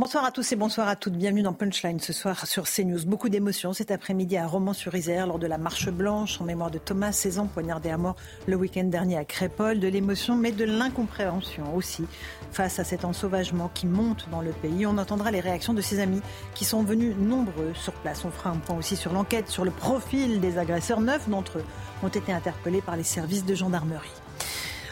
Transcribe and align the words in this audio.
Bonsoir 0.00 0.24
à 0.24 0.30
tous 0.30 0.52
et 0.52 0.54
bonsoir 0.54 0.86
à 0.86 0.94
toutes. 0.94 1.14
Bienvenue 1.14 1.42
dans 1.42 1.52
Punchline 1.52 1.98
ce 1.98 2.12
soir 2.12 2.46
sur 2.46 2.70
CNews. 2.70 3.04
Beaucoup 3.04 3.28
d'émotions 3.28 3.72
cet 3.72 3.90
après-midi 3.90 4.36
à 4.36 4.46
Romans-sur-Isère 4.46 5.26
lors 5.26 5.40
de 5.40 5.48
la 5.48 5.58
marche 5.58 5.90
blanche 5.90 6.40
en 6.40 6.44
mémoire 6.44 6.70
de 6.70 6.78
Thomas, 6.78 7.10
16 7.10 7.40
ans, 7.40 7.46
poignardé 7.52 7.90
à 7.90 7.96
mort 7.96 8.14
le 8.46 8.54
week-end 8.54 8.84
dernier 8.84 9.16
à 9.16 9.24
Crépole. 9.24 9.80
De 9.80 9.88
l'émotion 9.88 10.36
mais 10.36 10.52
de 10.52 10.64
l'incompréhension 10.64 11.74
aussi 11.74 12.04
face 12.52 12.78
à 12.78 12.84
cet 12.84 13.04
ensauvagement 13.04 13.72
qui 13.74 13.88
monte 13.88 14.28
dans 14.30 14.40
le 14.40 14.52
pays. 14.52 14.86
On 14.86 14.98
entendra 14.98 15.32
les 15.32 15.40
réactions 15.40 15.74
de 15.74 15.80
ses 15.80 15.98
amis 15.98 16.22
qui 16.54 16.64
sont 16.64 16.84
venus 16.84 17.16
nombreux 17.16 17.74
sur 17.74 17.92
place. 17.94 18.24
On 18.24 18.30
fera 18.30 18.50
un 18.50 18.58
point 18.58 18.76
aussi 18.76 18.94
sur 18.94 19.12
l'enquête, 19.12 19.48
sur 19.48 19.64
le 19.64 19.72
profil 19.72 20.40
des 20.40 20.58
agresseurs. 20.58 21.00
Neuf 21.00 21.28
d'entre 21.28 21.58
eux 21.58 21.64
ont 22.04 22.08
été 22.08 22.32
interpellés 22.32 22.82
par 22.82 22.96
les 22.96 23.02
services 23.02 23.44
de 23.44 23.56
gendarmerie. 23.56 24.12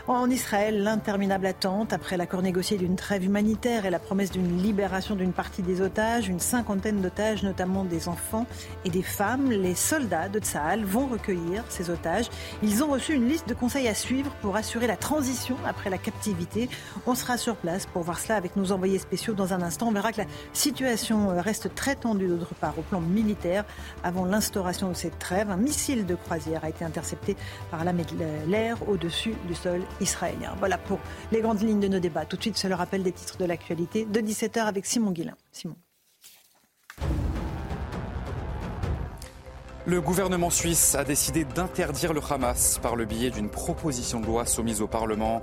En 0.08 0.30
Israël, 0.30 0.84
l'interminable 0.84 1.46
attente 1.46 1.92
après 1.92 2.16
l'accord 2.16 2.40
négocié 2.40 2.78
d'une 2.78 2.94
trêve 2.94 3.24
humanitaire 3.24 3.86
et 3.86 3.90
la 3.90 3.98
promesse 3.98 4.30
d'une 4.30 4.62
libération 4.62 5.16
d'une 5.16 5.32
partie 5.32 5.62
des 5.62 5.80
otages, 5.80 6.28
une 6.28 6.38
cinquantaine 6.38 7.00
d'otages, 7.00 7.42
notamment 7.42 7.82
des 7.82 8.06
enfants 8.06 8.46
et 8.84 8.90
des 8.90 9.02
femmes. 9.02 9.50
Les 9.50 9.74
soldats 9.74 10.28
de 10.28 10.38
Tsahal 10.38 10.84
vont 10.84 11.08
recueillir 11.08 11.64
ces 11.70 11.90
otages. 11.90 12.26
Ils 12.62 12.84
ont 12.84 12.86
reçu 12.86 13.14
une 13.14 13.28
liste 13.28 13.48
de 13.48 13.54
conseils 13.54 13.88
à 13.88 13.94
suivre 13.94 14.30
pour 14.42 14.54
assurer 14.54 14.86
la 14.86 14.96
transition 14.96 15.56
après 15.66 15.90
la 15.90 15.98
captivité. 15.98 16.68
On 17.04 17.16
sera 17.16 17.36
sur 17.36 17.56
place 17.56 17.86
pour 17.86 18.02
voir 18.02 18.20
cela 18.20 18.36
avec 18.36 18.54
nos 18.54 18.70
envoyés 18.70 19.00
spéciaux 19.00 19.34
dans 19.34 19.54
un 19.54 19.60
instant. 19.60 19.88
On 19.88 19.92
verra 19.92 20.12
que 20.12 20.20
la 20.20 20.26
situation 20.52 21.36
reste 21.36 21.74
très 21.74 21.96
tendue 21.96 22.28
d'autre 22.28 22.54
part 22.54 22.78
au 22.78 22.82
plan 22.82 23.00
militaire. 23.00 23.64
Avant 24.04 24.24
l'instauration 24.24 24.88
de 24.88 24.94
cette 24.94 25.18
trêve, 25.18 25.50
un 25.50 25.56
missile 25.56 26.06
de 26.06 26.14
croisière 26.14 26.64
a 26.64 26.68
été 26.68 26.84
intercepté 26.84 27.36
par 27.72 27.82
l'air 28.46 28.88
au-dessus 28.88 29.34
du 29.48 29.56
sol 29.56 29.80
israélien. 30.00 30.54
Voilà 30.58 30.78
pour 30.78 30.98
les 31.32 31.40
grandes 31.40 31.62
lignes 31.62 31.80
de 31.80 31.88
nos 31.88 32.00
débats. 32.00 32.24
Tout 32.24 32.36
de 32.36 32.42
suite, 32.42 32.56
c'est 32.56 32.68
le 32.68 32.74
rappel 32.74 33.02
des 33.02 33.12
titres 33.12 33.38
de 33.38 33.44
l'actualité 33.44 34.04
de 34.04 34.20
17h 34.20 34.60
avec 34.60 34.86
Simon 34.86 35.10
Guillain. 35.10 35.36
Simon. 35.52 35.76
Le 39.88 40.00
gouvernement 40.00 40.50
suisse 40.50 40.96
a 40.96 41.04
décidé 41.04 41.44
d'interdire 41.44 42.12
le 42.12 42.20
Hamas 42.28 42.80
par 42.82 42.96
le 42.96 43.04
biais 43.04 43.30
d'une 43.30 43.48
proposition 43.48 44.18
de 44.18 44.26
loi 44.26 44.44
soumise 44.44 44.82
au 44.82 44.88
Parlement. 44.88 45.42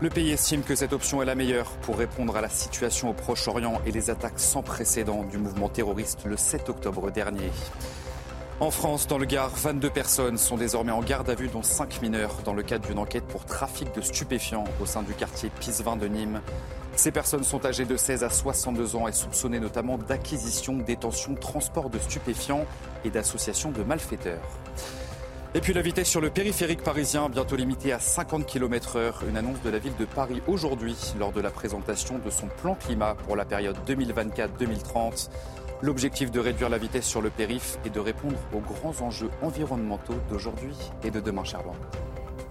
Le 0.00 0.08
pays 0.08 0.30
estime 0.30 0.62
que 0.62 0.74
cette 0.74 0.94
option 0.94 1.20
est 1.20 1.26
la 1.26 1.34
meilleure 1.34 1.70
pour 1.82 1.98
répondre 1.98 2.34
à 2.34 2.40
la 2.40 2.48
situation 2.48 3.10
au 3.10 3.12
Proche-Orient 3.12 3.82
et 3.84 3.92
les 3.92 4.08
attaques 4.08 4.40
sans 4.40 4.62
précédent 4.62 5.24
du 5.24 5.36
mouvement 5.36 5.68
terroriste 5.68 6.24
le 6.24 6.38
7 6.38 6.70
octobre 6.70 7.10
dernier. 7.10 7.50
En 8.62 8.70
France, 8.70 9.08
dans 9.08 9.18
le 9.18 9.24
Gard, 9.24 9.50
22 9.56 9.90
personnes 9.90 10.38
sont 10.38 10.56
désormais 10.56 10.92
en 10.92 11.00
garde 11.00 11.28
à 11.28 11.34
vue, 11.34 11.48
dont 11.48 11.64
5 11.64 12.00
mineurs, 12.00 12.42
dans 12.44 12.54
le 12.54 12.62
cadre 12.62 12.86
d'une 12.86 13.00
enquête 13.00 13.24
pour 13.24 13.44
trafic 13.44 13.92
de 13.92 14.00
stupéfiants 14.00 14.62
au 14.80 14.86
sein 14.86 15.02
du 15.02 15.14
quartier 15.14 15.50
Pisevin 15.58 15.96
de 15.96 16.06
Nîmes. 16.06 16.40
Ces 16.94 17.10
personnes 17.10 17.42
sont 17.42 17.66
âgées 17.66 17.86
de 17.86 17.96
16 17.96 18.22
à 18.22 18.30
62 18.30 18.94
ans 18.94 19.08
et 19.08 19.12
soupçonnées 19.12 19.58
notamment 19.58 19.98
d'acquisition, 19.98 20.74
détention, 20.74 21.34
transport 21.34 21.90
de 21.90 21.98
stupéfiants 21.98 22.64
et 23.04 23.10
d'association 23.10 23.72
de 23.72 23.82
malfaiteurs. 23.82 24.38
Et 25.54 25.60
puis 25.60 25.72
la 25.74 25.82
vitesse 25.82 26.08
sur 26.08 26.20
le 26.20 26.30
périphérique 26.30 26.84
parisien, 26.84 27.28
bientôt 27.28 27.56
limitée 27.56 27.92
à 27.92 27.98
50 27.98 28.46
km/h. 28.46 29.28
Une 29.28 29.36
annonce 29.36 29.60
de 29.62 29.70
la 29.70 29.80
ville 29.80 29.96
de 29.98 30.04
Paris 30.04 30.40
aujourd'hui, 30.46 30.96
lors 31.18 31.32
de 31.32 31.40
la 31.40 31.50
présentation 31.50 32.20
de 32.24 32.30
son 32.30 32.46
plan 32.46 32.76
climat 32.76 33.16
pour 33.26 33.34
la 33.34 33.44
période 33.44 33.76
2024-2030. 33.88 35.30
L'objectif 35.82 36.30
de 36.30 36.38
réduire 36.38 36.68
la 36.68 36.78
vitesse 36.78 37.06
sur 37.06 37.20
le 37.20 37.28
périph' 37.28 37.76
est 37.84 37.90
de 37.90 37.98
répondre 37.98 38.38
aux 38.54 38.60
grands 38.60 39.04
enjeux 39.04 39.30
environnementaux 39.42 40.14
d'aujourd'hui 40.30 40.76
et 41.02 41.10
de 41.10 41.18
demain, 41.18 41.42
Charlotte. 41.42 41.74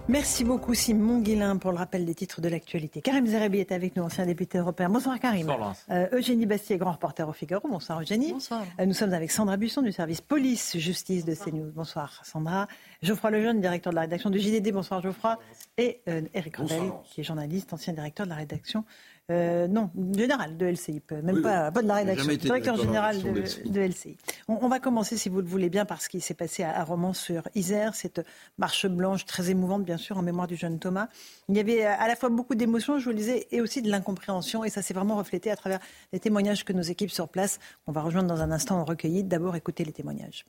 Merci 0.08 0.44
beaucoup 0.44 0.74
Simon 0.74 1.20
Guillain 1.20 1.56
pour 1.56 1.70
le 1.70 1.78
rappel 1.78 2.04
des 2.04 2.14
titres 2.14 2.40
de 2.40 2.48
l'actualité. 2.48 3.00
Karim 3.00 3.24
Zerebi 3.24 3.60
est 3.60 3.72
avec 3.72 3.96
nous, 3.96 4.02
ancien 4.02 4.26
député 4.26 4.58
européen. 4.58 4.90
Bonsoir 4.90 5.18
Karim. 5.18 5.46
Bonsoir, 5.46 5.76
euh, 5.90 6.08
Eugénie 6.12 6.44
Bastier, 6.44 6.76
grand 6.76 6.92
reporter 6.92 7.26
au 7.26 7.32
Figaro. 7.32 7.66
Bonsoir 7.68 8.00
Eugénie. 8.00 8.32
Bonsoir. 8.32 8.64
Euh, 8.80 8.84
nous 8.84 8.94
sommes 8.94 9.14
avec 9.14 9.30
Sandra 9.30 9.56
Busson 9.56 9.80
du 9.80 9.92
service 9.92 10.20
police-justice 10.20 11.24
de 11.24 11.34
CNews. 11.34 11.70
Bonsoir 11.72 12.20
Sandra. 12.24 12.66
Geoffroy 13.00 13.30
Lejeune, 13.30 13.60
directeur 13.60 13.92
de 13.92 13.94
la 13.94 14.02
rédaction 14.02 14.28
du 14.28 14.40
JDD. 14.40 14.72
Bonsoir 14.72 15.00
Geoffroy. 15.00 15.38
Et 15.78 16.02
euh, 16.08 16.22
Eric 16.34 16.56
Revel, 16.56 16.92
qui 17.04 17.20
est 17.20 17.24
journaliste, 17.24 17.72
ancien 17.72 17.92
directeur 17.92 18.26
de 18.26 18.30
la 18.30 18.36
rédaction 18.36 18.84
euh, 19.30 19.68
non, 19.68 19.90
général 20.16 20.56
de 20.56 20.66
LCI, 20.66 21.00
même 21.10 21.36
Oui, 21.36 21.42
pas, 21.42 21.70
pas 21.70 21.82
de 21.82 21.86
la 21.86 21.94
rédaction, 21.94 22.26
directeur 22.34 22.76
de 22.76 22.82
général 22.82 23.22
de, 23.22 23.80
LCI. 23.80 24.16
On, 24.48 24.58
on 24.60 24.68
va 24.68 24.80
commencer, 24.80 25.16
si 25.16 25.28
vous 25.28 25.40
le 25.40 25.46
voulez 25.46 25.70
bien, 25.70 25.84
par 25.84 26.02
ce 26.02 26.08
qui 26.08 26.20
s'est 26.20 26.34
passé 26.34 26.64
à, 26.64 26.76
à 26.76 26.84
Romans-sur-Isère, 26.84 27.94
cette 27.94 28.20
marche 28.58 28.86
blanche 28.86 29.24
très 29.24 29.50
émouvante, 29.50 29.84
bien 29.84 29.96
sûr, 29.96 30.18
en 30.18 30.22
mémoire 30.22 30.48
du 30.48 30.56
jeune 30.56 30.78
Thomas. 30.80 31.08
Il 31.48 31.56
y 31.56 31.60
avait 31.60 31.84
à 31.84 32.08
la 32.08 32.16
fois 32.16 32.30
beaucoup 32.30 32.56
d'émotions, 32.56 32.98
je 32.98 33.04
vous 33.04 33.10
le 33.10 33.16
disais, 33.16 33.46
et 33.52 33.60
aussi 33.60 33.80
de 33.80 33.90
l'incompréhension, 33.90 34.64
et 34.64 34.70
ça 34.70 34.82
s'est 34.82 34.94
vraiment 34.94 35.16
reflété 35.16 35.50
à 35.50 35.56
travers 35.56 35.78
les 36.12 36.18
témoignages 36.18 36.64
que 36.64 36.72
nos 36.72 36.82
équipes 36.82 37.10
sur 37.10 37.28
place, 37.28 37.60
on 37.86 37.92
va 37.92 38.02
rejoindre 38.02 38.28
dans 38.28 38.42
un 38.42 38.50
instant, 38.50 38.80
ont 38.80 38.84
recueilli. 38.84 39.22
D'abord, 39.22 39.54
écoutez 39.54 39.84
les 39.84 39.92
témoignages. 39.92 40.44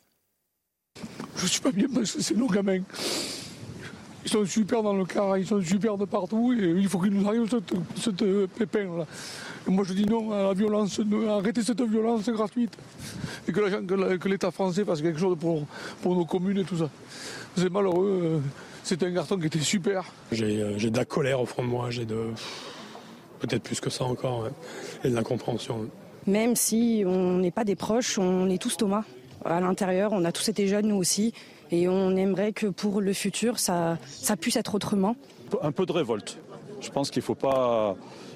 Je 1.38 1.47
suis 1.47 1.62
pas 1.62 1.72
bien 1.72 1.88
parce 1.94 2.13
que 2.13 2.22
c'est 2.22 2.35
nos 2.35 2.47
gamins. 2.47 2.83
Ils 4.25 4.31
sont 4.31 4.45
super 4.45 4.81
dans 4.84 4.94
le 4.94 5.03
car, 5.06 5.38
ils 5.38 5.45
sont 5.45 5.61
super 5.61 5.97
de 5.97 6.06
partout 6.06 6.53
et 6.53 6.63
il 6.78 6.88
faut 6.88 7.00
qu'ils 7.00 7.11
nous 7.13 7.28
arrivent 7.28 7.50
cette, 7.50 7.73
cette 8.01 8.23
pépin 8.57 8.85
là. 9.00 9.06
Et 9.67 9.72
moi 9.72 9.84
je 9.85 9.94
dis 9.94 10.06
non 10.06 10.31
à 10.31 10.44
la 10.44 10.53
violence, 10.53 11.00
arrêtez 11.29 11.61
cette 11.61 11.81
violence 11.81 12.29
gratuite. 12.29 12.72
Et 13.47 13.51
que 13.51 13.59
la- 13.59 13.81
que 13.81 13.94
la- 13.94 14.17
que 14.17 14.29
l'État 14.29 14.51
français 14.51 14.85
fasse 14.85 15.01
quelque 15.01 15.19
chose 15.19 15.38
pour, 15.38 15.66
pour 16.01 16.16
nos 16.16 16.25
communes 16.25 16.59
et 16.59 16.63
tout 16.63 16.78
ça. 16.78 16.89
C'est 17.57 17.69
malheureux. 17.69 18.19
euh, 18.23 18.39
C'était 18.83 19.06
un 19.07 19.12
garçon 19.12 19.38
qui 19.38 19.47
était 19.47 19.59
super. 19.59 20.03
J'ai 20.31 20.62
euh, 20.62 20.78
j'ai 20.78 20.89
de 20.89 20.97
la 20.97 21.06
colère 21.06 21.39
au 21.41 21.45
fond 21.45 21.62
de 21.63 21.67
moi, 21.67 21.89
j'ai 21.89 22.06
de. 22.06 22.17
Peut-être 23.39 23.63
plus 23.63 23.79
que 23.81 23.89
ça 23.89 24.06
encore, 24.06 24.44
ouais. 24.44 24.50
et 25.03 25.09
de 25.09 25.16
l'incompréhension. 25.16 25.88
Même 26.28 26.56
si 26.56 27.03
on 27.06 27.39
n'est 27.39 27.51
pas 27.51 27.66
des 27.66 27.75
proches, 27.75 28.17
on 28.17 28.50
est 28.50 28.62
tous 28.62 28.78
Thomas. 28.78 29.03
À 29.44 29.59
l'intérieur, 29.59 30.13
on 30.13 30.23
a 30.23 30.31
tous 30.31 30.47
été 30.47 30.67
jeunes, 30.67 30.88
nous 30.88 30.95
aussi. 30.95 31.33
Et 31.73 31.88
on 31.88 32.16
aimerait 32.16 32.53
que 32.53 32.67
pour 32.67 33.01
le 33.01 33.13
futur, 33.13 33.57
ça, 33.57 33.97
ça 34.07 34.38
puisse 34.38 34.57
être 34.57 34.75
autrement. 34.75 35.16
un 35.63 35.72
peu 35.72 35.88
de 35.88 35.91
révolte. 35.91 36.38
Je 36.81 36.89
pense 36.91 37.09
qu'il 37.09 37.22
ne 37.22 37.25
faut 37.25 37.34
pas, 37.34 37.95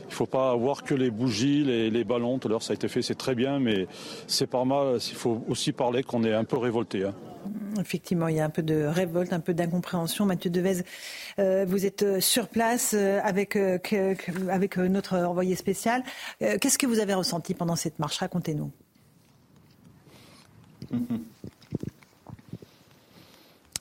il 0.10 0.14
faut 0.14 0.26
pas 0.26 0.50
avoir 0.52 0.82
que 0.84 0.96
les 0.96 1.12
bougies, 1.12 1.64
les, 1.64 1.92
les 1.92 2.04
ballons. 2.04 2.40
Tout 2.40 2.48
à 2.48 2.52
l'heure, 2.52 2.64
ça 2.64 2.72
a 2.74 2.76
été 2.76 2.88
fait, 2.88 3.04
c'est 3.04 3.14
très 3.14 3.36
bien, 3.36 3.60
mais 3.60 3.86
c'est 4.26 4.48
pas 4.48 4.66
mal. 4.66 4.98
Il 5.08 5.16
faut 5.16 5.44
aussi 5.48 5.72
parler 5.72 6.02
qu'on 6.02 6.24
est 6.24 6.34
un 6.34 6.46
peu 6.46 6.58
révolté. 6.58 7.04
hein. 7.04 7.14
Effectivement, 7.80 8.28
il 8.28 8.38
y 8.38 8.40
a 8.40 8.46
un 8.46 8.50
peu 8.50 8.64
de 8.64 8.86
révolte, 8.86 9.32
un 9.34 9.40
peu 9.40 9.54
d'incompréhension. 9.54 10.26
Mathieu 10.26 10.50
Devez, 10.50 10.82
euh, 11.38 11.64
vous 11.68 11.86
êtes 11.86 12.02
euh, 12.02 12.20
sur 12.20 12.48
place 12.48 12.96
euh, 12.98 13.20
avec, 13.24 13.56
euh, 13.56 13.78
avec 14.50 14.78
notre 14.78 15.16
envoyé 15.16 15.56
spécial. 15.56 16.04
Euh, 16.42 16.58
Qu'est-ce 16.60 16.80
que 16.80 16.88
vous 16.88 16.98
avez 17.00 17.14
ressenti 17.14 17.54
pendant 17.54 17.76
cette 17.76 18.00
marche? 18.00 18.18
Racontez-nous. 18.18 18.72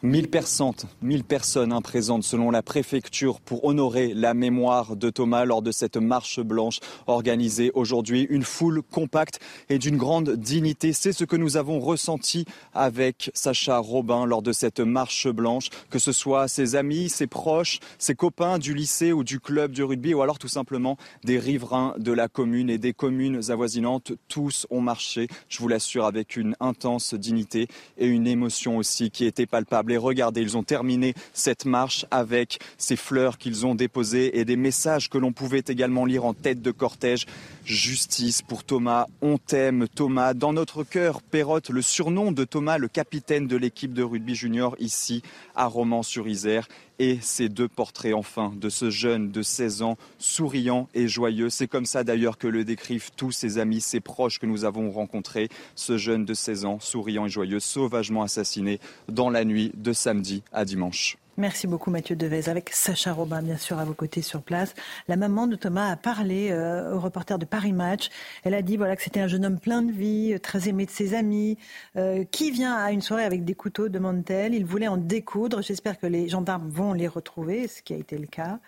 1000 0.06 0.28
personnes, 0.28 0.72
1000 1.03 1.25
personnes 1.25 1.83
présentes 1.83 2.22
selon 2.22 2.53
la 2.53 2.62
préfecture 2.62 3.41
pour 3.41 3.65
honorer 3.65 4.15
la 4.15 4.34
mémoire 4.34 4.94
de 4.94 5.11
Thomas 5.11 5.44
lors 5.44 5.62
de 5.62 5.72
cette 5.72 5.97
marche 5.97 6.39
blanche 6.39 6.78
organisée 7.09 7.72
aujourd'hui. 7.75 8.25
Une 8.31 8.45
foule 8.45 8.83
compacte 8.83 9.41
et 9.69 9.78
d'une 9.78 9.97
grande 9.97 10.31
dignité. 10.31 10.92
C'est 10.92 11.13
ce 11.13 11.25
que 11.25 11.34
nous 11.34 11.57
avons 11.57 11.81
ressenti 11.81 12.45
avec 12.72 13.33
Sacha 13.34 13.78
Robin 13.78 14.27
lors 14.27 14.42
de 14.42 14.53
cette 14.53 14.78
marche 14.78 15.27
blanche, 15.28 15.71
que 15.91 15.98
ce 15.98 16.13
soit 16.13 16.47
ses 16.47 16.77
amis, 16.77 17.09
ses 17.09 17.27
proches, 17.27 17.81
ses 17.98 18.15
copains 18.15 18.60
du 18.60 18.75
lycée 18.75 19.13
ou 19.13 19.25
du 19.25 19.41
club 19.41 19.72
du 19.72 19.83
rugby 19.83 20.15
ou 20.15 20.22
alors 20.22 20.39
tout 20.39 20.47
simplement 20.47 20.97
des 21.25 21.41
riverains 21.41 21.95
de 21.98 22.13
la 22.13 22.28
commune 22.28 22.71
et 22.71 22.78
des 22.78 22.92
communes 22.92 23.41
avoisinantes. 23.51 24.13
Tous 24.28 24.69
ont 24.71 24.81
marché, 24.81 25.27
je 25.48 25.59
vous 25.59 25.66
l'assure, 25.66 26.04
avec 26.04 26.36
une 26.36 26.54
intense 26.60 27.15
dignité 27.15 27.66
et 27.98 28.07
une 28.07 28.28
émotion 28.28 28.77
aussi 28.77 29.10
qui 29.10 29.25
était 29.25 29.47
palpable. 29.47 29.96
Et 29.97 29.98
regardez, 29.98 30.43
ils 30.43 30.59
ont 30.59 30.63
terminé 30.63 31.15
cette 31.33 31.65
marche 31.65 32.04
avec 32.10 32.59
ces 32.77 32.97
fleurs 32.97 33.39
qu'ils 33.39 33.65
ont 33.65 33.75
déposées 33.75 34.39
et 34.39 34.45
des 34.45 34.54
messages 34.54 35.09
que 35.09 35.16
l'on 35.16 35.33
pouvait 35.33 35.65
également 35.66 36.04
lire 36.04 36.27
en 36.27 36.34
tête 36.34 36.60
de 36.60 36.71
cortège. 36.71 37.25
Justice 37.65 38.43
pour 38.43 38.63
Thomas, 38.63 39.07
on 39.22 39.39
t'aime 39.39 39.89
Thomas. 39.89 40.34
Dans 40.34 40.53
notre 40.53 40.84
cœur, 40.84 41.22
Perrotte, 41.22 41.71
le 41.71 41.81
surnom 41.81 42.31
de 42.31 42.45
Thomas, 42.45 42.77
le 42.77 42.89
capitaine 42.89 43.47
de 43.47 43.57
l'équipe 43.57 43.95
de 43.95 44.03
rugby 44.03 44.34
junior 44.34 44.77
ici 44.81 45.22
à 45.54 45.65
Romans-sur-Isère. 45.65 46.69
Et 46.98 47.19
ces 47.21 47.48
deux 47.48 47.69
portraits 47.69 48.15
enfin 48.15 48.53
de 48.57 48.69
ce 48.69 48.91
jeune 48.91 49.31
de 49.31 49.43
16 49.43 49.83
ans, 49.83 49.97
souriant 50.19 50.89
et 50.95 51.09
joyeux. 51.09 51.51
C'est 51.51 51.69
comme 51.69 51.87
ça 51.87 52.04
d'ailleurs 52.04 52.39
que 52.39 52.47
le 52.47 52.65
décrivent 52.65 53.10
tous 53.16 53.33
ses 53.33 53.59
amis, 53.59 53.81
ses 53.81 54.01
proches 54.01 54.39
que 54.39 54.47
nous 54.47 54.65
avons 54.65 54.91
rencontrés. 54.91 55.48
Ce 55.75 55.98
jeune 55.98 56.25
de 56.25 56.34
16 56.34 56.65
ans, 56.65 56.81
souriant 56.81 57.27
et 57.27 57.31
joyeux, 57.31 57.60
sauvagement 57.60 58.22
assassiné 58.22 58.81
dans 59.09 59.31
la 59.31 59.45
nuit 59.45 59.72
de 59.75 59.93
samedi 59.93 60.43
à 60.53 60.65
dimanche. 60.65 61.19
Merci 61.38 61.66
beaucoup 61.66 61.91
Mathieu 61.91 62.16
Devez. 62.16 62.48
Avec 62.48 62.71
Sacha 62.71 63.12
Robin, 63.12 63.42
bien 63.42 63.59
sûr, 63.59 63.78
à 63.78 63.84
vos 63.84 63.92
côtés 63.92 64.22
sur 64.22 64.41
place. 64.41 64.72
La 65.06 65.16
maman 65.16 65.47
de 65.47 65.54
Thomas 65.54 65.91
a 65.91 65.97
parlé 65.97 66.48
euh, 66.50 66.94
au 66.94 66.98
reporter 66.98 67.38
de 67.38 67.44
Paris 67.44 67.74
Match. 67.74 68.09
Elle 68.42 68.54
a 68.54 68.62
dit 68.62 68.78
voilà, 68.78 68.97
que 68.97 69.03
c'était 69.03 69.21
un 69.21 69.27
jeune 69.27 69.44
homme 69.44 69.60
plein 69.60 69.83
de 69.83 69.92
vie, 69.92 70.33
euh, 70.33 70.38
très 70.38 70.66
aimé 70.66 70.86
de 70.86 70.91
ses 70.91 71.12
amis. 71.12 71.59
Euh, 71.97 72.24
qui 72.24 72.50
vient 72.53 72.74
à 72.74 72.91
une 72.91 73.03
soirée 73.03 73.24
avec 73.24 73.44
des 73.44 73.53
couteaux, 73.53 73.91
demande-t-elle. 73.91 74.54
Il 74.54 74.65
voulait 74.65 74.88
en 74.88 74.97
découdre. 74.97 75.60
J'espère 75.60 75.98
que 75.98 76.06
les 76.06 76.27
gendarmes 76.27 76.71
vont 76.71 76.94
les 76.94 77.06
retrouver, 77.06 77.68
ce 77.68 77.83
qui 77.83 77.92
a 77.92 77.98
été 77.98 78.16
le 78.16 78.27
cas. 78.27 78.59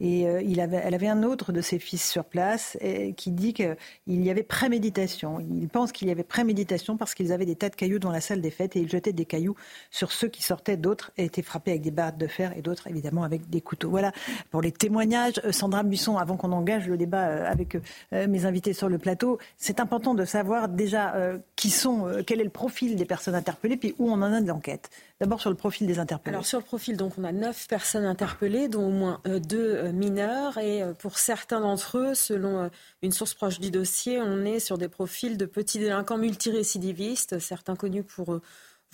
Et 0.00 0.22
elle 0.22 0.94
avait 0.94 1.08
un 1.08 1.22
autre 1.22 1.52
de 1.52 1.60
ses 1.60 1.78
fils 1.78 2.06
sur 2.06 2.24
place 2.24 2.76
qui 3.16 3.30
dit 3.30 3.54
qu'il 3.54 3.76
y 4.08 4.30
avait 4.30 4.42
préméditation. 4.42 5.38
Il 5.40 5.68
pense 5.68 5.92
qu'il 5.92 6.08
y 6.08 6.10
avait 6.10 6.24
préméditation 6.24 6.96
parce 6.96 7.14
qu'ils 7.14 7.32
avaient 7.32 7.46
des 7.46 7.56
tas 7.56 7.68
de 7.68 7.76
cailloux 7.76 7.98
dans 7.98 8.10
la 8.10 8.20
salle 8.20 8.40
des 8.40 8.50
fêtes 8.50 8.76
et 8.76 8.80
ils 8.80 8.90
jetaient 8.90 9.12
des 9.12 9.24
cailloux 9.24 9.54
sur 9.90 10.12
ceux 10.12 10.28
qui 10.28 10.42
sortaient. 10.42 10.76
D'autres 10.76 11.12
étaient 11.16 11.42
frappés 11.42 11.70
avec 11.70 11.82
des 11.82 11.90
barres 11.90 12.15
de 12.16 12.26
fer 12.26 12.52
et 12.56 12.62
d'autres 12.62 12.86
évidemment 12.88 13.24
avec 13.24 13.48
des 13.48 13.60
couteaux. 13.60 13.90
Voilà 13.90 14.12
pour 14.50 14.62
les 14.62 14.72
témoignages. 14.72 15.40
Euh, 15.44 15.52
Sandra 15.52 15.82
Buisson, 15.82 16.16
avant 16.16 16.36
qu'on 16.36 16.52
engage 16.52 16.88
le 16.88 16.96
débat 16.96 17.28
euh, 17.28 17.50
avec 17.50 17.76
euh, 18.12 18.26
mes 18.26 18.44
invités 18.44 18.72
sur 18.72 18.88
le 18.88 18.98
plateau, 18.98 19.38
c'est 19.56 19.80
important 19.80 20.14
de 20.14 20.24
savoir 20.24 20.68
déjà 20.68 21.14
qui 21.56 21.70
sont, 21.70 22.22
quel 22.26 22.40
est 22.40 22.44
le 22.44 22.50
profil 22.50 22.96
des 22.96 23.04
personnes 23.04 23.34
interpellées, 23.34 23.76
puis 23.76 23.94
où 23.98 24.10
on 24.10 24.14
en 24.14 24.32
a 24.32 24.40
de 24.40 24.46
l'enquête. 24.46 24.90
D'abord 25.20 25.40
sur 25.40 25.50
le 25.50 25.56
profil 25.56 25.86
des 25.86 25.98
interpellés. 25.98 26.34
Alors 26.34 26.46
sur 26.46 26.58
le 26.58 26.64
profil, 26.64 26.96
donc 26.96 27.12
on 27.18 27.24
a 27.24 27.32
neuf 27.32 27.66
personnes 27.68 28.04
interpellées, 28.04 28.68
dont 28.68 28.86
au 28.86 28.90
moins 28.90 29.20
deux 29.24 29.90
mineurs, 29.92 30.58
et 30.58 30.82
pour 30.98 31.18
certains 31.18 31.60
d'entre 31.60 31.98
eux, 31.98 32.14
selon 32.14 32.70
une 33.02 33.12
source 33.12 33.34
proche 33.34 33.60
du 33.60 33.70
dossier, 33.70 34.20
on 34.20 34.44
est 34.44 34.60
sur 34.60 34.78
des 34.78 34.88
profils 34.88 35.36
de 35.36 35.46
petits 35.46 35.78
délinquants 35.78 36.18
multirécidivistes, 36.18 37.38
certains 37.38 37.76
connus 37.76 38.04
pour 38.04 38.40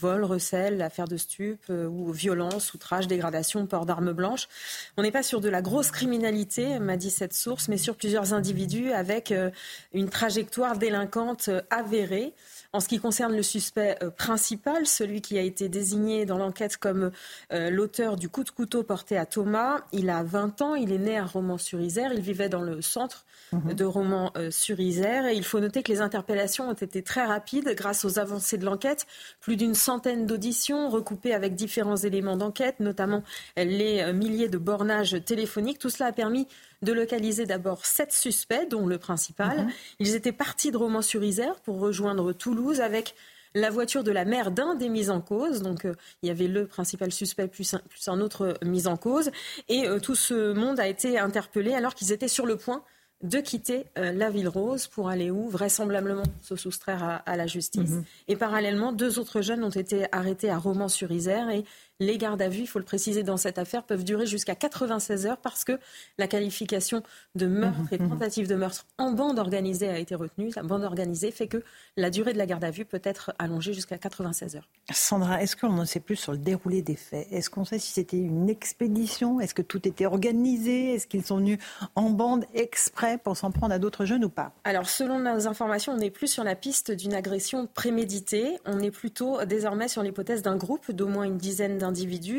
vol, 0.03 0.25
recel, 0.25 0.83
affaire 0.83 1.07
de 1.07 1.17
stup 1.17 1.61
euh, 1.71 1.87
ou 1.87 2.11
violence, 2.11 2.75
outrage, 2.75 3.07
dégradation, 3.07 3.67
port 3.67 3.87
d'armes 3.87 4.13
blanches. 4.13 4.49
On 4.97 5.03
n'est 5.03 5.13
pas 5.13 5.23
sur 5.23 5.41
de 5.41 5.49
la 5.49 5.63
grosse 5.63 5.93
criminalité, 5.93 6.81
m'a 6.81 6.97
dit 6.97 7.11
cette 7.11 7.35
source, 7.35 7.69
mais 7.69 7.79
sur 7.79 7.95
plusieurs 7.95 8.35
individus 8.35 8.91
avec 8.91 9.31
euh, 9.31 9.51
une 9.95 10.09
trajectoire 10.09 10.77
délinquante 10.77 11.49
euh, 11.49 11.61
avérée. 11.71 12.35
En 12.73 12.81
ce 12.81 12.89
qui 12.89 12.99
concerne 12.99 13.37
le 13.37 13.43
suspect 13.43 13.99
principal, 14.17 14.87
celui 14.87 15.21
qui 15.21 15.39
a 15.39 15.43
été 15.43 15.69
désigné 15.69 16.25
dans 16.25 16.39
l'enquête 16.39 16.79
comme 16.79 17.11
l'auteur 17.51 18.17
du 18.17 18.31
coup 18.31 18.45
de 18.45 18.51
couteau 18.51 18.83
porté 18.83 19.19
à 19.19 19.27
Thomas, 19.27 19.83
il 19.93 20.09
a 20.09 20.23
20 20.23 20.63
ans, 20.63 20.75
il 20.75 20.91
est 20.91 20.99
né 20.99 21.19
à 21.19 21.27
Romans-sur-Isère, 21.27 22.15
il 22.15 22.23
vivait 22.23 22.49
dans 22.49 22.63
le 22.63 22.81
centre 22.81 23.27
mhm. 23.53 23.75
de 23.75 23.85
Romans-sur-Isère 23.85 25.27
et 25.27 25.35
il 25.35 25.45
faut 25.45 25.61
noter 25.61 25.83
que 25.83 25.93
les 25.93 26.01
interpellations 26.01 26.71
ont 26.71 26.73
été 26.73 27.03
très 27.03 27.27
rapides 27.27 27.75
grâce 27.77 28.07
aux 28.07 28.19
avancées 28.19 28.57
de 28.57 28.65
l'enquête, 28.65 29.07
plus 29.43 29.57
d'une 29.57 29.75
centaine 29.75 29.92
d'auditions 29.99 30.89
recoupées 30.89 31.35
avec 31.35 31.55
différents 31.55 31.97
éléments 31.97 32.37
d'enquête, 32.37 32.81
notamment 32.81 33.23
les 33.57 34.13
milliers 34.13 34.49
de 34.49 34.59
bornages 34.59 35.17
téléphoniques. 35.25 35.79
Tout 35.79 35.91
cela 35.91 36.09
a 36.09 36.13
permis 36.13 36.47
de 36.83 36.93
localiser 36.93 37.47
d'abord 37.47 37.87
sept 37.87 38.13
suspects, 38.13 38.69
dont 38.69 38.87
le 38.87 38.99
principal. 38.99 39.65
Mhm. 39.65 39.71
Ils 40.01 40.15
étaient 40.15 40.33
partis 40.33 40.71
de 40.71 40.77
Romans-sur-Isère 40.77 41.61
pour 41.61 41.79
rejoindre 41.79 42.33
Toulouse 42.33 42.81
avec 42.81 43.15
la 43.55 43.71
voiture 43.71 44.03
de 44.03 44.11
la 44.11 44.25
mère 44.25 44.51
d'un 44.51 44.75
des 44.75 44.89
mis 44.89 45.11
en 45.11 45.21
cause. 45.21 45.63
Donc 45.63 45.85
euh, 45.85 45.95
il 46.23 46.29
y 46.29 46.31
avait 46.31 46.49
le 46.49 46.67
principal 46.67 47.13
suspect 47.13 47.49
plus 47.49 47.75
un, 48.07 48.21
autre 48.21 48.55
mis 48.65 48.87
en 48.87 48.97
cause. 48.97 49.31
Et 49.69 49.87
euh, 49.87 49.99
tout 49.99 50.15
ce 50.15 50.53
monde 50.53 50.81
a 50.81 50.89
été 50.89 51.19
interpellé 51.19 51.75
alors 51.75 51.95
qu'ils 51.95 52.13
étaient 52.13 52.29
sur 52.29 52.47
le 52.47 52.57
point 52.57 52.83
de 53.23 53.39
quitter 53.39 53.85
euh, 53.99 54.13
la 54.13 54.31
ville 54.31 54.49
rose 54.49 54.87
pour 54.89 55.09
aller 55.09 55.31
où 55.31 55.49
Vraisemblablement 55.49 56.25
se 56.41 56.57
soustraire 56.57 57.23
à, 57.25 57.37
la 57.37 57.47
justice. 57.47 57.91
Mhm. 57.91 58.05
Et 58.29 58.37
parallèlement, 58.37 58.93
deux 58.93 59.19
autres 59.19 59.43
jeunes 59.43 59.63
ont 59.63 59.71
été 59.71 60.07
arrêtés 60.13 60.51
à 60.51 60.59
Romans-sur-Isère 60.59 61.51
et 61.51 61.65
les 62.03 62.19
gardes 62.19 62.43
à 62.43 62.49
vue, 62.49 62.63
il 62.63 62.67
faut 62.67 62.79
le 62.79 62.85
préciser 62.85 63.23
dans 63.23 63.37
cette 63.37 63.59
affaire, 63.59 63.85
peuvent 63.85 64.05
durer 64.05 64.27
jusqu'à 64.27 64.55
96 64.55 65.27
heures 65.27 65.37
parce 65.39 65.65
que 65.65 65.79
la 66.19 66.27
qualification 66.27 67.03
de 67.35 67.47
meurtre 67.47 67.93
et 67.93 67.99
de 67.99 68.07
tentative 68.07 68.49
de 68.49 68.55
meurtre 68.55 68.87
en 68.99 69.13
bande 69.13 69.39
organisée 69.39 69.89
a 69.89 69.99
été 69.99 70.15
retenue. 70.15 70.51
La 70.57 70.63
bande 70.63 70.83
organisée 70.83 71.31
fait 71.31 71.47
que 71.47 71.63
la 71.97 72.11
durée 72.11 72.33
de 72.33 72.39
la 72.39 72.47
garde 72.47 72.65
à 72.65 72.71
vue 72.71 72.85
peut 72.85 73.01
être 73.05 73.33
allongée 73.39 73.73
jusqu'à 73.73 73.99
96 73.99 74.57
heures. 74.57 74.69
Sandra, 74.91 75.43
est-ce 75.43 75.57
qu'on 75.57 75.79
en 75.79 75.85
sait 75.85 76.01
plus 76.01 76.17
sur 76.17 76.33
le 76.33 76.39
déroulé 76.39 76.83
des 76.83 76.97
faits? 76.97 77.29
Est-ce 77.31 77.51
qu'on 77.51 77.65
sait 77.65 77.79
si 77.79 77.93
c'était 77.93 78.17
une 78.19 78.49
expédition? 78.51 79.41
Est-ce 79.41 79.55
que 79.55 79.63
tout 79.63 79.87
était 79.87 80.07
organisé? 80.07 80.95
Est-ce 80.95 81.07
qu'ils 81.07 81.25
sont 81.25 81.37
venus 81.37 81.59
en 81.95 82.11
bande 82.11 82.45
exprès 82.55 83.19
pour 83.19 83.37
s'en 83.37 83.53
prendre 83.53 83.75
à 83.75 83.79
d'autres 83.79 84.05
jeunes 84.05 84.25
ou 84.25 84.29
pas? 84.29 84.53
Alors, 84.65 84.89
selon 84.89 85.21
nos 85.21 85.47
informations, 85.47 85.93
on 85.93 85.99
n'est 85.99 86.11
plus 86.11 86.29
sur 86.29 86.43
la 86.43 86.57
piste 86.57 86.91
d'une 86.91 87.15
agression 87.15 87.69
préméditée. 87.73 88.59
On 88.65 88.81
est 88.81 88.91
plutôt 88.91 89.45
désormais 89.45 89.89
sur 89.89 90.03
l'hypothèse 90.03 90.43
d'un 90.43 90.57
groupe 90.57 90.91
d'au 90.91 91.07
moins 91.07 91.25
une 91.25 91.39
dizaine 91.39 91.79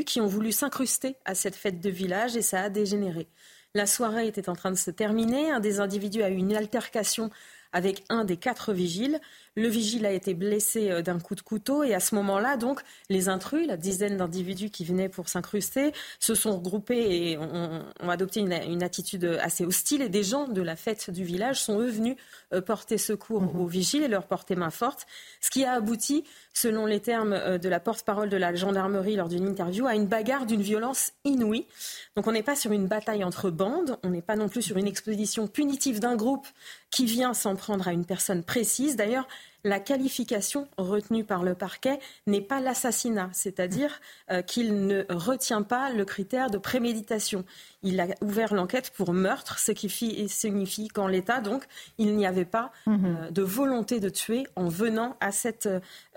qui 0.06 0.22
ont 0.22 0.28
voulu 0.28 0.52
s'incruster 0.52 1.16
à 1.26 1.36
cette 1.36 1.56
fête 1.56 1.80
de 1.80 1.90
village 1.90 2.36
et 2.36 2.42
ça 2.42 2.62
a 2.62 2.70
dégénéré. 2.70 3.28
La 3.76 3.86
soirée 3.88 4.28
était 4.28 4.50
en 4.50 4.56
train 4.56 4.72
de 4.72 4.78
se 4.78 4.92
terminer. 4.92 5.50
Un 5.52 5.60
des 5.60 5.80
individus 5.80 6.22
a 6.22 6.30
eu 6.30 6.36
une 6.36 6.56
altercation 6.56 7.32
avec 7.72 8.04
un 8.10 8.24
des 8.24 8.38
quatre 8.38 8.72
vigiles. 8.72 9.20
Le 9.56 9.68
vigile 9.68 10.08
a 10.08 10.12
été 10.12 10.34
blessé 10.34 10.90
euh, 10.90 11.02
d'un 11.04 11.20
coup 11.20 11.36
de 11.36 11.42
couteau 11.42 11.84
et 11.84 11.94
à 11.94 12.00
ce 12.00 12.16
moment-là, 12.16 12.58
donc, 12.58 12.82
les 13.10 13.30
intrus, 13.30 13.68
la 13.68 13.78
dizaine 13.78 14.18
d'individus 14.18 14.72
qui 14.72 14.84
venaient 14.84 15.10
pour 15.10 15.30
s'incruster, 15.30 15.92
se 16.20 16.34
sont 16.34 16.58
regroupés 16.58 17.32
et 17.32 17.38
ont, 17.38 17.84
adopté 18.10 18.40
une, 18.40 18.84
attitude 18.84 19.26
assez 19.42 19.64
hostile. 19.64 20.02
Et 20.02 20.10
des 20.10 20.24
gens 20.24 20.48
de 20.48 20.62
la 20.62 20.76
fête 20.76 21.12
du 21.12 21.24
village 21.24 21.62
sont 21.62 21.80
eux 21.80 21.90
venus 21.90 22.16
euh, 22.54 22.62
porter 22.62 22.98
secours 22.98 23.42
mhm. 23.42 23.62
aux 23.62 23.68
vigiles 23.68 24.04
et 24.04 24.08
leur 24.08 24.26
porter 24.26 24.56
main 24.56 24.72
forte, 24.72 25.06
ce 25.40 25.52
qui 25.52 25.64
a 25.66 25.74
abouti, 25.74 26.24
selon 26.54 26.88
les 26.88 27.00
termes 27.00 27.34
euh, 27.34 27.60
de 27.60 27.70
la 27.70 27.80
porte-parole 27.80 28.30
de 28.30 28.38
la 28.38 28.56
gendarmerie 28.56 29.16
lors 29.16 29.30
d'une 29.30 29.48
interview, 29.48 29.86
à 29.86 29.94
une 29.94 30.08
bagarre 30.08 30.48
d'une 30.48 30.62
violence 30.62 31.12
inouïe. 31.26 31.68
Donc 32.16 32.26
on 32.26 32.32
n'est 32.32 32.44
pas 32.44 32.56
sur 32.56 32.72
une 32.72 32.88
bataille 32.88 33.24
entre 33.24 33.52
bandes, 33.52 33.98
on 34.04 34.10
n'est 34.10 34.22
pas 34.24 34.36
non 34.36 34.50
plus 34.50 34.64
sur 34.64 34.78
une 34.78 34.88
expédition 34.88 35.48
punitive 35.48 36.00
d'un 36.00 36.16
groupe 36.16 36.48
qui 36.90 37.06
vient 37.06 37.34
s'en 37.34 37.56
prendre 37.56 37.88
à 37.88 37.94
une 37.94 38.06
personne 38.06 38.44
précise. 38.44 38.96
D'ailleurs, 38.96 39.28
la 39.64 39.80
qualification 39.80 40.68
retenue 40.78 41.24
par 41.24 41.44
le 41.44 41.56
parquet 41.56 42.00
n'est 42.28 42.42
pas 42.42 42.60
l'assassinat, 42.60 43.30
c'est-à-dire 43.32 44.02
euh, 44.30 44.42
qu'il 44.42 44.88
ne 44.88 45.06
retient 45.10 45.62
pas 45.62 45.92
le 45.92 46.04
critère 46.04 46.50
de 46.50 46.58
préméditation. 46.58 47.46
Il 47.82 48.00
a 48.02 48.08
ouvert 48.22 48.54
l'enquête 48.54 48.92
pour 48.92 49.14
meurtre, 49.14 49.60
ce 49.60 49.72
qui 49.72 49.90
signifie 50.28 50.90
qu'en 50.90 51.08
l'état, 51.08 51.40
donc, 51.40 51.64
il 51.98 52.16
n'y 52.16 52.26
avait 52.26 52.46
pas 52.46 52.72
mhm. 52.88 53.06
euh, 53.06 53.32
de 53.32 53.42
volonté 53.42 54.00
de 54.00 54.10
tuer 54.10 54.46
en 54.56 54.68
venant 54.68 55.16
à 55.22 55.32
cette 55.32 55.68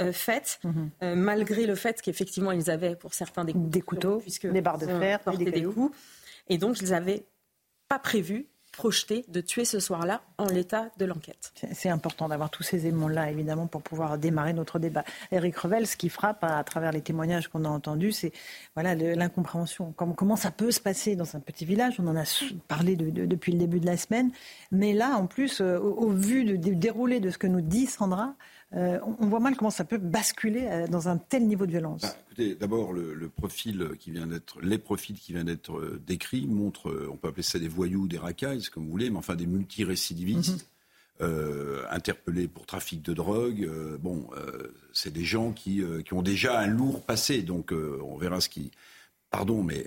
euh, 0.00 0.12
fête, 0.12 0.59
mhm. 0.64 1.14
malgré 1.14 1.66
le 1.66 1.75
fait 1.75 2.02
qu'effectivement, 2.02 2.52
ils 2.52 2.71
avaient 2.71 2.97
pour 2.97 3.14
certains 3.14 3.45
des, 3.45 3.80
couteaux, 3.80 4.23
des 4.42 4.61
barres 4.61 4.78
de 4.78 4.87
fer, 4.87 5.21
des, 5.38 5.50
des 5.50 5.64
coups. 5.64 5.97
Et 6.49 6.59
donc, 6.59 6.80
ils 6.80 6.90
n'avaient 6.90 7.25
pas 7.88 7.99
prévu 7.99 8.47
projeté 8.76 9.25
de 9.28 9.40
tuer 9.40 9.64
ce 9.64 9.80
soir-là 9.80 10.23
en 10.38 10.47
l'état 10.47 10.90
de 10.99 11.04
l'enquête. 11.04 11.52
C'est 11.73 11.88
important 11.88 12.28
d'avoir 12.28 12.50
tous 12.50 12.62
ces 12.62 12.87
éléments-là, 12.87 13.30
évidemment, 13.30 13.66
pour 13.66 13.83
pouvoir 13.83 14.18
démarrer 14.18 14.52
notre 14.52 14.78
débat. 14.78 15.04
Eric 15.33 15.56
Revel, 15.56 15.87
ce 15.87 15.97
qui 15.97 16.09
frappe 16.09 16.45
à, 16.45 16.62
travers 16.62 16.92
les 16.92 17.00
témoignages 17.00 17.49
qu'on 17.49 17.64
a 17.64 17.68
entendus, 17.68 18.12
c'est 18.12 18.33
voilà, 18.75 18.95
l'incompréhension. 18.95 19.92
Comment, 19.97 20.37
ça 20.37 20.50
peut 20.50 20.71
se 20.71 20.80
passer 20.80 21.16
dans 21.16 21.37
un 21.37 21.40
petit 21.40 21.64
village? 21.64 21.97
On 21.99 22.06
en 22.06 22.16
a 22.16 22.25
parlé 22.68 22.97
depuis 22.97 23.52
le 23.52 23.59
début 23.59 23.80
de 23.80 23.87
la 23.87 23.97
semaine. 23.97 24.30
Mais 24.71 24.92
là, 24.92 25.16
en 25.16 25.26
plus, 25.26 25.61
euh, 25.61 25.78
au, 25.78 26.11
vu 26.11 26.45
du 26.45 26.76
déroulé 26.76 27.21
de 27.21 27.30
ce 27.30 27.38
que 27.38 27.47
nous 27.47 27.62
dit 27.62 27.87
Sandra, 27.87 28.35
euh, 28.75 28.99
on 29.20 29.26
voit 29.26 29.38
mal 29.38 29.56
comment 29.56 29.70
ça 29.70 29.85
peut 29.85 29.99
basculer 29.99 30.66
euh, 30.66 30.87
dans 30.88 31.08
un 31.08 31.18
tel 31.18 31.46
niveau 31.46 31.66
de 31.66 31.70
violence. 31.70 32.02
Bah, 32.02 32.16
écoutez, 32.26 32.54
d'abord, 32.56 32.92
le, 32.92 33.28
profil 33.28 33.90
qui 33.99 34.11
vient 34.11 34.26
d'être, 34.26 34.61
les 34.61 34.78
profils 34.78 35.16
qui 35.16 35.32
viennent 35.32 35.46
d'être 35.46 35.78
euh, 35.78 36.02
décrits 36.04 36.46
montrent, 36.46 37.08
on 37.11 37.16
peut 37.16 37.28
appeler 37.28 37.42
ça 37.42 37.58
des 37.58 37.68
voyous, 37.68 38.08
des 38.08 38.18
racailles, 38.18 38.64
comme 38.73 38.85
vous 38.85 38.90
voulez, 38.90 39.11
mais 39.11 39.18
enfin 39.18 39.37
des 39.37 39.46
multirécidivistes. 39.46 40.68
Mhm. 41.18 41.87
interpellés 41.90 42.46
pour 42.46 42.66
trafic 42.66 43.00
de 43.00 43.14
drogue. 43.14 43.66
bon, 44.00 44.28
c'est 44.92 45.11
des 45.11 45.25
gens 45.25 45.52
qui, 45.52 45.82
qui, 46.04 46.12
ont 46.12 46.20
déjà 46.20 46.61
un 46.61 46.66
lourd 46.66 47.06
passé, 47.06 47.40
donc 47.40 47.73
on 47.73 48.18
verra 48.18 48.42
ce 48.42 48.50
qui. 48.50 48.70
Pardon, 49.30 49.62
mais 49.62 49.87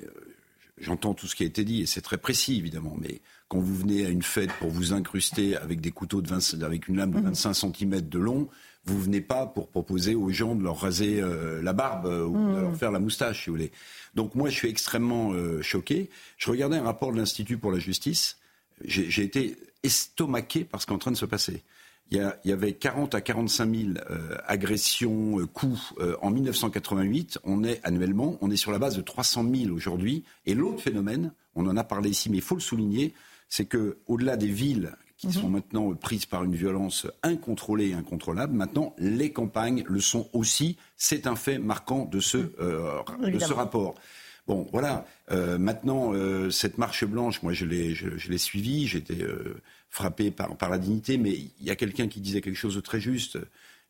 j'entends 0.82 1.14
tout 1.14 1.28
ce 1.28 1.36
qui 1.36 1.44
a 1.44 1.46
été 1.46 1.64
dit 1.64 1.82
et 1.82 1.86
c'est 1.86 2.02
très 2.02 2.18
précis 2.18 2.58
évidemment, 2.58 2.96
mais 3.00 3.22
quand 3.48 3.60
vous 3.60 3.76
venez 3.76 4.06
à 4.06 4.10
une 4.10 4.22
fête 4.22 4.52
pour 4.60 4.70
vous 4.70 4.94
incruster 4.94 5.58
avec 5.58 5.82
des 5.82 5.92
couteaux 5.92 6.22
de 6.22 6.28
20, 6.28 6.62
avec 6.64 6.88
une 6.88 6.98
lame 6.98 7.12
de 7.12 7.20
25 7.20 7.50
mhm. 7.50 7.74
cm 7.74 8.02
de 8.02 8.20
long, 8.20 8.50
vous 8.86 9.00
venez 9.00 9.22
pas 9.22 9.46
pour 9.46 9.68
proposer 9.68 10.16
aux 10.16 10.30
gens 10.30 10.56
de 10.56 10.64
leur 10.64 10.80
raser 10.80 11.22
euh, 11.22 11.62
la 11.62 11.74
barbe 11.74 12.06
euh, 12.06 12.26
ou 12.26 12.52
de 12.52 12.60
leur 12.60 12.72
mmh. 12.72 12.76
faire 12.76 12.92
la 12.92 13.00
moustache, 13.00 13.44
si 13.44 13.50
vous 13.50 13.56
voulez. 13.56 13.72
Donc 14.16 14.36
moi, 14.36 14.50
je 14.50 14.56
suis 14.56 14.70
extrêmement 14.70 15.32
euh, 15.34 15.62
choqué. 15.62 16.10
Je 16.38 16.50
regardais 16.50 16.78
un 16.78 16.84
rapport 16.84 17.12
de 17.12 17.18
l'Institut 17.18 17.58
pour 17.58 17.72
la 17.72 17.80
justice. 17.80 18.38
J'ai 18.86 19.24
été 19.24 19.58
estomaqué 19.84 20.64
par 20.64 20.82
ce 20.82 20.86
qui 20.86 20.94
est 20.94 20.96
en 20.96 21.00
train 21.00 21.12
de 21.12 21.18
se 21.18 21.26
passer. 21.26 21.64
Il 22.12 22.34
y, 22.44 22.52
avait 22.52 22.74
40 22.74 23.14
à 23.14 23.22
45 23.22 23.76
000 23.76 23.90
euh, 24.10 24.36
agressions, 24.48 25.40
euh, 25.40 25.46
coups 25.46 25.94
euh, 26.00 26.16
en 26.22 26.32
1988. 26.32 27.40
On 27.44 27.64
est 27.64 27.80
annuellement, 27.84 28.38
on 28.42 28.50
est 28.50 28.56
sur 28.56 28.72
la 28.72 28.80
base 28.80 28.96
de 28.96 29.02
300 29.02 29.46
000 29.54 29.72
aujourd'hui. 29.72 30.24
Et 30.48 30.56
l'autre 30.56 30.82
phénomène, 30.82 31.32
on 31.56 31.68
en 31.68 31.78
a 31.78 31.84
parlé 31.84 32.10
ici, 32.10 32.32
mais 32.32 32.38
il 32.38 32.44
faut 32.44 32.56
le 32.56 32.62
souligner, 32.62 33.14
c'est 33.48 33.66
que 33.66 33.98
au-delà 34.08 34.38
des 34.38 34.48
villes 34.48 34.96
qui 35.18 35.28
mhm. 35.28 35.34
sont 35.34 35.50
maintenant 35.50 35.94
prises 35.94 36.26
par 36.26 36.44
une 36.44 36.56
violence 36.56 37.06
incontrôlée 37.22 37.90
et 37.90 37.94
incontrôlable, 37.94 38.56
maintenant 38.56 38.96
les 38.98 39.32
campagnes 39.32 39.84
le 39.86 40.00
sont 40.00 40.30
aussi. 40.34 40.78
C'est 40.98 41.28
un 41.28 41.36
fait 41.36 41.60
marquant 41.60 42.06
de 42.06 42.20
ce, 42.20 42.38
de 42.38 43.40
ce 43.40 43.54
rapport. 43.54 43.96
Bon, 44.48 44.68
voilà. 44.72 45.06
maintenant, 45.30 46.14
cette 46.50 46.80
marche 46.80 47.06
blanche, 47.06 47.44
moi, 47.44 47.54
je 47.54 47.66
l'ai, 47.66 47.94
je, 47.94 48.18
je 48.18 48.32
l'ai 48.32 48.40
suivie. 48.40 48.88
J'étais 48.88 49.24
frappé 49.90 50.32
par, 50.32 50.56
par 50.56 50.70
la 50.70 50.78
dignité, 50.78 51.18
mais 51.18 51.32
il 51.32 51.66
y 51.66 51.72
a 51.72 51.76
quelqu'un 51.76 52.08
qui 52.08 52.22
disait 52.22 52.42
quelque 52.42 52.56
chose 52.56 52.76
de 52.76 52.82
très 52.82 53.00
juste. 53.00 53.38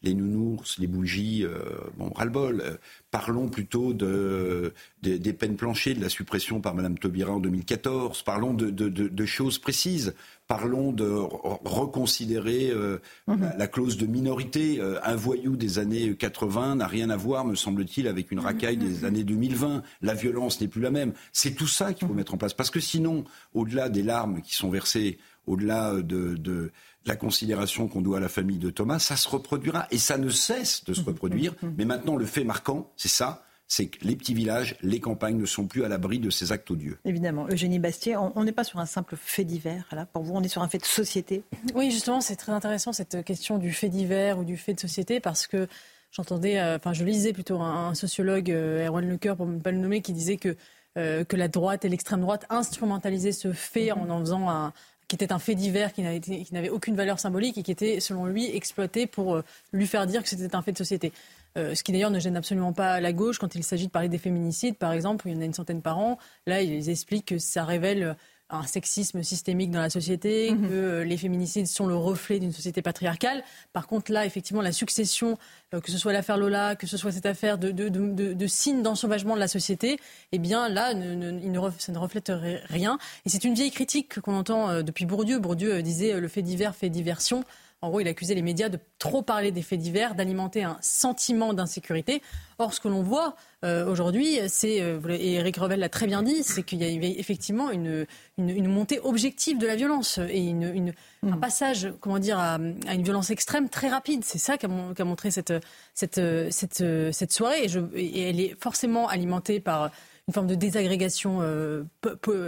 Les 0.02 0.14
nounours, 0.14 0.78
les 0.80 0.88
bougies, 0.88 1.44
euh, 1.44 1.60
bon, 1.98 2.10
ras-le-bol. 2.16 2.62
Euh, 2.62 2.78
parlons 3.12 3.50
plutôt 3.50 3.92
de, 3.92 4.74
des 5.02 5.34
peines 5.34 5.58
planchées, 5.58 5.94
de 5.94 6.00
la 6.00 6.08
suppression 6.08 6.62
par 6.62 6.74
Mme 6.74 6.98
Taubira 6.98 7.34
en 7.34 7.40
2014. 7.42 8.24
Parlons 8.24 8.54
de, 8.54 8.70
de, 8.70 8.88
de 8.88 9.26
choses 9.26 9.60
précises. 9.60 10.14
Parlons 10.48 10.94
de 10.94 11.06
reconsidérer 11.06 12.70
euh, 12.72 13.00
mhm. 13.28 13.52
la, 13.58 13.68
clause 13.68 13.98
de 13.98 14.06
minorité. 14.06 14.80
un 15.04 15.16
voyou 15.18 15.58
des 15.58 15.80
années 15.80 16.16
80 16.16 16.76
n'a 16.76 16.88
rien 16.88 17.10
à 17.10 17.18
voir, 17.18 17.44
me 17.44 17.56
semble-t-il, 17.56 18.08
avec 18.08 18.32
une 18.32 18.40
racaille 18.40 18.78
des 18.78 19.00
mhm. 19.00 19.06
années 19.06 19.24
2020. 19.26 19.84
La 20.02 20.14
violence 20.14 20.62
n'est 20.62 20.70
plus 20.70 20.82
la 20.82 20.92
même. 20.92 21.12
C'est 21.34 21.56
tout 21.56 21.68
ça 21.68 21.94
qu'il 21.94 22.08
faut 22.08 22.14
mhm. 22.14 22.20
mettre 22.20 22.36
en 22.36 22.38
place. 22.38 22.54
Parce 22.54 22.70
que 22.70 22.80
sinon, 22.80 23.26
au-delà 23.54 23.90
des 23.90 24.04
larmes 24.04 24.42
qui 24.42 24.56
sont 24.56 24.70
versées 24.70 25.20
au-delà 25.48 25.94
de, 26.02 26.72
la 27.06 27.16
considération 27.16 27.88
qu'on 27.88 28.02
doit 28.02 28.18
à 28.18 28.20
la 28.20 28.30
famille 28.30 28.60
de 28.60 28.70
Thomas, 28.70 29.00
ça 29.00 29.16
se 29.16 29.28
reproduira. 29.30 29.88
Et 29.92 29.98
ça 29.98 30.18
ne 30.18 30.30
cesse 30.30 30.84
de 30.84 30.94
se 30.94 31.02
reproduire. 31.02 31.56
Mais 31.78 31.86
maintenant, 31.86 32.16
le 32.16 32.26
fait 32.26 32.44
marquant, 32.44 32.92
c'est 32.98 33.08
ça, 33.08 33.44
c'est 33.70 33.86
que 33.86 34.04
les 34.04 34.16
petits 34.16 34.34
villages, 34.34 34.76
les 34.82 35.00
campagnes 35.00 35.38
ne 35.38 35.46
sont 35.46 35.68
plus 35.68 35.84
à 35.84 35.88
l'abri 35.88 36.20
de 36.20 36.32
ces 36.32 36.52
actes 36.52 36.70
odieux. 36.72 36.98
Évidemment. 37.06 37.48
Eugénie 37.50 37.80
Bastier, 37.80 38.18
on 38.18 38.44
n'est 38.44 38.52
pas 38.52 38.64
sur 38.64 38.80
un 38.80 38.88
simple 38.88 39.16
fait 39.16 39.46
divers, 39.46 39.88
là, 39.92 40.08
pour 40.08 40.24
vous, 40.24 40.34
on 40.34 40.42
est 40.42 40.50
sur 40.50 40.64
un 40.64 40.68
fait 40.68 40.80
de 40.80 40.86
société. 40.86 41.44
Oui, 41.76 41.92
justement, 41.92 42.20
c'est 42.20 42.36
très 42.36 42.52
intéressant 42.52 42.94
cette 42.94 43.24
question 43.24 43.60
du 43.60 43.72
fait 43.72 43.90
divers 43.90 44.40
ou 44.40 44.44
du 44.44 44.58
fait 44.58 44.74
de 44.74 44.80
société, 44.80 45.20
parce 45.20 45.46
que 45.46 45.68
j'entendais, 46.12 46.60
euh, 46.60 46.78
enfin, 46.78 46.94
je 46.94 47.04
lisais 47.04 47.32
plutôt 47.32 47.62
un, 47.62 47.94
sociologue, 47.94 48.50
euh, 48.52 48.88
Erwan 48.88 49.08
Lecoeur, 49.08 49.38
pour 49.38 49.46
ne 49.46 49.60
pas 49.60 49.72
le 49.72 49.78
nommer, 49.78 50.02
qui 50.02 50.14
disait 50.14 50.38
que, 50.38 50.58
euh, 50.98 51.24
que 51.24 51.36
la 51.36 51.48
droite 51.48 51.86
et 51.86 51.90
l'extrême 51.90 52.22
droite 52.22 52.48
instrumentalisaient 52.50 53.32
ce 53.32 53.52
fait 53.52 53.92
en 53.92 54.10
en 54.10 54.20
faisant 54.20 54.50
un, 54.50 54.74
qui 55.10 55.16
était 55.16 55.34
un 55.34 55.40
fait 55.40 55.56
divers, 55.56 55.92
qui 55.92 56.04
n'avait 56.04 56.70
aucune 56.70 56.96
valeur 56.96 57.20
symbolique 57.20 57.58
et 57.58 57.64
qui 57.64 57.72
était, 57.72 58.00
selon 58.00 58.26
lui, 58.26 58.56
exploité 58.56 59.08
pour 59.08 59.36
euh, 59.36 59.44
lui 59.74 59.88
faire 59.88 60.06
dire 60.06 60.22
que 60.24 60.30
c'était 60.30 60.56
un 60.56 60.62
fait 60.62 60.72
de 60.72 60.78
société. 60.78 61.12
Euh, 61.58 61.74
ce 61.74 61.84
qui 61.84 61.92
d'ailleurs 61.92 62.12
ne 62.12 62.20
gêne 62.20 62.38
absolument 62.38 62.74
pas 62.74 63.02
la 63.02 63.12
gauche 63.12 63.40
quand 63.40 63.56
il 63.56 63.64
s'agit 63.64 63.88
de 63.88 63.92
parler 63.92 64.08
des 64.08 64.20
féminicides, 64.20 64.78
par 64.78 64.94
exemple, 64.94 65.26
où 65.26 65.30
il 65.30 65.36
y 65.36 65.38
en 65.38 65.42
a 65.42 65.46
une 65.46 65.54
centaine 65.54 65.82
par 65.82 65.98
an. 65.98 66.20
Là, 66.46 66.62
ils 66.62 66.90
expliquent 66.90 67.26
que 67.26 67.40
ça 67.40 67.66
révèle 67.66 68.16
un 68.50 68.64
sexisme 68.64 69.22
systémique 69.24 69.72
dans 69.72 69.82
la 69.82 69.90
société, 69.90 70.52
mhm. 70.52 70.70
que 70.70 70.74
euh, 70.74 71.04
les 71.04 71.18
féminicides 71.18 71.68
sont 71.68 71.86
le 71.86 71.96
reflet 71.96 72.40
d'une 72.40 72.52
société 72.52 72.82
patriarcale. 72.82 73.44
Par 73.74 73.88
contre, 73.88 74.12
là, 74.12 74.26
effectivement, 74.26 74.62
la 74.62 74.72
succession, 74.72 75.38
euh, 75.74 75.82
que 75.82 75.92
ce 75.92 75.98
soit 75.98 76.14
l'affaire 76.14 76.38
Lola, 76.38 76.76
que 76.76 76.88
ce 76.88 76.98
soit 76.98 77.12
cette 77.12 77.26
affaire 77.26 77.58
de, 77.58 77.72
de, 77.72 77.90
de, 77.90 78.34
de 78.34 78.48
signes 78.48 78.82
d'ensauvagement 78.82 79.36
de 79.36 79.40
la 79.40 79.48
société, 79.48 80.00
eh 80.32 80.40
bien, 80.40 80.68
là, 80.68 80.94
ne, 80.94 81.14
ne, 81.14 81.70
ça 81.78 81.92
ne 81.92 81.98
reflète 81.98 82.32
rien. 82.66 82.98
Et 83.26 83.30
c'est 83.30 83.44
une 83.44 83.54
vieille 83.54 83.72
critique 83.72 84.20
qu'on 84.20 84.36
entend 84.36 84.70
euh, 84.70 84.82
depuis 84.82 85.06
Bourdieu. 85.06 85.40
Bourdieu 85.40 85.82
disait 85.84 86.20
le 86.20 86.28
fait 86.28 86.42
divers 86.42 86.76
fait 86.76 86.90
diversion. 86.90 87.44
En 87.82 87.90
gros, 87.90 88.02
il 88.02 88.08
accusait 88.10 88.36
les 88.36 88.42
médias 88.42 88.68
de 88.68 88.78
trop 88.98 89.22
parler 89.22 89.52
des 89.52 89.62
faits 89.62 89.80
divers, 89.80 90.14
d'alimenter 90.14 90.64
un 90.64 90.78
sentiment 90.82 91.54
d'insécurité. 91.54 92.22
Or, 92.58 92.74
ce 92.74 92.82
que 92.82 92.90
l'on 92.90 93.04
voit 93.04 93.38
euh, 93.64 93.90
aujourd'hui, 93.90 94.38
c'est, 94.50 94.82
euh, 94.82 95.00
et 95.08 95.36
Eric 95.36 95.56
Revel 95.56 95.80
l'a 95.80 95.88
très 95.88 96.06
bien 96.06 96.22
dit, 96.22 96.44
c'est 96.44 96.64
qu'il 96.64 96.84
y 96.84 96.84
a 96.84 96.90
effectivement 96.90 97.72
une, 97.72 98.06
une, 98.38 98.68
montée 98.68 99.00
objective 99.00 99.58
de 99.58 99.66
la 99.66 99.78
violence 99.78 100.18
et 100.18 100.46
une, 100.46 100.94
un 101.24 101.38
mm. 101.38 101.40
passage, 101.40 101.94
comment 102.02 102.20
dire, 102.20 102.38
à, 102.38 102.56
une 102.58 103.04
violence 103.04 103.30
extrême 103.30 103.70
très 103.70 103.88
rapide. 103.88 104.26
C'est 104.26 104.40
ça 104.40 104.58
qu'a 104.58 104.68
montré 104.68 105.32
cette, 105.32 105.54
cette, 105.94 106.20
cette, 106.52 106.84
cette 107.14 107.32
soirée. 107.32 107.64
Et, 107.64 107.70
je, 107.70 107.80
et 107.96 108.30
elle 108.30 108.42
est 108.42 108.58
forcément 108.60 109.08
alimentée 109.08 109.62
par 109.62 109.90
une 110.30 110.34
forme 110.34 110.46
de 110.46 110.54
désagrégation 110.54 111.40
euh, 111.42 111.86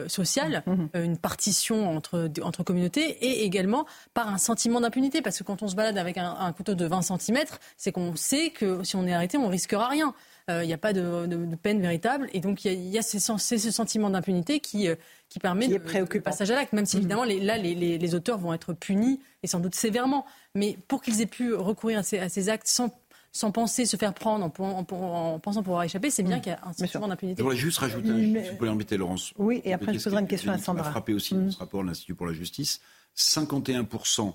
sociale, 0.08 0.62
mmh, 0.68 0.72
mmh. 0.72 0.90
Euh, 0.96 1.04
une 1.04 1.18
partition 1.18 1.98
entre, 1.98 2.30
entre 2.44 2.62
communautés, 2.62 3.10
et 3.26 3.44
également 3.44 3.88
par 4.14 4.30
un 4.30 4.38
sentiment 4.38 4.80
d'impunité. 4.80 5.24
Parce 5.24 5.40
que 5.40 5.44
quand 5.44 5.64
on 5.64 5.68
se 5.68 5.74
balade 5.74 5.98
avec 5.98 6.20
un, 6.20 6.54
couteau 6.54 6.76
de 6.76 6.86
20 6.86 7.02
cm, 7.02 7.40
c'est 7.78 7.92
qu'on 7.92 8.16
sait 8.16 8.52
que 8.52 8.84
si 8.84 8.96
on 8.96 9.08
est 9.08 9.14
arrêté, 9.14 9.40
on 9.40 9.48
risquera 9.48 9.88
rien. 9.88 10.14
Euh, 10.52 10.64
il 10.64 10.68
n'y 10.68 10.74
a 10.74 10.78
pas 10.78 10.94
de, 10.94 11.28
peine 11.64 11.82
véritable. 11.82 12.30
Et 12.34 12.40
donc, 12.40 12.66
il 12.66 12.90
y 12.90 13.00
a, 13.00 13.02
ce 13.02 13.18
sentiment 13.18 14.12
d'impunité 14.12 14.60
qui, 14.60 14.88
qui 15.30 15.40
permet 15.40 15.66
qui 15.66 15.74
de, 15.74 16.20
passage 16.20 16.52
à 16.52 16.56
l'acte, 16.56 16.74
même 16.74 16.86
si 16.86 16.98
mmh. 16.98 17.00
évidemment, 17.00 17.24
les, 17.24 17.40
là, 17.40 17.58
les, 17.58 17.74
les, 17.74 18.16
auteurs 18.16 18.38
vont 18.38 18.54
être 18.54 18.74
punis, 18.74 19.20
et 19.42 19.48
sans 19.48 19.60
doute 19.60 19.74
sévèrement. 19.74 20.24
Mais 20.54 20.78
pour 20.88 21.02
qu'ils 21.02 21.20
aient 21.22 21.26
pu 21.26 21.56
recourir 21.56 21.98
à 21.98 22.04
ces, 22.04 22.20
à 22.20 22.30
ces 22.30 22.48
actes 22.48 22.68
sans 22.68 22.92
sans 23.32 23.52
penser 23.52 23.86
se 23.86 23.98
faire 23.98 24.14
prendre, 24.14 24.46
en, 24.46 25.40
pensant 25.40 25.64
pouvoir 25.64 25.84
échapper, 25.84 26.10
c'est 26.10 26.24
bien 26.24 26.38
mm. 26.38 26.42
qu'il 26.42 26.52
y 26.52 26.56
a 26.56 26.68
un 26.68 26.74
sentiment 26.74 27.08
d'impunité. 27.08 27.40
Je 27.40 27.44
voudrais 27.44 27.58
juste 27.58 27.78
rajouter, 27.78 28.44
si 28.44 28.50
vous 28.50 28.56
pouvez 28.58 28.70
embêter 28.70 28.98
Laurence. 28.98 29.34
Oui, 29.38 29.62
et 29.64 29.74
après 29.74 29.94
je 29.94 30.04
poserai 30.04 30.22
une 30.22 30.28
question 30.28 30.52
à 30.52 30.58
Sandra. 30.58 30.88
a 30.88 30.92
frappé 30.92 31.14
aussi 31.14 31.36
dans 31.36 31.50
ce 31.50 31.58
rapport 31.58 31.82
de 31.82 31.88
l'Institut 31.88 32.16
pour 32.16 32.28
la 32.28 32.34
justice. 32.34 32.82
51% 33.18 34.34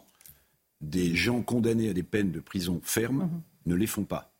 des 0.80 1.14
gens 1.14 1.42
condamnés 1.42 1.88
à 1.88 1.92
des 1.92 2.02
peines 2.02 2.32
de 2.32 2.40
prison 2.40 2.80
ferme 2.82 3.24
mm-hmm. 3.24 3.70
ne 3.70 3.74
les 3.74 3.86
font 3.86 4.04
pas. 4.04 4.35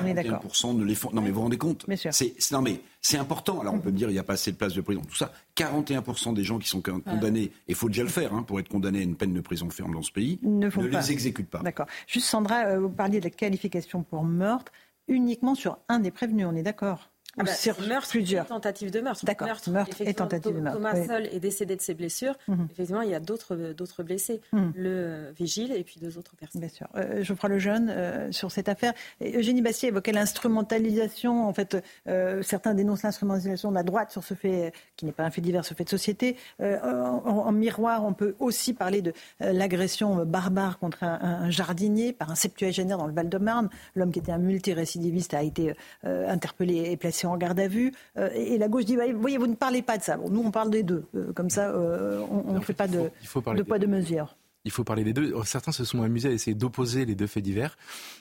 41% 0.00 0.76
ne 0.76 0.84
les 0.84 0.94
font. 0.94 1.10
Non, 1.12 1.22
mais 1.22 1.28
vous 1.28 1.36
vous 1.36 1.42
rendez 1.42 1.58
compte 1.58 1.86
C'est 2.10 2.34
non 2.52 2.62
mais 2.62 2.80
c'est 3.00 3.18
important. 3.18 3.60
Alors 3.60 3.74
on 3.74 3.78
peut 3.78 3.90
me 3.90 3.96
dire 3.96 4.08
il 4.08 4.12
n'y 4.12 4.18
a 4.18 4.24
pas 4.24 4.34
assez 4.34 4.52
de 4.52 4.56
places 4.56 4.74
de 4.74 4.80
prison, 4.80 5.02
tout 5.08 5.16
ça. 5.16 5.32
41% 5.56 6.34
des 6.34 6.44
gens 6.44 6.58
qui 6.58 6.68
sont 6.68 6.82
condamnés, 6.82 7.42
et 7.42 7.52
il 7.68 7.74
faut 7.74 7.88
déjà 7.88 8.02
le 8.02 8.08
faire 8.08 8.34
hein, 8.34 8.42
pour 8.42 8.58
être 8.60 8.68
condamné 8.68 9.00
à 9.00 9.02
une 9.02 9.16
peine 9.16 9.32
de 9.32 9.40
prison 9.40 9.70
ferme 9.70 9.94
dans 9.94 10.02
ce 10.02 10.12
pays, 10.12 10.38
ne, 10.42 10.68
les 10.68 11.12
exécutent 11.12 11.50
pas. 11.50 11.60
D'accord. 11.60 11.86
Juste 12.06 12.26
Sandra, 12.26 12.66
euh, 12.66 12.80
vous 12.80 12.88
parliez 12.88 13.20
de 13.20 13.24
la 13.24 13.30
qualification 13.30 14.02
pour 14.02 14.24
meurtre 14.24 14.72
uniquement 15.08 15.54
sur 15.54 15.78
un 15.88 15.98
des 15.98 16.10
prévenus. 16.10 16.46
On 16.48 16.54
est 16.56 16.62
d'accord? 16.62 17.10
Ah 17.38 17.44
bah, 17.44 17.86
meurtre 17.86 18.10
plusieurs. 18.10 18.46
tentative 18.46 18.90
de 18.90 19.00
meurtre. 19.00 19.24
D'accord, 19.24 19.48
meurtre, 19.68 20.00
et 20.00 20.14
tentative 20.14 20.54
de 20.54 20.60
meurtre. 20.60 20.78
Thomas 20.78 21.06
Sol 21.06 21.26
est 21.26 21.40
décédé 21.40 21.76
de 21.76 21.80
ses 21.80 21.94
blessures. 21.94 22.34
Mhm. 22.48 22.68
Effectivement, 22.72 23.02
il 23.02 23.10
y 23.10 23.14
a 23.14 23.20
d'autres, 23.20 23.56
d'autres 23.72 24.02
blessés. 24.02 24.40
Mhm. 24.52 24.72
Le 24.76 25.32
vigile 25.36 25.72
et 25.72 25.82
puis 25.82 25.98
deux 26.00 26.16
autres 26.18 26.36
personnes. 26.36 26.60
Bien 26.60 26.70
sûr. 26.70 26.86
Euh, 26.96 27.22
je 27.22 27.32
prends 27.32 27.48
le 27.48 27.58
jeune 27.58 27.90
euh, 27.90 28.30
sur 28.30 28.52
cette 28.52 28.68
affaire. 28.68 28.92
Eugénie 29.20 29.62
Bassier 29.62 29.88
évoquait 29.88 30.12
l'instrumentalisation. 30.12 31.48
En 31.48 31.52
fait, 31.52 31.82
euh, 32.08 32.42
certains 32.42 32.74
dénoncent 32.74 33.02
l'instrumentalisation 33.02 33.70
de 33.70 33.74
la 33.74 33.82
droite 33.82 34.10
sur 34.10 34.22
ce 34.22 34.34
fait 34.34 34.72
qui 34.96 35.06
n'est 35.06 35.12
pas 35.12 35.24
un 35.24 35.30
fait 35.30 35.40
divers, 35.40 35.64
ce 35.64 35.74
fait 35.74 35.84
de 35.84 35.88
société. 35.88 36.36
En, 36.60 37.52
miroir, 37.52 38.04
on 38.04 38.12
peut 38.12 38.34
aussi 38.38 38.74
parler 38.74 39.02
de 39.02 39.12
l'agression 39.40 40.24
barbare 40.24 40.78
contre 40.78 41.02
un, 41.04 41.18
un, 41.22 41.50
jardinier 41.50 42.12
par 42.12 42.30
un 42.30 42.34
septuagénaire 42.34 42.98
dans 42.98 43.06
le 43.06 43.12
Val-de-Marne. 43.12 43.68
L'homme 43.94 44.12
qui 44.12 44.18
était 44.18 44.32
un 44.32 44.38
multirécidiviste 44.38 45.34
a 45.34 45.42
été 45.42 45.74
interpellé 46.02 46.90
et 46.90 46.96
placé 46.96 47.23
en 47.26 47.36
garde 47.36 47.58
à 47.60 47.68
vue. 47.68 47.92
Euh, 48.16 48.30
et 48.34 48.58
la 48.58 48.68
gauche 48.68 48.84
dit, 48.84 48.96
bah, 48.96 49.04
voyez, 49.14 49.38
vous 49.38 49.46
ne 49.46 49.54
parlez 49.54 49.82
pas 49.82 49.98
de 49.98 50.02
ça. 50.02 50.16
nous, 50.16 50.40
on 50.40 50.50
parle 50.50 50.70
des 50.70 50.82
deux. 50.82 51.04
Euh, 51.14 51.32
comme 51.32 51.50
ça, 51.50 51.70
euh, 51.70 52.22
on 52.30 52.52
ne 52.52 52.60
fait 52.60 52.74
pas 52.74 52.88
de, 52.88 53.10
de 53.56 53.62
poids 53.62 53.78
de 53.78 53.86
mesure 53.86 54.36
il 54.66 54.70
faut 54.70 54.82
parler 54.82 55.04
des 55.04 55.12
deux. 55.12 55.34
Certains 55.44 55.72
se 55.72 55.84
sont 55.84 56.02
amusés 56.02 56.30
à 56.30 56.32
essayer 56.32 56.54
d'opposer 56.54 57.04
les 57.04 57.14
deux 57.14 57.26
faits 57.26 57.42
divers. 57.42 57.76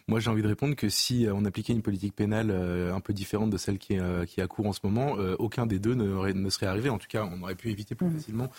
Moi, 0.10 0.20
j'ai 0.20 0.30
envie 0.30 0.42
de 0.42 0.48
répondre 0.50 0.76
que 0.76 0.90
si 0.90 1.26
on 1.34 1.46
appliquait 1.46 1.72
une 1.72 1.82
politique 1.82 2.14
pénale 2.14 2.52
un 2.52 3.00
peu 3.00 3.14
différente 3.14 3.50
de 3.50 3.56
celle 3.56 3.78
qui 3.78 3.94
est, 3.94 4.26
qui 4.28 4.42
est 4.42 4.44
à 4.44 4.48
court 4.48 4.68
en 4.68 4.74
ce 4.74 4.82
moment, 4.84 5.14
aucun 5.40 5.66
des 5.66 5.80
deux 5.80 5.94
ne, 5.94 6.34
ne, 6.34 6.50
serait 6.50 6.66
arrivé. 6.66 6.90
En 6.90 6.98
tout 6.98 7.08
cas, 7.08 7.26
on 7.32 7.42
aurait 7.44 7.56
pu 7.56 7.70
éviter 7.70 7.96
plus 7.96 8.08
mmh. 8.08 8.18
facilement 8.18 8.50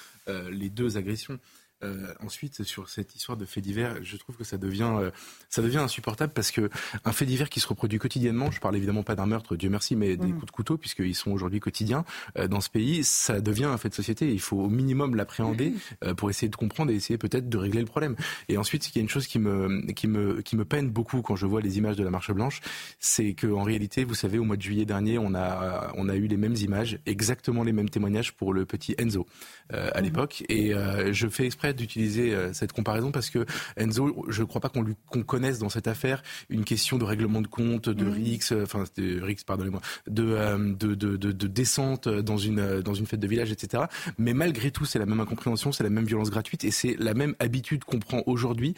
les 0.51 0.71
deux 0.71 0.97
agressions. 0.97 1.39
Euh, 1.85 2.15
ensuite, 2.21 2.63
sur 2.63 2.89
cette 2.89 3.15
histoire 3.15 3.37
de 3.37 3.45
fait 3.45 3.61
divers, 3.61 3.97
je 4.03 4.17
trouve 4.17 4.37
que 4.37 4.45
ça 4.45 4.59
devient, 4.59 4.93
euh, 4.97 5.11
ça 5.49 5.63
devient 5.63 5.79
insupportable 5.79 6.33
parce 6.33 6.51
que 6.51 6.71
un 7.05 7.13
fait 7.13 7.27
divers 7.27 7.51
qui 7.51 7.61
se 7.61 7.69
reproduit 7.69 7.99
quotidiennement, 7.99 8.51
je 8.51 8.61
parle 8.61 8.77
évidemment 8.77 9.03
pas 9.03 9.15
d'un 9.15 9.27
meurtre, 9.27 9.57
Dieu 9.57 9.69
merci, 9.69 9.97
mais 9.97 10.17
des 10.17 10.27
mmh. 10.27 10.33
coups 10.35 10.47
de 10.47 10.51
couteau, 10.51 10.77
puisqu'ils 10.79 11.15
sont 11.15 11.31
aujourd'hui 11.31 11.61
quotidiens 11.61 12.05
euh, 12.39 12.49
dans 12.49 12.61
ce 12.61 12.71
pays, 12.71 13.05
ça 13.05 13.41
devient 13.41 13.65
un 13.65 13.79
fait 13.79 13.91
de 13.91 13.95
société. 13.95 14.33
Il 14.33 14.41
faut 14.41 14.59
au 14.59 14.69
minimum 14.69 15.15
l'appréhender 15.15 15.75
pour 16.17 16.31
essayer 16.31 16.49
de 16.49 16.57
comprendre 16.57 16.91
et 16.91 16.95
essayer 16.95 17.19
peut-être 17.19 17.49
de 17.49 17.59
régler 17.59 17.81
le 17.81 17.87
problème. 17.87 18.17
Et 18.49 18.57
ensuite, 18.57 18.89
il 18.89 18.97
y 18.97 18.99
a 18.99 19.03
une 19.03 19.09
chose 19.09 19.27
qui 19.27 19.39
me, 19.39 19.93
qui 19.93 20.07
me, 20.07 20.41
qui 20.43 20.57
me 20.57 20.65
peine 20.65 20.91
beaucoup 20.91 21.23
quand 21.23 21.37
je 21.37 21.47
vois 21.47 21.61
les 21.61 21.79
images 21.79 21.97
de 21.97 22.05
la 22.05 22.11
Marche 22.11 22.33
Blanche, 22.33 22.61
c'est 22.99 23.35
qu'en 23.35 23.63
réalité, 23.63 24.05
vous 24.05 24.15
savez, 24.15 24.39
au 24.39 24.45
mois 24.45 24.57
de 24.57 24.63
juillet 24.63 24.85
dernier, 24.85 25.19
on 25.19 25.35
a, 25.35 25.93
on 25.97 26.09
a 26.09 26.15
eu 26.15 26.27
les 26.27 26.37
mêmes 26.37 26.57
images, 26.57 26.99
exactement 27.07 27.63
les 27.63 27.73
mêmes 27.73 27.91
témoignages 27.91 28.33
pour 28.33 28.53
le 28.53 28.65
petit 28.65 28.95
Enzo 28.99 29.27
à 29.71 30.01
mmh. 30.01 30.05
l'époque. 30.05 30.45
Et 30.49 30.73
je 31.13 31.29
fais 31.29 31.47
exprès 31.47 31.74
d'utiliser 31.77 32.35
cette 32.53 32.73
comparaison 32.73 33.13
parce 33.13 33.31
que 33.31 33.45
Enzo, 33.77 34.25
je 34.29 34.43
ne 34.43 34.47
crois 34.47 34.61
pas 34.61 34.69
qu'on 34.69 34.85
qu'on 35.11 35.23
connaisse 35.23 35.59
dans 35.59 35.69
cette 35.69 35.89
affaire 35.89 36.23
une 36.49 36.65
question 36.65 36.99
de 36.99 37.05
règlement 37.05 37.41
de 37.41 37.47
compte, 37.47 37.89
de. 37.89 38.05
RIX, 38.09 38.53
enfin 38.63 38.85
de 38.97 39.21
RIX, 39.21 39.43
pardonnez-moi, 39.45 39.81
de, 40.07 40.75
de, 40.75 40.95
de, 40.95 41.17
de, 41.17 41.47
descente 41.47 42.09
dans 42.09 42.37
une 42.37 42.81
dans 42.81 42.95
une 42.95 43.07
fête 43.07 43.21
de 43.21 43.27
village, 43.27 43.51
etc. 43.51 43.85
Mais 44.19 44.35
malgré 44.35 44.71
tout, 44.71 44.85
c'est 44.85 44.99
la 44.99 45.07
même 45.07 45.21
incompréhension, 45.21 45.73
c'est 45.73 45.85
la 45.85 45.91
même 45.91 46.05
violence 46.05 46.31
gratuite 46.31 46.65
et 46.65 46.71
c'est 46.71 46.97
la 46.99 47.15
même 47.15 47.35
habitude 47.39 47.85
qu'on 47.85 47.99
prend 47.99 48.23
aujourd'hui. 48.27 48.75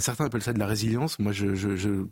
certains 0.00 0.26
appellent 0.26 0.42
ça 0.42 0.52
de 0.52 0.58
la 0.58 0.66
résilience. 0.66 1.18
Moi, 1.18 1.32
je, 1.32 1.54
je, 1.54 2.06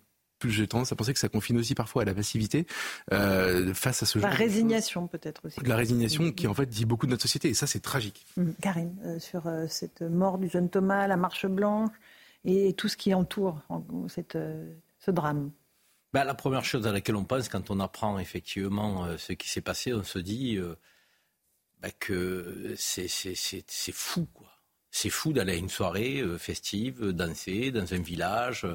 je 0.50 0.62
j'ai 0.62 0.68
tendance 0.68 0.92
à 0.92 0.96
penser 0.96 1.12
que 1.12 1.18
ça 1.18 1.28
confine 1.28 1.58
aussi 1.58 1.74
parfois 1.74 2.02
à 2.02 2.04
la 2.04 2.14
passivité 2.14 2.66
euh, 3.12 3.74
face 3.74 4.02
à 4.02 4.06
ce 4.06 4.18
genre. 4.18 4.28
La 4.28 4.34
résignation 4.34 5.06
peut-être 5.06 5.46
aussi. 5.46 5.60
De 5.60 5.68
la 5.68 5.76
résignation 5.76 6.32
qui 6.32 6.46
en 6.46 6.54
fait 6.54 6.66
dit 6.66 6.84
beaucoup 6.84 7.06
de 7.06 7.10
notre 7.10 7.22
société 7.22 7.48
et 7.48 7.54
ça 7.54 7.66
c'est 7.66 7.80
tragique. 7.80 8.26
Mmh. 8.36 8.50
Karine, 8.60 8.96
euh, 9.04 9.18
sur 9.18 9.46
euh, 9.46 9.66
cette 9.68 10.02
mort 10.02 10.38
du 10.38 10.48
jeune 10.48 10.70
Thomas, 10.70 11.06
la 11.06 11.16
marche 11.16 11.46
blanche 11.46 11.90
et 12.44 12.74
tout 12.74 12.88
ce 12.88 12.96
qui 12.96 13.14
entoure 13.14 13.62
cette, 14.08 14.36
ce 14.98 15.10
drame. 15.10 15.50
Ben, 16.12 16.24
la 16.24 16.34
première 16.34 16.64
chose 16.64 16.86
à 16.86 16.92
laquelle 16.92 17.16
on 17.16 17.24
pense 17.24 17.48
quand 17.48 17.70
on 17.70 17.80
apprend 17.80 18.18
effectivement 18.18 19.16
ce 19.16 19.32
qui 19.32 19.48
s'est 19.48 19.62
passé, 19.62 19.94
on 19.94 20.04
se 20.04 20.18
dit 20.18 20.58
ben, 21.80 21.90
que 21.98 22.74
c'est 22.76 23.08
fou 23.92 24.28
quoi. 24.34 24.48
C'est 24.90 25.08
fou 25.08 25.32
d'aller 25.32 25.54
à 25.54 25.56
une 25.56 25.70
soirée 25.70 26.22
festive, 26.38 27.12
danser 27.12 27.70
dans 27.70 27.94
un 27.94 28.02
village. 28.02 28.66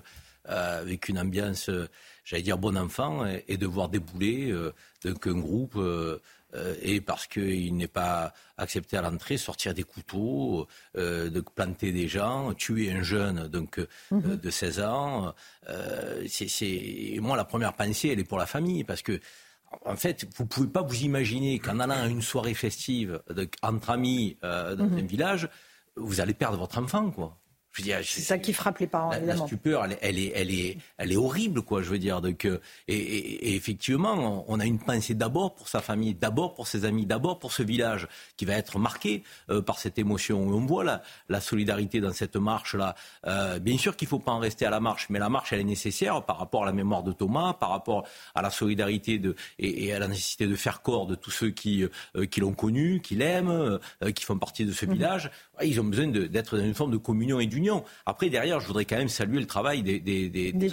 Euh, 0.47 0.81
avec 0.81 1.09
une 1.09 1.19
ambiance, 1.19 1.69
euh, 1.69 1.87
j'allais 2.23 2.43
dire 2.43 2.57
bon 2.57 2.77
enfant, 2.77 3.25
et, 3.47 3.57
de 3.57 3.67
voir 3.67 3.89
débouler 3.89 4.51
euh, 4.51 4.73
qu'un 5.03 5.37
groupe 5.37 5.77
et 6.81 6.99
parce 6.99 7.27
qu'il 7.27 7.75
n'est 7.75 7.87
pas 7.87 8.33
accepté 8.57 8.97
à 8.97 9.01
l'entrée, 9.03 9.37
sortir 9.37 9.75
des 9.75 9.83
couteaux, 9.83 10.67
de 10.95 11.43
planter 11.53 11.91
des 11.91 12.07
gens, 12.07 12.53
tuer 12.53 12.91
un 12.91 13.03
jeune 13.03 13.47
donc 13.47 13.79
mhm. 14.09 14.37
de 14.37 14.49
16 14.49 14.79
ans. 14.79 15.35
c'est, 16.27 17.17
Moi, 17.19 17.37
la 17.37 17.45
première 17.45 17.73
pensée, 17.73 18.09
elle 18.09 18.19
est 18.19 18.23
pour 18.23 18.39
la 18.39 18.47
famille, 18.47 18.83
parce 18.83 19.03
que 19.03 19.19
en 19.85 19.95
fait, 19.95 20.25
vous 20.37 20.47
pouvez 20.47 20.67
pas 20.67 20.81
vous 20.81 21.03
imaginer 21.03 21.59
qu'en 21.59 21.79
allant 21.79 22.01
à 22.01 22.07
une 22.07 22.23
soirée 22.23 22.55
festive 22.55 23.21
entre 23.61 23.91
amis 23.91 24.37
dans 24.41 24.75
mhm. 24.75 24.97
un 24.97 25.05
village, 25.05 25.49
vous 25.95 26.19
allez 26.19 26.33
perdre 26.33 26.57
votre 26.57 26.79
enfant, 26.79 27.11
quoi 27.11 27.37
c'est 27.77 28.21
ça 28.21 28.37
qui 28.37 28.53
frappe 28.53 28.79
les 28.79 28.87
parents, 28.87 29.11
la, 29.11 29.17
évidemment. 29.17 29.41
La 29.41 29.47
stupeur, 29.47 29.85
elle, 30.01 30.19
est, 30.19 30.31
elle, 30.35 30.51
est, 30.51 30.77
elle 30.97 31.11
est 31.11 31.17
horrible, 31.17 31.61
quoi, 31.61 31.81
je 31.81 31.89
veux 31.89 31.99
dire. 31.99 32.21
Donc, 32.21 32.45
euh, 32.45 32.59
et, 32.87 33.55
effectivement, 33.55 34.45
on 34.47 34.59
a 34.59 34.65
une 34.65 34.79
pensée 34.79 35.13
d'abord 35.13 35.55
pour 35.55 35.67
sa 35.67 35.81
famille, 35.81 36.13
d'abord 36.13 36.55
pour 36.55 36.67
ses 36.67 36.85
amis, 36.85 37.05
d'abord 37.05 37.39
pour 37.39 37.51
ce 37.51 37.63
village 37.63 38.07
qui 38.37 38.45
va 38.45 38.53
être 38.53 38.79
marqué 38.79 39.23
euh, 39.49 39.61
par 39.61 39.79
cette 39.79 39.99
émotion. 39.99 40.41
on 40.41 40.65
voit 40.65 40.83
la, 40.83 41.01
la 41.29 41.41
solidarité 41.41 42.01
dans 42.01 42.11
cette 42.11 42.35
marche-là. 42.35 42.95
Euh, 43.27 43.59
bien 43.59 43.77
sûr 43.77 43.95
qu'il 43.95 44.07
ne 44.07 44.09
faut 44.09 44.19
pas 44.19 44.31
en 44.31 44.39
rester 44.39 44.65
à 44.65 44.69
la 44.69 44.79
marche, 44.79 45.07
mais 45.09 45.19
la 45.19 45.29
marche, 45.29 45.53
elle 45.53 45.59
est 45.59 45.63
nécessaire 45.63 46.23
par 46.25 46.37
rapport 46.37 46.63
à 46.63 46.65
la 46.65 46.73
mémoire 46.73 47.03
de 47.03 47.11
Thomas, 47.11 47.53
par 47.53 47.69
rapport 47.69 48.07
à 48.35 48.41
la 48.41 48.49
solidarité 48.49 49.19
de, 49.19 49.35
et, 49.57 49.93
à 49.93 49.99
la 49.99 50.07
nécessité 50.07 50.47
de 50.47 50.55
faire 50.55 50.81
corps 50.81 51.07
de 51.07 51.15
tous 51.15 51.31
ceux 51.31 51.49
qui, 51.51 51.85
qui 52.31 52.39
l'ont 52.39 52.53
connu, 52.53 53.01
qui 53.01 53.15
l'aiment, 53.15 53.79
qui 54.15 54.25
font 54.25 54.37
partie 54.37 54.65
de 54.65 54.71
ce 54.71 54.85
mmh. 54.85 54.91
village. 54.91 55.31
Ils 55.63 55.79
ont 55.79 55.83
besoin 55.83 56.07
d'être 56.07 56.57
dans 56.57 56.63
une 56.63 56.73
forme 56.73 56.91
de 56.91 56.97
communion 56.97 57.39
et 57.39 57.47
Après, 58.05 58.29
derrière, 58.29 58.59
je 58.59 58.67
voudrais 58.67 58.85
quand 58.85 58.97
même 58.97 59.09
saluer 59.09 59.39
le 59.39 59.47
travail 59.47 59.83
des, 59.83 59.99
des, 59.99 60.29
des, 60.29 60.51
des 60.51 60.69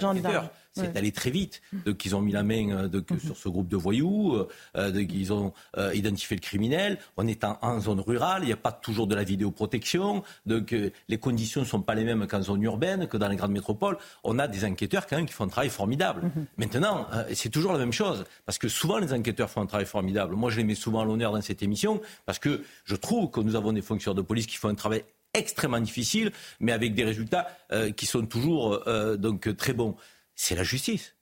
c'est 0.77 0.97
allé 0.97 1.11
très 1.11 1.29
vite. 1.29 1.61
Donc, 1.85 2.05
ils 2.05 2.15
ont 2.15 2.21
mis 2.21 2.31
la 2.31 2.43
main 2.43 2.69
euh, 2.69 3.01
mhm. 3.09 3.19
sur 3.19 3.37
ce 3.37 3.49
groupe 3.49 3.67
de 3.67 3.77
voyous, 3.77 4.35
euh, 4.35 4.47
euh 4.75 5.05
ils 5.09 5.33
ont 5.33 5.53
euh, 5.77 5.93
identifié 5.93 6.35
le 6.35 6.41
criminel. 6.41 6.97
On 7.17 7.27
est 7.27 7.43
en, 7.43 7.79
zone 7.79 7.99
rurale, 7.99 8.43
il 8.43 8.47
n'y 8.47 8.53
a 8.53 8.57
pas 8.57 8.71
toujours 8.71 9.07
de 9.07 9.15
la 9.15 9.23
vidéoprotection, 9.23 10.23
donc 10.45 10.75
les 11.07 11.17
conditions 11.17 11.61
ne 11.61 11.65
sont 11.65 11.81
pas 11.81 11.95
les 11.95 12.03
mêmes 12.03 12.27
qu'en 12.27 12.41
zone 12.41 12.61
urbaine, 12.63 13.07
que 13.07 13.17
dans 13.17 13.27
les 13.27 13.35
grandes 13.35 13.51
métropoles. 13.51 13.97
On 14.23 14.39
a 14.39 14.47
des 14.47 14.65
enquêteurs 14.65 15.07
quand 15.07 15.17
même 15.17 15.25
qui 15.25 15.33
font 15.33 15.45
un 15.45 15.49
travail 15.49 15.69
formidable. 15.69 16.23
Mhm. 16.23 16.45
Maintenant, 16.57 17.07
c'est 17.33 17.49
toujours 17.49 17.73
la 17.73 17.79
même 17.79 17.93
chose, 17.93 18.25
parce 18.45 18.57
que 18.57 18.67
souvent 18.67 18.97
les 18.97 19.13
enquêteurs 19.13 19.49
font 19.49 19.61
un 19.61 19.65
travail 19.65 19.85
formidable. 19.85 20.35
Moi, 20.35 20.49
je 20.49 20.57
les 20.57 20.63
mets 20.63 20.75
souvent 20.75 21.01
à 21.01 21.05
l'honneur 21.05 21.31
dans 21.31 21.41
cette 21.41 21.63
émission, 21.63 22.01
parce 22.25 22.39
que 22.39 22.63
je 22.85 22.95
trouve 22.95 23.29
que 23.29 23.39
nous 23.39 23.55
avons 23.55 23.73
des 23.73 23.81
fonctionnaires 23.81 24.15
de 24.15 24.21
police 24.21 24.47
qui 24.47 24.57
font 24.57 24.69
un 24.69 24.75
travail 24.75 25.03
extrêmement 25.37 25.79
difficile, 25.79 26.31
mais 26.59 26.71
avec 26.71 26.93
des 26.93 27.03
résultats 27.03 27.47
qui 27.95 28.05
sont 28.05 28.25
toujours 28.25 28.83
donc 29.17 29.55
très 29.57 29.73
bons 29.73 29.95
c'est 30.37 30.55
la 30.55 30.63
justice. 30.63 31.15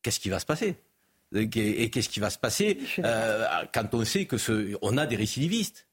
Qu'est-ce 0.00 0.20
qui 0.20 0.30
va 0.30 0.38
se 0.38 0.46
passer? 0.46 0.76
Et 1.34 1.90
qu'est-ce 1.90 2.08
qui 2.08 2.20
va 2.20 2.30
se 2.30 2.38
passer 2.38 2.78
euh, 3.00 3.44
quand 3.74 3.92
on 3.92 4.04
sait 4.04 4.24
que 4.24 4.38
ce, 4.38 4.76
on 4.80 4.96
a 4.96 5.04
des 5.04 5.16
récidivistes? 5.16 5.86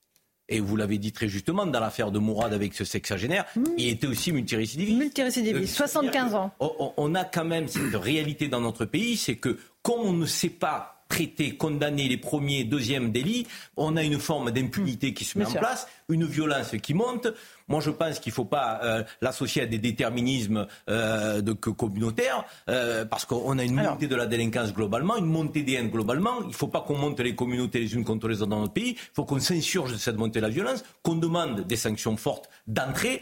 Et 0.47 0.59
vous 0.59 0.75
l'avez 0.75 0.97
dit 0.97 1.11
très 1.11 1.27
justement, 1.29 1.65
dans 1.65 1.79
l'affaire 1.79 2.11
de 2.11 2.19
Mourad 2.19 2.53
avec 2.53 2.73
ce 2.73 2.83
sexagénaire, 2.83 3.45
mmh. 3.55 3.63
il 3.77 3.87
était 3.87 4.07
aussi 4.07 4.31
multirécidiviste. 4.31 4.97
Multirécidiviste, 4.97 5.75
75 5.75 6.35
ans. 6.35 6.51
On, 6.59 7.15
a 7.15 7.23
quand 7.23 7.45
même 7.45 7.67
cette 7.67 7.95
réalité 7.95 8.49
dans 8.49 8.59
notre 8.59 8.85
pays, 8.85 9.17
c'est 9.17 9.37
que 9.37 9.57
comme 9.81 10.01
on 10.01 10.13
ne 10.13 10.25
sait 10.25 10.49
pas 10.49 11.00
traiter, 11.11 11.57
condamner 11.57 12.07
les 12.07 12.17
premiers, 12.17 12.63
deuxièmes 12.63 13.11
délits, 13.11 13.45
on 13.75 13.97
a 13.97 14.03
une 14.03 14.17
forme 14.17 14.49
d'impunité 14.49 15.13
qui 15.13 15.25
se 15.25 15.37
met 15.37 15.45
en 15.45 15.51
place, 15.51 15.87
une 16.09 16.25
violence 16.25 16.71
qui 16.81 16.93
monte. 16.93 17.27
Moi, 17.67 17.79
je 17.81 17.89
pense 17.89 18.19
qu'il 18.19 18.31
ne 18.31 18.35
faut 18.35 18.45
pas 18.45 18.79
euh, 18.83 19.03
l'associer 19.21 19.63
à 19.63 19.65
des 19.65 19.77
déterminismes 19.77 20.67
euh, 20.89 21.41
de, 21.41 21.53
communautaires, 21.53 22.45
euh, 22.69 23.05
parce 23.05 23.25
qu'on 23.25 23.57
a 23.57 23.63
une 23.63 23.75
montée 23.75 24.07
de 24.07 24.15
la 24.15 24.25
délinquance 24.25 24.73
globalement, 24.73 25.17
une 25.17 25.25
montée 25.25 25.63
des 25.63 25.73
haines 25.73 25.89
globalement. 25.89 26.41
Il 26.41 26.49
ne 26.49 26.53
faut 26.53 26.67
pas 26.67 26.81
qu'on 26.81 26.97
monte 26.97 27.19
les 27.19 27.35
communautés 27.35 27.79
les 27.79 27.93
unes 27.93 28.03
contre 28.03 28.27
les 28.27 28.41
autres 28.41 28.51
dans 28.51 28.59
notre 28.59 28.73
pays. 28.73 28.95
Il 28.97 29.13
faut 29.13 29.25
qu'on 29.25 29.39
s'insurge 29.39 29.93
de 29.93 29.97
cette 29.97 30.17
montée 30.17 30.39
de 30.39 30.45
la 30.45 30.51
violence, 30.51 30.83
qu'on 31.03 31.15
demande 31.15 31.61
des 31.61 31.75
sanctions 31.75 32.17
fortes 32.17 32.49
d'entrée, 32.67 33.21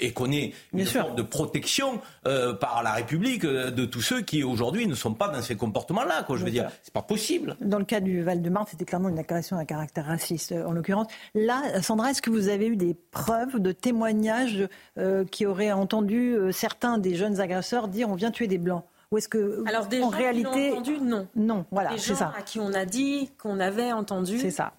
et 0.00 0.12
qu'on 0.12 0.30
ait 0.32 0.52
une 0.72 0.86
forme 0.86 1.16
de 1.16 1.22
protection 1.22 2.00
par 2.22 2.82
la 2.82 2.92
République 2.92 3.42
de 3.42 3.84
tous 3.84 4.02
ceux 4.02 4.22
qui 4.22 4.42
aujourd'hui 4.42 4.86
ne 4.86 4.94
sont 4.94 5.14
pas 5.14 5.28
dans 5.28 5.42
ces 5.42 5.56
comportements-là. 5.56 6.22
Quoi, 6.24 6.36
je 6.36 6.44
veux 6.44 6.50
dire, 6.50 6.70
c'est 6.82 6.92
pas 6.92 7.02
possible. 7.02 7.56
Dans 7.60 7.78
le 7.78 7.84
cas 7.84 8.00
du 8.00 8.22
Val-de-Marne, 8.22 8.66
c'était 8.70 8.84
clairement 8.84 9.08
une 9.08 9.18
agression 9.18 9.56
à 9.56 9.64
caractère 9.64 10.06
raciste, 10.06 10.52
en 10.52 10.72
l'occurrence. 10.72 11.06
Là, 11.34 11.82
Sandra, 11.82 12.10
est-ce 12.10 12.22
que 12.22 12.30
vous 12.30 12.48
avez 12.48 12.66
eu 12.66 12.76
des 12.76 12.94
preuves 12.94 13.60
de 13.60 13.72
témoignages 13.80 14.68
euh, 14.98 15.24
qui 15.24 15.46
auraient 15.46 15.72
entendu 15.72 16.34
euh, 16.34 16.52
certains 16.52 16.98
des 16.98 17.14
jeunes 17.14 17.40
agresseurs 17.40 17.88
dire 17.88 18.08
on 18.08 18.14
vient 18.14 18.30
tuer 18.30 18.46
des 18.46 18.58
blancs. 18.58 18.84
Ou 19.12 19.18
est-ce 19.18 19.28
que 19.28 19.62
Alors 19.68 19.88
en 20.02 20.08
réalité 20.08 20.72
entendu 20.72 20.98
non. 21.00 21.28
non 21.36 21.64
voilà 21.70 21.90
c'est 21.96 22.16
ça. 22.16 22.32
à 22.36 22.42
qui 22.42 22.58
on 22.58 22.72
a 22.72 22.84
dit 22.84 23.30
qu'on 23.40 23.60
avait 23.60 23.92
entendu 23.92 24.38
c'est 24.38 24.50
ça 24.50 24.72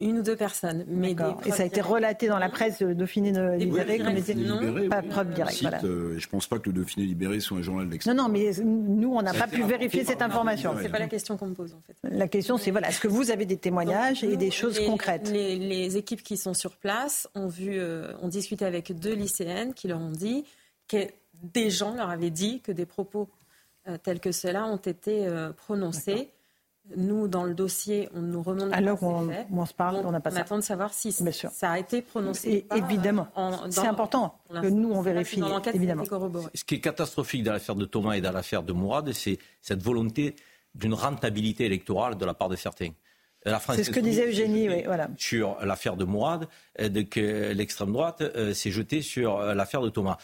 une 0.00 0.18
ou 0.18 0.22
deux 0.22 0.36
personnes. 0.36 0.84
Mais 0.88 1.14
et 1.44 1.50
ça 1.52 1.62
a 1.62 1.66
été 1.66 1.80
relaté 1.80 2.28
dans 2.28 2.38
la 2.38 2.48
presse 2.48 2.78
de 2.78 2.92
Dauphiné 2.92 3.32
libéré 3.56 3.98
comme 3.98 4.16
était 4.16 4.34
libéré, 4.34 4.88
pas 4.88 5.02
preuve 5.02 5.32
directe. 5.32 5.60
Voilà. 5.62 5.82
Euh, 5.84 6.18
je 6.18 6.26
ne 6.26 6.30
pense 6.30 6.46
pas 6.46 6.58
que 6.58 6.68
le 6.68 6.74
Dauphiné 6.74 7.06
libéré 7.06 7.40
soit 7.40 7.58
un 7.58 7.62
journal 7.62 7.88
d'extrême. 7.88 8.16
Non, 8.16 8.24
non, 8.24 8.28
mais 8.28 8.50
nous, 8.62 9.14
on 9.14 9.22
n'a 9.22 9.32
pas 9.32 9.46
pu 9.46 9.62
vérifier 9.62 10.04
cette 10.04 10.22
information. 10.22 10.74
C'est 10.80 10.88
pas 10.88 10.98
la 10.98 11.08
question 11.08 11.36
qu'on 11.36 11.46
me 11.46 11.54
pose 11.54 11.74
en 11.74 11.80
fait. 11.80 11.96
La 12.02 12.28
question, 12.28 12.56
c'est 12.58 12.70
voilà, 12.70 12.88
est-ce 12.88 13.00
que 13.00 13.08
vous 13.08 13.30
avez 13.30 13.46
des 13.46 13.56
témoignages 13.56 14.24
et 14.24 14.36
des 14.36 14.50
choses 14.50 14.80
concrètes 14.84 15.30
les, 15.30 15.96
équipes 15.96 16.22
qui 16.22 16.36
sont 16.36 16.54
sur 16.54 16.76
place 16.76 17.28
ont 17.34 17.46
vu, 17.46 17.78
euh, 17.78 18.12
ont 18.20 18.28
discuté 18.28 18.64
avec 18.64 18.98
deux 18.98 19.14
lycéennes 19.14 19.74
qui 19.74 19.86
leur 19.86 20.00
ont 20.00 20.10
dit 20.10 20.44
que 20.88 21.06
des 21.42 21.70
gens 21.70 21.94
leur 21.94 22.10
avaient 22.10 22.30
dit 22.30 22.60
que 22.60 22.72
des 22.72 22.86
propos 22.86 23.28
euh, 23.86 23.96
tels 24.02 24.18
que 24.18 24.32
ceux-là 24.32 24.66
ont 24.66 24.76
été 24.76 25.28
prononcés 25.56 26.30
nous, 26.96 27.28
dans 27.28 27.44
le 27.44 27.54
dossier, 27.54 28.08
on 28.14 28.20
nous 28.20 28.42
remonte. 28.42 28.72
À 28.72 28.80
l'heure 28.80 29.02
où 29.02 29.06
on, 29.06 29.66
se 29.66 29.72
parle, 29.74 30.02
on 30.04 30.10
n'a 30.10 30.20
pas 30.20 30.30
on 30.30 30.34
ça. 30.34 30.40
attend 30.40 30.56
de 30.56 30.62
savoir 30.62 30.92
si 30.92 31.12
ça 31.12 31.70
a 31.70 31.78
été 31.78 32.02
prononcé. 32.02 32.66
évidemment. 32.74 33.28
C'est 33.70 33.86
important 33.86 34.38
que 34.50 34.66
nous, 34.66 34.92
on 34.92 35.00
vérifie. 35.00 35.40
évidemment. 35.72 36.04
Ce 36.54 36.64
qui 36.64 36.76
est 36.76 36.80
catastrophique 36.80 37.42
dans 37.42 37.52
l'affaire 37.52 37.74
de 37.74 37.84
Thomas 37.84 38.14
et 38.14 38.20
dans 38.20 38.32
l'affaire 38.32 38.62
de 38.62 38.72
Mourad, 38.72 39.12
c'est 39.12 39.38
cette 39.62 39.82
volonté 39.82 40.36
d'une 40.74 40.94
rentabilité 40.94 41.64
électorale 41.64 42.16
de 42.16 42.24
la 42.24 42.34
part 42.34 42.48
de 42.48 42.56
certains. 42.56 42.90
C'est 43.44 43.84
ce 43.84 43.90
que 43.90 44.00
disait 44.00 44.28
Eugénie, 44.28 44.68
oui, 44.70 44.82
voilà. 44.86 45.08
Sur 45.18 45.58
l'affaire 45.64 45.96
de 45.96 46.04
Mourad, 46.04 46.48
que 46.78 47.52
l'extrême 47.52 47.92
droite 47.92 48.22
euh, 48.22 48.54
s'est 48.54 48.70
jetée 48.70 49.02
sur 49.02 49.38
euh, 49.38 49.54
l'affaire 49.54 49.82
de 49.82 49.90
Thomas. 49.90 50.16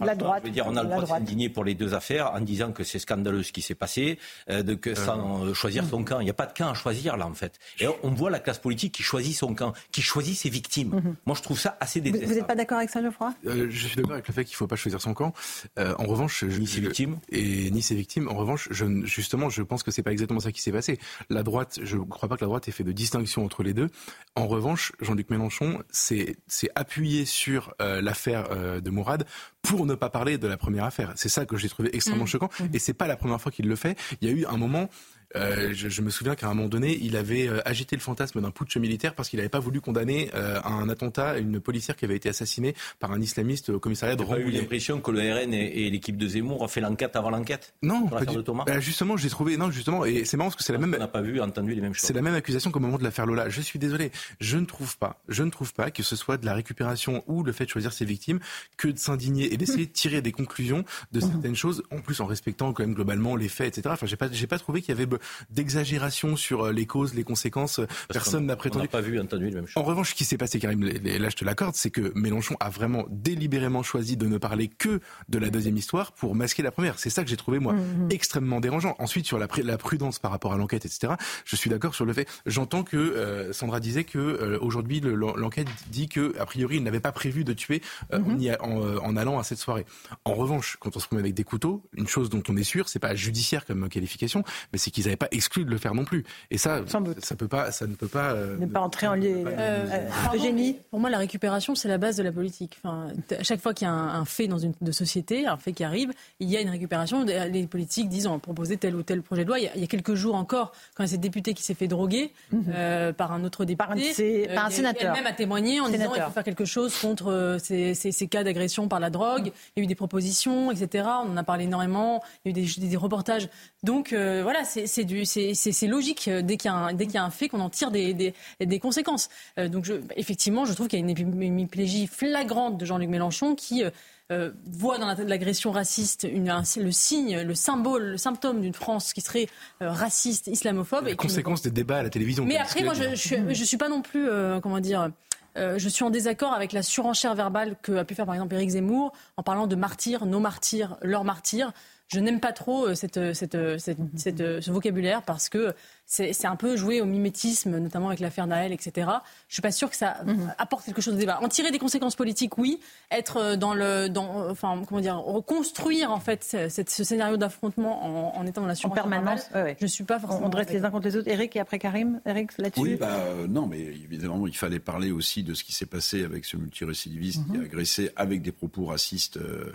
La 0.00 0.14
droite. 0.14 0.42
Je 0.42 0.48
veux 0.48 0.52
dire, 0.52 0.66
on 0.66 0.76
a 0.76 0.82
le 0.82 0.88
droit 0.88 1.02
de 1.02 1.06
s'indigner 1.06 1.48
pour 1.48 1.64
les 1.64 1.74
deux 1.74 1.94
affaires 1.94 2.32
en 2.32 2.40
disant 2.40 2.72
que 2.72 2.82
c'est 2.82 2.98
scandaleux 2.98 3.42
ce 3.42 3.52
qui 3.52 3.62
s'est 3.62 3.74
passé, 3.74 4.18
euh, 4.50 4.62
de 4.62 4.74
que 4.74 4.94
sans 4.94 5.46
euh, 5.46 5.54
choisir 5.54 5.84
son 5.88 6.02
camp. 6.02 6.20
Il 6.20 6.24
n'y 6.24 6.30
a 6.30 6.34
pas 6.34 6.46
de 6.46 6.52
camp 6.52 6.68
à 6.68 6.74
choisir 6.74 7.16
là 7.16 7.26
en 7.26 7.34
fait. 7.34 7.58
Et 7.78 7.86
on 8.02 8.10
voit 8.10 8.30
la 8.30 8.40
classe 8.40 8.58
politique 8.58 8.92
qui 8.94 9.02
choisit 9.02 9.36
son 9.36 9.54
camp, 9.54 9.72
qui 9.92 10.02
choisit 10.02 10.36
ses 10.36 10.50
victimes. 10.50 10.90
Mhm. 10.90 11.16
Moi 11.24 11.36
je 11.36 11.42
trouve 11.42 11.58
ça 11.58 11.76
assez 11.80 12.00
détestable. 12.00 12.32
Vous 12.32 12.38
n'êtes 12.38 12.46
pas 12.46 12.56
d'accord 12.56 12.78
avec 12.78 12.90
ça, 12.90 13.00
Geoffroy? 13.00 13.32
Euh, 13.46 13.68
Je 13.70 13.86
suis 13.86 13.96
d'accord 13.96 14.14
avec 14.14 14.26
le 14.26 14.34
fait 14.34 14.44
qu'il 14.44 14.54
ne 14.54 14.56
faut 14.56 14.66
pas 14.66 14.76
choisir 14.76 15.00
son 15.00 15.14
camp. 15.14 15.32
en 15.78 16.04
revanche, 16.04 16.44
je, 16.46 16.58
ni 16.58 16.66
ses 16.66 16.80
victimes 16.80 17.18
et 17.30 17.70
ni 17.70 17.80
ses 17.80 17.94
victimes. 17.94 18.28
En 18.28 18.34
revanche, 18.34 18.68
je, 18.70 18.84
justement, 19.04 19.48
je 19.48 19.62
pense 19.62 19.82
que 19.82 19.90
c'est 19.90 20.02
pas 20.02 20.12
exactement 20.12 20.40
ça 20.40 20.52
qui 20.52 20.60
s'est 20.60 20.72
passé. 20.72 20.98
La 21.30 21.42
droite, 21.42 21.78
je 21.82 21.96
ne 21.96 22.02
crois 22.04 22.28
pas 22.28 22.36
que 22.36 22.42
la 22.42 22.48
droite 22.48 22.68
ait 22.68 22.72
fait 22.72 22.84
de 22.84 22.92
distinction 22.92 23.44
entre 23.44 23.62
les 23.62 23.72
deux. 23.72 23.88
En 24.34 24.46
revanche, 24.48 24.92
Jean-Luc 25.00 25.30
Mélenchon 25.30 25.82
s'est 25.90 26.36
appuyé 26.74 27.24
sur 27.24 27.74
l'affaire 27.78 28.48
de 28.80 28.90
Mourad 28.90 29.24
pour 29.66 29.86
ne 29.86 29.94
pas 29.94 30.10
parler 30.10 30.38
de 30.38 30.46
la 30.46 30.56
première 30.56 30.84
affaire. 30.84 31.12
C'est 31.16 31.28
ça 31.28 31.46
que 31.46 31.56
j'ai 31.56 31.68
trouvé 31.68 31.94
extrêmement 31.94 32.24
mmh. 32.24 32.28
choquant. 32.28 32.50
Mmh. 32.60 32.64
Et 32.74 32.78
c'est 32.78 32.94
pas 32.94 33.06
la 33.06 33.16
première 33.16 33.40
fois 33.40 33.52
qu'il 33.52 33.68
le 33.68 33.76
fait. 33.76 33.98
Il 34.20 34.28
y 34.28 34.30
a 34.30 34.34
eu 34.34 34.46
un 34.46 34.56
moment 34.56 34.88
Euh, 35.36 35.70
je, 35.72 35.88
je, 35.88 36.02
me 36.02 36.10
souviens 36.10 36.34
qu'à 36.34 36.48
un 36.48 36.54
moment 36.54 36.68
donné, 36.68 36.98
il 37.00 37.16
avait 37.16 37.48
euh, 37.48 37.60
agité 37.64 37.96
le 37.96 38.00
fantasme 38.00 38.40
d'un 38.40 38.50
putsch 38.50 38.76
militaire 38.76 39.14
parce 39.14 39.28
qu'il 39.28 39.38
n'avait 39.38 39.48
pas 39.48 39.58
voulu 39.58 39.80
condamner 39.80 40.30
euh, 40.34 40.60
un 40.64 40.88
attentat 40.88 41.30
à 41.30 41.38
une 41.38 41.60
policière 41.60 41.96
qui 41.96 42.04
avait 42.04 42.16
été 42.16 42.28
assassinée 42.28 42.74
par 42.98 43.12
un 43.12 43.20
islamiste 43.20 43.70
au 43.70 43.78
commissariat 43.78 44.16
de 44.16 44.22
Rambouillet. 44.22 44.46
J'ai 44.46 44.58
eu 44.58 44.60
l'impression 44.60 45.00
que 45.00 45.10
le 45.10 45.20
RN 45.20 45.52
et, 45.52 45.86
et 45.86 45.90
l'équipe 45.90 46.16
de 46.16 46.26
Zemmour 46.26 46.62
ont 46.62 46.68
fait 46.68 46.80
l'enquête 46.80 47.16
avant 47.16 47.30
l'enquête. 47.30 47.74
Non, 47.82 48.08
pas 48.08 48.24
du... 48.24 48.42
Thomas? 48.42 48.64
Bah, 48.66 48.80
justement, 48.80 49.16
j'ai 49.16 49.28
trouvé 49.28 49.56
non 49.56 49.70
justement 49.70 50.04
et 50.04 50.24
c'est 50.24 50.36
marrant 50.36 50.50
parce 50.50 50.56
que 50.56 50.64
c'est 50.64 50.72
la 50.72 50.78
même. 50.78 50.94
On 50.94 50.98
n'a 50.98 51.08
pas 51.08 51.22
vu, 51.22 51.40
entendu 51.40 51.74
les 51.74 51.80
mêmes 51.80 51.94
choses. 51.94 52.06
C'est 52.06 52.14
la 52.14 52.22
même 52.22 52.34
accusation 52.34 52.70
qu'au 52.70 52.80
moment 52.80 52.98
de 52.98 53.04
l'affaire 53.04 53.26
Lola. 53.26 53.48
Je 53.48 53.60
suis 53.60 53.78
désolé, 53.78 54.12
je 54.40 54.58
ne 54.58 54.64
trouve 54.64 54.96
pas, 54.98 55.20
je 55.28 55.42
ne 55.42 55.50
trouve 55.50 55.72
pas 55.74 55.90
que 55.90 56.02
ce 56.02 56.16
soit 56.16 56.36
de 56.36 56.46
la 56.46 56.54
récupération 56.54 57.24
ou 57.26 57.42
le 57.42 57.52
fait 57.52 57.64
de 57.64 57.70
choisir 57.70 57.92
ses 57.92 58.04
victimes 58.04 58.40
que 58.76 58.88
de 58.88 58.98
s'indigner 58.98 59.52
et 59.52 59.56
d'essayer 59.56 59.86
de 59.86 59.92
tirer 59.92 60.22
des 60.22 60.32
conclusions 60.32 60.84
de 61.12 61.20
certaines 61.26 61.56
choses, 61.56 61.82
en 61.90 62.00
plus 62.00 62.20
en 62.20 62.26
respectant 62.26 62.72
quand 62.72 62.82
même 62.82 62.94
globalement 62.94 63.36
les 63.36 63.48
faits, 63.48 63.78
etc. 63.78 63.92
Enfin, 63.92 64.06
j'ai 64.06 64.16
pas, 64.16 64.28
j'ai 64.30 64.46
pas 64.46 64.58
trouvé 64.58 64.80
qu'il 64.80 64.90
y 64.90 64.98
avait 64.98 65.06
d'exagération 65.50 66.36
sur 66.36 66.66
euh, 66.66 66.72
les 66.72 66.86
causes, 66.86 67.14
les 67.14 67.24
conséquences. 67.24 67.76
Parce 67.76 68.06
Personne 68.08 68.46
n'a 68.46 68.56
prétendu. 68.56 68.80
On 68.80 68.84
n'a 68.84 68.88
pas 68.88 69.00
vu, 69.00 69.20
entendu. 69.20 69.52
En 69.74 69.82
revanche, 69.82 70.10
ce 70.10 70.14
qui 70.14 70.24
s'est 70.24 70.38
passé, 70.38 70.58
Karim, 70.58 70.82
là 70.84 71.28
je 71.28 71.36
te 71.36 71.44
l'accorde, 71.44 71.74
c'est 71.74 71.90
que 71.90 72.12
Mélenchon 72.14 72.56
a 72.60 72.70
vraiment 72.70 73.04
délibérément 73.10 73.82
choisi 73.82 74.16
de 74.16 74.26
ne 74.26 74.38
parler 74.38 74.68
que 74.68 75.00
de 75.28 75.38
la 75.38 75.50
deuxième 75.50 75.76
histoire 75.76 76.12
pour 76.12 76.34
masquer 76.34 76.62
la 76.62 76.70
première. 76.70 76.98
C'est 76.98 77.10
ça 77.10 77.22
que 77.24 77.30
j'ai 77.30 77.36
trouvé 77.36 77.58
moi 77.58 77.72
mmh. 77.72 78.08
extrêmement 78.10 78.60
dérangeant. 78.60 78.94
Ensuite, 78.98 79.26
sur 79.26 79.38
la, 79.38 79.48
la 79.62 79.78
prudence 79.78 80.18
par 80.18 80.30
rapport 80.30 80.52
à 80.52 80.56
l'enquête, 80.56 80.84
etc. 80.84 81.14
Je 81.44 81.56
suis 81.56 81.70
d'accord 81.70 81.94
sur 81.94 82.04
le 82.04 82.12
fait. 82.12 82.28
J'entends 82.46 82.82
que 82.82 82.96
euh, 82.96 83.52
Sandra 83.52 83.80
disait 83.80 84.04
que 84.04 84.18
euh, 84.18 84.58
aujourd'hui 84.60 85.00
l'enquête 85.00 85.68
dit 85.88 86.08
que 86.08 86.34
a 86.38 86.46
priori 86.46 86.76
il 86.76 86.82
n'avait 86.82 87.00
pas 87.00 87.12
prévu 87.12 87.44
de 87.44 87.52
tuer 87.52 87.82
euh, 88.12 88.18
mmh. 88.18 88.56
en, 88.60 88.66
en, 88.66 88.96
en, 88.98 89.16
allant 89.16 89.38
à 89.38 89.44
cette 89.44 89.58
soirée. 89.58 89.86
En 90.24 90.34
revanche, 90.34 90.76
quand 90.80 90.96
on 90.96 91.00
se 91.00 91.06
promet 91.06 91.22
avec 91.22 91.34
des 91.34 91.44
couteaux, 91.44 91.82
une 91.94 92.08
chose 92.08 92.30
dont 92.30 92.42
on 92.48 92.56
est 92.56 92.64
sûr, 92.64 92.88
c'est 92.88 92.98
pas 92.98 93.14
judiciaire 93.14 93.64
comme 93.64 93.88
qualification, 93.88 94.44
mais 94.72 94.78
c'est 94.78 94.90
qu'ils 94.90 95.05
n'avaient 95.08 95.16
pas 95.16 95.28
exclu 95.30 95.64
de 95.64 95.70
le 95.70 95.78
faire 95.78 95.94
non 95.94 96.04
plus. 96.04 96.24
Et 96.50 96.58
ça, 96.58 96.80
ça 96.86 97.36
peut 97.36 97.48
pas, 97.48 97.72
ça 97.72 97.86
ne 97.86 97.94
peut 97.94 98.08
pas. 98.08 98.32
Euh, 98.32 98.56
ne 98.58 98.66
pas 98.66 98.80
entrer 98.80 99.06
en 99.06 99.14
lieu. 99.14 99.44
Euh, 99.46 100.08
Eugénie, 100.34 100.78
pour 100.90 101.00
moi, 101.00 101.10
la 101.10 101.18
récupération, 101.18 101.74
c'est 101.74 101.88
la 101.88 101.98
base 101.98 102.16
de 102.16 102.22
la 102.22 102.32
politique. 102.32 102.78
Enfin, 102.82 103.08
à 103.38 103.42
chaque 103.42 103.60
fois 103.60 103.74
qu'il 103.74 103.86
y 103.86 103.90
a 103.90 103.92
un, 103.92 104.20
un, 104.20 104.24
fait 104.24 104.48
dans 104.48 104.58
une 104.58 104.72
de 104.80 104.92
société, 104.92 105.46
un 105.46 105.56
fait 105.56 105.72
qui 105.72 105.84
arrive, 105.84 106.12
il 106.40 106.48
y 106.48 106.56
a 106.56 106.60
une 106.60 106.70
récupération. 106.70 107.24
Les 107.24 107.66
politiques 107.66 108.08
disent 108.08 108.26
on 108.26 108.34
va 108.34 108.38
proposer 108.38 108.76
tel 108.76 108.94
ou 108.94 109.02
tel 109.02 109.22
projet 109.22 109.44
de 109.44 109.48
loi. 109.48 109.58
Il 109.58 109.64
y 109.64 109.68
a, 109.68 109.74
il 109.74 109.80
y 109.80 109.84
a 109.84 109.88
quelques 109.88 110.14
jours 110.14 110.34
encore, 110.34 110.72
quand 110.94 111.02
il 111.02 111.06
y 111.06 111.10
a 111.10 111.12
cette 111.12 111.20
députée 111.20 111.54
qui 111.54 111.62
s'est 111.62 111.74
fait 111.74 111.88
droguer 111.88 112.32
euh, 112.74 113.12
par 113.12 113.32
un 113.32 113.44
autre 113.44 113.64
député, 113.64 113.76
par 113.76 113.92
un, 113.92 114.54
par 114.54 114.66
un 114.66 114.70
sénateur, 114.70 115.14
elle-même 115.14 115.26
a 115.26 115.32
témoigné 115.32 115.80
en 115.80 115.86
sénateur. 115.86 116.12
disant 116.12 116.24
il 116.24 116.28
faut 116.28 116.34
faire 116.34 116.44
quelque 116.44 116.64
chose 116.64 116.96
contre 116.98 117.58
ces, 117.60 117.94
ces, 117.94 118.12
ces 118.12 118.26
cas 118.28 118.44
d'agression 118.44 118.88
par 118.88 119.00
la 119.00 119.10
drogue. 119.10 119.52
Il 119.76 119.80
y 119.80 119.82
a 119.82 119.84
eu 119.84 119.86
des 119.86 119.94
propositions, 119.94 120.70
etc. 120.70 121.08
On 121.24 121.32
en 121.32 121.36
a 121.36 121.44
parlé 121.44 121.64
énormément. 121.64 122.22
Il 122.44 122.56
y 122.56 122.60
a 122.60 122.62
eu 122.62 122.66
des, 122.66 122.88
des 122.88 122.96
reportages. 122.96 123.48
Donc 123.82 124.12
euh, 124.12 124.40
voilà, 124.42 124.64
c'est 124.64 124.95
logique 125.04 126.28
dès 126.28 126.56
qu'il 126.56 126.70
y, 126.70 127.16
a 127.16 127.24
un 127.24 127.30
fait 127.30 127.48
qu'on 127.48 127.60
en 127.60 127.70
tire 127.70 127.90
des, 127.90 128.14
des, 128.14 128.34
des 128.60 128.78
conséquences. 128.78 129.28
Euh, 129.58 129.68
donc 129.68 129.84
je, 129.84 129.94
effectivement, 130.16 130.64
je 130.64 130.72
trouve 130.72 130.88
qu'il 130.88 130.98
y 130.98 131.02
a 131.02 131.06
une 131.06 131.42
hémiplégie 131.42 132.06
flagrante 132.06 132.78
de 132.78 132.84
Jean-Luc 132.84 133.08
Mélenchon 133.08 133.54
qui 133.54 133.84
euh, 134.32 134.50
voit 134.66 134.98
dans 134.98 135.14
l'agression 135.24 135.70
raciste 135.70 136.26
une, 136.30 136.50
un, 136.50 136.62
le 136.78 136.92
signe, 136.92 137.40
le 137.40 137.54
symbole, 137.54 138.02
le 138.02 138.16
symptôme 138.16 138.60
d'une 138.60 138.74
France 138.74 139.12
qui 139.12 139.20
serait 139.20 139.48
euh, 139.82 139.90
raciste, 139.90 140.48
islamophobe. 140.48 141.04
La 141.04 141.10
et 141.10 141.16
conséquence 141.16 141.62
des 141.62 141.70
débats 141.70 141.98
à 141.98 142.02
la 142.02 142.10
télévision. 142.10 142.44
Mais 142.44 142.56
après, 142.56 142.82
moi, 142.82 142.94
je, 142.94 143.14
je, 143.14 143.54
je 143.54 143.64
suis 143.64 143.76
pas 143.76 143.88
non 143.88 144.02
plus, 144.02 144.28
euh, 144.28 144.60
comment 144.60 144.80
dire. 144.80 145.10
Euh, 145.56 145.78
je 145.78 145.88
suis 145.88 146.04
en 146.04 146.10
désaccord 146.10 146.52
avec 146.52 146.72
la 146.72 146.82
surenchère 146.82 147.34
verbale 147.34 147.76
que 147.82 147.92
a 147.92 148.04
pu 148.04 148.14
faire 148.14 148.26
par 148.26 148.34
exemple 148.34 148.54
Éric 148.54 148.70
Zemmour 148.70 149.12
en 149.36 149.42
parlant 149.42 149.66
de 149.66 149.74
martyrs, 149.74 150.26
nos 150.26 150.40
martyrs, 150.40 150.98
leurs 151.02 151.24
martyrs. 151.24 151.72
Je 152.08 152.20
n'aime 152.20 152.40
pas 152.40 152.52
trop 152.52 152.94
cette, 152.94 153.34
cette, 153.34 153.78
cette, 153.78 153.98
cette, 154.16 154.60
ce 154.60 154.70
vocabulaire 154.70 155.22
parce 155.22 155.48
que 155.48 155.74
c'est 156.06 156.46
un 156.46 156.54
peu 156.54 156.76
jouer 156.76 157.00
au 157.00 157.04
mimétisme, 157.04 157.78
notamment 157.78 158.06
avec 158.08 158.20
l'affaire 158.20 158.46
Naël, 158.46 158.72
etc. 158.72 158.92
Je 158.94 159.02
ne 159.02 159.52
suis 159.54 159.62
pas 159.62 159.72
sûre 159.72 159.90
que 159.90 159.96
ça 159.96 160.22
mmh. 160.24 160.54
apporte 160.58 160.84
quelque 160.84 161.00
chose 161.00 161.14
au 161.14 161.16
débat. 161.16 161.40
En 161.42 161.48
tirer 161.48 161.72
des 161.72 161.80
conséquences 161.80 162.14
politiques, 162.14 162.58
oui. 162.58 162.78
Être 163.10 163.56
dans 163.56 163.74
le, 163.74 164.08
dans, 164.08 164.48
enfin, 164.48 164.80
comment 164.88 165.00
dire, 165.00 165.16
reconstruire 165.16 166.12
en 166.12 166.20
fait 166.20 166.44
ce, 166.44 166.84
ce 166.86 167.04
scénario 167.04 167.36
d'affrontement 167.36 168.04
en, 168.04 168.40
en, 168.40 168.46
étant 168.46 168.60
dans 168.60 168.68
la 168.68 168.74
en 168.84 168.90
permanence. 168.90 169.48
Ouais, 169.52 169.62
ouais. 169.62 169.76
Je 169.80 169.84
ne 169.84 169.88
suis 169.88 170.04
pas 170.04 170.20
forcément. 170.20 170.46
On 170.46 170.48
dresse 170.48 170.70
les 170.70 170.84
uns 170.84 170.90
contre 170.90 171.08
les 171.08 171.16
autres. 171.16 171.28
Eric 171.28 171.56
et 171.56 171.60
après 171.60 171.80
Karim. 171.80 172.20
Eric 172.24 172.56
là-dessus. 172.58 172.80
Oui, 172.80 172.94
bah 172.94 173.08
euh, 173.10 173.48
non, 173.48 173.66
mais 173.66 173.80
évidemment, 173.80 174.46
il 174.46 174.56
fallait 174.56 174.78
parler 174.78 175.10
aussi 175.10 175.42
de 175.42 175.54
ce 175.54 175.64
qui 175.64 175.72
s'est 175.72 175.86
passé 175.86 176.24
avec 176.24 176.44
ce 176.44 176.56
multirécidiviste 176.56 177.42
qui 177.50 177.58
a 177.58 177.62
agressé 177.62 178.10
avec 178.14 178.42
des 178.42 178.52
propos 178.52 178.84
racistes. 178.84 179.38
Euh, 179.38 179.72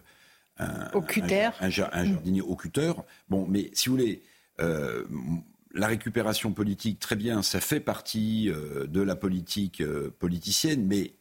un, 0.62 0.90
au 0.94 1.02
cutter. 1.02 1.50
Un, 1.60 1.66
un, 1.66 1.68
un 1.68 2.06
jardinier 2.06 2.42
au 2.42 2.56
cutter. 2.56 2.94
Bon, 3.30 3.46
mais 3.48 3.70
si 3.74 3.90
vous 3.90 3.96
voulez, 3.96 4.22
euh, 4.60 5.04
la 5.74 5.88
récupération 5.88 6.52
politique, 6.54 7.00
très 7.00 7.16
bien, 7.16 7.42
ça 7.42 7.60
fait 7.62 7.80
partie 7.80 8.50
euh, 8.50 8.88
de 8.88 9.02
la 9.02 9.16
politique 9.16 9.82
euh, 9.82 10.12
politicienne, 10.20 10.86
mais 10.86 11.16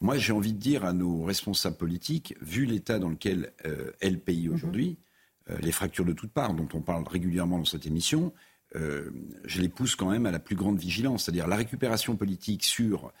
moi 0.00 0.16
j'ai 0.16 0.32
envie 0.32 0.52
de 0.52 0.58
dire 0.58 0.84
à 0.84 0.92
nos 0.92 1.24
responsables 1.24 1.76
politiques, 1.76 2.34
vu 2.40 2.66
l'état 2.66 2.98
dans 2.98 3.08
lequel 3.08 3.52
est 4.00 4.10
le 4.10 4.18
pays 4.18 4.48
aujourd'hui, 4.48 4.90
mm 4.90 5.54
-hmm. 5.54 5.60
les 5.66 5.72
fractures 5.72 6.04
de 6.04 6.14
toutes 6.14 6.32
parts 6.32 6.54
dont 6.54 6.68
on 6.72 6.82
parle 6.82 7.04
régulièrement 7.08 7.58
dans 7.58 7.70
cette 7.74 7.86
émission, 7.86 8.32
je 8.74 9.60
les 9.60 9.68
pousse 9.68 9.94
quand 9.96 10.10
même 10.10 10.26
à 10.26 10.32
la 10.32 10.40
plus 10.40 10.56
grande 10.56 10.78
vigilance. 10.78 11.24
C'est-à-dire 11.24 11.48
la 11.54 11.56
récupération 11.64 12.16
politique 12.16 12.64
sur 12.64 13.12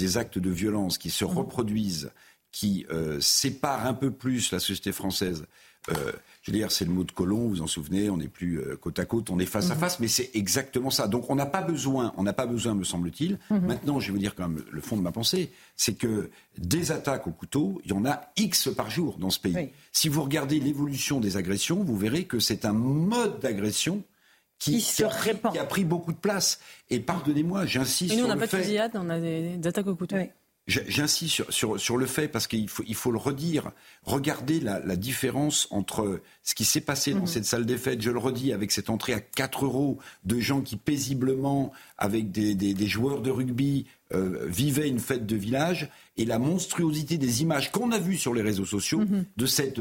des 0.00 0.10
actes 0.16 0.38
de 0.48 0.50
violence 0.50 0.94
qui 0.98 1.10
se 1.10 1.24
-hmm. 1.24 1.38
reproduisent 1.40 2.10
qui 2.52 2.86
euh, 2.90 3.18
sépare 3.20 3.86
un 3.86 3.94
peu 3.94 4.10
plus 4.10 4.52
la 4.52 4.60
société 4.60 4.92
française. 4.92 5.44
Euh, 5.90 6.12
je 6.42 6.50
veux 6.50 6.56
dire, 6.56 6.70
c'est 6.70 6.84
le 6.84 6.92
mot 6.92 7.02
de 7.02 7.10
colon, 7.10 7.38
vous 7.38 7.48
vous 7.48 7.62
en 7.62 7.66
souvenez, 7.66 8.08
on 8.08 8.16
n'est 8.16 8.28
plus 8.28 8.60
euh, 8.60 8.76
côte 8.76 8.98
à 9.00 9.04
côte, 9.04 9.30
on 9.30 9.38
est 9.40 9.46
face 9.46 9.68
mmh. 9.68 9.72
à 9.72 9.76
face, 9.76 10.00
mais 10.00 10.06
c'est 10.06 10.30
exactement 10.34 10.90
ça. 10.90 11.08
Donc 11.08 11.28
on 11.28 11.34
n'a 11.34 11.46
pas 11.46 11.62
besoin, 11.62 12.12
on 12.16 12.22
n'a 12.22 12.32
pas 12.32 12.46
besoin, 12.46 12.74
me 12.74 12.84
semble-t-il. 12.84 13.38
Mmh. 13.50 13.58
Maintenant, 13.66 13.98
je 13.98 14.06
vais 14.08 14.12
vous 14.12 14.18
dire 14.18 14.34
quand 14.36 14.48
même 14.48 14.62
le 14.70 14.80
fond 14.80 14.96
de 14.96 15.02
ma 15.02 15.10
pensée, 15.10 15.50
c'est 15.76 15.94
que 15.94 16.30
des 16.58 16.92
attaques 16.92 17.26
au 17.26 17.32
couteau, 17.32 17.80
il 17.84 17.90
y 17.90 17.94
en 17.94 18.04
a 18.04 18.30
X 18.36 18.68
par 18.76 18.90
jour 18.90 19.18
dans 19.18 19.30
ce 19.30 19.40
pays. 19.40 19.54
Oui. 19.56 19.70
Si 19.90 20.08
vous 20.08 20.22
regardez 20.22 20.60
l'évolution 20.60 21.18
des 21.18 21.36
agressions, 21.36 21.82
vous 21.82 21.96
verrez 21.96 22.24
que 22.24 22.38
c'est 22.38 22.64
un 22.64 22.72
mode 22.72 23.40
d'agression 23.40 24.04
qui, 24.58 24.78
qui, 24.78 24.94
qui, 24.94 25.02
a 25.02 25.08
pris, 25.08 25.30
qui, 25.52 25.58
a 25.58 25.64
pris, 25.64 25.84
beaucoup 25.84 26.12
de 26.12 26.18
place. 26.18 26.60
Et 26.90 27.00
pardonnez-moi, 27.00 27.66
j'insiste 27.66 28.14
sur 28.14 28.16
le 28.16 28.16
fait... 28.16 28.20
nous, 28.20 28.24
on 28.24 28.28
n'a 28.28 28.36
pas 28.36 28.46
de 28.46 28.62
fusillade, 28.62 28.92
on 28.94 29.10
a 29.10 29.18
des, 29.18 29.56
des 29.56 29.68
attaques 29.68 29.88
au 29.88 29.96
couteau. 29.96 30.14
Oui. 30.14 30.28
J'insiste 30.68 31.34
sur, 31.34 31.52
sur, 31.52 31.80
sur, 31.80 31.96
le 31.96 32.06
fait, 32.06 32.28
parce 32.28 32.46
qu'il 32.46 32.68
faut, 32.68 32.84
il 32.86 32.94
faut 32.94 33.10
le 33.10 33.18
redire, 33.18 33.72
regardez 34.04 34.60
la, 34.60 34.78
la 34.78 34.94
différence 34.94 35.66
entre 35.72 36.20
ce 36.44 36.54
qui 36.54 36.64
s'est 36.64 36.80
passé 36.80 37.14
dans 37.14 37.22
mmh. 37.22 37.26
cette 37.26 37.44
salle 37.46 37.66
des 37.66 37.76
fêtes, 37.76 38.00
je 38.00 38.12
le 38.12 38.18
redis, 38.20 38.52
avec 38.52 38.70
cette 38.70 38.88
entrée 38.88 39.12
à 39.12 39.20
4 39.20 39.64
euros 39.64 39.98
de 40.24 40.38
gens 40.38 40.60
qui 40.60 40.76
paisiblement, 40.76 41.72
avec 41.98 42.30
des, 42.30 42.54
des, 42.54 42.74
des 42.74 42.86
joueurs 42.86 43.22
de 43.22 43.30
rugby, 43.30 43.86
euh, 44.14 44.46
vivaient 44.46 44.88
une 44.88 45.00
fête 45.00 45.26
de 45.26 45.34
village, 45.34 45.90
et 46.16 46.24
la 46.24 46.38
monstruosité 46.38 47.18
des 47.18 47.42
images 47.42 47.72
qu'on 47.72 47.90
a 47.90 47.98
vues 47.98 48.16
sur 48.16 48.32
les 48.32 48.42
réseaux 48.42 48.64
sociaux 48.64 49.00
mmh. 49.00 49.24
de 49.36 49.46
cette 49.46 49.80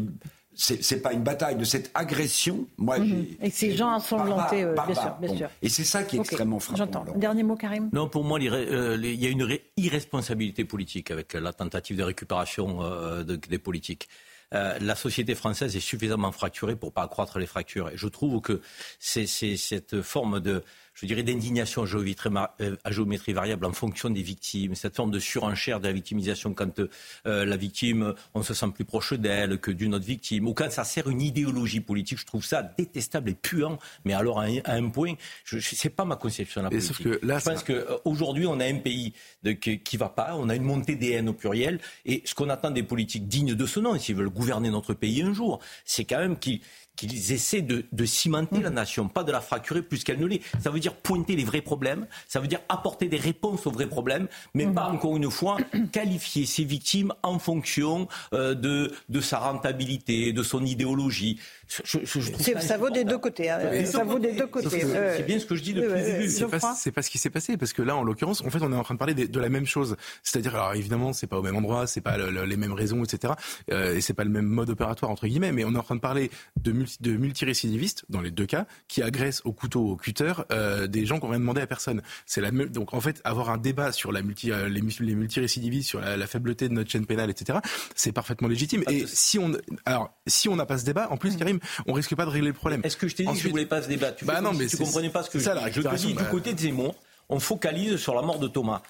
c'est 0.54 1.02
pas 1.02 1.14
une 1.14 1.24
bataille 1.24 1.56
de 1.56 1.64
cette 1.64 1.92
agression. 1.94 2.68
Moi, 2.78 3.00
mmh. 3.00 3.26
Et 3.42 3.50
ces 3.50 3.76
gens 3.76 3.92
ensanglantés, 3.94 4.64
euh, 4.64 4.74
bien 4.74 4.96
sûr, 4.96 5.16
bien 5.20 5.30
bon. 5.30 5.38
sûr. 5.38 5.50
Et 5.62 5.70
c'est 5.70 5.84
ça 5.84 6.04
qui 6.04 6.18
est 6.18 6.20
okay. 6.20 6.30
extrêmement 6.30 6.60
frappant. 6.60 6.78
J'entends. 6.78 7.06
Dernier 7.16 7.44
mot, 7.44 7.56
Karim? 7.56 7.90
Non, 7.94 8.10
pour 8.10 8.24
moi, 8.24 8.40
euh, 8.42 8.98
il 9.02 9.22
y 9.22 9.26
a 9.26 9.30
une 9.30 9.48
irresponsabilité 9.78 10.66
politique 10.66 11.12
avec 11.12 11.34
la 11.34 11.54
tentative 11.54 11.98
de 11.98 12.04
récupération 12.04 12.82
euh, 12.82 13.24
de, 13.24 13.36
des 13.36 13.60
politiques. 13.60 14.10
Euh, 14.54 14.78
la 14.82 14.96
société 14.96 15.34
française 15.36 15.76
est 15.76 15.80
suffisamment 15.80 16.32
fracturée 16.32 16.76
pour 16.76 16.92
pas 16.92 17.04
accroître 17.04 17.40
les 17.40 17.46
fractures. 17.46 17.90
Et 17.90 17.96
je 17.96 18.08
trouve 18.08 18.42
que 18.42 18.62
c'est 19.00 19.26
cette 19.26 20.02
forme 20.02 20.42
de 20.42 20.64
je 21.02 21.08
dirais, 21.08 21.24
d'indignation 21.24 21.86
euh, 21.86 22.76
à 22.84 22.92
géométrie 22.92 23.34
variable 23.34 23.66
en 23.66 23.74
fonction 23.74 24.10
des 24.10 24.22
victimes, 24.22 24.76
cette 24.76 24.96
forme 24.96 25.12
de 25.12 25.20
surenchère 25.20 25.80
de 25.80 25.88
la 25.88 25.94
victimisation 25.94 26.54
quand 26.54 26.80
euh, 26.80 27.46
la 27.46 27.58
victime, 27.58 28.14
on 28.34 28.44
se 28.44 28.54
sent 28.54 28.68
plus 28.74 28.86
proche 28.86 29.14
d'elle 29.14 29.58
que 29.60 29.72
d'une 29.72 29.96
autre 29.96 30.06
victime, 30.06 30.48
ou 30.48 30.54
quand 30.54 30.72
ça 30.72 30.84
sert 30.84 31.10
une 31.10 31.22
idéologie 31.22 31.82
politique, 31.82 32.20
je 32.20 32.26
trouve 32.26 32.46
ça 32.46 32.62
détestable 32.64 33.32
et 33.32 33.34
puant, 33.34 33.80
mais 34.06 34.14
alors 34.14 34.40
à 34.40 34.46
un, 34.46 34.60
à 34.66 34.74
un 34.74 34.90
point, 34.90 35.14
je, 35.44 35.60
je 35.60 35.76
c'est 35.76 35.90
pas 35.90 36.06
ma 36.06 36.16
conception 36.16 36.62
de 36.62 36.66
la 36.66 36.70
politique. 36.70 36.96
Sauf 36.96 37.04
que 37.04 37.26
là, 37.26 37.40
je 37.40 37.46
pense 37.46 37.64
qu'aujourd'hui, 37.64 38.46
on 38.46 38.60
a 38.60 38.66
un 38.66 38.78
pays 38.78 39.14
de, 39.44 39.52
qui, 39.52 39.80
qui 39.80 39.98
va 39.98 40.10
pas, 40.10 40.36
on 40.36 40.50
a 40.50 40.56
une 40.56 40.64
montée 40.64 40.96
des 40.96 41.12
haines 41.12 41.30
au 41.30 41.34
pluriel, 41.34 41.80
et 42.06 42.22
ce 42.26 42.36
qu'on 42.36 42.50
attend 42.50 42.72
des 42.72 42.84
politiques 42.84 43.28
dignes 43.28 43.56
de 43.56 43.66
ce 43.66 43.80
nom, 43.80 43.98
s'ils 43.98 44.16
veulent 44.16 44.30
gouverner 44.30 44.70
notre 44.70 44.94
pays 44.94 45.22
un 45.24 45.34
jour, 45.34 45.60
c'est 45.86 46.06
quand 46.06 46.20
même 46.20 46.38
qu'ils 46.38 46.62
qu'ils 46.96 47.32
essaient 47.32 47.62
de, 47.62 47.86
de 47.92 48.06
cimenter 48.06 48.60
mmh. 48.60 48.64
la 48.64 48.70
nation, 48.70 49.08
pas 49.08 49.24
de 49.24 49.32
la 49.32 49.42
fracturer 49.42 49.82
plus 49.82 50.04
qu'elle 50.04 50.20
ne 50.20 50.26
l'est. 50.26 50.42
Ça 50.62 50.70
veut 50.70 50.80
dire 50.80 50.94
pointer 50.94 51.36
les 51.36 51.44
vrais 51.44 51.62
problèmes, 51.62 52.08
ça 52.28 52.40
veut 52.40 52.48
dire 52.48 52.60
apporter 52.70 53.08
des 53.08 53.18
réponses 53.18 53.66
aux 53.68 53.72
vrais 53.72 53.88
problèmes, 53.88 54.28
mais 54.54 54.68
pas 54.68 54.86
encore 54.86 55.18
une 55.18 55.32
fois 55.32 55.58
qualifier 55.92 56.46
ces 56.46 56.64
victimes 56.64 57.14
en 57.24 57.40
fonction 57.40 58.08
euh, 58.34 58.54
de, 58.54 58.92
de 59.10 59.22
sa 59.22 59.40
rentabilité, 59.40 60.34
de 60.34 60.44
son 60.44 60.66
idéologie. 60.66 61.40
ça, 61.68 62.78
vaut 62.78 62.90
des 62.90 63.04
deux 63.04 63.18
côtés. 63.18 63.50
Hein. 63.50 63.86
Ça 63.86 64.04
vaut 64.04 64.20
des 64.20 64.34
deux 64.34 64.48
côtés. 64.48 64.70
C'est 64.70 65.26
bien 65.26 65.40
ce 65.40 65.46
que 65.46 65.56
je 65.56 65.64
dis 65.64 65.74
depuis 65.74 65.90
le 65.90 66.04
début. 66.04 66.30
C'est 66.30 66.48
pas, 66.48 66.60
pas, 66.60 67.02
ce 67.02 67.10
qui 67.10 67.18
s'est 67.18 67.30
passé 67.30 67.58
parce 67.58 67.74
que 67.74 67.82
là, 67.82 67.96
en 67.96 68.04
l'occurrence, 68.04 68.42
en 68.42 68.50
fait, 68.50 68.62
on 68.62 68.72
est 68.72 68.76
en 68.76 68.84
train 68.84 68.96
de 68.96 69.00
parler 69.00 69.14
de, 69.14 69.40
la 69.40 69.50
même 69.50 69.66
chose. 69.66 69.96
C'est-à-dire, 70.24 70.56
alors 70.56 70.76
évidemment, 70.76 71.14
c'est 71.14 71.28
pas 71.28 71.40
au 71.40 71.42
même 71.42 71.56
endroit, 71.56 71.88
c'est 71.88 72.02
pas 72.02 72.18
les 72.18 72.58
mêmes 72.58 72.74
raisons, 72.74 73.04
etc. 73.04 73.34
Euh, 73.72 73.96
et 73.96 74.02
c'est 74.02 74.14
pas 74.14 74.24
le 74.24 74.30
même 74.30 74.46
mode 74.46 74.70
opératoire 74.70 75.12
entre 75.12 75.28
guillemets, 75.28 75.52
mais 75.52 75.64
on 75.64 75.74
est 75.74 75.78
en 75.78 75.84
train 75.84 75.96
de 75.96 76.02
parler 76.02 76.30
de, 76.62 76.72
multi, 76.82 76.98
de 77.02 77.12
multirécidivistes 77.18 78.06
dans 78.10 78.22
les 78.22 78.32
deux 78.32 78.46
cas 78.46 78.66
qui 78.88 79.02
agressent 79.02 79.42
au 79.46 79.54
couteau, 79.54 79.82
au 79.82 79.96
cutter 79.96 80.34
euh, 80.52 80.88
des 80.88 81.06
gens 81.06 81.20
qu'on 81.20 81.30
rien 81.30 81.40
demandé 81.40 81.62
à 81.62 81.68
personne. 81.68 82.02
C'est 82.26 82.42
la 82.42 82.52
donc 82.52 82.94
en 82.94 83.02
fait 83.02 83.22
avoir 83.24 83.50
un 83.50 83.58
débat 83.58 83.92
sur 83.92 84.12
la 84.12 84.22
multi, 84.22 84.52
euh, 84.52 84.68
les, 84.70 84.82
les 84.82 85.16
multirécidivistes, 85.16 85.90
sur 85.90 86.02
la, 86.02 86.28
faibleté 86.28 86.70
de 86.70 86.74
notre 86.74 86.90
chaîne 86.90 87.06
pénale, 87.06 87.30
etc. 87.30 87.60
C'est 87.96 88.12
parfaitement 88.12 88.48
légitime. 88.48 88.84
Et 88.90 89.06
si 89.08 89.40
on 89.40 89.52
alors 89.86 90.14
si 90.28 90.50
on 90.50 90.56
n'a 90.56 90.66
pas 90.66 90.78
ce 90.78 90.86
débat, 90.86 91.08
en 91.12 91.18
plus, 91.18 91.36
Karim, 91.38 91.60
on 91.88 91.94
risque 91.94 92.16
pas 92.16 92.26
de 92.26 92.30
régler 92.30 92.50
le 92.50 92.54
problème. 92.54 92.82
Est-ce 92.84 92.98
que 92.98 93.08
je 93.08 93.16
t'ai 93.16 93.26
dit 93.26 93.34
que 93.34 93.40
je 93.40 93.50
voulais 93.50 93.66
pas 93.66 93.82
ce 93.82 93.88
débat? 93.88 94.12
Tu 94.12 94.26
bah 94.26 94.42
non, 94.42 94.54
mais 94.54 94.68
tu 94.68 94.78
comprenais 94.78 95.10
pas 95.10 95.24
ce 95.24 95.30
que 95.30 95.40
ça, 95.40 95.56
je, 95.70 95.82
je 95.82 95.88
te 95.88 95.96
dis. 95.96 96.08
Du 96.08 96.14
bah 96.16 96.26
côté 96.26 96.54
de 96.54 96.60
Zemmour, 96.60 96.96
on 97.30 97.40
focalise 97.40 97.98
sur 97.98 98.14
la 98.14 98.22
mort 98.22 98.40
de 98.40 98.48
Thomas. 98.48 98.82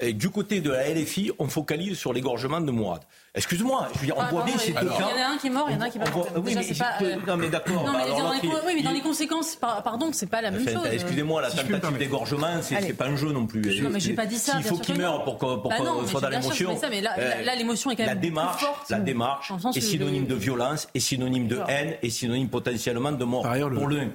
Et 0.00 0.12
du 0.12 0.30
côté 0.30 0.60
de 0.60 0.70
la 0.70 0.88
LFI, 0.92 1.32
on 1.38 1.48
focalise 1.48 1.96
sur 1.96 2.12
l'égorgement 2.12 2.60
de 2.60 2.70
Mourad. 2.70 3.00
Excuse-moi, 3.34 3.88
je 3.94 3.98
veux 3.98 4.06
dire, 4.06 4.14
on 4.16 4.24
voit 4.24 4.44
bien 4.44 4.56
ces 4.56 4.72
deux 4.72 4.86
cas. 4.86 5.10
Il 5.14 5.18
y 5.18 5.22
en 5.22 5.26
a 5.26 5.34
un 5.34 5.36
qui 5.36 5.46
est 5.46 5.50
mort, 5.50 5.66
il 5.68 5.74
y 5.74 5.76
en 5.76 5.80
a 5.82 5.84
un 5.84 5.90
qui 5.90 5.98
est 5.98 6.00
pas 6.00 6.10
mort. 6.10 6.28
Oui, 6.36 6.54
mais, 6.54 6.74
pas, 6.74 6.92
euh... 7.02 7.16
non, 7.26 7.36
mais 7.36 7.48
d'accord. 7.48 7.84
Non, 7.84 7.92
mais, 7.92 8.08
dans, 8.08 8.32
les, 8.32 8.48
oui, 8.66 8.72
mais 8.76 8.82
dans 8.82 8.92
les 8.92 9.02
conséquences, 9.02 9.56
pardon, 9.56 10.10
c'est 10.12 10.30
pas 10.30 10.40
la 10.40 10.50
même 10.50 10.66
chose. 10.66 10.86
Excusez-moi, 10.90 11.42
la 11.42 11.50
tentative 11.50 11.98
d'égorgement, 11.98 12.62
c'est 12.62 12.96
pas 12.96 13.06
un 13.06 13.16
jeu 13.16 13.32
non 13.32 13.46
plus. 13.46 13.82
Non, 13.82 13.90
mais 13.90 14.00
j'ai 14.00 14.14
pas 14.14 14.26
dit 14.26 14.38
ça. 14.38 14.52
S'il 14.52 14.62
faut 14.64 14.78
qu'il 14.78 14.96
meure 14.96 15.24
pour 15.24 15.38
qu'on 15.38 15.56
bah 15.56 15.76
soit 16.06 16.20
dans 16.20 16.28
l'émotion. 16.28 16.78
mais 16.90 17.00
là, 17.00 17.54
l'émotion 17.56 17.90
est 17.90 17.96
quand 17.96 18.06
même 18.06 18.20
plus 18.20 18.30
forte. 18.30 18.90
La 18.90 18.98
démarche 18.98 19.52
est 19.74 19.80
synonyme 19.80 20.26
de 20.26 20.34
violence, 20.34 20.88
est 20.94 21.00
synonyme 21.00 21.48
de 21.48 21.60
haine, 21.68 21.94
est 22.02 22.10
synonyme 22.10 22.48
potentiellement 22.48 23.12
de 23.12 23.24
mort. 23.24 23.46
Pour 23.74 23.88
l'un, 23.88 24.08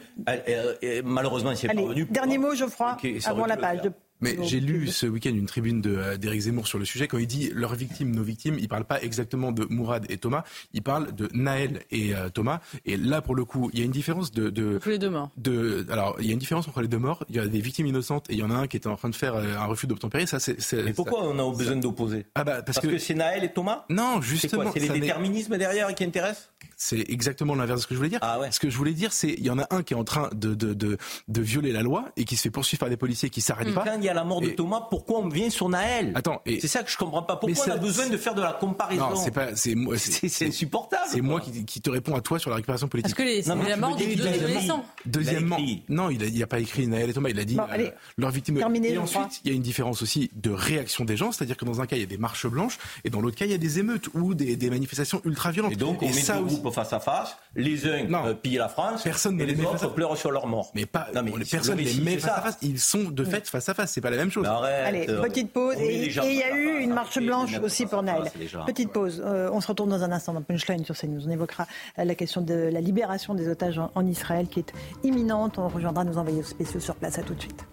malheureusement, 1.03 1.51
c'est 1.55 1.67
parvenu. 1.67 2.05
Dernier 2.09 2.37
mot, 2.37 2.55
Geoffroy, 2.55 2.97
avant 3.25 3.45
la 3.45 3.57
page. 3.57 3.81
Mais 4.21 4.37
j'ai 4.43 4.59
lu 4.59 4.87
ce 4.87 5.05
week-end 5.05 5.31
une 5.31 5.47
tribune 5.47 5.81
euh, 5.85 6.17
d'Éric 6.17 6.41
Zemmour 6.41 6.67
sur 6.67 6.77
le 6.77 6.85
sujet. 6.85 7.07
Quand 7.07 7.17
il 7.17 7.27
dit 7.27 7.51
leurs 7.53 7.75
victimes, 7.75 8.15
nos 8.15 8.23
victimes, 8.23 8.57
il 8.59 8.67
parle 8.67 8.85
pas 8.85 9.01
exactement 9.01 9.51
de 9.51 9.65
Mourad 9.69 10.05
et 10.09 10.17
Thomas, 10.17 10.43
il 10.73 10.81
parle 10.81 11.13
de 11.13 11.29
Naël 11.33 11.81
et 11.91 12.15
euh, 12.15 12.29
Thomas. 12.29 12.59
Et 12.85 12.97
là, 12.97 13.21
pour 13.21 13.35
le 13.35 13.45
coup, 13.45 13.69
il 13.73 13.79
y 13.79 13.81
a 13.81 13.85
une 13.85 13.91
différence 13.91 14.31
de, 14.31 14.49
de 14.49 14.79
les 14.85 14.99
deux 14.99 15.09
morts. 15.09 15.31
De, 15.37 15.85
alors, 15.89 16.17
il 16.19 16.27
y 16.27 16.29
a 16.29 16.33
une 16.33 16.39
différence 16.39 16.67
entre 16.67 16.81
les 16.81 16.87
deux 16.87 16.99
morts. 16.99 17.25
Il 17.29 17.35
y 17.35 17.39
a 17.39 17.47
des 17.47 17.61
victimes 17.61 17.87
innocentes 17.87 18.29
et 18.29 18.33
il 18.33 18.39
y 18.39 18.43
en 18.43 18.51
a 18.51 18.55
un 18.55 18.67
qui 18.67 18.77
est 18.77 18.87
en 18.87 18.95
train 18.95 19.09
de 19.09 19.15
faire 19.15 19.35
euh, 19.35 19.57
un 19.57 19.65
refus 19.65 19.87
d'obtempérer. 19.87 20.25
Ça, 20.25 20.39
c'est. 20.39 20.57
Mais 20.83 20.93
pourquoi 20.93 21.23
on 21.23 21.37
a 21.39 21.57
besoin 21.57 21.75
d'opposer? 21.75 22.25
Ah 22.35 22.43
bah, 22.43 22.61
parce, 22.61 22.79
que, 22.79 22.97
c'est 22.97 23.15
Naël 23.15 23.43
et 23.43 23.51
Thomas? 23.51 23.85
Non, 23.89 24.21
justement. 24.21 24.71
C'est 24.71 24.79
les 24.79 24.99
déterminismes 24.99 25.57
derrière 25.57 25.93
qui 25.95 26.03
intéressent? 26.03 26.49
C'est 26.77 27.09
exactement 27.09 27.55
l'inverse 27.55 27.79
de 27.79 27.83
ce 27.83 27.87
que 27.87 27.93
je 27.93 27.97
voulais 27.97 28.09
dire. 28.09 28.19
Ah 28.21 28.39
ouais. 28.39 28.51
Ce 28.51 28.59
que 28.59 28.69
je 28.69 28.77
voulais 28.77 28.93
dire, 28.93 29.13
c'est 29.13 29.29
il 29.29 29.45
y 29.45 29.49
en 29.49 29.59
a 29.59 29.67
un 29.69 29.83
qui 29.83 29.93
est 29.93 29.97
en 29.97 30.03
train 30.03 30.29
de, 30.33 30.55
de, 30.55 30.73
de, 30.73 30.97
de 31.27 31.41
violer 31.41 31.71
la 31.71 31.81
loi 31.81 32.11
et 32.17 32.25
qui 32.25 32.35
se 32.35 32.43
fait 32.43 32.49
poursuivre 32.49 32.79
par 32.79 32.89
des 32.89 32.97
policiers 32.97 33.29
qui 33.29 33.41
s'arrêtent 33.41 33.69
mmh. 33.69 33.73
pas. 33.73 33.83
Quand 33.85 33.97
il 33.97 34.03
y 34.03 34.09
a 34.11 34.13
la 34.13 34.23
mort 34.23 34.41
de 34.41 34.49
Thomas, 34.49 34.87
pourquoi 34.89 35.19
on 35.19 35.29
vient 35.29 35.49
sur 35.49 35.69
Naël? 35.69 36.11
Attends, 36.15 36.41
c'est 36.45 36.67
ça 36.67 36.83
que 36.83 36.91
je 36.91 36.97
comprends 36.97 37.23
pas. 37.23 37.35
Pourquoi 37.37 37.65
on 37.67 37.71
a 37.71 37.77
besoin 37.77 38.09
de 38.09 38.17
faire 38.17 38.35
de 38.35 38.41
la 38.41 38.53
comparaison? 38.53 39.09
Non, 39.09 39.15
c'est 39.15 39.31
pas, 39.31 39.55
c'est 39.55 39.75
moi, 39.75 39.97
c'est 39.97 40.47
insupportable. 40.47 41.03
C'est 41.09 41.21
moi 41.21 41.41
qui, 41.41 41.65
qui, 41.65 41.81
te 41.81 41.89
réponds 41.89 42.15
à 42.15 42.21
toi 42.21 42.39
sur 42.39 42.49
la 42.49 42.57
récupération 42.57 42.87
politique. 42.87 43.15
Parce 43.15 43.27
que 43.27 43.33
les, 43.33 43.43
non, 43.43 43.63
la 43.63 43.77
mort 43.77 43.95
des 43.95 44.15
deux 44.15 44.27
adolescents. 44.27 44.85
Deuxièmement, 45.05 45.57
non, 45.89 46.09
il 46.09 46.37
n'a 46.37 46.43
a 46.43 46.47
pas 46.47 46.59
écrit 46.59 46.87
Naël 46.87 47.09
et 47.09 47.13
Thomas. 47.13 47.29
Il 47.29 47.39
a 47.39 47.45
dit 47.45 47.57
euh, 47.57 47.89
leur 48.17 48.31
victime. 48.31 48.57
et 48.57 48.97
ensuite, 48.97 49.41
il 49.43 49.51
y 49.51 49.53
a 49.53 49.55
une 49.55 49.61
différence 49.61 50.01
aussi 50.01 50.31
de 50.35 50.51
réaction 50.51 51.05
des 51.05 51.17
gens, 51.17 51.31
c'est-à-dire 51.31 51.57
que 51.57 51.65
dans 51.65 51.81
un 51.81 51.85
cas 51.85 51.95
il 51.95 52.01
y 52.01 52.03
a 52.03 52.07
des 52.07 52.17
marches 52.17 52.47
blanches 52.47 52.77
et 53.03 53.09
dans 53.09 53.21
l'autre 53.21 53.37
cas 53.37 53.45
il 53.45 53.51
y 53.51 53.55
a 53.55 53.57
des 53.57 53.79
émeutes 53.79 54.09
ou 54.13 54.33
des, 54.33 54.55
des 54.55 54.69
manifestations 54.69 55.21
ultra 55.25 55.51
violentes. 55.51 55.73
Et 55.73 55.75
donc 55.75 56.01
on 56.01 56.07
met 56.07 56.13
ça 56.13 56.37
deux 56.37 56.45
groupes 56.45 56.73
face 56.73 56.93
à 56.93 56.99
face 56.99 57.37
les 57.55 57.87
uns 57.87 58.07
euh, 58.13 58.33
pillent 58.33 58.57
la 58.57 58.69
France 58.69 59.03
personne 59.03 59.39
et 59.41 59.45
les 59.45 59.59
autres 59.63 59.93
pleurent 59.93 60.17
sur 60.17 60.31
leur 60.31 60.47
mort. 60.47 60.71
Mais 60.73 60.85
pas, 60.85 61.07
non, 61.13 61.23
mais 61.23 61.31
personne 61.49 61.77
ne 61.77 61.83
les 61.83 61.93
met 61.95 62.17
face 62.17 62.31
à 62.31 62.41
face. 62.41 62.57
Ils 62.61 62.79
sont 62.79 63.03
de 63.03 63.23
fait 63.23 63.47
face 63.47 63.69
à 63.69 63.73
face. 63.73 63.99
C'est 64.01 64.09
pas 64.09 64.15
la 64.15 64.17
même 64.17 64.31
chose. 64.31 64.47
Allez, 64.47 65.05
petite 65.05 65.53
pause. 65.53 65.75
Et 65.79 66.07
il 66.07 66.33
y 66.33 66.41
a 66.41 66.55
eu 66.55 66.79
une 66.79 66.93
marche 66.93 67.19
blanche 67.19 67.59
aussi 67.59 67.85
pour 67.85 68.01
Naël. 68.01 68.31
Petite 68.65 68.91
pause. 68.91 69.21
Euh, 69.23 69.51
on 69.53 69.61
se 69.61 69.67
retourne 69.67 69.91
dans 69.91 70.03
un 70.03 70.11
instant 70.11 70.33
dans 70.33 70.41
Punchline 70.41 70.83
sur 70.83 70.97
CNews. 70.97 71.27
On 71.27 71.29
évoquera 71.29 71.67
euh, 71.99 72.03
la 72.03 72.15
question 72.15 72.41
de 72.41 72.55
la 72.55 72.81
libération 72.81 73.35
des 73.35 73.47
otages 73.47 73.79
en 73.93 74.05
Israël 74.07 74.47
qui 74.47 74.61
est 74.61 74.73
imminente. 75.03 75.59
On 75.59 75.67
rejoindra 75.67 76.03
nos 76.03 76.17
envoyés 76.17 76.41
spéciaux 76.41 76.79
sur 76.79 76.95
place. 76.95 77.19
À 77.19 77.21
tout 77.21 77.35
de 77.35 77.41
suite. 77.41 77.63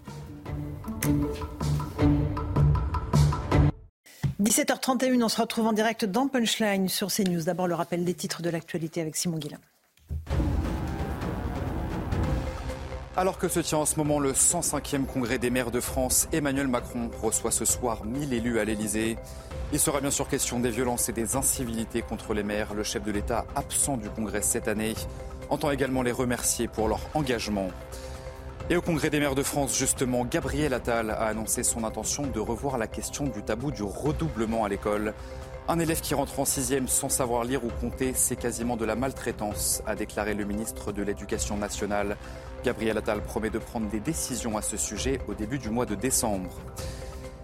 17h31, 4.39 5.23
on 5.23 5.29
se 5.29 5.41
retrouve 5.41 5.65
en 5.65 5.73
direct 5.73 6.05
dans 6.05 6.27
Punchline 6.27 6.89
sur 6.89 7.07
CNews. 7.11 7.41
D'abord 7.43 7.67
le 7.67 7.73
rappel 7.73 8.05
des 8.05 8.13
titres 8.13 8.43
de 8.43 8.51
l'actualité 8.51 9.01
avec 9.01 9.15
Simon 9.15 9.37
Guillain. 9.37 9.57
Alors 13.19 13.37
que 13.37 13.49
se 13.49 13.59
tient 13.59 13.79
en 13.79 13.85
ce 13.85 13.97
moment 13.97 14.21
le 14.21 14.31
105e 14.31 15.03
congrès 15.03 15.39
des 15.39 15.49
maires 15.49 15.71
de 15.71 15.81
France, 15.81 16.29
Emmanuel 16.31 16.69
Macron 16.69 17.11
reçoit 17.21 17.51
ce 17.51 17.65
soir 17.65 18.05
1000 18.05 18.31
élus 18.31 18.59
à 18.61 18.63
l'Elysée. 18.63 19.17
Il 19.73 19.79
sera 19.81 19.99
bien 19.99 20.09
sûr 20.09 20.29
question 20.29 20.57
des 20.61 20.69
violences 20.69 21.09
et 21.09 21.11
des 21.11 21.35
incivilités 21.35 22.01
contre 22.01 22.33
les 22.33 22.43
maires. 22.43 22.73
Le 22.73 22.83
chef 22.83 23.03
de 23.03 23.11
l'État, 23.11 23.45
absent 23.57 23.97
du 23.97 24.09
congrès 24.09 24.41
cette 24.41 24.69
année, 24.69 24.93
entend 25.49 25.69
également 25.69 26.01
les 26.01 26.13
remercier 26.13 26.69
pour 26.69 26.87
leur 26.87 27.01
engagement. 27.13 27.67
Et 28.69 28.77
au 28.77 28.81
Congrès 28.81 29.09
des 29.09 29.19
maires 29.19 29.35
de 29.35 29.43
France, 29.43 29.77
justement, 29.77 30.23
Gabriel 30.23 30.73
Attal 30.73 31.09
a 31.09 31.25
annoncé 31.25 31.63
son 31.63 31.83
intention 31.83 32.25
de 32.25 32.39
revoir 32.39 32.77
la 32.77 32.87
question 32.87 33.25
du 33.25 33.43
tabou 33.43 33.71
du 33.71 33.83
redoublement 33.83 34.63
à 34.63 34.69
l'école. 34.69 35.13
Un 35.67 35.77
élève 35.77 35.99
qui 35.99 36.15
rentre 36.15 36.39
en 36.39 36.45
sixième 36.45 36.87
sans 36.87 37.09
savoir 37.09 37.43
lire 37.43 37.65
ou 37.65 37.69
compter, 37.81 38.13
c'est 38.15 38.37
quasiment 38.37 38.77
de 38.77 38.85
la 38.85 38.95
maltraitance, 38.95 39.83
a 39.85 39.95
déclaré 39.95 40.33
le 40.33 40.45
ministre 40.45 40.93
de 40.93 41.03
l'Éducation 41.03 41.57
nationale. 41.57 42.15
Gabriel 42.63 42.97
Attal 42.97 43.21
promet 43.21 43.49
de 43.49 43.59
prendre 43.59 43.89
des 43.89 43.99
décisions 43.99 44.57
à 44.57 44.61
ce 44.61 44.77
sujet 44.77 45.19
au 45.27 45.33
début 45.33 45.59
du 45.59 45.69
mois 45.69 45.85
de 45.85 45.95
décembre. 45.95 46.49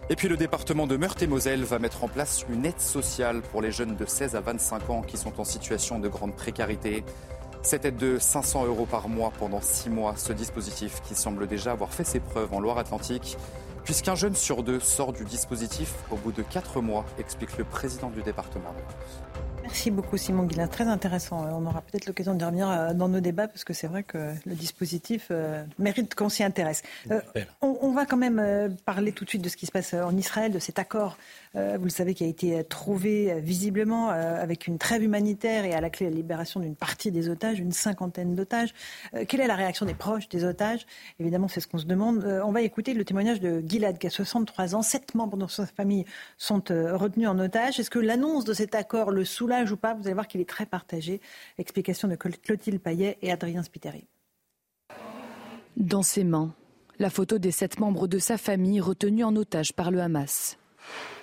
Et 0.10 0.16
puis 0.16 0.28
le 0.28 0.38
département 0.38 0.86
de 0.86 0.98
Meurthe-et-Moselle 0.98 1.64
va 1.64 1.80
mettre 1.80 2.04
en 2.04 2.08
place 2.08 2.46
une 2.50 2.66
aide 2.66 2.80
sociale 2.80 3.42
pour 3.42 3.62
les 3.62 3.72
jeunes 3.72 3.96
de 3.96 4.06
16 4.06 4.36
à 4.36 4.42
25 4.42 4.90
ans 4.90 5.02
qui 5.02 5.18
sont 5.18 5.40
en 5.40 5.44
situation 5.44 6.00
de 6.00 6.08
grande 6.08 6.36
précarité. 6.36 7.04
Cette 7.64 7.86
aide 7.86 7.98
de 7.98 8.20
500 8.20 8.66
euros 8.66 8.86
par 8.86 9.10
mois 9.10 9.32
pendant 9.40 9.62
6 9.62 9.90
mois, 9.90 10.14
ce 10.18 10.34
dispositif 10.34 11.02
qui 11.02 11.16
semble 11.16 11.48
déjà 11.48 11.72
avoir 11.72 11.92
fait 11.92 12.04
ses 12.04 12.20
preuves 12.20 12.54
en 12.54 12.60
Loire-Atlantique, 12.60 13.38
puisqu'un 13.84 14.14
jeune 14.14 14.36
sur 14.36 14.62
deux 14.62 14.80
sort 14.80 15.14
du 15.14 15.24
dispositif 15.24 15.94
au 16.12 16.18
bout 16.18 16.32
de 16.32 16.44
4 16.44 16.82
mois, 16.82 17.06
explique 17.18 17.58
le 17.58 17.64
président 17.64 18.12
du 18.12 18.22
département. 18.22 18.76
Merci 19.66 19.90
beaucoup 19.90 20.16
Simon 20.16 20.44
Guillain, 20.44 20.68
très 20.68 20.84
intéressant. 20.84 21.44
Euh, 21.44 21.50
on 21.52 21.66
aura 21.66 21.82
peut-être 21.82 22.06
l'occasion 22.06 22.36
de 22.36 22.46
revenir 22.46 22.70
euh, 22.70 22.94
dans 22.94 23.10
nos 23.10 23.20
débats 23.20 23.48
parce 23.48 23.64
que 23.64 23.74
c'est 23.74 23.88
vrai 23.88 24.04
que 24.04 24.32
le 24.46 24.54
dispositif 24.54 25.30
euh, 25.32 25.64
mérite 25.80 26.14
qu'on 26.14 26.30
s'y 26.30 26.44
intéresse. 26.44 26.84
on, 27.64 27.92
va 27.92 28.06
quand 28.06 28.18
même 28.18 28.76
parler 28.86 29.12
tout 29.12 29.24
de 29.26 29.30
suite 29.30 29.42
de 29.42 29.50
ce 29.50 29.58
qui 29.58 29.66
se 29.66 29.72
passe 29.72 29.96
en 29.96 30.16
Israël, 30.16 30.52
de 30.52 30.60
cet 30.60 30.78
accord, 30.80 31.18
vous 31.54 31.84
le 31.84 31.90
savez, 31.90 32.14
qui 32.14 32.26
a 32.26 32.28
été 32.28 32.62
trouvé 32.66 33.40
visiblement 33.40 34.10
avec 34.10 34.68
une 34.68 34.78
trêve 34.78 35.02
humanitaire 35.02 35.64
et 35.64 35.74
à 35.74 35.80
la 35.80 35.90
clé 35.90 36.10
la 36.10 36.16
libération 36.16 36.60
d'une 36.60 36.76
partie 36.76 37.12
des 37.12 37.30
otages, 37.30 37.60
une 37.60 37.72
cinquantaine 37.72 38.36
d'otages. 38.36 38.74
Quelle 39.30 39.40
est 39.40 39.48
la 39.48 39.56
réaction 39.56 39.86
des 39.86 39.94
proches 39.94 40.28
des 40.28 40.44
otages? 40.44 40.86
Évidemment, 41.20 41.48
c'est 41.48 41.62
ce 41.62 41.68
qu'on 41.68 41.78
se 41.78 41.86
demande. 41.86 42.26
On 42.44 42.52
va 42.52 42.62
écouter 42.62 42.94
le 42.94 43.06
témoignage 43.06 43.40
de 43.40 43.64
Gilad 43.66 43.98
qui 43.98 44.08
a 44.08 44.10
63 44.10 44.76
ans. 44.76 44.82
Sept 44.82 45.16
membres 45.16 45.38
de 45.38 45.48
sa 45.48 45.66
famille 45.66 46.06
sont 46.38 46.62
retenus 46.68 47.30
en 47.30 47.40
otage. 47.40 47.80
Est-ce 47.80 47.90
que 47.90 48.00
l'annonce 48.00 48.44
de 48.44 48.54
cet 48.54 48.76
accord 48.76 49.12
le 49.12 49.24
soulage 49.24 49.55
ou 49.64 49.78
pas, 49.78 49.94
vous 49.94 50.06
allez 50.06 50.14
voir 50.14 50.28
qu'il 50.28 50.42
est 50.42 50.50
très 50.50 50.66
partagé. 50.66 51.22
Explication 51.58 52.08
de 52.08 52.16
Clotilde 52.16 52.80
Payet 52.80 53.18
et 53.22 53.32
Adrien 53.32 53.64
Spiteri. 53.64 54.08
Dans 55.78 56.04
ses 56.04 56.24
mains, 56.24 56.54
la 57.00 57.10
photo 57.10 57.38
des 57.38 57.52
sept 57.52 57.80
membres 57.80 58.08
de 58.08 58.20
sa 58.20 58.38
famille 58.38 58.80
retenus 58.80 59.26
en 59.26 59.36
otage 59.36 59.74
par 59.74 59.92
le 59.92 60.00
Hamas. 60.02 60.58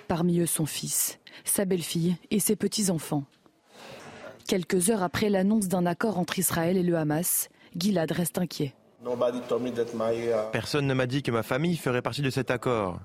Parmi 0.07 0.39
eux 0.39 0.45
son 0.45 0.65
fils, 0.65 1.19
sa 1.43 1.65
belle-fille 1.65 2.15
et 2.29 2.39
ses 2.39 2.55
petits-enfants. 2.55 3.23
Quelques 4.47 4.89
heures 4.89 5.03
après 5.03 5.29
l'annonce 5.29 5.67
d'un 5.67 5.85
accord 5.85 6.19
entre 6.19 6.37
Israël 6.37 6.77
et 6.77 6.83
le 6.83 6.97
Hamas, 6.97 7.49
Gilad 7.75 8.11
reste 8.11 8.37
inquiet. 8.37 8.73
Personne 10.51 10.87
ne 10.87 10.93
m'a 10.93 11.07
dit 11.07 11.23
que 11.23 11.31
ma 11.31 11.43
famille 11.43 11.77
ferait 11.77 12.01
partie 12.01 12.21
de 12.21 12.29
cet 12.29 12.51
accord. 12.51 12.99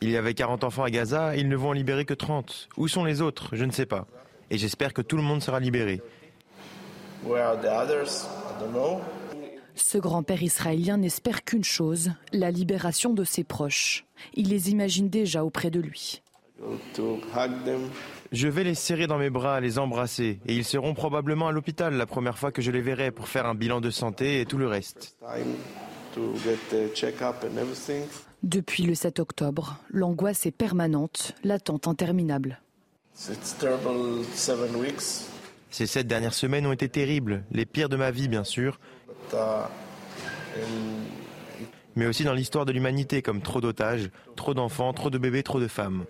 Il 0.00 0.10
y 0.10 0.16
avait 0.16 0.34
40 0.34 0.64
enfants 0.64 0.84
à 0.84 0.90
Gaza 0.90 1.36
et 1.36 1.40
ils 1.40 1.48
ne 1.48 1.56
vont 1.56 1.70
en 1.70 1.72
libérer 1.72 2.04
que 2.04 2.14
30. 2.14 2.68
Où 2.76 2.88
sont 2.88 3.04
les 3.04 3.22
autres? 3.22 3.48
Je 3.52 3.64
ne 3.64 3.72
sais 3.72 3.86
pas. 3.86 4.06
Et 4.50 4.58
j'espère 4.58 4.92
que 4.92 5.02
tout 5.02 5.16
le 5.16 5.22
monde 5.22 5.42
sera 5.42 5.58
libéré. 5.58 6.02
Ce 9.74 9.98
grand-père 9.98 10.42
israélien 10.42 10.96
n'espère 10.96 11.44
qu'une 11.44 11.64
chose, 11.64 12.12
la 12.32 12.50
libération 12.50 13.12
de 13.12 13.24
ses 13.24 13.44
proches. 13.44 14.06
Il 14.34 14.48
les 14.48 14.70
imagine 14.70 15.08
déjà 15.08 15.44
auprès 15.44 15.70
de 15.70 15.80
lui. 15.80 16.22
Je 18.32 18.48
vais 18.48 18.64
les 18.64 18.74
serrer 18.74 19.06
dans 19.06 19.18
mes 19.18 19.30
bras, 19.30 19.60
les 19.60 19.78
embrasser, 19.78 20.40
et 20.46 20.54
ils 20.54 20.64
seront 20.64 20.94
probablement 20.94 21.48
à 21.48 21.52
l'hôpital 21.52 21.94
la 21.94 22.06
première 22.06 22.38
fois 22.38 22.52
que 22.52 22.62
je 22.62 22.70
les 22.70 22.80
verrai 22.80 23.10
pour 23.10 23.28
faire 23.28 23.46
un 23.46 23.54
bilan 23.54 23.80
de 23.80 23.90
santé 23.90 24.40
et 24.40 24.46
tout 24.46 24.58
le 24.58 24.66
reste. 24.66 25.16
Depuis 28.42 28.82
le 28.82 28.94
7 28.94 29.18
octobre, 29.18 29.78
l'angoisse 29.90 30.46
est 30.46 30.50
permanente, 30.50 31.34
l'attente 31.42 31.88
interminable. 31.88 32.60
Ces 35.70 35.86
sept 35.86 36.06
dernières 36.06 36.34
semaines 36.34 36.66
ont 36.66 36.72
été 36.72 36.88
terribles, 36.88 37.44
les 37.50 37.64
pires 37.66 37.88
de 37.88 37.96
ma 37.96 38.10
vie 38.10 38.28
bien 38.28 38.44
sûr, 38.44 38.78
mais 41.96 42.06
aussi 42.06 42.24
dans 42.24 42.34
l'histoire 42.34 42.66
de 42.66 42.72
l'humanité 42.72 43.22
comme 43.22 43.40
trop 43.40 43.60
d'otages, 43.60 44.10
trop 44.36 44.52
d'enfants, 44.54 44.92
trop 44.92 45.10
de 45.10 45.18
bébés, 45.18 45.42
trop 45.42 45.60
de 45.60 45.68
femmes. 45.68 46.04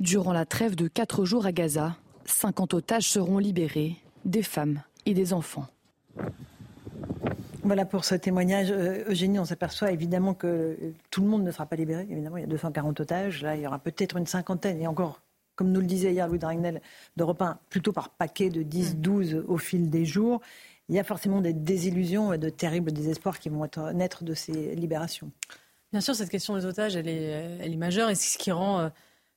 Durant 0.00 0.32
la 0.32 0.46
trêve 0.46 0.76
de 0.76 0.88
quatre 0.88 1.24
jours 1.24 1.44
à 1.44 1.52
Gaza, 1.52 1.96
50 2.24 2.74
otages 2.74 3.08
seront 3.08 3.38
libérés, 3.38 3.96
des 4.24 4.42
femmes 4.42 4.82
et 5.06 5.14
des 5.14 5.32
enfants. 5.32 5.66
Voilà 7.64 7.86
pour 7.86 8.04
ce 8.04 8.14
témoignage. 8.14 8.70
Euh, 8.70 9.04
Eugénie, 9.08 9.38
on 9.38 9.46
s'aperçoit 9.46 9.90
évidemment 9.90 10.34
que 10.34 10.76
tout 11.10 11.22
le 11.22 11.28
monde 11.28 11.44
ne 11.44 11.50
sera 11.50 11.64
pas 11.64 11.76
libéré. 11.76 12.06
Évidemment, 12.10 12.36
il 12.36 12.42
y 12.42 12.44
a 12.44 12.46
240 12.46 13.00
otages. 13.00 13.42
Là, 13.42 13.56
il 13.56 13.62
y 13.62 13.66
aura 13.66 13.78
peut-être 13.78 14.18
une 14.18 14.26
cinquantaine. 14.26 14.82
Et 14.82 14.86
encore, 14.86 15.22
comme 15.56 15.72
nous 15.72 15.80
le 15.80 15.86
disait 15.86 16.12
hier 16.12 16.28
Louis 16.28 16.38
Dragnel 16.38 16.82
d'Europe 17.16 17.40
1, 17.40 17.58
plutôt 17.70 17.92
par 17.92 18.10
paquet 18.10 18.50
de 18.50 18.62
10, 18.62 18.96
12 18.96 19.34
mm. 19.34 19.44
au 19.48 19.56
fil 19.56 19.88
des 19.88 20.04
jours. 20.04 20.42
Il 20.90 20.94
y 20.94 20.98
a 20.98 21.04
forcément 21.04 21.40
des 21.40 21.54
désillusions 21.54 22.34
et 22.34 22.38
de 22.38 22.50
terribles 22.50 22.92
désespoirs 22.92 23.38
qui 23.38 23.48
vont 23.48 23.64
être, 23.64 23.92
naître 23.92 24.24
de 24.24 24.34
ces 24.34 24.74
libérations. 24.74 25.30
Bien 25.90 26.02
sûr, 26.02 26.14
cette 26.14 26.28
question 26.28 26.56
des 26.56 26.66
otages, 26.66 26.96
elle 26.96 27.08
est, 27.08 27.58
elle 27.60 27.72
est 27.72 27.76
majeure 27.76 28.10
et 28.10 28.14
c'est 28.14 28.34
ce 28.34 28.38
qui 28.38 28.52
rend 28.52 28.80
euh, 28.80 28.88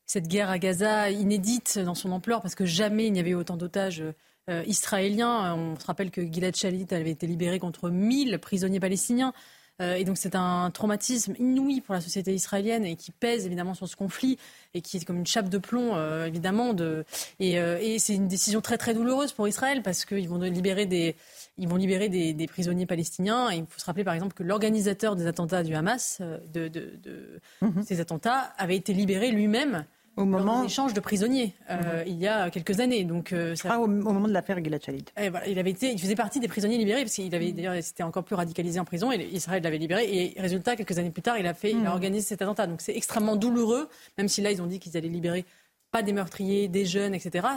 cette 0.06 0.28
guerre 0.28 0.50
à 0.50 0.60
Gaza 0.60 1.12
inédite 1.12 1.80
dans 1.80 1.96
son 1.96 2.12
ampleur 2.12 2.42
parce 2.42 2.56
que 2.56 2.66
jamais 2.66 3.08
il 3.08 3.14
n'y 3.14 3.22
avait 3.22 3.36
autant 3.36 3.56
d'otages 3.56 4.04
euh, 4.50 4.64
israéliens. 4.66 5.56
On 5.56 5.80
se 5.80 5.86
rappelle 5.86 6.12
que 6.12 6.22
Gilad 6.22 6.56
Shalit 6.56 6.88
avait 6.92 7.12
été 7.12 7.28
libéré 7.28 7.60
contre 7.60 7.90
1000 7.90 8.40
prisonniers 8.40 8.80
palestiniens. 8.80 9.34
Euh, 9.80 9.94
et 9.94 10.06
donc 10.06 10.18
c'est 10.18 10.34
un 10.34 10.72
traumatisme 10.72 11.36
inouï 11.38 11.82
pour 11.82 11.94
la 11.94 12.02
société 12.02 12.34
israélienne 12.34 12.84
et 12.84 12.96
qui 12.96 13.12
pèse 13.12 13.46
évidemment 13.46 13.76
sur 13.76 13.88
ce 13.88 13.96
conflit 13.96 14.40
et 14.74 14.82
qui 14.82 14.98
est 14.98 15.06
comme 15.06 15.18
une 15.18 15.28
chape 15.28 15.50
de 15.50 15.60
plomb 15.60 15.96
évidemment. 16.26 16.74
De... 16.74 17.06
Et, 17.40 17.54
et 17.54 18.00
c'est 18.00 18.16
une 18.16 18.28
décision 18.28 18.62
très 18.62 18.78
très 18.78 18.96
douloureuse 18.96 19.34
pour 19.34 19.48
Israël 19.48 19.84
parce 19.84 20.04
qu'ils 20.06 20.30
vont 20.30 20.40
libérer 20.40 20.88
des, 20.88 21.16
ils 21.58 21.68
vont 21.68 21.76
libérer 21.76 22.10
des, 22.10 22.48
prisonniers 22.48 22.86
palestiniens. 22.86 23.50
Et 23.52 23.58
il 23.58 23.66
faut 23.68 23.80
se 23.80 23.86
rappeler, 23.86 24.04
par 24.04 24.14
exemple, 24.14 24.34
que 24.34 24.44
l'organisateur 24.44 25.16
des 25.16 25.28
attentats 25.28 25.64
du 25.64 25.74
Hamas, 25.74 26.20
euh, 26.22 26.38
de, 26.54 27.40
mhm. 27.62 27.84
ces 27.84 28.00
attentats, 28.00 28.54
avait 28.58 28.76
été 28.76 28.94
libéré 28.94 29.32
lui-même 29.32 29.86
au 30.18 30.26
moment 30.26 30.64
échange 30.64 30.94
de 30.94 31.00
prisonniers 31.00 31.54
euh, 31.70 32.02
mhm. 32.02 32.08
il 32.08 32.18
y 32.20 32.28
a 32.28 32.50
quelques 32.50 32.80
années. 32.80 33.04
Donc 33.06 33.32
euh, 33.32 33.56
ah, 33.64 33.80
au, 33.80 33.88
moment 33.88 34.28
de 34.28 34.34
l'affaire 34.34 34.62
Gilad 34.64 34.84
Shalit. 34.84 35.06
il 35.48 35.60
avait 35.60 35.72
été, 35.72 35.92
il 35.92 36.00
faisait 36.00 36.16
partie 36.16 36.40
des 36.40 36.48
prisonniers 36.48 36.78
libérés 36.78 37.04
parce 37.04 37.14
qu'il 37.14 37.34
avait 37.34 37.52
d'ailleurs 37.52 37.76
c'était 37.82 38.04
encore 38.04 38.24
plus 38.24 38.36
radicalisé 38.36 38.80
en 38.80 38.86
prison 38.86 39.12
et 39.12 39.30
Israël 39.32 39.64
l'avait 39.64 39.78
libéré 39.78 40.06
et 40.10 40.42
résultat 40.42 40.76
quelques 40.76 40.98
années 40.98 41.12
plus 41.12 41.22
tard 41.22 41.38
il 41.38 41.48
a 41.48 41.54
fait, 41.54 41.72
il 41.72 41.78
a 41.78 41.82
mhm. 41.82 41.88
organisé 41.88 42.28
cet 42.28 42.42
attentat. 42.42 42.68
Donc 42.68 42.82
c'est 42.82 42.96
extrêmement 42.96 43.36
douloureux, 43.36 43.88
même 44.18 44.28
si 44.28 44.42
là 44.42 44.52
ils 44.52 44.62
ont 44.62 44.68
dit 44.68 44.80
qu'ils 44.80 44.98
allaient 44.98 45.08
libérer 45.08 45.46
pas 45.92 46.04
des 46.04 46.12
meurtriers, 46.12 46.68
des 46.68 46.86
jeunes, 46.86 47.16
etc 47.16 47.48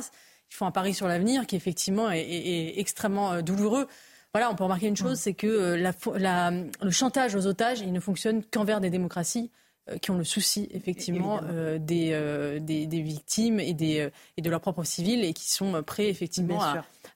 ils 0.50 0.54
font 0.54 0.66
un 0.66 0.70
pari 0.70 0.94
sur 0.94 1.06
l'avenir 1.06 1.46
qui 1.46 1.56
effectivement 1.56 2.10
est, 2.10 2.74
extrêmement 2.78 3.32
euh, 3.32 3.42
douloureux. 3.42 3.86
Voilà, 4.34 4.50
on 4.50 4.54
peut 4.54 4.64
remarquer 4.64 4.86
une 4.86 4.96
chose, 4.96 5.18
c'est 5.18 5.34
que 5.34 5.76
le 5.76 6.90
chantage 6.90 7.34
aux 7.34 7.46
otages, 7.46 7.80
il 7.80 7.92
ne 7.92 7.98
fonctionne 7.98 8.44
qu'envers 8.44 8.80
des 8.80 8.90
démocraties 8.90 9.50
qui 10.00 10.10
ont 10.10 10.18
le 10.18 10.24
souci 10.24 10.68
effectivement 10.72 11.40
des, 11.78 12.60
des, 12.60 13.02
victimes 13.02 13.60
et, 13.60 13.72
des, 13.72 14.08
et 14.36 14.42
de 14.42 14.50
leurs 14.50 14.60
propres 14.60 14.84
civils 14.84 15.24
et 15.24 15.32
qui 15.32 15.50
sont 15.50 15.82
prêts 15.82 16.08
effectivement 16.08 16.60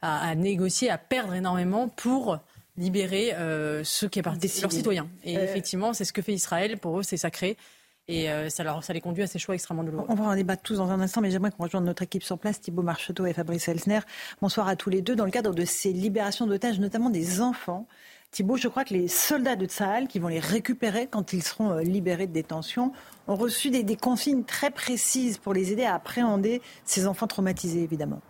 à, 0.02 0.34
négocier, 0.34 0.90
à 0.90 0.98
perdre 0.98 1.34
énormément 1.34 1.88
pour 1.88 2.38
libérer 2.76 3.34
ceux 3.84 4.08
qui 4.08 4.20
appartiennent 4.20 4.62
leurs 4.62 4.72
citoyens. 4.72 5.08
Et 5.24 5.34
effectivement, 5.34 5.92
c'est 5.92 6.04
ce 6.04 6.12
que 6.12 6.22
fait 6.22 6.34
Israël. 6.34 6.78
Pour 6.78 6.98
eux, 6.98 7.02
c'est 7.02 7.16
sacré. 7.16 7.56
Et 8.06 8.30
euh, 8.30 8.50
ça, 8.50 8.64
leur, 8.64 8.84
ça 8.84 8.92
les 8.92 9.00
conduit 9.00 9.22
à 9.22 9.26
ces 9.26 9.38
choix 9.38 9.54
extrêmement 9.54 9.82
douloureux. 9.82 10.04
On 10.08 10.14
va 10.14 10.24
en 10.24 10.34
débattre 10.34 10.62
tous 10.62 10.76
dans 10.76 10.90
un 10.90 11.00
instant, 11.00 11.22
mais 11.22 11.30
j'aimerais 11.30 11.50
qu'on 11.50 11.64
rejoigne 11.64 11.84
notre 11.84 12.02
équipe 12.02 12.22
sur 12.22 12.38
place, 12.38 12.60
Thibault 12.60 12.82
Marcheteau 12.82 13.24
et 13.24 13.32
Fabrice 13.32 13.66
Elsner. 13.68 14.00
Bonsoir 14.42 14.68
à 14.68 14.76
tous 14.76 14.90
les 14.90 15.00
deux. 15.00 15.16
Dans 15.16 15.24
le 15.24 15.30
cadre 15.30 15.54
de 15.54 15.64
ces 15.64 15.92
libérations 15.92 16.46
d'otages, 16.46 16.78
notamment 16.78 17.08
des 17.08 17.40
enfants, 17.40 17.86
Thibault, 18.34 18.56
je 18.56 18.66
crois 18.66 18.84
que 18.84 18.92
les 18.92 19.06
soldats 19.06 19.54
de 19.54 19.64
Tsahal, 19.64 20.08
qui 20.08 20.18
vont 20.18 20.26
les 20.26 20.40
récupérer 20.40 21.06
quand 21.06 21.32
ils 21.32 21.44
seront 21.44 21.70
euh, 21.70 21.82
libérés 21.82 22.26
de 22.26 22.32
détention, 22.32 22.90
ont 23.28 23.36
reçu 23.36 23.70
des, 23.70 23.84
des 23.84 23.94
consignes 23.94 24.42
très 24.42 24.72
précises 24.72 25.38
pour 25.38 25.54
les 25.54 25.70
aider 25.70 25.84
à 25.84 25.94
appréhender 25.94 26.60
ces 26.84 27.06
enfants 27.06 27.28
traumatisés, 27.28 27.84
évidemment. 27.84 28.20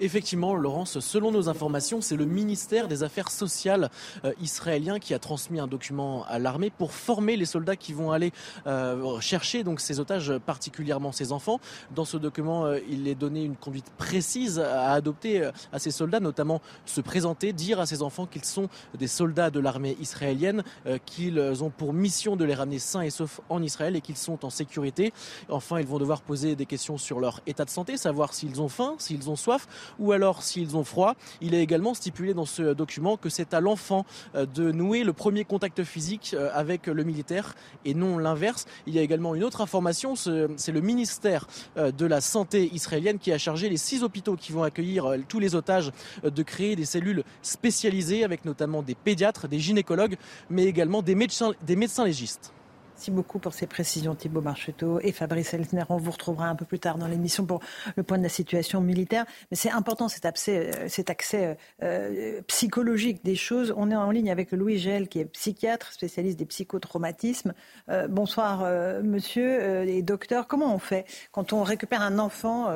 Effectivement, 0.00 0.54
Laurence, 0.54 1.00
selon 1.00 1.30
nos 1.30 1.48
informations, 1.48 2.00
c'est 2.00 2.16
le 2.16 2.24
ministère 2.24 2.88
des 2.88 3.02
Affaires 3.02 3.30
sociales 3.30 3.90
euh, 4.24 4.32
israélien 4.40 4.98
qui 4.98 5.14
a 5.14 5.18
transmis 5.18 5.60
un 5.60 5.66
document 5.66 6.24
à 6.26 6.38
l'armée 6.38 6.70
pour 6.70 6.92
former 6.92 7.36
les 7.36 7.44
soldats 7.44 7.76
qui 7.76 7.92
vont 7.92 8.10
aller 8.10 8.32
euh, 8.66 9.20
chercher 9.20 9.64
donc 9.64 9.80
ces 9.80 10.00
otages, 10.00 10.32
particulièrement 10.38 11.12
ces 11.12 11.32
enfants. 11.32 11.60
Dans 11.94 12.04
ce 12.04 12.16
document, 12.16 12.66
euh, 12.66 12.78
il 12.88 13.08
est 13.08 13.14
donné 13.14 13.44
une 13.44 13.56
conduite 13.56 13.90
précise 13.96 14.58
à 14.58 14.92
adopter 14.92 15.50
à 15.72 15.78
ces 15.78 15.90
soldats, 15.90 16.20
notamment 16.20 16.60
se 16.86 17.00
présenter, 17.00 17.52
dire 17.52 17.80
à 17.80 17.86
ces 17.86 18.02
enfants 18.02 18.26
qu'ils 18.26 18.44
sont 18.44 18.68
des 18.98 19.06
soldats 19.06 19.50
de 19.50 19.60
l'armée 19.60 19.96
israélienne, 20.00 20.62
qu'ils 21.06 21.62
ont 21.62 21.70
pour 21.70 21.92
mission 21.92 22.36
de 22.36 22.44
les 22.44 22.54
ramener 22.54 22.78
sains 22.78 23.02
et 23.02 23.10
saufs 23.10 23.40
en 23.48 23.62
Israël 23.62 23.96
et 23.96 24.00
qu'ils 24.00 24.16
sont 24.16 24.44
en 24.44 24.50
sécurité. 24.50 25.12
Enfin, 25.48 25.80
ils 25.80 25.86
vont 25.86 25.98
devoir 25.98 26.22
poser 26.22 26.56
des 26.56 26.66
questions 26.66 26.98
sur 26.98 27.20
leur 27.20 27.40
état 27.46 27.64
de 27.64 27.70
santé, 27.70 27.96
savoir 27.96 28.34
s'ils 28.34 28.60
ont 28.60 28.68
faim, 28.68 28.94
s'ils 28.98 29.30
ont 29.30 29.36
soif 29.36 29.66
ou 29.98 30.12
alors 30.12 30.42
s'ils 30.42 30.76
ont 30.76 30.84
froid. 30.84 31.14
Il 31.40 31.54
est 31.54 31.62
également 31.62 31.94
stipulé 31.94 32.34
dans 32.34 32.44
ce 32.44 32.74
document 32.74 33.16
que 33.16 33.28
c'est 33.28 33.54
à 33.54 33.60
l'enfant 33.60 34.04
euh, 34.34 34.46
de 34.46 34.72
nouer 34.72 35.04
le 35.04 35.12
premier 35.12 35.44
contact 35.44 35.84
physique 35.84 36.34
euh, 36.34 36.50
avec 36.52 36.86
le 36.86 37.04
militaire 37.04 37.54
et 37.84 37.94
non 37.94 38.18
l'inverse. 38.18 38.66
Il 38.86 38.94
y 38.94 38.98
a 38.98 39.02
également 39.02 39.34
une 39.34 39.44
autre 39.44 39.60
information, 39.60 40.14
c'est 40.16 40.72
le 40.72 40.80
ministère 40.80 41.46
euh, 41.76 41.90
de 41.90 42.06
la 42.06 42.20
Santé 42.20 42.70
israélienne 42.72 43.18
qui 43.18 43.32
a 43.32 43.38
chargé 43.38 43.68
les 43.68 43.76
six 43.76 44.02
hôpitaux 44.02 44.36
qui 44.36 44.52
vont 44.52 44.62
accueillir 44.62 45.14
tous 45.28 45.38
les 45.38 45.54
otages 45.54 45.92
de 46.22 46.42
créer 46.42 46.76
des 46.76 46.84
cellules 46.84 47.24
spécialisées 47.42 48.24
avec 48.24 48.44
notamment 48.44 48.82
des 48.82 48.94
pédiatres, 48.94 49.48
des 49.48 49.58
gynécologues, 49.58 50.16
mais 50.50 50.64
également 50.64 51.02
des 51.02 51.14
médecins, 51.14 51.52
des 51.62 51.76
médecins 51.76 52.04
légistes. 52.04 52.52
Merci 52.94 53.10
beaucoup 53.10 53.40
pour 53.40 53.54
ces 53.54 53.66
précisions, 53.66 54.14
Thibault 54.14 54.40
Marcheteau 54.40 55.00
et 55.00 55.10
Fabrice 55.10 55.52
Elsner. 55.52 55.82
On 55.88 55.96
vous 55.96 56.12
retrouvera 56.12 56.46
un 56.46 56.54
peu 56.54 56.64
plus 56.64 56.78
tard 56.78 56.96
dans 56.96 57.08
l'émission 57.08 57.44
pour 57.44 57.58
le 57.96 58.04
point 58.04 58.18
de 58.18 58.22
la 58.22 58.28
situation 58.28 58.80
militaire. 58.80 59.26
Mais 59.50 59.56
c'est 59.56 59.70
important 59.70 60.08
cet 60.08 60.24
accès, 60.24 60.70
euh, 60.76 61.02
accès 61.08 61.58
euh, 61.82 62.40
psychologique 62.46 63.24
des 63.24 63.34
choses. 63.34 63.74
On 63.76 63.90
est 63.90 63.96
en 63.96 64.12
ligne 64.12 64.30
avec 64.30 64.52
Louis 64.52 64.78
Gel, 64.78 65.08
qui 65.08 65.18
est 65.18 65.24
psychiatre, 65.24 65.92
spécialiste 65.92 66.38
des 66.38 66.46
psychotraumatismes. 66.46 67.52
Euh, 67.88 68.06
bonsoir, 68.06 68.64
monsieur 69.02 69.82
et 69.88 70.02
docteur. 70.02 70.46
Comment 70.46 70.72
on 70.72 70.78
fait 70.78 71.04
quand 71.32 71.52
on 71.52 71.64
récupère 71.64 72.00
un 72.00 72.20
enfant 72.20 72.68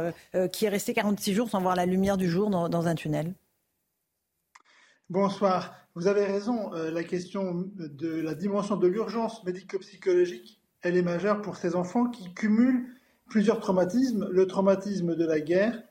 qui 0.52 0.64
est 0.64 0.68
resté 0.68 0.94
46 0.94 1.32
jours 1.32 1.48
sans 1.48 1.60
voir 1.60 1.76
la 1.76 1.86
lumière 1.86 2.16
du 2.16 2.28
jour 2.28 2.50
dans 2.50 2.88
un 2.88 2.94
tunnel? 2.96 3.34
Bonsoir. 5.10 5.74
Vous 5.94 6.06
avez 6.06 6.26
raison, 6.26 6.74
euh, 6.74 6.90
la 6.90 7.02
question 7.02 7.66
de 7.78 8.20
la 8.20 8.34
dimension 8.34 8.76
de 8.76 8.86
l'urgence 8.86 9.42
médico-psychologique, 9.42 10.60
elle 10.82 10.98
est 10.98 11.02
majeure 11.02 11.40
pour 11.40 11.56
ces 11.56 11.76
enfants 11.76 12.10
qui 12.10 12.34
cumulent 12.34 12.84
plusieurs 13.26 13.58
traumatismes, 13.58 14.28
le 14.30 14.46
traumatisme 14.46 15.16
de 15.16 15.24
la 15.24 15.40
guerre, 15.40 15.82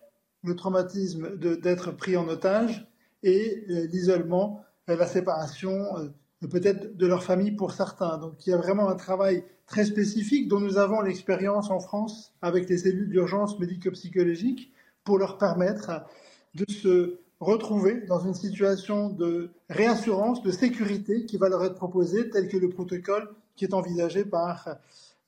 le 0.44 0.56
traumatisme 0.56 1.36
d'être 1.36 1.90
pris 1.94 2.16
en 2.16 2.28
otage 2.28 2.88
et 3.24 3.66
euh, 3.72 3.88
l'isolement, 3.88 4.64
euh, 4.88 4.96
la 4.96 5.08
séparation 5.08 6.14
peut-être 6.52 6.96
de 6.96 7.08
leur 7.08 7.24
famille 7.24 7.54
pour 7.54 7.72
certains. 7.72 8.20
Donc 8.20 8.46
il 8.46 8.52
y 8.52 8.54
a 8.54 8.58
vraiment 8.58 8.88
un 8.88 8.96
travail 8.96 9.44
très 9.66 9.86
spécifique 9.86 10.48
dont 10.48 10.60
nous 10.60 10.78
avons 10.78 11.02
l'expérience 11.02 11.72
en 11.72 11.80
France 11.80 12.36
avec 12.44 12.70
les 12.70 12.78
cellules 12.78 13.10
d'urgence 13.10 13.58
médico-psychologique 13.58 14.72
pour 15.04 15.18
leur 15.18 15.40
permettre 15.40 16.06
de 16.54 16.72
se 16.72 17.20
retrouver 17.40 18.02
dans 18.08 18.20
une 18.20 18.34
situation 18.34 19.10
de 19.10 19.52
réassurance, 19.70 20.42
de 20.42 20.52
sécurité 20.52 21.26
qui 21.26 21.38
va 21.38 21.50
leur 21.50 21.64
être 21.64 21.76
proposée, 21.76 22.30
tel 22.30 22.48
que 22.48 22.58
le 22.58 22.70
protocole 22.70 23.30
qui 23.56 23.66
est 23.66 23.74
envisagé 23.74 24.26
par 24.26 24.78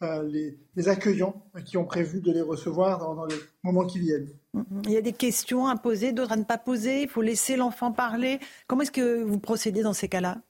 euh, 0.02 0.24
les, 0.24 0.88
accueillants 0.88 1.44
qui 1.66 1.76
ont 1.76 1.84
prévu 1.84 2.22
de 2.22 2.32
les 2.32 2.42
recevoir 2.42 3.00
dans, 3.00 3.26
les 3.26 3.36
moments 3.64 3.86
qui 3.86 4.00
viennent. 4.00 4.30
Il 4.86 4.92
y 4.92 4.98
a 4.98 5.02
des 5.02 5.12
questions 5.12 5.68
à 5.68 5.76
poser, 5.76 6.14
d'autres 6.14 6.32
à 6.32 6.38
ne 6.38 6.44
pas 6.44 6.58
poser. 6.58 7.02
Il 7.02 7.10
faut 7.10 7.22
laisser 7.22 7.58
l'enfant 7.58 7.92
parler. 7.92 8.40
Comment 8.68 8.84
est-ce 8.84 8.92
que 8.92 9.22
vous 9.22 9.40
procédez 9.40 9.82
dans 9.82 9.94
ces 9.94 10.08
cas-là? 10.08 10.42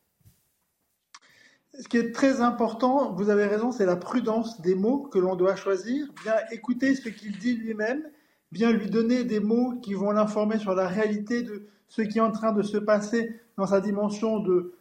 Ce 1.80 1.88
qui 1.88 1.98
est 1.98 2.12
très 2.12 2.42
important, 2.42 3.14
vous 3.14 3.30
avez 3.30 3.46
raison, 3.46 3.72
c'est 3.72 3.86
la 3.86 3.96
prudence 3.96 4.62
des 4.62 4.76
mots 4.76 5.04
que 5.04 5.18
l'on 5.18 5.36
doit 5.36 5.56
choisir, 5.56 6.08
bien 6.24 6.36
écouter 6.52 6.94
ce 6.94 7.10
qu'il 7.10 7.38
dit 7.38 7.56
lui-même 7.56 8.04
bien 8.52 8.72
lui 8.72 8.90
donner 8.90 9.24
des 9.24 9.40
mots 9.40 9.80
qui 9.82 9.94
vont 9.94 10.12
l'informer 10.12 10.58
sur 10.58 10.74
la 10.74 10.88
réalité 10.88 11.44
de 11.44 11.68
ce 11.88 12.02
qui 12.02 12.18
est 12.18 12.22
en 12.22 12.32
train 12.32 12.52
de 12.52 12.64
se 12.64 12.78
passer 12.78 13.40
dans 13.58 13.68
sa 13.68 13.82
dimension 13.82 14.40
de 14.40 14.74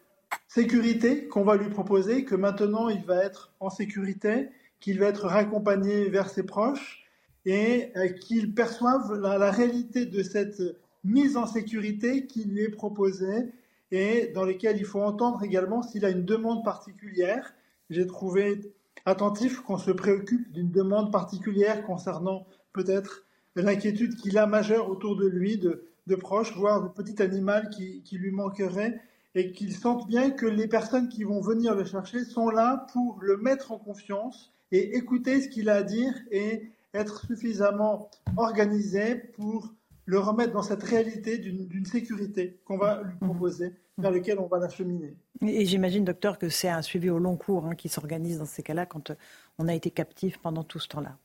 sécurité 0.46 1.26
qu'on 1.28 1.44
va 1.44 1.56
lui 1.56 1.68
proposer, 1.70 2.24
que 2.24 2.34
maintenant 2.34 2.88
il 2.88 3.04
va 3.04 3.24
être 3.24 3.52
en 3.60 3.70
sécurité, 3.70 4.48
qu'il 4.80 4.98
va 4.98 5.06
être 5.06 5.26
raccompagné 5.26 6.08
vers 6.08 6.28
ses 6.28 6.44
proches 6.44 7.04
et 7.44 7.92
euh, 7.96 8.08
qu'il 8.08 8.54
perçoive 8.54 9.14
la, 9.20 9.50
réalité 9.50 10.06
de 10.06 10.22
cette 10.22 10.62
mise 11.04 11.36
en 11.36 11.46
sécurité 11.46 12.26
qui 12.26 12.44
lui 12.44 12.62
est 12.62 12.70
proposée 12.70 13.52
et 13.90 14.30
dans 14.34 14.44
lesquelles 14.44 14.76
il 14.76 14.84
faut 14.84 15.00
entendre 15.00 15.42
également 15.42 15.82
s'il 15.82 16.04
a 16.04 16.10
une 16.10 16.24
demande 16.24 16.62
particulière. 16.62 17.54
J'ai 17.88 18.06
trouvé 18.06 18.60
attentif 19.06 19.60
qu'on 19.60 19.78
se 19.78 19.90
préoccupe 19.90 20.52
d'une 20.52 20.70
demande 20.70 21.10
particulière 21.10 21.82
concernant 21.84 22.46
peut-être 22.74 23.24
l'inquiétude 23.56 24.16
qu'il 24.16 24.38
a 24.38 24.46
majeure 24.46 24.88
autour 24.88 25.16
de 25.16 25.26
lui, 25.26 25.58
de, 25.58 26.14
proches, 26.16 26.56
voire 26.56 26.82
de 26.82 26.88
petit 26.88 27.20
animal 27.22 27.68
qui, 27.70 28.02
qui 28.02 28.18
lui 28.18 28.30
manquerait, 28.30 29.00
et 29.34 29.52
qu'il 29.52 29.74
sente 29.74 30.06
bien 30.06 30.30
que 30.30 30.46
les 30.46 30.66
personnes 30.66 31.08
qui 31.08 31.24
vont 31.24 31.40
venir 31.40 31.74
le 31.74 31.84
chercher 31.84 32.24
sont 32.24 32.50
là 32.50 32.86
pour 32.92 33.18
le 33.20 33.36
mettre 33.36 33.72
en 33.72 33.78
confiance 33.78 34.52
et 34.72 34.96
écouter 34.96 35.40
ce 35.40 35.48
qu'il 35.48 35.68
a 35.68 35.76
à 35.76 35.82
dire 35.82 36.12
et 36.30 36.70
être 36.94 37.26
suffisamment 37.26 38.10
organisé 38.36 39.16
pour 39.16 39.72
le 40.06 40.18
remettre 40.18 40.54
dans 40.54 40.62
cette 40.62 40.82
réalité 40.82 41.36
d'une 41.36 41.84
sécurité 41.84 42.58
qu'on 42.64 42.78
va 42.78 43.02
lui 43.02 43.14
proposer, 43.20 43.74
vers 43.98 44.10
laquelle 44.10 44.38
on 44.38 44.46
va 44.46 44.58
l'acheminer. 44.58 45.14
Et 45.46 45.66
j'imagine, 45.66 46.02
docteur, 46.02 46.38
que 46.38 46.48
c'est 46.48 46.70
un 46.70 46.80
suivi 46.80 47.10
au 47.10 47.18
long 47.18 47.36
cours 47.36 47.66
hein, 47.66 47.74
qui 47.74 47.90
s'organise 47.90 48.38
dans 48.38 48.46
ces 48.46 48.62
cas-là 48.62 48.86
quand 48.86 49.12
on 49.58 49.68
a 49.68 49.74
été 49.74 49.90
captif 49.90 50.38
pendant 50.38 50.64
tout 50.64 50.78
ce 50.78 50.88
temps-là. 50.88 51.18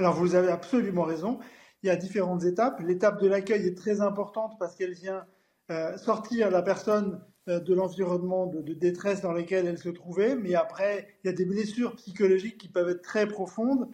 Alors 0.00 0.14
vous 0.14 0.34
avez 0.34 0.48
absolument 0.48 1.02
raison. 1.02 1.40
Il 1.82 1.88
y 1.88 1.90
a 1.90 1.96
différentes 1.96 2.44
étapes. 2.44 2.80
L'étape 2.80 3.20
de 3.20 3.28
l'accueil 3.28 3.66
est 3.66 3.76
très 3.76 4.00
importante 4.00 4.54
parce 4.58 4.74
qu'elle 4.74 4.94
vient 4.94 5.26
euh, 5.70 5.94
sortir 5.98 6.50
la 6.50 6.62
personne 6.62 7.20
euh, 7.48 7.60
de 7.60 7.74
l'environnement 7.74 8.46
de, 8.46 8.72
détresse 8.72 9.20
dans 9.20 9.34
lequel 9.34 9.66
elle 9.66 9.76
se 9.76 9.90
trouvait, 9.90 10.36
mais 10.36 10.54
après, 10.54 11.06
il 11.22 11.26
y 11.26 11.30
a 11.30 11.34
des 11.34 11.44
blessures 11.44 11.96
psychologiques 11.96 12.56
qui 12.56 12.68
peuvent 12.68 12.88
être 12.88 13.02
très 13.02 13.28
profondes. 13.28 13.88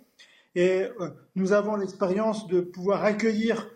Et 0.55 0.83
euh, 1.01 1.09
nous 1.35 1.53
avons 1.53 1.75
l'expérience 1.75 2.47
de 2.47 2.61
pouvoir 2.61 3.03
accueillir 3.03 3.69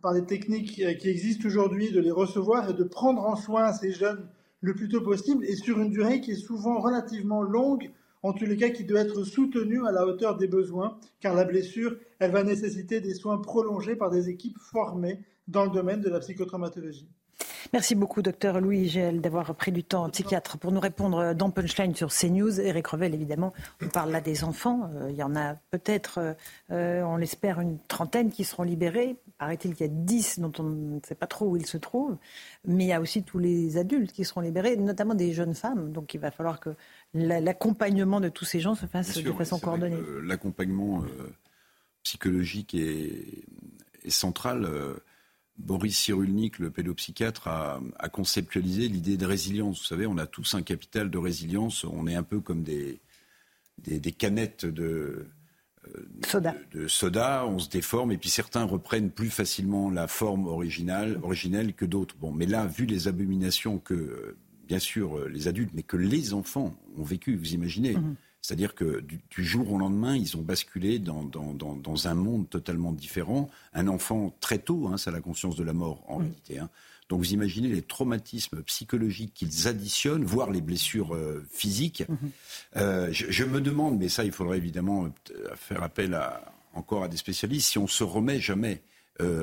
par 0.00 0.12
les 0.12 0.24
techniques 0.24 0.74
qui 1.00 1.08
existent 1.08 1.48
aujourd'hui, 1.48 1.90
de 1.90 1.98
les 1.98 2.12
recevoir 2.12 2.70
et 2.70 2.74
de 2.74 2.84
prendre 2.84 3.26
en 3.26 3.34
soin 3.34 3.72
ces 3.72 3.90
jeunes 3.90 4.28
le 4.60 4.72
plus 4.72 4.88
tôt 4.88 5.00
possible 5.00 5.44
et 5.44 5.56
sur 5.56 5.80
une 5.80 5.90
durée 5.90 6.20
qui 6.20 6.30
est 6.30 6.36
souvent 6.36 6.78
relativement 6.78 7.42
longue, 7.42 7.90
en 8.22 8.32
tous 8.32 8.46
les 8.46 8.56
cas 8.56 8.70
qui 8.70 8.84
doit 8.84 9.00
être 9.00 9.24
soutenue 9.24 9.86
à 9.86 9.92
la 9.92 10.06
hauteur 10.06 10.36
des 10.36 10.46
besoins, 10.48 10.98
car 11.20 11.34
la 11.34 11.44
blessure, 11.44 11.96
elle 12.18 12.30
va 12.30 12.44
nécessiter 12.44 13.00
des 13.00 13.14
soins 13.14 13.38
prolongés 13.38 13.96
par 13.96 14.10
des 14.10 14.28
équipes 14.28 14.58
formées 14.58 15.24
dans 15.48 15.64
le 15.64 15.70
domaine 15.70 16.00
de 16.00 16.08
la 16.08 16.20
psychotraumatologie. 16.20 17.10
Merci 17.72 17.94
beaucoup, 17.94 18.22
docteur 18.22 18.60
Louis 18.60 18.88
Gel, 18.88 19.20
d'avoir 19.20 19.54
pris 19.54 19.72
du 19.72 19.82
temps, 19.82 20.08
psychiatre, 20.10 20.58
pour 20.58 20.72
nous 20.72 20.80
répondre 20.80 21.34
dans 21.34 21.50
Punchline 21.50 21.94
sur 21.94 22.12
CNews. 22.12 22.60
Eric 22.60 22.86
Revel, 22.88 23.14
évidemment, 23.14 23.52
on 23.80 23.88
parle 23.88 24.10
là 24.10 24.20
des 24.20 24.44
enfants. 24.44 24.90
Euh, 24.94 25.10
il 25.10 25.16
y 25.16 25.22
en 25.22 25.34
a 25.36 25.54
peut-être, 25.70 26.36
euh, 26.70 27.02
on 27.02 27.16
l'espère, 27.16 27.60
une 27.60 27.78
trentaine 27.88 28.30
qui 28.30 28.44
seront 28.44 28.62
libérés. 28.62 29.16
Paraît-il 29.38 29.74
qu'il 29.74 29.86
y 29.86 29.90
a 29.90 29.92
dix 29.92 30.38
dont 30.38 30.52
on 30.58 30.64
ne 30.64 31.00
sait 31.06 31.14
pas 31.14 31.26
trop 31.26 31.46
où 31.46 31.56
ils 31.56 31.66
se 31.66 31.78
trouvent. 31.78 32.18
Mais 32.66 32.84
il 32.84 32.88
y 32.88 32.92
a 32.92 33.00
aussi 33.00 33.22
tous 33.22 33.38
les 33.38 33.76
adultes 33.78 34.12
qui 34.12 34.24
seront 34.24 34.40
libérés, 34.40 34.76
notamment 34.76 35.14
des 35.14 35.32
jeunes 35.32 35.54
femmes. 35.54 35.92
Donc 35.92 36.14
il 36.14 36.20
va 36.20 36.30
falloir 36.30 36.60
que 36.60 36.70
l'accompagnement 37.14 38.20
de 38.20 38.28
tous 38.28 38.44
ces 38.44 38.60
gens 38.60 38.74
se 38.74 38.86
fasse 38.86 39.16
de 39.16 39.32
façon 39.32 39.58
coordonnée. 39.58 39.98
L'accompagnement 40.22 41.02
euh, 41.02 41.30
psychologique 42.02 42.74
est, 42.74 43.44
est 44.04 44.10
central. 44.10 44.68
Boris 45.62 45.96
Cyrulnik, 45.96 46.58
le 46.58 46.70
pédopsychiatre, 46.70 47.48
a, 47.48 48.08
conceptualisé 48.10 48.88
l'idée 48.88 49.16
de 49.16 49.26
résilience. 49.26 49.80
Vous 49.80 49.86
savez, 49.86 50.06
on 50.06 50.18
a 50.18 50.26
tous 50.26 50.54
un 50.54 50.62
capital 50.62 51.10
de 51.10 51.18
résilience. 51.18 51.84
On 51.84 52.06
est 52.06 52.16
un 52.16 52.24
peu 52.24 52.40
comme 52.40 52.62
des, 52.62 53.00
des, 53.78 54.12
canettes 54.12 54.66
de, 54.66 55.26
euh, 55.86 56.08
soda. 56.26 56.54
De, 56.72 56.88
soda. 56.88 57.46
On 57.46 57.58
se 57.58 57.68
déforme 57.68 58.12
et 58.12 58.18
puis 58.18 58.30
certains 58.30 58.64
reprennent 58.64 59.10
plus 59.10 59.30
facilement 59.30 59.90
la 59.90 60.08
forme 60.08 60.46
originale, 60.46 61.18
originelle 61.22 61.74
que 61.74 61.84
d'autres. 61.84 62.16
Bon, 62.20 62.32
mais 62.32 62.46
là, 62.46 62.66
vu 62.66 62.84
les 62.84 63.06
abominations 63.06 63.78
que, 63.78 63.94
euh, 63.94 64.36
bien 64.66 64.80
sûr, 64.80 65.16
euh, 65.16 65.28
les 65.28 65.46
adultes, 65.46 65.72
mais 65.74 65.84
que 65.84 65.96
les 65.96 66.34
enfants 66.34 66.74
ont 66.98 67.04
vécu, 67.04 67.36
vous 67.36 67.54
imaginez. 67.54 67.94
Mhm. 67.96 68.16
C'est-à-dire 68.42 68.74
que 68.74 69.00
du, 69.00 69.44
jour 69.44 69.72
au 69.72 69.78
lendemain, 69.78 70.16
ils 70.16 70.36
ont 70.36 70.42
basculé 70.42 70.98
dans, 70.98 71.30
un 72.04 72.14
monde 72.14 72.50
totalement 72.50 72.92
différent. 72.92 73.48
Un 73.72 73.86
enfant 73.86 74.34
très 74.40 74.58
tôt, 74.58 74.88
hein, 74.88 74.98
ça 74.98 75.10
a 75.10 75.12
la 75.12 75.20
conscience 75.20 75.54
de 75.54 75.62
la 75.62 75.72
mort 75.72 76.02
en 76.08 76.16
réalité. 76.16 76.58
Hein. 76.58 76.68
Donc 77.08 77.20
vous 77.20 77.32
imaginez 77.32 77.68
les 77.68 77.82
traumatismes 77.82 78.62
psychologiques 78.62 79.32
qu'ils 79.34 79.68
additionnent, 79.68 80.24
voire 80.24 80.50
les 80.50 80.60
blessures 80.60 81.14
euh, 81.14 81.44
physiques. 81.52 82.04
Mhm. 82.08 82.16
Euh, 82.76 83.08
je, 83.12 83.44
me 83.44 83.60
demande, 83.60 83.98
mais 83.98 84.08
ça 84.08 84.24
il 84.24 84.32
faudrait 84.32 84.56
évidemment 84.56 85.04
euh, 85.04 85.54
faire 85.54 85.82
appel 85.82 86.18
encore 86.74 87.04
à 87.04 87.08
des 87.08 87.16
spécialistes, 87.16 87.70
si 87.70 87.78
on 87.78 87.86
se 87.86 88.02
remet 88.02 88.40
jamais 88.40 88.82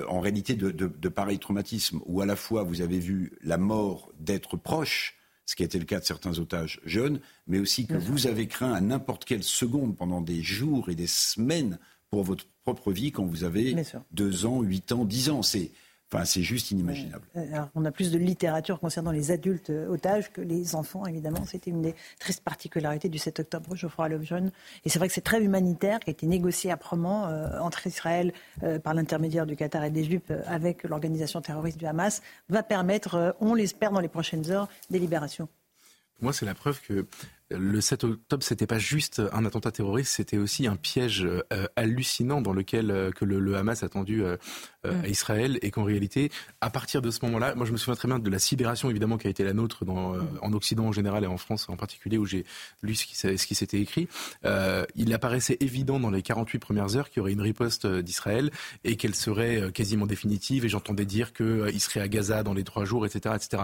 en 0.09 0.19
réalité 0.19 0.55
de, 0.55 0.71
de 0.71 1.09
pareils 1.09 1.39
traumatismes, 1.39 2.01
où 2.05 2.19
à 2.19 2.25
la 2.25 2.35
fois 2.35 2.63
vous 2.63 2.81
avez 2.81 2.99
vu 2.99 3.31
la 3.41 3.57
mort 3.57 4.11
d'être 4.19 4.57
proche, 4.57 5.18
ce 5.49 5.55
qui 5.55 5.63
a 5.63 5.65
été 5.65 5.79
le 5.79 5.85
cas 5.85 5.99
de 5.99 6.05
certains 6.05 6.37
otages 6.37 6.79
jeunes, 6.85 7.19
mais 7.47 7.57
aussi 7.57 7.87
que 7.87 7.95
vous 7.95 8.27
avez 8.27 8.45
craint 8.45 8.71
à 8.71 8.81
n'importe 8.81 9.25
quelle 9.25 9.41
seconde 9.41 9.97
pendant 9.97 10.21
des 10.21 10.43
jours 10.43 10.89
et 10.89 10.95
des 10.95 11.07
semaines 11.07 11.79
pour 12.11 12.23
votre 12.23 12.45
propre 12.65 12.91
vie 12.91 13.11
quand 13.11 13.25
vous 13.25 13.43
avez 13.43 13.75
deux 14.11 14.45
ans, 14.45 14.61
huit 14.61 14.91
ans, 14.91 15.05
dix 15.05 15.31
ans. 15.31 15.41
C'est 15.41 15.71
Enfin, 16.11 16.25
c'est 16.25 16.41
juste 16.41 16.71
inimaginable. 16.71 17.23
Euh, 17.35 17.45
on 17.75 17.85
a 17.85 17.91
plus 17.91 18.11
de 18.11 18.17
littérature 18.17 18.79
concernant 18.79 19.11
les 19.11 19.29
adultes 19.29 19.69
euh, 19.69 19.87
otages 19.89 20.31
que 20.31 20.41
les 20.41 20.73
enfants, 20.73 21.05
évidemment. 21.05 21.45
C'était 21.45 21.69
une 21.69 21.83
des 21.83 21.93
tristes 22.19 22.43
particularités 22.43 23.09
du 23.09 23.19
7 23.19 23.41
octobre, 23.41 23.75
Geoffroy 23.75 24.09
Lejeune. 24.09 24.51
Et 24.85 24.89
c'est 24.89 24.97
vrai 24.97 25.07
que 25.07 25.13
c'est 25.13 25.21
très 25.21 25.43
humanitaire, 25.43 25.99
qui 25.99 26.09
a 26.09 26.13
été 26.13 26.25
négocié 26.25 26.71
âprement 26.71 27.27
euh, 27.27 27.59
entre 27.59 27.85
Israël, 27.85 28.33
par 28.83 28.93
l'intermédiaire 28.93 29.45
du 29.45 29.55
Qatar 29.55 29.83
et 29.83 29.91
des 29.91 30.03
Juifs, 30.03 30.31
avec 30.47 30.83
l'organisation 30.83 31.41
terroriste 31.41 31.77
du 31.77 31.85
Hamas, 31.85 32.21
va 32.49 32.63
permettre, 32.63 33.35
on 33.39 33.53
l'espère, 33.53 33.91
dans 33.91 33.99
les 33.99 34.07
prochaines 34.07 34.49
heures, 34.51 34.67
des 34.89 34.99
libérations. 34.99 35.47
moi, 36.21 36.33
c'est 36.33 36.45
la 36.45 36.55
preuve 36.55 36.81
que 36.81 37.05
le 37.51 37.81
7 37.81 38.03
octobre, 38.03 38.43
c'était 38.43 38.67
pas 38.67 38.77
juste 38.77 39.21
un 39.33 39.45
attentat 39.45 39.71
terroriste, 39.71 40.13
c'était 40.13 40.37
aussi 40.37 40.67
un 40.67 40.75
piège 40.75 41.25
euh, 41.25 41.65
hallucinant 41.75 42.41
dans 42.41 42.53
lequel 42.53 42.91
euh, 42.91 43.11
que 43.11 43.25
le, 43.25 43.55
Hamas 43.55 43.81
a 43.81 43.89
tendu 43.89 44.23
euh, 44.23 44.37
à 44.83 45.07
Israël 45.07 45.57
et 45.61 45.71
qu'en 45.71 45.83
réalité, 45.83 46.31
à 46.61 46.69
partir 46.69 47.01
de 47.01 47.09
ce 47.09 47.19
moment-là, 47.25 47.55
moi 47.55 47.65
je 47.65 47.71
me 47.71 47.77
souviens 47.77 47.95
très 47.95 48.07
bien 48.07 48.19
de 48.19 48.29
la 48.29 48.39
sidération 48.39 48.89
évidemment 48.89 49.17
qui 49.17 49.27
a 49.27 49.29
été 49.29 49.43
la 49.43 49.53
nôtre 49.53 49.83
dans, 49.83 50.13
en 50.41 50.53
Occident 50.53 50.85
en 50.85 50.91
général 50.91 51.23
et 51.23 51.27
en 51.27 51.37
France 51.37 51.67
en 51.69 51.75
particulier 51.75 52.17
où 52.17 52.25
j'ai 52.25 52.45
lu 52.81 52.95
ce 52.95 53.05
qui, 53.05 53.15
ce 53.15 53.45
qui 53.45 53.55
s'était 53.55 53.81
écrit. 53.81 54.07
il 54.95 55.13
apparaissait 55.13 55.57
évident 55.59 55.99
dans 55.99 56.11
les 56.11 56.21
48 56.21 56.59
premières 56.59 56.95
heures 56.95 57.09
qu'il 57.09 57.17
y 57.17 57.21
aurait 57.21 57.33
une 57.33 57.41
riposte 57.41 57.85
d'Israël 57.85 58.51
et 58.85 58.95
qu'elle 58.95 59.15
serait 59.15 59.69
quasiment 59.73 60.05
définitive 60.05 60.63
et 60.63 60.69
j'entendais 60.69 61.05
dire 61.05 61.33
qu'il 61.33 61.81
serait 61.81 61.99
à 61.99 62.07
Gaza 62.07 62.43
dans 62.43 62.53
les 62.53 62.63
trois 62.63 62.85
jours, 62.85 63.05
etc. 63.05 63.35
etc. 63.35 63.63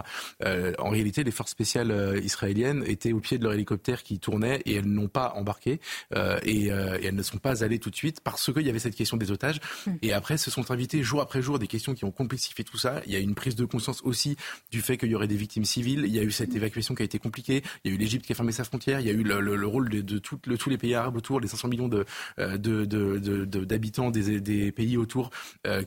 en 0.78 0.90
réalité, 0.90 1.24
les 1.24 1.32
forces 1.32 1.52
spéciales 1.52 2.20
israéliennes 2.24 2.84
étaient 2.88 3.14
au 3.14 3.22
pied 3.22 3.38
de 3.38 3.44
leur 3.44 3.54
hélicoptère 3.54 3.75
qui 4.04 4.20
tournaient 4.20 4.62
et 4.66 4.76
elles 4.76 4.88
n'ont 4.88 5.08
pas 5.08 5.34
embarqué 5.36 5.80
euh, 6.16 6.40
et, 6.44 6.72
euh, 6.72 6.98
et, 7.02 7.06
elles 7.06 7.16
ne 7.16 7.24
sont 7.24 7.38
pas 7.38 7.64
allées 7.64 7.80
tout 7.80 7.90
de 7.90 7.96
suite 7.96 8.22
parce 8.22 8.52
qu'il 8.52 8.66
y 8.66 8.70
avait 8.70 8.80
cette 8.80 8.96
question 8.96 9.18
des 9.18 9.32
otages. 9.32 9.60
Hmm. 9.86 9.94
Et 10.02 10.14
après, 10.14 10.38
se 10.38 10.52
sont 10.52 10.72
invités 10.72 11.04
jour 11.04 11.22
après 11.22 11.42
jour 11.42 11.60
des 11.60 11.68
questions 11.68 11.94
qui 11.94 12.06
ont 12.06 12.12
complexifié 12.12 12.64
tout 12.64 12.78
ça. 12.78 13.02
Il 13.06 13.14
y 13.14 13.16
a 13.16 13.20
une 13.20 13.36
prise 13.36 13.56
de 13.56 13.66
conscience 13.66 14.02
aussi 14.04 14.38
du 14.72 14.82
fait 14.82 14.98
qu'il 14.98 15.10
y 15.10 15.16
aurait 15.16 15.28
des 15.28 15.36
victimes 15.36 15.66
civiles. 15.66 16.04
Il 16.06 16.14
y 16.14 16.20
a 16.20 16.24
eu 16.24 16.32
cette 16.32 16.56
évacuation 16.56 16.96
qui 16.96 17.02
a 17.02 17.06
été 17.06 17.20
compliquée. 17.20 17.64
Il 17.84 17.92
y 17.92 17.94
a 17.94 17.96
eu 17.96 18.00
l'Égypte 18.00 18.26
qui 18.26 18.32
a 18.32 18.36
fermé 18.36 18.52
sa 18.52 18.64
frontière. 18.64 19.00
Il 19.00 19.08
y 19.08 19.10
a 19.10 19.14
eu 19.14 19.24
le, 19.24 19.40
le, 19.40 19.68
rôle 19.68 19.90
de, 19.90 20.02
de 20.02 20.20
tout, 20.20 20.40
le, 20.46 20.58
tous 20.58 20.70
les 20.70 20.78
pays 20.78 20.96
arabes 20.96 21.16
autour, 21.16 21.40
les 21.40 21.48
500 21.48 21.68
millions 21.68 21.88
de, 21.88 22.06
euh, 22.40 22.58
d'habitants 22.58 24.12
de, 24.12 24.22
des, 24.22 24.42
des, 24.42 24.72
pays 24.72 24.98
autour 24.98 25.30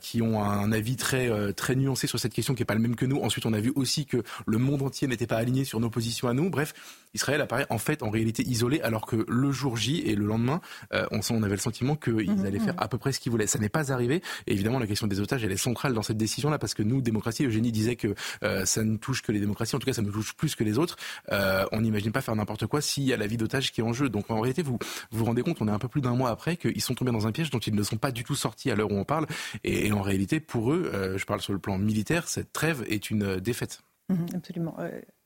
qui 0.01 0.23
ont 0.23 0.43
un 0.43 0.73
avis 0.73 0.97
très, 0.97 1.53
très 1.53 1.75
nuancé 1.75 2.07
sur 2.07 2.19
cette 2.19 2.33
question 2.33 2.55
qui 2.55 2.63
n'est 2.63 2.67
pas 2.67 2.75
le 2.75 2.81
même 2.81 2.97
que 2.97 3.07
nous. 3.07 3.21
Ensuite, 3.21 3.47
on 3.47 3.53
a 3.53 3.61
vu 3.61 3.73
aussi 3.75 4.07
que 4.07 4.23
le 4.47 4.59
monde 4.59 4.83
entier 4.83 5.09
n'était 5.09 5.27
pas 5.27 5.37
aligné 5.37 5.65
sur 5.65 5.81
nos 5.81 5.91
positions 5.91 6.29
à 6.29 6.35
nous. 6.35 6.51
Bref, 6.51 6.75
Israël 7.15 7.41
apparaît 7.41 7.67
en 7.71 7.78
fait 7.79 8.03
en 8.03 8.11
réalité 8.11 8.43
isolé, 8.47 8.81
alors 8.81 9.07
que 9.07 9.25
le 9.29 9.53
jour 9.53 9.77
J 9.77 10.03
et 10.05 10.15
le 10.15 10.27
lendemain, 10.27 10.61
euh, 10.93 11.07
on, 11.11 11.21
on, 11.31 11.43
avait 11.43 11.55
le 11.55 11.61
sentiment 11.61 11.97
qu'ils 11.97 12.31
mhm, 12.31 12.45
allaient 12.45 12.59
faire 12.59 12.75
mhm. 12.75 12.83
à 12.83 12.89
peu 12.89 12.99
près 12.99 13.13
ce 13.13 13.21
qu'ils 13.21 13.31
voulaient. 13.31 13.47
Ça 13.47 13.59
n'est 13.59 13.69
pas 13.69 13.93
arrivé. 13.93 14.23
Et 14.47 14.53
évidemment, 14.53 14.79
la 14.79 14.87
question 14.87 15.07
des 15.07 15.21
otages, 15.21 15.45
elle 15.45 15.53
est 15.53 15.57
centrale 15.57 15.95
dans 15.95 16.03
cette 16.03 16.17
décision-là, 16.17 16.59
parce 16.59 16.75
que 16.75 16.83
nous, 16.83 17.01
démocratie, 17.01 17.45
Eugénie 17.45 17.73
disait 17.73 17.97
que 17.97 18.15
euh, 18.43 18.65
ça 18.65 18.83
ne 18.85 18.97
touche 18.97 19.23
que 19.23 19.33
les 19.33 19.41
démocraties, 19.41 19.77
en 19.77 19.79
tout 19.79 19.87
cas, 19.87 19.93
ça 19.93 20.03
nous 20.03 20.13
touche 20.13 20.35
plus 20.35 20.55
que 20.55 20.65
les 20.65 20.79
autres. 20.79 20.97
Euh, 21.33 21.65
on 21.73 21.81
n'imagine 21.81 22.13
pas 22.13 22.21
faire 22.21 22.37
n'importe 22.37 22.67
quoi 22.67 22.81
s'il 22.81 23.05
y 23.05 23.13
a 23.13 23.17
la 23.17 23.27
vie 23.27 23.37
d'otage 23.37 23.73
qui 23.73 23.81
est 23.81 23.85
en 23.85 23.93
jeu. 23.93 24.09
Donc 24.09 24.31
en 24.31 24.41
réalité, 24.41 24.63
vous 24.63 24.79
vous 25.11 25.25
rendez 25.25 25.43
compte, 25.43 25.61
on 25.61 25.69
est 25.69 25.73
un 25.73 25.79
peu 25.79 25.89
plus 25.89 26.01
d'un 26.01 26.15
mois 26.15 26.31
après 26.31 26.57
qu'ils 26.57 26.81
sont 26.83 26.95
tombés 26.95 27.13
dans 27.13 27.27
un 27.27 27.33
piège 27.33 27.51
dont 27.51 27.59
ils 27.59 27.75
ne 27.75 27.83
sont 27.83 27.97
pas 27.97 28.11
du 28.11 28.25
tout 28.25 28.35
sortis 28.35 28.71
à 28.71 28.75
l'heure 28.75 28.91
où 28.91 28.97
on 28.97 29.05
parle. 29.05 29.27
Et, 29.65 29.93
en 29.93 30.03
réalité, 30.03 30.41
pour 30.41 30.73
eux, 30.73 31.17
je 31.17 31.25
parle 31.25 31.41
sur 31.41 31.53
le 31.53 31.59
plan 31.59 31.79
militaire, 31.79 32.29
cette 32.29 32.53
trêve 32.53 32.85
est 32.89 33.11
une 33.11 33.37
défaite. 33.37 33.81
Mhm, 34.09 34.27
absolument. 34.35 34.77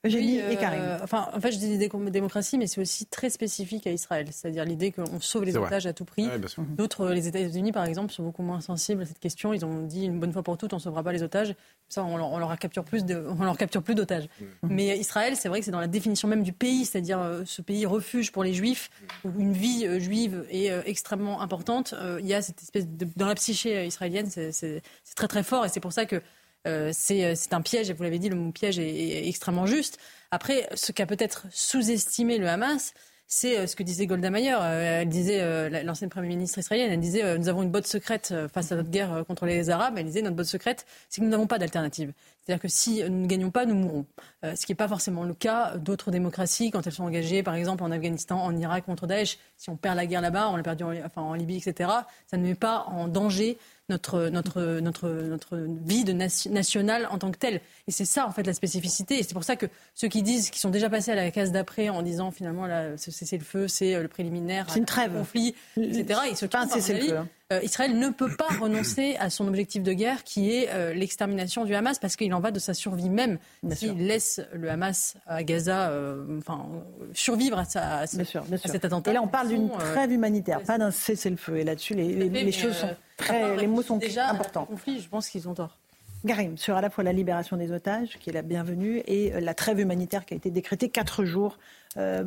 Eugénie 0.04 0.40
Oui, 0.44 0.52
et 0.52 0.56
Karim. 0.56 0.80
euh, 0.82 0.98
enfin, 1.02 1.28
en 1.32 1.40
fait, 1.40 1.52
je 1.52 1.58
dis 1.58 1.78
démocratie, 1.78 2.58
mais 2.58 2.66
c'est 2.66 2.80
aussi 2.80 3.06
très 3.06 3.30
spécifique 3.30 3.86
à 3.86 3.90
Israël. 3.92 4.26
C'est-à-dire 4.32 4.64
l'idée 4.64 4.90
qu'on 4.90 5.20
sauve 5.20 5.44
les 5.44 5.56
otages 5.56 5.86
à 5.86 5.92
tout 5.92 6.04
prix. 6.04 6.26
Ouais. 6.26 6.40
D'autres, 6.76 7.02
euh, 7.06 7.14
les 7.14 7.28
États-Unis, 7.28 7.70
par 7.70 7.84
exemple, 7.84 8.12
sont 8.12 8.24
beaucoup 8.24 8.42
moins 8.42 8.60
sensibles 8.60 9.02
à 9.02 9.04
cette 9.06 9.20
question. 9.20 9.52
Ils 9.54 9.64
ont 9.64 9.82
dit 9.86 10.04
une 10.06 10.18
bonne 10.18 10.32
fois 10.32 10.42
pour 10.42 10.58
toutes, 10.58 10.72
on 10.72 10.76
ne 10.76 10.80
sauvera 10.82 11.04
pas 11.04 11.12
les 11.12 11.22
otages. 11.22 11.54
Ça, 11.88 12.02
on 12.02 12.16
leur, 12.16 12.32
on 12.32 12.38
leur 12.38 12.58
capture 12.58 12.84
plus 12.84 13.04
de, 13.04 13.24
on 13.38 13.44
leur 13.44 13.56
capture 13.56 13.82
plus 13.82 13.94
d'otages. 13.94 14.28
Mais 14.62 14.98
Israël, 14.98 15.36
c'est 15.36 15.48
vrai 15.48 15.60
que 15.60 15.64
c'est 15.64 15.70
dans 15.70 15.78
la 15.80 15.86
définition 15.86 16.26
même 16.26 16.42
du 16.42 16.52
pays, 16.52 16.84
c'est-à-dire 16.84 17.20
euh, 17.20 17.42
ce 17.44 17.62
pays 17.62 17.86
refuge 17.86 18.32
pour 18.32 18.42
les 18.42 18.54
Juifs, 18.54 18.90
où 19.24 19.30
une 19.38 19.52
vie 19.52 19.86
euh, 19.86 20.00
juive 20.00 20.44
est 20.50 20.70
euh, 20.70 20.82
extrêmement 20.84 21.40
importante. 21.42 21.94
Euh, 21.96 22.18
il 22.20 22.26
y 22.26 22.34
a 22.34 22.42
cette 22.42 22.60
espèce 22.62 22.88
de, 22.88 23.06
dans 23.16 23.26
la 23.26 23.34
psyché 23.36 23.76
euh, 23.76 23.84
israélienne, 23.84 24.28
c'est- 24.30 24.82
très 25.14 25.28
très 25.28 25.42
fort, 25.42 25.64
et 25.66 25.68
c'est 25.68 25.80
pour 25.80 25.92
ça 25.92 26.06
que 26.06 26.16
euh, 26.16 26.20
c'est 26.64 27.24
euh, 27.24 27.32
c'est 27.34 27.52
un 27.54 27.60
piège, 27.62 27.90
et 27.90 27.92
vous 27.92 28.02
l'avez 28.02 28.18
dit, 28.18 28.28
le 28.28 28.36
mot 28.36 28.52
piège 28.52 28.78
est, 28.78 29.28
extrêmement 29.28 29.66
juste. 29.66 29.98
Après, 30.30 30.68
ce 30.74 30.92
qu'a 30.92 31.06
peut-être 31.06 31.46
sous-estimé 31.50 32.38
le 32.38 32.48
Hamas, 32.48 32.94
c'est 33.26 33.58
euh, 33.58 33.66
ce 33.66 33.76
que 33.76 33.82
disait 33.82 34.06
Golda 34.06 34.28
Meir. 34.30 34.58
Euh, 34.60 35.04
disait, 35.06 35.40
euh, 35.40 35.68
la- 35.70 35.82
l'ancienne 35.82 36.10
Premier 36.10 36.28
ministre 36.28 36.58
israélienne, 36.58 36.92
elle 36.92 37.00
disait 37.00 37.24
euh, 37.24 37.38
Nous 37.38 37.48
avons 37.48 37.62
une 37.62 37.70
botte 37.70 37.86
secrète 37.86 38.28
euh, 38.32 38.46
face 38.48 38.72
à 38.72 38.76
notre 38.76 38.90
guerre 38.90 39.12
euh, 39.12 39.24
contre 39.24 39.46
les 39.46 39.70
Arabes. 39.70 39.94
Elle 39.96 40.04
disait 40.04 40.20
Notre 40.22 40.36
botte 40.36 40.46
secrète, 40.46 40.84
c'est 41.08 41.20
que 41.20 41.24
nous 41.24 41.30
n'avons 41.30 41.46
pas 41.46 41.58
d'alternative. 41.58 42.12
C'est-à-dire 42.44 42.60
que 42.60 42.68
si 42.68 43.02
nous 43.04 43.20
ne 43.22 43.26
gagnons 43.26 43.50
pas, 43.50 43.64
nous 43.64 43.74
mourrons. 43.76 44.06
Euh, 44.44 44.54
ce 44.54 44.66
qui 44.66 44.72
n'est 44.72 44.76
pas 44.76 44.88
forcément 44.88 45.22
le 45.24 45.32
cas 45.32 45.76
d'autres 45.78 46.10
démocraties 46.10 46.70
quand 46.70 46.86
elles 46.86 46.92
sont 46.92 47.04
engagées, 47.04 47.42
par 47.42 47.54
exemple 47.54 47.82
en 47.84 47.90
Afghanistan, 47.90 48.38
en 48.42 48.54
Irak 48.56 48.84
contre 48.84 49.06
Daesh. 49.06 49.38
Si 49.56 49.70
on 49.70 49.76
perd 49.76 49.96
la 49.96 50.04
guerre 50.06 50.20
là-bas, 50.20 50.50
on 50.50 50.56
l'a 50.56 50.62
perdu 50.62 50.84
en, 50.84 50.92
enfin, 51.06 51.22
en 51.22 51.32
Libye, 51.34 51.56
etc., 51.56 51.88
ça 52.26 52.36
ne 52.36 52.42
met 52.42 52.54
pas 52.54 52.84
en 52.88 53.08
danger 53.08 53.56
notre, 53.92 54.28
notre, 54.28 54.80
notre, 54.80 55.08
notre 55.08 55.56
vie 55.86 56.04
de 56.04 56.12
nation- 56.12 56.50
nationale 56.50 57.06
en 57.10 57.18
tant 57.18 57.30
que 57.30 57.38
telle. 57.38 57.60
Et 57.86 57.90
c'est 57.92 58.04
ça, 58.04 58.26
en 58.26 58.32
fait, 58.32 58.46
la 58.46 58.54
spécificité. 58.54 59.18
Et 59.18 59.22
c'est 59.22 59.34
pour 59.34 59.44
ça 59.44 59.56
que 59.56 59.66
ceux 59.94 60.08
qui 60.08 60.22
disent, 60.22 60.50
qui 60.50 60.58
sont 60.58 60.70
déjà 60.70 60.88
passés 60.90 61.12
à 61.12 61.14
la 61.14 61.30
case 61.30 61.52
d'après 61.52 61.88
en 61.88 62.02
disant 62.02 62.30
finalement, 62.30 62.66
là, 62.66 62.96
ce 62.96 63.10
cessez-le-feu, 63.10 63.68
c'est 63.68 63.94
euh, 63.94 64.02
le 64.02 64.08
préliminaire, 64.08 64.66
C'est 64.70 64.78
une 64.78 64.84
trêve. 64.86 65.12
conflit, 65.12 65.54
etc., 65.76 66.20
ils 66.30 66.36
se 66.36 66.46
avis. 66.92 67.12
hein. 67.12 67.28
Euh, 67.52 67.60
Israël 67.62 67.98
ne 67.98 68.08
peut 68.08 68.34
pas 68.34 68.46
renoncer 68.60 69.16
à 69.20 69.28
son 69.28 69.46
objectif 69.46 69.82
de 69.82 69.92
guerre 69.92 70.24
qui 70.24 70.50
est 70.52 70.70
euh, 70.70 70.94
l'extermination 70.94 71.66
du 71.66 71.74
Hamas 71.74 71.98
parce 71.98 72.16
qu'il 72.16 72.32
en 72.32 72.40
va 72.40 72.50
de 72.50 72.58
sa 72.58 72.72
survie 72.72 73.10
même. 73.10 73.38
S'il 73.72 74.06
laisse 74.06 74.40
le 74.54 74.70
Hamas 74.70 75.16
à 75.26 75.42
Gaza 75.44 75.90
euh, 75.90 76.38
enfin, 76.38 76.66
survivre 77.12 77.58
à, 77.58 77.64
sa, 77.66 77.98
à, 77.98 78.06
ce- 78.06 78.16
Bien 78.16 78.24
sûr, 78.24 78.42
bien 78.44 78.56
à 78.56 78.60
sûr. 78.60 78.70
cet 78.70 78.84
attentat. 78.86 79.10
Et 79.10 79.14
là, 79.14 79.22
on 79.22 79.28
parle 79.28 79.48
d'une 79.48 79.68
trêve 79.70 80.12
humanitaire, 80.12 80.62
pas 80.62 80.78
d'un 80.78 80.90
cessez-le-feu. 80.90 81.58
Et 81.58 81.64
là-dessus, 81.64 81.94
les, 81.94 82.14
les- 82.28 82.52
choses 82.52 82.74
sont 82.76 82.94
très, 83.26 83.56
les 83.56 83.66
mots 83.66 83.82
sont 83.82 83.96
déjà 83.96 84.28
importants. 84.28 84.64
conflit, 84.66 85.00
je 85.00 85.08
pense 85.08 85.28
qu'ils 85.28 85.48
ont 85.48 85.54
tort. 85.54 85.78
Garim, 86.24 86.56
sur 86.56 86.76
à 86.76 86.80
la 86.80 86.88
fois 86.88 87.02
la 87.02 87.12
libération 87.12 87.56
des 87.56 87.72
otages, 87.72 88.16
qui 88.20 88.30
est 88.30 88.32
la 88.32 88.42
bienvenue, 88.42 89.02
et 89.08 89.34
euh, 89.34 89.40
la 89.40 89.54
trêve 89.54 89.80
humanitaire 89.80 90.24
qui 90.24 90.34
a 90.34 90.36
été 90.36 90.50
décrétée 90.52 90.88
quatre 90.88 91.24
jours, 91.24 91.58
euh, 91.96 92.22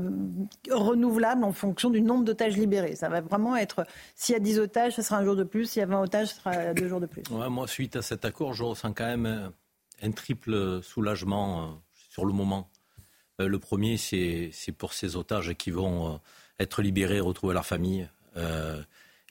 renouvelable 0.69 1.43
en 1.45 1.53
fonction 1.53 1.89
du 1.89 2.01
nombre 2.01 2.25
d'otages 2.25 2.57
libérés. 2.57 2.95
Ça 2.95 3.07
va 3.07 3.21
vraiment 3.21 3.55
être, 3.55 3.85
s'il 4.15 4.33
y 4.33 4.35
a 4.35 4.39
10 4.39 4.59
otages, 4.59 4.93
ce 4.95 5.01
sera 5.01 5.17
un 5.17 5.23
jour 5.23 5.35
de 5.37 5.43
plus, 5.45 5.69
s'il 5.69 5.79
y 5.79 5.83
a 5.83 5.85
20 5.85 6.01
otages, 6.01 6.27
ce 6.27 6.35
sera 6.35 6.73
deux 6.73 6.89
jours 6.89 6.99
de 6.99 7.05
plus. 7.05 7.23
Ouais, 7.31 7.49
moi, 7.49 7.67
suite 7.69 7.95
à 7.95 8.01
cet 8.01 8.25
accord, 8.25 8.53
je 8.53 8.63
ressens 8.63 8.91
quand 8.91 9.05
même 9.05 9.25
un, 9.25 9.53
un 10.01 10.11
triple 10.11 10.81
soulagement 10.83 11.61
euh, 11.63 11.67
sur 12.09 12.25
le 12.25 12.33
moment. 12.33 12.69
Euh, 13.39 13.47
le 13.47 13.59
premier, 13.59 13.95
c'est 13.97 14.49
c'est 14.51 14.71
pour 14.73 14.91
ces 14.93 15.15
otages 15.15 15.53
qui 15.55 15.71
vont 15.71 16.15
euh, 16.15 16.17
être 16.59 16.81
libérés, 16.81 17.21
retrouver 17.21 17.53
leur 17.53 17.65
famille. 17.65 18.09
Euh, 18.35 18.81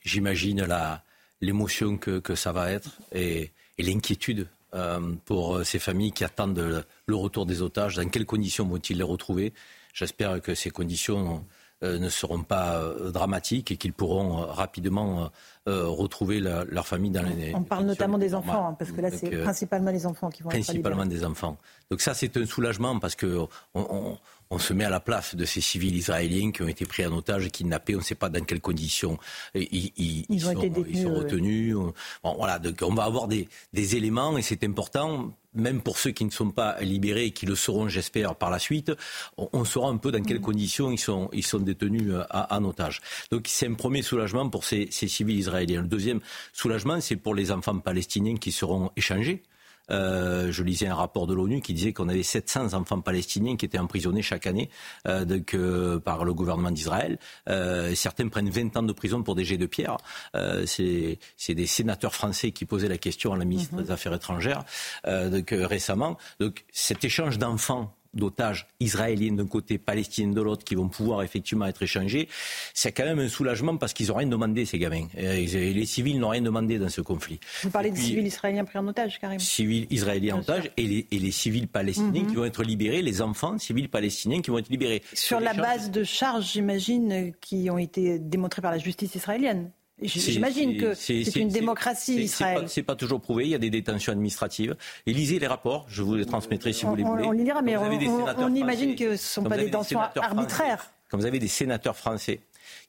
J'imagine 0.05 0.65
la- 0.65 1.03
l'émotion 1.45 1.97
que, 1.97 2.19
que 2.19 2.35
ça 2.35 2.53
va 2.53 2.71
être 2.71 2.91
et, 3.13 3.51
et 3.79 3.83
l'inquiétude 3.83 4.47
euh, 4.75 5.01
pour 5.25 5.57
euh, 5.57 5.65
ces 5.65 5.79
familles 5.79 6.13
qui 6.13 6.25
attendent 6.25 6.59
le, 6.59 6.85
le 7.07 7.15
retour 7.17 7.47
des 7.47 7.63
otages. 7.63 7.97
Dans 7.97 8.09
quelles 8.09 8.27
conditions 8.27 8.67
vont-ils 8.67 8.97
les 8.97 9.05
retrouver? 9.05 9.53
J'espère 9.93 10.41
que 10.43 10.55
ces 10.55 10.71
conditions 10.71 11.45
euh, 11.85 11.99
ne 11.99 12.09
seront 12.09 12.43
pas 12.43 12.79
euh, 12.79 13.11
dramatiques 13.13 13.71
et 13.71 13.77
qu'ils 13.77 13.93
pourront 13.93 14.37
rapidement 14.47 15.31
retrouver 15.67 16.41
la- 16.41 16.65
leur 16.65 16.87
famille 16.87 17.11
dans 17.11 17.23
les 17.23 17.55
On 17.55 17.63
parle 17.63 17.87
notamment 17.87 18.19
des 18.19 18.35
enfants, 18.35 18.69
hein, 18.69 18.77
parce 18.79 18.91
que 18.93 19.01
là, 19.01 19.11
c'est 19.11 19.31
principalement 19.43 19.91
les 19.91 20.05
enfants 20.07 20.29
qui 20.31 20.43
vont 20.43 20.51
principalement 20.51 21.07
des 21.07 21.25
enfants. 21.25 21.57
Donc 21.91 22.01
ça, 22.03 22.13
c'est 22.15 22.37
un 22.37 22.45
soulagement 22.47 22.99
parce 22.99 23.15
que 23.15 23.39
on, 23.39 23.49
on- 23.75 24.19
on 24.55 24.59
se 24.59 24.73
met 24.73 24.85
à 24.85 24.91
la 24.91 25.01
place 25.01 25.35
de 25.35 25.45
ces 25.45 25.61
civils 25.61 25.97
israéliens 25.97 26.53
qui 26.53 26.63
ont 26.63 26.69
été 26.69 26.85
pris 26.87 27.05
en 27.05 27.13
otage, 27.13 27.49
kidnappés. 27.51 27.95
On 27.95 27.99
ne 27.99 28.05
sait 28.05 28.15
pas 28.15 28.29
dans 28.29 28.45
quelles 28.45 28.61
conditions 28.61 29.19
ils, 29.55 29.91
ils- 29.97 30.25
Ils 30.29 30.47
ont 30.47 30.53
sont, 30.53 30.59
été 30.61 30.71
détenus, 30.71 30.97
ils 30.97 31.03
sont 31.03 31.11
ouais. 31.11 31.19
retenus. 31.19 31.75
Bon, 32.23 32.35
voilà, 32.37 32.59
donc 32.59 32.77
on 32.83 32.95
va 32.95 33.05
avoir 33.05 33.27
des, 33.29 33.49
des 33.73 33.97
éléments 33.97 34.39
et 34.39 34.43
c'est 34.43 34.63
important. 34.65 35.33
Même 35.57 35.83
pour 35.83 35.99
ceux 35.99 36.11
qui 36.11 36.25
ne 36.25 36.31
sont 36.31 36.51
pas 36.51 36.81
libérés 36.81 37.27
et 37.27 37.31
qui 37.31 37.47
le 37.47 37.55
seront, 37.55 37.87
j'espère, 37.89 38.35
par 38.35 38.51
la 38.51 38.59
suite, 38.59 38.91
on, 39.37 39.65
saura 39.65 39.89
un 39.91 39.99
peu 39.99 40.11
dans 40.11 40.19
Mm. 40.19 40.27
quelles 40.27 40.41
conditions 40.41 40.91
ils 40.91 40.99
sont, 40.99 41.29
ils 41.33 41.45
sont 41.47 41.61
détenus 41.61 42.11
euh, 42.13 42.23
à- 42.31 42.57
en 42.59 42.65
otage. 42.65 43.01
Donc 43.31 43.47
c'est 43.49 43.69
un 43.69 43.75
premier 43.75 44.03
soulagement 44.03 44.49
pour 44.49 44.65
ces, 44.65 44.89
ces 44.91 45.07
civils 45.07 45.39
israéliens. 45.39 45.83
Le 45.83 45.87
deuxième 45.89 46.21
soulagement, 46.53 47.01
c'est 47.01 47.15
pour 47.17 47.35
les 47.37 47.53
enfants 47.53 47.79
palestiniens 47.79 48.37
qui 48.37 48.51
seront 48.51 48.91
échangés. 48.97 49.43
Euh, 49.91 50.51
je 50.51 50.63
lisais 50.63 50.87
un 50.87 50.95
rapport 50.95 51.27
de 51.27 51.35
l'ONU 51.35 51.61
qui 51.61 51.75
disait 51.75 51.93
qu'on 51.93 52.09
avait 52.09 52.23
700 52.23 52.75
enfants 52.75 53.01
palestiniens 53.01 53.57
qui 53.57 53.67
étaient 53.67 53.79
emprisonnés 53.79 54.23
chaque 54.23 54.47
année 54.47 54.71
euh, 55.07 55.25
donc, 55.25 55.55
euh, 55.55 55.99
par 55.99 56.25
le 56.25 56.35
gouvernement 56.35 56.71
d'Israël. 56.71 57.19
Euh, 57.49 57.95
certains 57.95 58.29
prennent 58.29 58.51
20 58.51 58.77
ans 58.77 58.83
de 58.83 58.93
prison 58.93 59.23
pour 59.23 59.35
des 59.35 59.45
jets 59.45 59.59
de 59.59 59.67
pierre. 59.67 59.97
Euh, 60.35 60.65
c'est 60.67 61.55
des 61.55 61.67
sénateurs 61.67 62.15
français 62.15 62.53
qui 62.53 62.65
posaient 62.65 62.89
la 62.89 62.99
question 62.99 63.33
à 63.33 63.37
la 63.37 63.45
ministre 63.45 63.77
des 63.77 63.91
Affaires 63.91 64.15
étrangères 64.15 64.65
euh, 65.07 65.29
donc, 65.29 65.49
récemment. 65.51 66.17
Donc 66.41 66.65
cet 66.73 67.05
échange 67.05 67.39
d'enfants 67.39 67.95
d'otages 68.15 68.67
israéliens 68.81 69.33
d'un 69.33 69.47
côté, 69.47 69.79
palestiniens 69.79 70.33
de 70.33 70.41
l'autre, 70.41 70.65
qui 70.65 70.75
vont 70.75 70.89
pouvoir 70.89 71.23
effectivement 71.23 71.67
être 71.67 71.83
échangés, 71.83 72.29
c'est 72.73 72.93
quand 72.93 73.05
même 73.05 73.19
un 73.19 73.29
soulagement 73.29 73.77
parce 73.77 73.93
qu'ils 73.93 74.09
n'ont 74.09 74.15
rien 74.15 74.27
demandé, 74.29 74.65
ces 74.65 74.79
gamins. 74.79 75.07
Euh, 75.19 75.35
les 75.35 75.87
civils 75.87 76.19
n'ont 76.19 76.29
rien 76.31 76.43
demandé 76.43 76.79
dans 76.79 76.89
ce 76.89 77.01
conflit. 77.01 77.39
Vous 77.63 77.71
parlez 77.71 77.89
Et 77.89 77.93
des 77.93 77.99
puis, 77.99 78.07
civils 78.07 78.27
israéliens 78.27 78.65
pris 78.65 78.79
en 78.79 78.87
otage, 78.89 79.19
Karim 79.21 79.39
civils 79.39 79.87
israéliens 79.91 80.37
en 80.37 80.41
otage 80.41 80.71
et 80.77 80.83
les, 80.87 81.07
et 81.11 81.19
les 81.19 81.31
civils 81.31 81.69
palestiniens 81.69 82.23
Mhm. 82.23 82.29
qui 82.29 82.35
vont 82.37 82.45
être 82.45 82.63
libérés, 82.63 83.03
les 83.03 83.23
enfants 83.23 83.59
civils 83.59 83.89
palestiniens 83.89 84.41
qui 84.43 84.51
vont 84.51 84.59
être 84.59 84.69
libérés. 84.69 85.03
Sur 85.13 85.41
la 85.41 85.55
base 85.55 85.91
de 85.91 86.05
charges, 86.05 86.53
j'imagine, 86.53 87.33
qui 87.41 87.69
ont 87.71 87.79
été 87.79 88.19
démontrées 88.19 88.63
par 88.63 88.71
la 88.71 88.79
justice 88.79 89.15
israélienne. 89.15 89.71
J'imagine 90.03 90.77
que 90.77 90.95
c'est- 90.95 91.23
une 91.37 91.49
démocratie, 91.49 92.15
c'est- 92.15 92.19
c'est 92.19 92.25
Israël. 92.25 92.61
pas- 92.63 92.69
C'est 92.69 92.83
pas, 92.83 92.97
toujours 92.97 93.21
prouvé. 93.21 93.45
Il 93.45 93.51
y 93.51 93.55
a 93.55 93.59
des 93.59 93.71
détentions 93.71 94.13
administratives. 94.13 94.77
Et 95.07 95.13
lisez 95.13 95.39
les 95.39 95.47
rapports. 95.47 95.87
Je 95.89 96.03
vous 96.03 96.15
les 96.17 96.27
transmettrai 96.27 96.73
si 96.73 96.85
vous 96.85 96.97
les 96.97 97.05
voulez. 97.05 97.25
on 97.25 97.31
les 97.33 97.45
lira, 97.45 97.63
mais 97.63 97.77
on, 97.77 98.55
imagine 98.55 98.97
que 98.97 99.05
ce 99.05 99.13
ne 99.13 99.17
sont 99.17 99.43
pas 99.45 99.57
des 99.57 99.71
sénateurs 99.85 100.25
arbitraires. 100.25 100.79
français- 100.79 100.91
Quand 101.11 101.19
vous 101.19 101.27
avez 101.27 101.39
des 101.39 101.49
sénateurs 101.49 101.97
français 101.97 102.41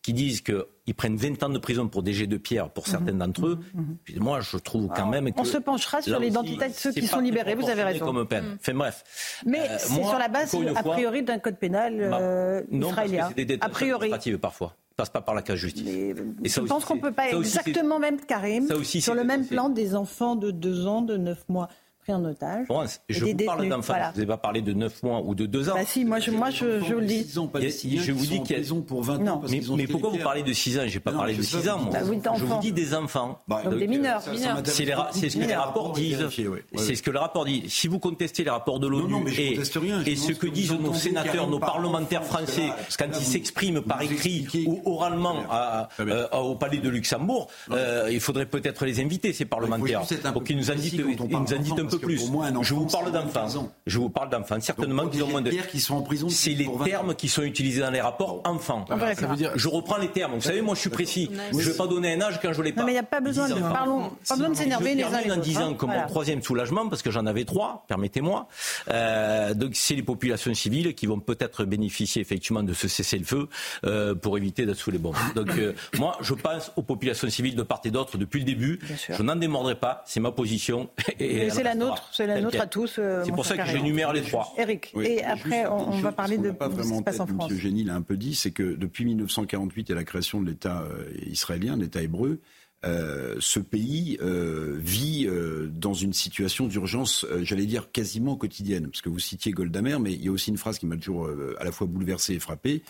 qui 0.02 0.14
disent 0.14 0.42
qu'ils 0.42 0.96
prennent 0.96 1.16
20 1.18 1.42
ans 1.44 1.50
de 1.50 1.60
prison 1.60 1.88
pour 1.88 2.02
des 2.02 2.14
jets 2.14 2.26
de 2.28 2.38
pierre 2.38 2.70
pour 2.72 2.88
certains 2.88 3.14
d'entre 3.14 3.46
eux, 3.46 3.60
puis 4.04 4.16
moi 4.20 4.40
je 4.42 4.58
trouve 4.58 4.88
quand 4.96 5.06
même 5.08 5.26
que... 5.26 5.30
Mhm. 5.36 5.42
On 5.42 5.44
se 5.46 5.58
penchera 5.58 6.02
sur 6.02 6.20
l'identité 6.20 6.70
de 6.70 6.74
ceux 6.74 6.92
qui 6.92 7.06
sont 7.06 7.20
libérés, 7.20 7.54
vous 7.56 7.70
avez 7.70 7.84
raison. 7.84 8.06
Comme 8.06 8.28
peine. 8.28 8.46
Mm. 8.46 8.58
Enfin 8.60 8.74
bref. 8.74 9.04
Mais 9.46 9.60
Euh, 9.60 9.76
c'est 9.78 10.04
sur 10.04 10.18
la 10.18 10.28
base, 10.28 10.56
a 10.76 10.82
priori, 10.84 11.22
d'un 11.24 11.38
code 11.40 11.58
pénal 11.58 11.98
euh, 12.02 12.64
non, 12.72 12.90
parce 12.90 13.02
que 13.02 13.06
israélien. 13.14 13.32
des 13.36 13.42
A 13.44 13.46
détentions 13.46 13.74
priori. 13.74 13.96
administratives 14.06 14.38
parfois. 14.40 14.76
Ils 14.96 15.02
passent 15.02 15.10
pas 15.10 15.20
par 15.20 15.36
la 15.36 15.42
case 15.42 15.58
justice. 15.58 15.86
Et 15.86 16.16
Je 16.46 16.60
pense 16.62 16.86
qu'on 16.86 16.96
ne 16.96 17.00
c'est- 17.02 17.08
peut 17.08 17.12
pas 17.12 17.30
exactement 17.30 18.00
même, 18.00 18.18
Karim, 18.22 18.66
ça 18.66 18.78
aussi, 18.78 19.02
sur 19.02 19.14
le 19.14 19.26
même 19.26 19.46
plan 19.46 19.68
des 19.68 19.94
enfants 19.94 20.38
de 20.38 20.52
2 20.52 20.88
ans, 20.88 21.02
de 21.02 21.18
9 21.18 21.44
mois 21.50 21.68
pris 22.06 22.14
en 22.14 22.24
otage. 22.26 22.68
Je 23.10 23.26
vous 23.26 23.34
parle 23.36 23.68
d'enfants. 23.68 23.94
Voilà. 23.94 24.12
Vous 24.12 24.18
n'avez 24.18 24.28
pas 24.28 24.38
parlé 24.38 24.62
de 24.62 24.74
9 24.74 25.04
mois 25.04 25.22
ou 25.24 25.34
de 25.36 25.46
2 25.46 25.70
ans. 25.70 25.74
Bah 25.76 25.82
si, 25.86 26.06
moi 26.06 26.20
je, 26.20 26.32
moi, 26.32 26.50
je, 26.52 26.80
je 26.82 26.94
vous 26.94 27.00
le 27.00 27.06
dis. 27.06 27.26
Je 27.28 28.12
vous 28.12 28.26
dis 28.26 28.42
qu'il 28.44 28.58
y 28.58 28.60
a- 28.60 28.64
pour 28.82 29.04
20 29.04 29.18
Non. 29.20 29.32
ans 29.34 29.38
parce 29.40 29.52
mais, 29.52 29.70
ont 29.70 29.78
pourquoi 29.90 30.10
vous 30.12 30.18
parlez 30.18 30.44
de 30.44 30.54
6 30.54 30.78
ans? 30.80 30.84
J'ai 30.86 31.00
pas 31.00 31.12
Non, 31.12 31.18
parlé 31.20 31.34
je 31.34 31.40
de 31.40 31.44
sais 31.44 31.62
6 31.62 31.70
ans, 31.70 31.78
pas. 31.78 31.82
moi. 31.84 31.92
Bah 31.94 32.00
oui, 32.08 32.20
je 32.38 32.46
vous 32.46 32.60
dis 32.60 32.72
des 32.72 32.94
enfants. 32.94 33.42
Bah, 33.48 33.62
Donc 33.64 33.78
des 33.80 33.86
euh, 33.86 33.88
mineurs. 33.88 34.22
C'est 34.22 35.30
ce 35.30 35.38
que 35.38 35.46
les 35.46 35.56
rapports 35.56 35.94
disent. 35.94 36.28
C'est 36.78 36.96
ce 36.96 37.02
que 37.04 37.12
le 37.12 37.20
rapport 37.20 37.46
dit. 37.46 37.64
Si 37.68 37.88
vous 37.88 38.00
contestez 38.00 38.44
les 38.44 38.50
rapports 38.50 38.80
de 38.80 38.88
l'ONU 38.88 39.24
je 39.28 39.42
et. 39.42 39.56
Je 39.56 39.64
ce 40.16 40.32
que 40.34 40.48
disent 40.48 40.72
nos 40.74 40.94
sénateurs, 40.94 41.50
nos 41.50 41.60
par 41.60 41.74
parlementaires 41.74 42.24
français, 42.24 42.70
quand 43.00 43.06
ils 43.20 43.26
s'expriment 43.26 43.82
par 43.82 44.02
écrit 44.02 44.48
ou 44.68 44.82
oralement 44.86 45.38
euh, 46.00 46.28
au 46.34 46.56
palais 46.56 46.78
de 46.78 46.90
Luxembourg, 46.90 47.48
euh, 47.72 48.10
il 48.12 48.20
faudrait 48.20 48.46
peut-être 48.46 48.86
les 48.86 49.00
inviter, 49.00 49.34
ces 49.34 49.46
parlementaires, 49.46 50.04
pour 50.34 50.44
qu'ils 50.44 50.58
nous 50.58 50.72
d'enfants, 50.72 51.04
un 51.82 51.86
peu 51.86 51.95
plus. 51.98 52.18
pour 52.18 52.32
moi, 52.32 52.46
un 52.48 52.62
Je 52.64 52.74
vous 52.74 52.86
parle 52.86 53.06
c'est 53.08 53.12
15 53.12 53.54
d'enfants. 53.54 53.72
Je 53.86 54.00
vous 54.00 54.10
parle 54.10 54.30
d'enfants. 54.30 54.60
Certainement 54.60 55.08
qu'ils 55.08 55.24
ont 55.24 55.28
moins 55.28 55.42
de. 55.42 55.50
pierres 55.50 55.68
qui 55.68 55.80
sont 55.80 55.96
en 55.96 56.02
prison 56.02 56.28
C'est 56.30 56.52
les 56.52 56.66
pour 56.66 56.78
20 56.78 56.84
ans. 56.86 56.88
termes 56.88 57.16
qui 57.16 57.28
sont 57.28 57.44
utilisés 57.44 57.82
dans 57.82 57.92
les 57.92 58.02
rapports 58.02 58.42
enfants. 58.46 58.86
On 58.90 58.96
verra 58.98 59.16
ça. 59.16 59.28
veut 59.28 59.36
dire- 59.36 59.52
Je 59.56 59.68
reprends 59.68 59.98
les 59.98 60.10
termes. 60.10 60.34
Vous 60.36 60.42
savez, 60.42 60.62
moi, 60.62 60.76
je 60.76 60.82
suis 60.82 60.90
précis. 60.90 61.30
Je 61.52 61.58
ne 61.58 61.62
vais 61.62 61.74
pas 61.78 61.88
donner 61.88 62.14
un 62.14 62.22
âge 62.22 62.40
quand 62.42 62.54
je 62.54 62.62
l'ai 62.62 62.72
pas. 62.72 62.82
Non, 62.82 62.86
mais 62.88 62.94
il 62.94 62.96
n'y 62.96 63.00
a 63.00 63.04
pas 63.04 63.20
besoin 63.22 63.48
de, 63.50 63.54
parlons, 63.60 64.10
pas 64.28 64.36
besoin 64.36 64.50
de 64.50 64.56
s'énerver 64.56 64.92
Je 64.92 64.98
les 64.98 65.04
uns 65.04 65.22
les 65.22 65.32
en 65.32 65.34
autres. 65.36 65.42
disant 65.42 65.70
hein. 65.72 65.74
que 65.74 65.86
mon 65.86 66.06
troisième 66.08 66.42
soulagement, 66.42 66.88
parce 66.90 67.02
que 67.02 67.12
j'en 67.12 67.26
avais 67.26 67.46
trois, 67.46 67.86
permettez-moi, 67.88 68.48
euh, 68.92 69.54
donc 69.54 69.72
c'est 69.76 69.96
les 69.96 70.04
populations 70.04 70.54
civiles 70.54 70.96
qui 70.96 71.06
vont 71.06 71.20
peut-être 71.20 71.66
bénéficier 71.66 72.22
effectivement 72.22 72.64
de 72.64 72.74
ce 72.74 72.88
cessez-le-feu 72.88 73.48
euh, 73.86 74.16
pour 74.16 74.38
éviter 74.38 74.66
d'être 74.66 74.78
sous 74.78 74.92
les 74.92 74.98
bombes. 74.98 75.16
Donc 75.36 75.50
euh, 75.58 75.74
moi, 75.98 76.18
je 76.22 76.34
pense 76.34 76.72
aux 76.76 76.82
populations 76.84 77.30
civiles 77.30 77.56
de 77.56 77.64
part 77.64 77.82
et 77.86 77.92
d'autre 77.92 78.18
depuis 78.18 78.40
le 78.40 78.46
début. 78.46 78.80
Je 79.10 79.22
n'en 79.24 79.36
démordrai 79.36 79.76
pas, 79.76 80.04
c'est 80.06 80.20
ma 80.20 80.32
position. 80.32 80.90
Et 81.20 81.50
c'est 81.50 81.64
la 81.64 81.72
elle 81.72 81.78
nôtre, 81.88 82.10
c'est 82.12 82.28
la 82.28 82.42
nôtre 82.42 82.62
à 82.62 82.68
tous. 82.68 82.98
Euh, 83.00 83.24
c'est 83.26 83.32
pour 83.32 83.46
ça 83.46 83.58
que 83.58 83.66
j'énumère 83.66 84.14
les 84.14 84.22
trois. 84.22 84.54
Eric, 84.58 84.94
et 85.02 85.24
après 85.24 85.66
on, 85.68 85.92
va 86.00 86.12
parler 86.12 86.38
de 86.38 86.52
pas 86.52 86.68
vraiment 86.68 86.84
ce 86.84 86.92
qui 86.92 86.98
se 87.00 87.04
passe 87.04 87.20
en 87.20 87.28
France. 87.28 87.52
M. 87.52 87.58
Génie 87.58 87.84
l'a 87.84 87.96
un 87.96 88.02
peu 88.02 88.18
dit, 88.18 88.36
c'est 88.36 88.52
que 88.52 88.76
depuis 88.76 89.06
1948 89.06 89.90
et 89.90 89.94
la 89.94 90.04
création 90.04 90.42
de 90.42 90.48
l'État 90.48 90.84
israélien, 91.26 91.78
l'État 91.78 92.02
hébreu, 92.02 92.40
euh, 92.86 93.36
ce 93.40 93.60
pays 93.60 94.18
euh, 94.22 94.76
vit 94.78 95.26
euh, 95.28 95.68
dans 95.74 95.94
une 95.94 96.14
situation 96.14 96.68
d'urgence, 96.68 97.26
j'allais 97.42 97.66
dire 97.66 97.92
quasiment 97.92 98.36
quotidienne. 98.36 98.88
Parce 98.88 99.02
que 99.02 99.10
vous 99.10 99.20
citiez 99.20 99.52
Goldamer, 99.52 99.98
mais 100.00 100.14
il 100.14 100.24
y 100.24 100.28
a 100.28 100.32
aussi 100.32 100.52
une 100.52 100.58
phrase 100.58 100.78
qui 100.78 100.86
m'a 100.86 100.98
toujours 100.98 101.30
à 101.60 101.64
la 101.64 101.72
fois 101.72 101.88
bouleversé 101.88 102.34
et 102.34 102.40
frappé. 102.40 102.84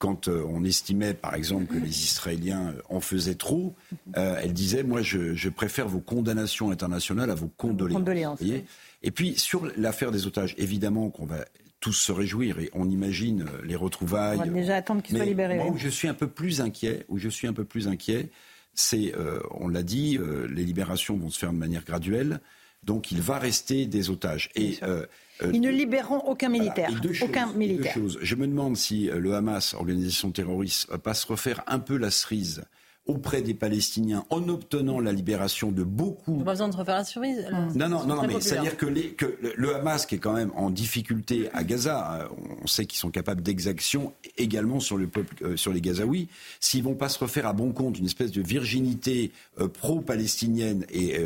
Quand 0.00 0.28
on 0.28 0.64
estimait, 0.64 1.14
par 1.14 1.34
exemple, 1.34 1.66
que 1.66 1.76
les 1.76 2.04
Israéliens 2.04 2.74
en 2.88 3.00
faisaient 3.00 3.34
trop, 3.34 3.76
elle 4.14 4.52
disait 4.52 4.82
Moi, 4.82 5.02
je, 5.02 5.48
préfère 5.50 5.88
vos 5.88 6.00
condamnations 6.00 6.70
internationales 6.70 7.30
à 7.30 7.34
vos 7.34 7.48
condoléances. 7.48 8.40
et 9.02 9.10
puis, 9.10 9.38
sur 9.38 9.70
l'affaire 9.76 10.10
des 10.10 10.26
otages, 10.26 10.54
évidemment 10.56 11.10
qu'on 11.10 11.26
va 11.26 11.44
tous 11.80 11.92
se 11.92 12.12
réjouir 12.12 12.58
et 12.58 12.70
on 12.74 12.88
imagine 12.88 13.46
les 13.64 13.76
retrouvailles. 13.76 14.38
On 14.38 14.44
va 14.44 14.48
déjà 14.48 14.76
attendre 14.76 15.02
qu'ils 15.02 15.16
soient 15.16 15.24
libérés. 15.24 15.56
Moi, 15.56 15.68
où 15.68 15.78
je 15.78 15.88
suis 15.88 16.08
un 16.08 16.14
peu 16.14 16.28
plus 16.28 16.60
inquiet, 16.60 17.04
où 17.08 17.18
je 17.18 17.28
suis 17.28 17.46
un 17.46 17.52
peu 17.52 17.64
plus 17.64 17.88
inquiet, 17.88 18.30
c'est, 18.74 19.14
euh, 19.16 19.40
on 19.50 19.68
l'a 19.68 19.82
dit, 19.82 20.18
euh, 20.18 20.46
les 20.46 20.64
libérations 20.64 21.16
vont 21.16 21.30
se 21.30 21.38
faire 21.38 21.52
de 21.52 21.58
manière 21.58 21.84
graduelle. 21.84 22.40
Donc 22.82 23.10
il 23.12 23.20
va 23.20 23.38
rester 23.38 23.86
des 23.86 24.10
otages. 24.10 24.48
Et, 24.54 24.78
euh, 24.82 25.06
Ils 25.52 25.60
ne 25.60 25.70
libéreront 25.70 26.18
aucun 26.26 26.48
militaire. 26.48 26.90
aucun 27.22 27.52
militaire. 27.52 27.96
Je 28.20 28.34
me 28.34 28.46
demande 28.46 28.76
si 28.76 29.06
le 29.06 29.34
Hamas, 29.34 29.74
organisation 29.74 30.30
terroriste, 30.30 30.88
va 30.90 30.98
pas 30.98 31.14
se 31.14 31.26
refaire 31.26 31.62
un 31.66 31.78
peu 31.78 31.96
la 31.96 32.10
cerise 32.10 32.64
auprès 33.06 33.42
des 33.42 33.54
Palestiniens 33.54 34.24
en 34.30 34.48
obtenant 34.48 35.00
la 35.00 35.12
libération 35.12 35.72
de 35.72 35.82
beaucoup. 35.82 36.38
Pas 36.38 36.52
besoin 36.52 36.68
de 36.68 36.76
refaire 36.76 36.96
la 36.96 37.04
surprise. 37.04 37.46
Non, 37.74 37.88
non, 37.88 38.06
non, 38.06 38.22
mais 38.26 38.40
c'est-à-dire 38.40 38.76
que, 38.76 38.86
le 38.86 39.74
Hamas, 39.74 40.06
qui 40.06 40.16
est 40.16 40.18
quand 40.18 40.32
même 40.32 40.52
en 40.54 40.70
difficulté 40.70 41.48
à 41.52 41.64
Gaza, 41.64 42.22
euh, 42.22 42.28
on 42.62 42.66
sait 42.66 42.86
qu'ils 42.86 42.98
sont 42.98 43.10
capables 43.10 43.42
d'exactions 43.42 44.12
également 44.36 44.80
sur 44.80 44.96
le 44.96 45.06
peuple, 45.06 45.34
euh, 45.42 45.56
sur 45.56 45.72
les 45.72 45.80
Gazaouis. 45.80 46.28
S'ils 46.60 46.82
vont 46.82 46.94
pas 46.94 47.08
se 47.08 47.18
refaire 47.18 47.46
à 47.46 47.52
bon 47.52 47.72
compte 47.72 47.98
une 47.98 48.06
espèce 48.06 48.32
de 48.32 48.42
virginité 48.42 49.32
euh, 49.58 49.68
pro-palestinienne 49.68 50.84
et 50.90 51.18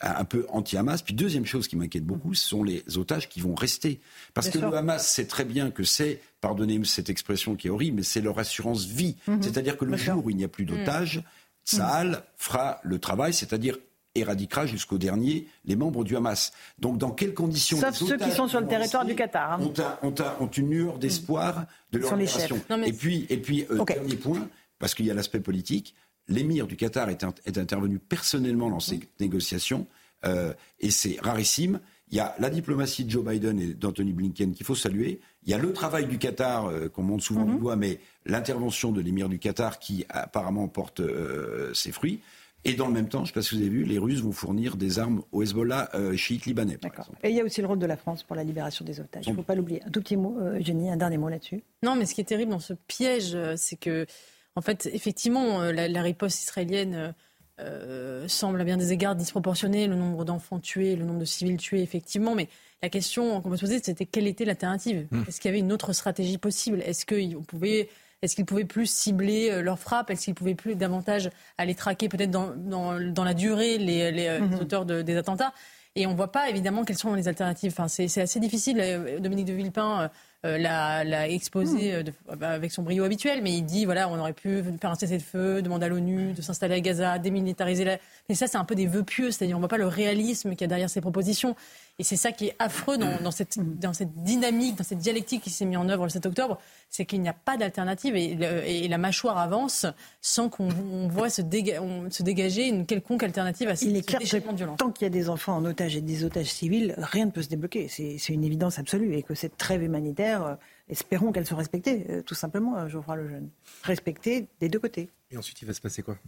un 0.00 0.24
peu 0.24 0.46
anti-Hamas. 0.48 1.02
Puis 1.02 1.14
deuxième 1.14 1.46
chose 1.46 1.68
qui 1.68 1.76
m'inquiète 1.76 2.04
beaucoup, 2.04 2.34
ce 2.34 2.48
sont 2.48 2.62
les 2.62 2.84
otages 2.96 3.28
qui 3.28 3.40
vont 3.40 3.54
rester, 3.54 4.00
parce 4.34 4.50
que 4.50 4.58
le 4.58 4.72
Hamas 4.74 5.06
sait 5.06 5.26
très 5.26 5.44
bien 5.44 5.70
que 5.70 5.84
c'est 5.84 6.20
pardonnez-moi 6.44 6.84
cette 6.84 7.08
expression 7.08 7.56
qui 7.56 7.68
est 7.68 7.70
horrible, 7.70 7.96
mais 7.96 8.02
c'est 8.02 8.20
leur 8.20 8.38
assurance 8.38 8.84
vie. 8.84 9.16
Mhm. 9.26 9.42
C'est-à-dire 9.42 9.78
que 9.78 9.86
le 9.86 9.96
jour 9.96 10.26
où 10.26 10.28
il 10.28 10.36
n'y 10.36 10.44
a 10.44 10.48
plus 10.48 10.66
mhm. 10.66 10.76
d'otages, 10.76 11.22
Saal 11.64 12.22
fera 12.36 12.80
le 12.82 12.98
travail, 12.98 13.32
c'est-à-dire 13.32 13.78
éradiquera 14.14 14.66
jusqu'au 14.66 14.98
dernier 14.98 15.48
les 15.64 15.74
membres 15.74 16.04
du 16.04 16.14
Hamas. 16.16 16.52
Donc 16.78 16.98
dans 16.98 17.10
quelles 17.10 17.32
conditions 17.32 17.80
Sauf 17.80 17.94
ceux 17.94 18.18
qui 18.18 18.30
sont 18.30 18.46
sur 18.46 18.60
le 18.60 18.66
territoire 18.66 19.06
du 19.06 19.14
Qatar. 19.14 19.54
Hein. 19.54 19.96
Ont, 20.02 20.46
une 20.46 20.70
lueur 20.70 20.98
d'espoir 20.98 21.60
mhm. 21.60 21.66
de 21.92 21.98
leur 21.98 22.16
libération. 22.16 22.60
Et 22.84 22.92
puis, 22.92 23.26
et 23.30 23.38
puis 23.38 23.66
euh, 23.70 23.82
dernier 23.84 24.16
point, 24.16 24.46
parce 24.78 24.94
qu'il 24.94 25.06
y 25.06 25.10
a 25.10 25.14
l'aspect 25.14 25.40
politique, 25.40 25.94
l'émir 26.28 26.66
du 26.66 26.76
Qatar 26.76 27.08
est, 27.08 27.24
intervenu 27.58 27.98
personnellement 27.98 28.68
dans 28.68 28.80
ces 28.80 29.00
négociations, 29.18 29.86
euh, 30.26 30.52
et 30.78 30.90
c'est 30.90 31.16
rarissime. 31.22 31.80
Il 32.14 32.18
y 32.18 32.20
a 32.20 32.32
la 32.38 32.48
diplomatie 32.48 33.04
de 33.04 33.10
Joe 33.10 33.24
Biden 33.24 33.58
et 33.58 33.74
d'Anthony 33.74 34.12
Blinken 34.12 34.52
qu'il 34.52 34.64
faut 34.64 34.76
saluer. 34.76 35.18
Il 35.42 35.50
y 35.50 35.54
a 35.54 35.58
le 35.58 35.72
travail 35.72 36.06
du 36.06 36.16
Qatar 36.16 36.66
euh, 36.66 36.88
qu'on 36.88 37.02
montre 37.02 37.24
souvent 37.24 37.42
du 37.42 37.54
mhm. 37.54 37.58
doigt, 37.58 37.74
mais 37.74 37.98
l'intervention 38.24 38.92
de 38.92 39.00
l'émir 39.00 39.28
du 39.28 39.40
Qatar 39.40 39.80
qui 39.80 40.06
apparemment 40.08 40.68
porte 40.68 41.00
euh, 41.00 41.74
ses 41.74 41.90
fruits. 41.90 42.20
Et 42.64 42.74
dans 42.74 42.86
le 42.86 42.92
même 42.92 43.08
temps, 43.08 43.18
je 43.18 43.22
ne 43.22 43.26
sais 43.26 43.32
pas 43.32 43.42
si 43.42 43.56
vous 43.56 43.62
avez 43.62 43.68
vu, 43.68 43.82
les 43.82 43.98
Russes 43.98 44.20
vont 44.20 44.30
fournir 44.30 44.76
des 44.76 45.00
armes 45.00 45.22
au 45.32 45.42
Hezbollah 45.42 45.90
euh, 45.94 46.16
chiite 46.16 46.46
libanais. 46.46 46.78
Et 47.24 47.30
il 47.30 47.34
y 47.34 47.40
a 47.40 47.44
aussi 47.44 47.60
le 47.60 47.66
rôle 47.66 47.80
de 47.80 47.86
la 47.86 47.96
France 47.96 48.22
pour 48.22 48.36
la 48.36 48.44
libération 48.44 48.84
des 48.84 49.00
otages. 49.00 49.24
Il 49.26 49.30
ne 49.30 49.34
faut 49.34 49.42
pas 49.42 49.56
l'oublier. 49.56 49.82
Un 49.84 49.90
tout 49.90 50.00
petit 50.00 50.16
mot, 50.16 50.38
Jenny, 50.60 50.92
un 50.92 50.96
dernier 50.96 51.18
mot 51.18 51.28
là-dessus. 51.28 51.64
Non, 51.82 51.96
mais 51.96 52.06
ce 52.06 52.14
qui 52.14 52.20
est 52.20 52.24
terrible 52.24 52.52
dans 52.52 52.60
ce 52.60 52.74
piège, 52.74 53.36
c'est 53.56 53.76
que, 53.76 54.06
en 54.54 54.60
fait, 54.60 54.88
effectivement, 54.92 55.62
la, 55.64 56.02
riposte 56.02 56.40
israélienne 56.40 57.12
semble 58.28 58.60
à 58.60 58.64
bien 58.64 58.76
des 58.76 58.92
égards 58.92 59.14
disproportionnée, 59.14 59.86
le 59.86 59.96
nombre 59.96 60.24
d'enfants 60.24 60.58
tués, 60.58 60.96
le 60.96 61.04
nombre 61.04 61.20
de 61.20 61.24
civils 61.24 61.56
tués, 61.56 61.82
effectivement, 61.82 62.34
mais 62.34 62.48
la 62.84 62.90
question 62.90 63.40
qu'on 63.40 63.48
peut 63.48 63.56
se 63.56 63.62
poser, 63.62 63.80
c'était 63.82 64.04
quelle 64.04 64.26
était 64.26 64.44
l'alternative? 64.44 65.06
Hmm. 65.10 65.22
Est-ce 65.26 65.40
qu'il 65.40 65.48
y 65.48 65.52
avait 65.52 65.60
une 65.60 65.72
autre 65.72 65.94
stratégie 65.94 66.36
possible? 66.36 66.82
Est-ce 66.82 67.06
qu'ils 67.06 67.36
pouvaient 67.38 67.88
est-ce 68.20 68.36
qu'ils 68.36 68.44
pouvaient 68.44 68.64
plus 68.64 68.86
cibler 68.86 69.50
euh, 69.50 69.62
leurs 69.62 69.78
frappes? 69.78 70.10
Est-ce 70.10 70.24
qu'ils 70.24 70.34
pouvaient 70.34 70.54
plus 70.54 70.76
davantage 70.76 71.30
aller 71.58 71.74
traquer 71.74 72.08
peut-être 72.08 72.30
dans, 72.30 72.54
dans, 72.56 73.24
la 73.24 73.34
durée 73.34 73.76
les, 73.78 74.10
les, 74.12 74.28
euh, 74.28 74.40
hmm. 74.40 74.54
auteurs 74.60 74.84
des 74.84 75.16
attentats? 75.16 75.52
Et 75.94 76.06
on 76.06 76.10
ne 76.10 76.16
voit 76.16 76.32
pas 76.32 76.50
évidemment 76.50 76.84
quelles 76.84 76.98
sont 76.98 77.14
les 77.14 77.28
alternatives. 77.28 77.72
Enfin, 77.72 77.88
c'est 77.88 78.20
assez 78.20 78.40
difficile. 78.40 78.80
Euh, 78.80 79.18
Dominique 79.18 79.46
de 79.46 79.52
Villepin 79.52 80.10
l'a 80.44 81.28
exposé 81.28 82.02
hmm. 82.02 82.36
bah, 82.36 82.50
avec 82.50 82.70
son 82.70 82.82
brio 82.82 83.04
habituel, 83.04 83.40
mais 83.42 83.52
il 83.52 83.62
dit 83.62 83.84
voilà, 83.84 84.08
on 84.08 84.18
aurait 84.18 84.32
pu 84.32 84.62
faire 84.80 84.90
un 84.90 84.94
cessez-le-feu, 84.94 85.62
demander 85.62 85.86
à 85.86 85.88
l'ONU 85.88 86.32
de 86.32 86.42
s'installer 86.42 86.74
à 86.74 86.80
Gaza, 86.80 87.18
démilitariser 87.18 87.84
la. 87.84 87.98
Mais 88.28 88.34
ça, 88.34 88.46
c'est 88.46 88.58
un 88.58 88.64
peu 88.64 88.74
des 88.74 88.86
vœux 88.86 89.04
pieux, 89.04 89.30
c'est-à-dire 89.30 89.56
on 89.56 89.60
ne 89.60 89.62
voit 89.62 89.68
pas 89.68 89.78
le 89.78 89.86
réalisme 89.86 90.50
qu'il 90.50 90.62
y 90.62 90.64
a 90.64 90.68
derrière 90.68 90.90
ces 90.90 91.00
propositions. 91.00 91.56
Et 92.00 92.02
c'est 92.02 92.16
ça 92.16 92.32
qui 92.32 92.48
est 92.48 92.56
affreux 92.58 92.98
dans, 92.98 93.30
cette, 93.30 93.56
dans 93.78 93.92
cette 93.92 94.12
dynamique, 94.24 94.74
dans 94.76 94.84
cette 94.84 94.98
dialectique 94.98 95.42
qui 95.42 95.50
s'est 95.50 95.64
mise 95.64 95.76
en 95.76 95.88
œuvre 95.88 96.04
le 96.04 96.10
7 96.10 96.26
octobre, 96.26 96.58
c'est 96.90 97.04
qu'il 97.04 97.20
n'y 97.22 97.28
a 97.28 97.34
pas 97.34 97.56
d'alternative 97.56 98.16
et, 98.16 98.88
la 98.88 98.98
mâchoire 98.98 99.38
avance 99.38 99.86
sans 100.20 100.48
qu'on 100.48 100.68
voit 101.08 101.30
se, 101.30 101.42
se, 101.42 102.22
dégager 102.22 102.66
une 102.66 102.84
quelconque 102.84 103.22
alternative 103.22 103.68
à 103.68 103.76
cette 103.76 103.88
Il 103.88 103.96
est 103.96 104.02
clair 104.02 104.20
que 104.20 104.76
tant 104.76 104.90
qu'il 104.90 105.04
y 105.04 105.06
a 105.06 105.10
des 105.10 105.28
enfants 105.28 105.56
en 105.56 105.64
otage 105.64 105.94
et 105.96 106.00
des 106.00 106.24
otages 106.24 106.52
civils, 106.52 106.94
rien 106.98 107.26
ne 107.26 107.30
peut 107.30 107.42
se 107.42 107.48
débloquer. 107.48 107.86
C'est 107.88 108.28
une 108.28 108.44
évidence 108.44 108.80
absolue 108.80 109.14
et 109.14 109.22
que 109.22 109.34
cette 109.34 109.56
trêve 109.56 109.82
humanitaire, 109.82 110.44
euh, 110.44 110.54
espérons 110.88 111.30
qu'elle 111.30 111.46
soit 111.46 111.58
respectée, 111.58 112.06
euh, 112.10 112.22
tout 112.22 112.34
simplement, 112.34 112.76
euh, 112.76 112.88
Geoffroy 112.88 113.16
Lejeune. 113.16 113.50
Respectée 113.84 114.48
des 114.60 114.68
deux 114.68 114.80
côtés. 114.80 115.10
Et 115.30 115.36
ensuite, 115.36 115.62
il 115.62 115.66
va 115.66 115.74
se 115.74 115.80
passer 115.80 116.02
quoi? 116.02 116.18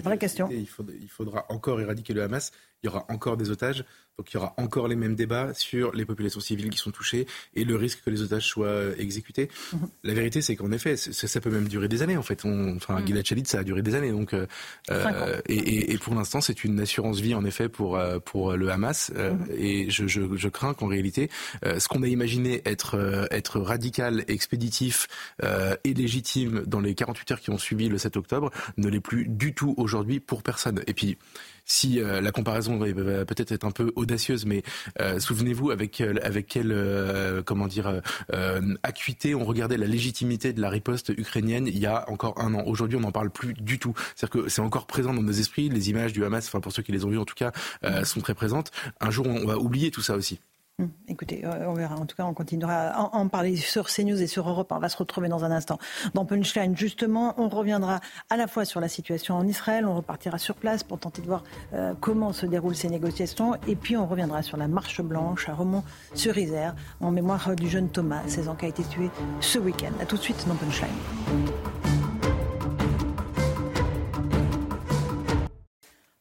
Vraie 0.00 0.18
question. 0.18 0.48
il 0.50 1.08
faudra 1.08 1.46
encore 1.48 1.80
éradiquer 1.80 2.12
le 2.12 2.22
Hamas 2.22 2.52
il 2.82 2.86
y 2.86 2.88
aura 2.88 3.04
encore 3.08 3.36
des 3.36 3.50
otages. 3.50 3.84
Donc 4.18 4.30
il 4.32 4.34
y 4.34 4.36
aura 4.36 4.52
encore 4.58 4.86
les 4.86 4.96
mêmes 4.96 5.14
débats 5.14 5.54
sur 5.54 5.92
les 5.94 6.04
populations 6.04 6.40
civiles 6.40 6.68
qui 6.68 6.76
sont 6.76 6.90
touchées 6.90 7.26
et 7.54 7.64
le 7.64 7.74
risque 7.74 8.02
que 8.04 8.10
les 8.10 8.20
otages 8.20 8.46
soient 8.46 8.94
exécutés. 8.98 9.48
Mhm. 9.72 9.88
La 10.04 10.12
vérité, 10.12 10.42
c'est 10.42 10.56
qu'en 10.56 10.72
effet, 10.72 10.96
ça, 10.96 11.40
peut 11.40 11.50
même 11.50 11.68
durer 11.68 11.88
des 11.88 12.02
années. 12.02 12.18
En 12.18 12.22
fait, 12.22 12.44
On, 12.44 12.76
enfin, 12.76 13.00
mmh. 13.00 13.06
Gilad 13.06 13.46
ça 13.46 13.60
a 13.60 13.64
duré 13.64 13.80
des 13.80 13.94
années. 13.94 14.10
Donc, 14.10 14.34
euh, 14.34 14.46
euh, 14.90 15.40
et, 15.46 15.96
pour 15.98 16.14
l'instant, 16.14 16.42
c'est 16.42 16.64
une 16.64 16.80
assurance 16.80 17.20
vie 17.20 17.34
en 17.34 17.46
effet 17.46 17.70
pour 17.70 17.96
euh, 17.96 18.18
pour 18.18 18.56
le 18.56 18.70
Hamas. 18.70 19.10
Mhm. 19.10 19.46
Et 19.56 19.90
je, 19.90 20.06
je, 20.06 20.48
crains 20.48 20.74
qu'en 20.74 20.88
réalité, 20.88 21.30
ce 21.62 21.88
qu'on 21.88 22.02
a 22.02 22.08
imaginé 22.08 22.60
être 22.66 23.26
être 23.30 23.58
radical, 23.60 24.24
expéditif 24.28 25.06
et 25.42 25.94
légitime 25.94 26.64
dans 26.66 26.80
les 26.80 26.94
48 26.94 27.30
heures 27.30 27.40
qui 27.40 27.50
ont 27.50 27.58
suivi 27.58 27.88
le 27.88 27.96
7 27.96 28.16
octobre 28.16 28.50
ne 28.76 28.88
l'est 28.88 29.00
plus 29.00 29.26
du 29.30 29.54
tout 29.54 29.74
aujourd'hui 29.76 30.20
pour 30.20 30.42
personne. 30.42 30.82
Et 30.86 30.94
puis 30.94 31.16
si 31.64 32.00
euh, 32.00 32.20
la 32.20 32.32
comparaison 32.32 32.76
va, 32.78 33.24
peut-être 33.24 33.52
être 33.52 33.64
un 33.64 33.70
peu 33.70 33.92
audacieuse, 33.94 34.44
mais 34.44 34.62
euh, 35.00 35.20
souvenez-vous 35.20 35.70
avec 35.70 36.00
euh, 36.00 36.14
avec 36.22 36.46
quelle 36.48 36.74
comment 37.46 37.66
dire 37.66 38.00
acuité 38.82 39.34
on 39.34 39.44
regardait 39.44 39.76
la 39.76 39.86
légitimité 39.86 40.52
de 40.52 40.60
la 40.60 40.68
riposte 40.68 41.10
ukrainienne 41.16 41.66
il 41.66 41.78
y 41.78 41.86
a 41.86 42.08
encore 42.10 42.40
un 42.40 42.54
an. 42.54 42.64
Aujourd'hui, 42.66 42.96
on 42.96 43.00
n'en 43.00 43.12
parle 43.12 43.30
plus 43.30 43.54
du 43.54 43.78
tout. 43.78 43.94
C'est-à-dire 44.14 44.44
que 44.44 44.48
c'est 44.48 44.62
encore 44.62 44.86
présent 44.86 45.14
dans 45.14 45.22
nos 45.22 45.32
esprits. 45.32 45.68
Les 45.68 45.90
images 45.90 46.12
du 46.12 46.24
Hamas, 46.24 46.46
enfin 46.46 46.60
pour 46.60 46.72
ceux 46.72 46.82
qui 46.82 46.92
les 46.92 47.04
ont 47.04 47.10
vues 47.10 47.18
en 47.18 47.24
tout 47.24 47.34
cas, 47.34 47.52
sont 48.04 48.20
très 48.20 48.34
présentes. 48.34 48.70
Un 49.00 49.10
jour, 49.10 49.26
on 49.26 49.46
va 49.46 49.58
oublier 49.58 49.90
tout 49.90 50.02
ça 50.02 50.16
aussi. 50.16 50.40
Hum, 50.80 50.88
écoutez, 51.08 51.44
euh, 51.44 51.68
on 51.68 51.74
verra. 51.74 51.96
En 51.96 52.06
tout 52.06 52.16
cas, 52.16 52.24
on 52.24 52.32
continuera 52.32 52.88
à 52.88 53.00
en, 53.14 53.28
parler 53.28 53.56
sur 53.56 53.88
CNews 53.88 54.22
et 54.22 54.26
sur 54.26 54.48
Europe. 54.48 54.72
On 54.74 54.78
va 54.78 54.88
se 54.88 54.96
retrouver 54.96 55.28
dans 55.28 55.44
un 55.44 55.50
instant. 55.50 55.78
Dans 56.14 56.24
Punchline, 56.24 56.74
justement, 56.74 57.34
on 57.36 57.50
reviendra 57.50 58.00
à 58.30 58.38
la 58.38 58.46
fois 58.46 58.64
sur 58.64 58.80
la 58.80 58.88
situation 58.88 59.36
en 59.36 59.46
Israël, 59.46 59.84
on 59.84 59.94
repartira 59.94 60.38
sur 60.38 60.54
place 60.54 60.82
pour 60.82 60.98
tenter 60.98 61.20
de 61.20 61.26
voir 61.26 61.44
euh, 61.74 61.92
comment 62.00 62.32
se 62.32 62.46
déroulent 62.46 62.74
ces 62.74 62.88
négociations, 62.88 63.56
et 63.68 63.76
puis 63.76 63.98
on 63.98 64.06
reviendra 64.06 64.42
sur 64.42 64.56
la 64.56 64.68
marche 64.68 65.02
blanche 65.02 65.50
à 65.50 65.54
Romont-sur-Isère, 65.54 66.74
en 67.00 67.10
mémoire 67.10 67.54
du 67.56 67.68
jeune 67.68 67.90
Thomas, 67.90 68.22
16 68.26 68.48
ans, 68.48 68.54
qui 68.54 68.64
a 68.64 68.68
été 68.68 68.82
tué 68.84 69.10
ce 69.40 69.58
week-end. 69.58 69.92
A 70.00 70.06
tout 70.06 70.16
de 70.16 70.22
suite 70.22 70.46
dans 70.48 70.54
Punchline. 70.54 70.88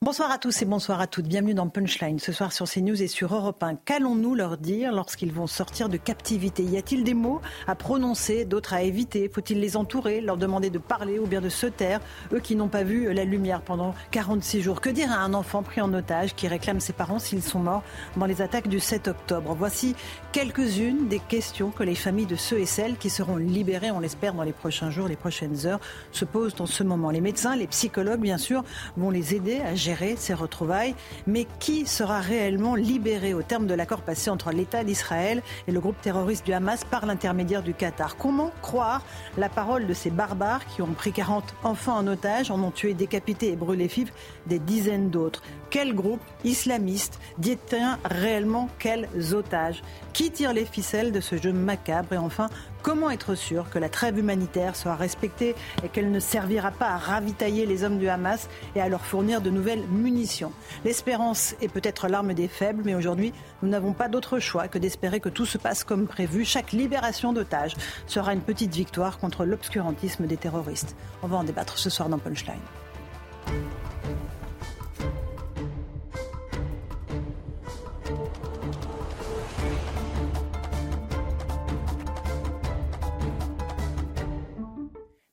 Bonsoir 0.01 0.31
à 0.31 0.37
tous 0.37 0.61
et 0.61 0.65
bonsoir 0.65 1.01
à 1.01 1.07
toutes. 1.07 1.27
Bienvenue 1.27 1.53
dans 1.53 1.67
Punchline 1.67 2.19
ce 2.19 2.31
soir 2.31 2.53
sur 2.53 2.69
CNews 2.69 3.03
et 3.03 3.09
sur 3.09 3.35
Europe 3.35 3.61
1. 3.61 3.75
Qu'allons-nous 3.75 4.33
leur 4.33 4.57
dire 4.57 4.93
lorsqu'ils 4.93 5.33
vont 5.33 5.45
sortir 5.45 5.89
de 5.89 5.97
captivité? 5.97 6.63
Y 6.63 6.77
a-t-il 6.77 7.03
des 7.03 7.13
mots 7.13 7.41
à 7.67 7.75
prononcer, 7.75 8.45
d'autres 8.45 8.73
à 8.73 8.81
éviter? 8.81 9.27
Faut-il 9.27 9.59
les 9.59 9.75
entourer, 9.75 10.21
leur 10.21 10.37
demander 10.37 10.69
de 10.69 10.77
parler 10.77 11.19
ou 11.19 11.27
bien 11.27 11.41
de 11.41 11.49
se 11.49 11.67
taire? 11.67 11.99
Eux 12.31 12.39
qui 12.39 12.55
n'ont 12.55 12.69
pas 12.69 12.83
vu 12.83 13.13
la 13.13 13.25
lumière 13.25 13.61
pendant 13.61 13.93
46 14.11 14.61
jours. 14.61 14.79
Que 14.79 14.89
dire 14.89 15.11
à 15.11 15.17
un 15.17 15.33
enfant 15.33 15.63
pris 15.63 15.81
en 15.81 15.93
otage 15.93 16.33
qui 16.33 16.47
réclame 16.47 16.79
ses 16.79 16.93
parents 16.93 17.19
s'ils 17.19 17.43
sont 17.43 17.59
morts 17.59 17.83
dans 18.15 18.25
les 18.25 18.41
attaques 18.41 18.69
du 18.69 18.79
7 18.79 19.09
octobre? 19.09 19.53
Voici 19.53 19.95
quelques-unes 20.31 21.09
des 21.09 21.19
questions 21.19 21.71
que 21.71 21.83
les 21.83 21.95
familles 21.95 22.25
de 22.25 22.37
ceux 22.37 22.59
et 22.59 22.65
celles 22.65 22.95
qui 22.95 23.09
seront 23.09 23.35
libérés, 23.35 23.91
on 23.91 23.99
l'espère, 23.99 24.33
dans 24.33 24.43
les 24.43 24.53
prochains 24.53 24.91
jours, 24.91 25.09
les 25.09 25.17
prochaines 25.17 25.65
heures, 25.65 25.81
se 26.13 26.23
posent 26.23 26.55
en 26.59 26.67
ce 26.67 26.83
moment. 26.83 27.11
Les 27.11 27.19
médecins, 27.19 27.57
les 27.57 27.67
psychologues, 27.67 28.21
bien 28.21 28.37
sûr, 28.37 28.63
vont 28.95 29.09
les 29.09 29.35
aider 29.35 29.59
à 29.59 29.75
gérer 29.75 29.88
ces 30.17 30.33
retrouvailles. 30.33 30.95
Mais 31.27 31.47
qui 31.59 31.85
sera 31.85 32.19
réellement 32.19 32.75
libéré 32.75 33.33
au 33.33 33.41
terme 33.41 33.67
de 33.67 33.73
l'accord 33.73 34.01
passé 34.01 34.29
entre 34.29 34.51
l'État 34.51 34.83
d'Israël 34.83 35.41
et 35.67 35.71
le 35.71 35.79
groupe 35.79 35.99
terroriste 36.01 36.45
du 36.45 36.53
Hamas 36.53 36.83
par 36.83 37.05
l'intermédiaire 37.05 37.63
du 37.63 37.73
Qatar? 37.73 38.17
Comment 38.17 38.51
croire 38.61 39.03
la 39.37 39.49
parole 39.49 39.87
de 39.87 39.93
ces 39.93 40.09
barbares 40.09 40.65
qui 40.67 40.81
ont 40.81 40.93
pris 40.93 41.11
40 41.11 41.55
enfants 41.63 41.97
en 41.97 42.07
otage, 42.07 42.51
en 42.51 42.61
ont 42.61 42.71
tué, 42.71 42.93
décapité 42.93 43.51
et 43.51 43.55
brûlé 43.55 43.87
vifs 43.87 44.13
des 44.47 44.59
dizaines 44.59 45.09
d'autres? 45.09 45.41
Quel 45.69 45.93
groupe 45.93 46.21
islamiste 46.43 47.19
détient 47.37 47.99
réellement 48.03 48.69
quels 48.79 49.07
otages 49.33 49.81
Qui 50.13 50.31
tire 50.31 50.53
les 50.53 50.65
ficelles 50.65 51.11
de 51.11 51.21
ce 51.21 51.37
jeu 51.37 51.53
macabre 51.53 52.13
Et 52.13 52.17
enfin, 52.17 52.49
Comment 52.81 53.09
être 53.09 53.35
sûr 53.35 53.69
que 53.69 53.77
la 53.77 53.89
trêve 53.89 54.17
humanitaire 54.17 54.75
sera 54.75 54.95
respectée 54.95 55.53
et 55.83 55.89
qu'elle 55.89 56.11
ne 56.11 56.19
servira 56.19 56.71
pas 56.71 56.87
à 56.87 56.97
ravitailler 56.97 57.65
les 57.65 57.83
hommes 57.83 57.97
du 57.97 58.07
Hamas 58.07 58.47
et 58.73 58.81
à 58.81 58.87
leur 58.87 59.05
fournir 59.05 59.41
de 59.41 59.49
nouvelles 59.49 59.85
munitions 59.89 60.53
L'espérance 60.85 61.55
est 61.61 61.67
peut-être 61.67 62.07
l'arme 62.07 62.33
des 62.33 62.47
faibles, 62.47 62.83
mais 62.85 62.95
aujourd'hui, 62.95 63.33
nous 63.61 63.69
n'avons 63.69 63.91
pas 63.91 64.07
d'autre 64.07 64.39
choix 64.39 64.69
que 64.69 64.77
d'espérer 64.77 65.19
que 65.19 65.29
tout 65.29 65.45
se 65.45 65.57
passe 65.57 65.83
comme 65.83 66.07
prévu. 66.07 66.45
Chaque 66.45 66.71
libération 66.71 67.33
d'otages 67.33 67.75
sera 68.07 68.33
une 68.33 68.41
petite 68.41 68.73
victoire 68.73 69.19
contre 69.19 69.43
l'obscurantisme 69.43 70.25
des 70.25 70.37
terroristes. 70.37 70.95
On 71.21 71.27
va 71.27 71.35
en 71.37 71.43
débattre 71.43 71.77
ce 71.77 71.89
soir 71.89 72.07
dans 72.07 72.17
Punchline. 72.17 72.55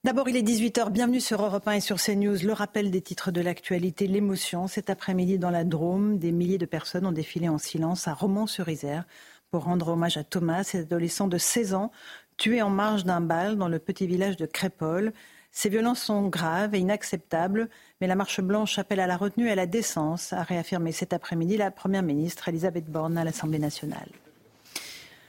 D'abord, 0.07 0.29
il 0.29 0.37
est 0.37 0.43
18h. 0.43 0.91
Bienvenue 0.91 1.19
sur 1.19 1.45
Europe 1.45 1.67
1 1.67 1.73
et 1.73 1.81
sur 1.81 2.01
CNews. 2.01 2.37
Le 2.45 2.53
rappel 2.53 2.93
des 2.93 3.01
titres 3.01 3.33
de 3.33 3.41
l'actualité, 3.41 4.07
l'émotion. 4.07 4.69
Cet 4.69 4.89
après-midi, 4.89 5.37
dans 5.37 5.51
la 5.51 5.65
Drôme, 5.65 6.19
des 6.19 6.31
milliers 6.31 6.59
de 6.59 6.65
personnes 6.65 7.07
ont 7.07 7.13
défilé 7.13 7.49
en 7.49 7.59
silence 7.59 8.07
à 8.07 8.15
Romans-sur-Isère 8.15 9.05
pour 9.51 9.65
rendre 9.65 9.89
hommage 9.89 10.17
à 10.17 10.23
Thomas, 10.23 10.63
cet 10.63 10.93
adolescent 10.93 11.27
de 11.27 11.39
16 11.39 11.75
ans, 11.75 11.91
tué 12.37 12.63
en 12.63 12.71
marge 12.71 13.05
d'un 13.05 13.21
bal 13.21 13.57
dans 13.57 13.67
le 13.67 13.81
petit 13.81 14.07
village 14.07 14.37
de 14.37 14.47
Crépole. 14.47 15.13
Ces 15.51 15.71
violences 15.71 16.03
sont 16.03 16.29
graves 16.29 16.77
et 16.77 16.79
inacceptables, 16.79 17.69
mais 18.01 18.07
la 18.07 18.15
marche 18.15 18.41
blanche 18.41 18.79
appelle 18.79 19.01
à 19.01 19.09
la 19.09 19.17
retenue 19.17 19.49
et 19.49 19.53
à 19.53 19.57
la 19.57 19.67
décence, 19.67 20.33
a 20.33 20.45
réaffirmé 20.45 20.93
cet 20.93 21.15
après-midi 21.15 21.57
la 21.57 21.73
Première 21.73 22.05
ministre 22.05 22.49
Elisabeth 22.49 22.89
Borne 22.89 23.19
à 23.19 23.25
l'Assemblée 23.25 23.59
nationale. 23.59 24.11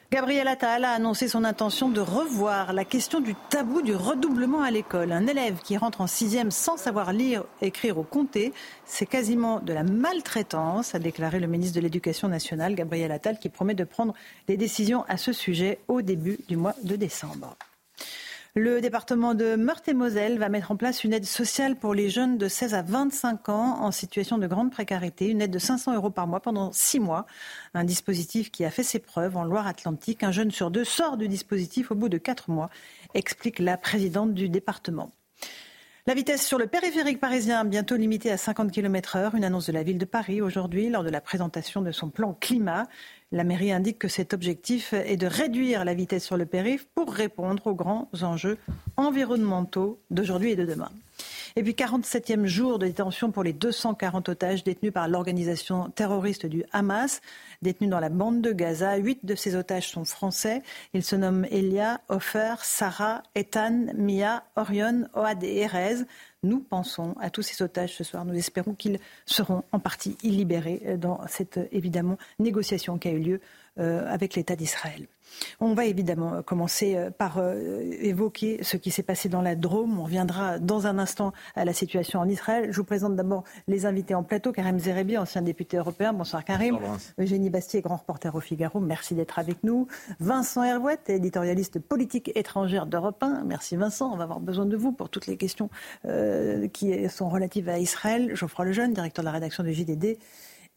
Gabriel 0.09 0.47
Attal 0.47 0.85
a 0.85 0.91
annoncé 0.91 1.27
son 1.27 1.43
intention 1.43 1.89
de 1.89 1.99
revoir 1.99 2.71
la 2.71 2.85
question 2.85 3.19
du 3.19 3.35
tabou 3.49 3.81
du 3.81 3.93
redoublement 3.93 4.61
à 4.61 4.71
l'école. 4.71 5.11
Un 5.11 5.27
élève 5.27 5.59
qui 5.59 5.75
rentre 5.75 5.99
en 5.99 6.07
sixième 6.07 6.49
sans 6.49 6.77
savoir 6.77 7.11
lire, 7.11 7.43
écrire 7.61 7.97
ou 7.97 8.03
compter, 8.03 8.53
c'est 8.85 9.05
quasiment 9.05 9.59
de 9.59 9.73
la 9.73 9.83
maltraitance, 9.83 10.95
a 10.95 10.99
déclaré 10.99 11.41
le 11.41 11.47
ministre 11.47 11.75
de 11.75 11.81
l'Éducation 11.81 12.29
nationale, 12.29 12.73
Gabriel 12.73 13.11
Attal, 13.11 13.37
qui 13.37 13.49
promet 13.49 13.73
de 13.73 13.83
prendre 13.83 14.13
des 14.47 14.55
décisions 14.55 15.03
à 15.09 15.17
ce 15.17 15.33
sujet 15.33 15.79
au 15.89 16.01
début 16.01 16.39
du 16.47 16.55
mois 16.55 16.75
de 16.83 16.95
décembre. 16.95 17.57
Le 18.59 18.81
département 18.81 19.35
de 19.35 19.55
Meurthe-et-Moselle 19.55 20.39
va 20.39 20.49
mettre 20.49 20.71
en 20.71 20.77
place 20.77 21.03
une 21.03 21.13
aide 21.13 21.25
sociale 21.25 21.75
pour 21.75 21.93
les 21.93 22.09
jeunes 22.09 22.39
de 22.39 22.47
16 22.47 22.73
à 22.73 22.81
25 22.81 23.49
ans 23.49 23.83
en 23.83 23.91
situation 23.91 24.39
de 24.39 24.47
grande 24.47 24.71
précarité, 24.71 25.27
une 25.27 25.43
aide 25.43 25.51
de 25.51 25.59
500 25.59 25.93
euros 25.93 26.09
par 26.09 26.25
mois 26.25 26.39
pendant 26.39 26.71
six 26.71 26.99
mois. 26.99 27.27
Un 27.75 27.83
dispositif 27.83 28.49
qui 28.49 28.65
a 28.65 28.71
fait 28.71 28.81
ses 28.81 28.97
preuves 28.97 29.37
en 29.37 29.43
Loire-Atlantique. 29.43 30.23
Un 30.23 30.31
jeune 30.31 30.49
sur 30.49 30.71
deux 30.71 30.85
sort 30.85 31.17
du 31.17 31.27
dispositif 31.27 31.91
au 31.91 31.95
bout 31.95 32.09
de 32.09 32.17
quatre 32.17 32.49
mois, 32.49 32.71
explique 33.13 33.59
la 33.59 33.77
présidente 33.77 34.33
du 34.33 34.49
département. 34.49 35.11
La 36.07 36.13
vitesse 36.13 36.47
sur 36.47 36.57
le 36.57 36.67
périphérique 36.67 37.19
parisien 37.19 37.65
bientôt 37.65 37.97
limitée 37.97 38.31
à 38.31 38.37
50 38.37 38.71
km 38.71 39.17
heure, 39.17 39.35
une 39.35 39.43
annonce 39.43 39.67
de 39.67 39.73
la 39.73 39.83
ville 39.83 39.97
de 39.97 40.05
Paris 40.05 40.41
aujourd'hui 40.41 40.89
lors 40.89 41.03
de 41.03 41.09
la 41.09 41.19
présentation 41.19 41.81
de 41.81 41.91
son 41.91 42.09
plan 42.09 42.33
climat. 42.33 42.87
La 43.33 43.43
mairie 43.43 43.73
indique 43.73 43.99
que 43.99 44.07
cet 44.07 44.33
objectif 44.33 44.93
est 44.93 45.17
de 45.17 45.27
réduire 45.27 45.83
la 45.83 45.93
vitesse 45.93 46.25
sur 46.25 46.37
le 46.37 46.45
périph' 46.45 46.87
pour 46.95 47.11
répondre 47.11 47.67
aux 47.67 47.75
grands 47.75 48.09
enjeux 48.21 48.57
environnementaux 48.95 49.99
d'aujourd'hui 50.09 50.51
et 50.51 50.55
de 50.55 50.65
demain. 50.65 50.91
Et 51.57 51.63
puis 51.63 51.73
47e 51.73 52.45
jour 52.45 52.77
de 52.77 52.85
détention 52.85 53.31
pour 53.31 53.43
les 53.43 53.51
240 53.51 54.29
otages 54.29 54.63
détenus 54.63 54.93
par 54.93 55.07
l'organisation 55.07 55.89
terroriste 55.89 56.45
du 56.45 56.63
Hamas, 56.71 57.19
détenus 57.63 57.89
dans 57.89 57.99
la 57.99 58.09
bande 58.09 58.43
de 58.43 58.51
Gaza. 58.51 58.95
Huit 58.97 59.25
de 59.25 59.33
ces 59.33 59.55
otages 59.55 59.89
sont 59.89 60.05
français. 60.05 60.61
Ils 60.93 61.03
se 61.03 61.15
nomment 61.15 61.45
Elia, 61.49 61.99
Ofer, 62.09 62.57
Sarah, 62.61 63.23
Ethan, 63.33 63.87
Mia, 63.95 64.43
Orion, 64.55 65.07
Oad 65.15 65.43
et 65.43 65.61
Erez. 65.61 66.03
Nous 66.43 66.59
pensons 66.59 67.15
à 67.19 67.31
tous 67.31 67.41
ces 67.41 67.63
otages 67.63 67.95
ce 67.95 68.03
soir. 68.03 68.23
Nous 68.23 68.35
espérons 68.35 68.75
qu'ils 68.75 68.99
seront 69.25 69.63
en 69.71 69.79
partie 69.79 70.15
libérés 70.21 70.97
dans 70.99 71.21
cette 71.27 71.59
évidemment 71.71 72.19
négociation 72.37 72.99
qui 72.99 73.07
a 73.07 73.11
eu 73.13 73.19
lieu 73.19 73.41
avec 73.77 74.35
l'État 74.35 74.55
d'Israël. 74.55 75.07
On 75.59 75.73
va 75.73 75.85
évidemment 75.85 76.41
commencer 76.43 76.95
euh, 76.95 77.09
par 77.09 77.37
euh, 77.37 77.81
évoquer 78.01 78.59
ce 78.63 78.77
qui 78.77 78.91
s'est 78.91 79.03
passé 79.03 79.29
dans 79.29 79.41
la 79.41 79.55
Drôme. 79.55 79.99
On 79.99 80.03
reviendra 80.03 80.59
dans 80.59 80.87
un 80.87 80.99
instant 80.99 81.33
à 81.55 81.65
la 81.65 81.73
situation 81.73 82.19
en 82.19 82.27
Israël. 82.27 82.69
Je 82.71 82.77
vous 82.77 82.83
présente 82.83 83.15
d'abord 83.15 83.43
les 83.67 83.85
invités 83.85 84.15
en 84.15 84.23
plateau. 84.23 84.51
Karim 84.51 84.79
Zerebi, 84.79 85.17
ancien 85.17 85.41
député 85.41 85.77
européen. 85.77 86.13
Bonsoir 86.13 86.43
Karim. 86.43 86.79
Eugénie 87.19 87.49
Bastier, 87.49 87.81
grand 87.81 87.97
reporter 87.97 88.33
au 88.35 88.39
Figaro. 88.39 88.79
Merci 88.79 89.15
d'être 89.15 89.39
avec 89.39 89.63
nous. 89.63 89.87
Vincent 90.19 90.63
Hervouette, 90.63 91.09
éditorialiste 91.09 91.79
politique 91.79 92.31
étrangère 92.35 92.85
d'Europe 92.85 93.21
1. 93.21 93.43
Merci 93.45 93.75
Vincent. 93.75 94.11
On 94.11 94.17
va 94.17 94.23
avoir 94.23 94.39
besoin 94.39 94.65
de 94.65 94.77
vous 94.77 94.91
pour 94.91 95.09
toutes 95.09 95.27
les 95.27 95.37
questions 95.37 95.69
qui 96.73 97.09
sont 97.09 97.29
relatives 97.29 97.69
à 97.69 97.79
Israël. 97.79 98.35
Geoffroy 98.35 98.65
Lejeune, 98.65 98.93
directeur 98.93 99.23
de 99.23 99.27
la 99.27 99.31
rédaction 99.31 99.63
du 99.63 99.73
JDD. 99.73 100.17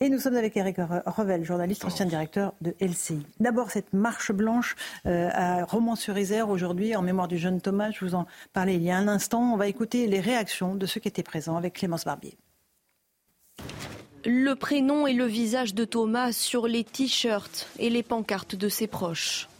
Et 0.03 0.09
nous 0.09 0.19
sommes 0.19 0.37
avec 0.37 0.57
Eric 0.57 0.79
Revel, 0.79 1.45
journaliste, 1.45 1.85
ancien 1.85 2.07
directeur 2.07 2.55
de 2.63 2.75
LCI. 2.81 3.27
D'abord, 3.39 3.71
cette 3.71 3.93
marche 3.93 4.33
blanche 4.33 4.75
euh, 5.05 5.29
à 5.31 5.67
Romans-sur-Isère 5.67 6.49
aujourd'hui, 6.49 6.97
en 6.97 7.03
mémoire 7.03 7.29
du 7.29 7.37
jeune 7.37 7.61
Thomas. 7.61 7.91
Je 7.91 8.07
vous 8.07 8.15
en 8.15 8.27
parlais 8.55 8.77
il 8.77 8.83
y 8.83 8.91
a 8.91 8.97
un 8.97 9.09
instant. 9.09 9.53
On 9.53 9.59
va 9.59 9.67
écouter 9.67 10.07
les 10.07 10.21
réactions 10.21 10.75
de 10.75 10.87
ceux 10.87 11.01
qui 11.01 11.09
étaient 11.09 11.23
présents 11.23 11.59
avec 11.59 11.75
Clémence 11.75 12.07
Barbier. 12.07 12.39
Le 14.25 14.55
prénom 14.55 15.07
et 15.07 15.13
le 15.13 15.27
visage 15.27 15.75
de 15.75 15.85
Thomas 15.85 16.33
sur 16.33 16.67
les 16.67 16.83
t-shirts 16.83 17.69
et 17.79 17.91
les 17.91 18.03
pancartes 18.03 18.55
de 18.55 18.71
ses 18.71 18.87
proches. 18.87 19.51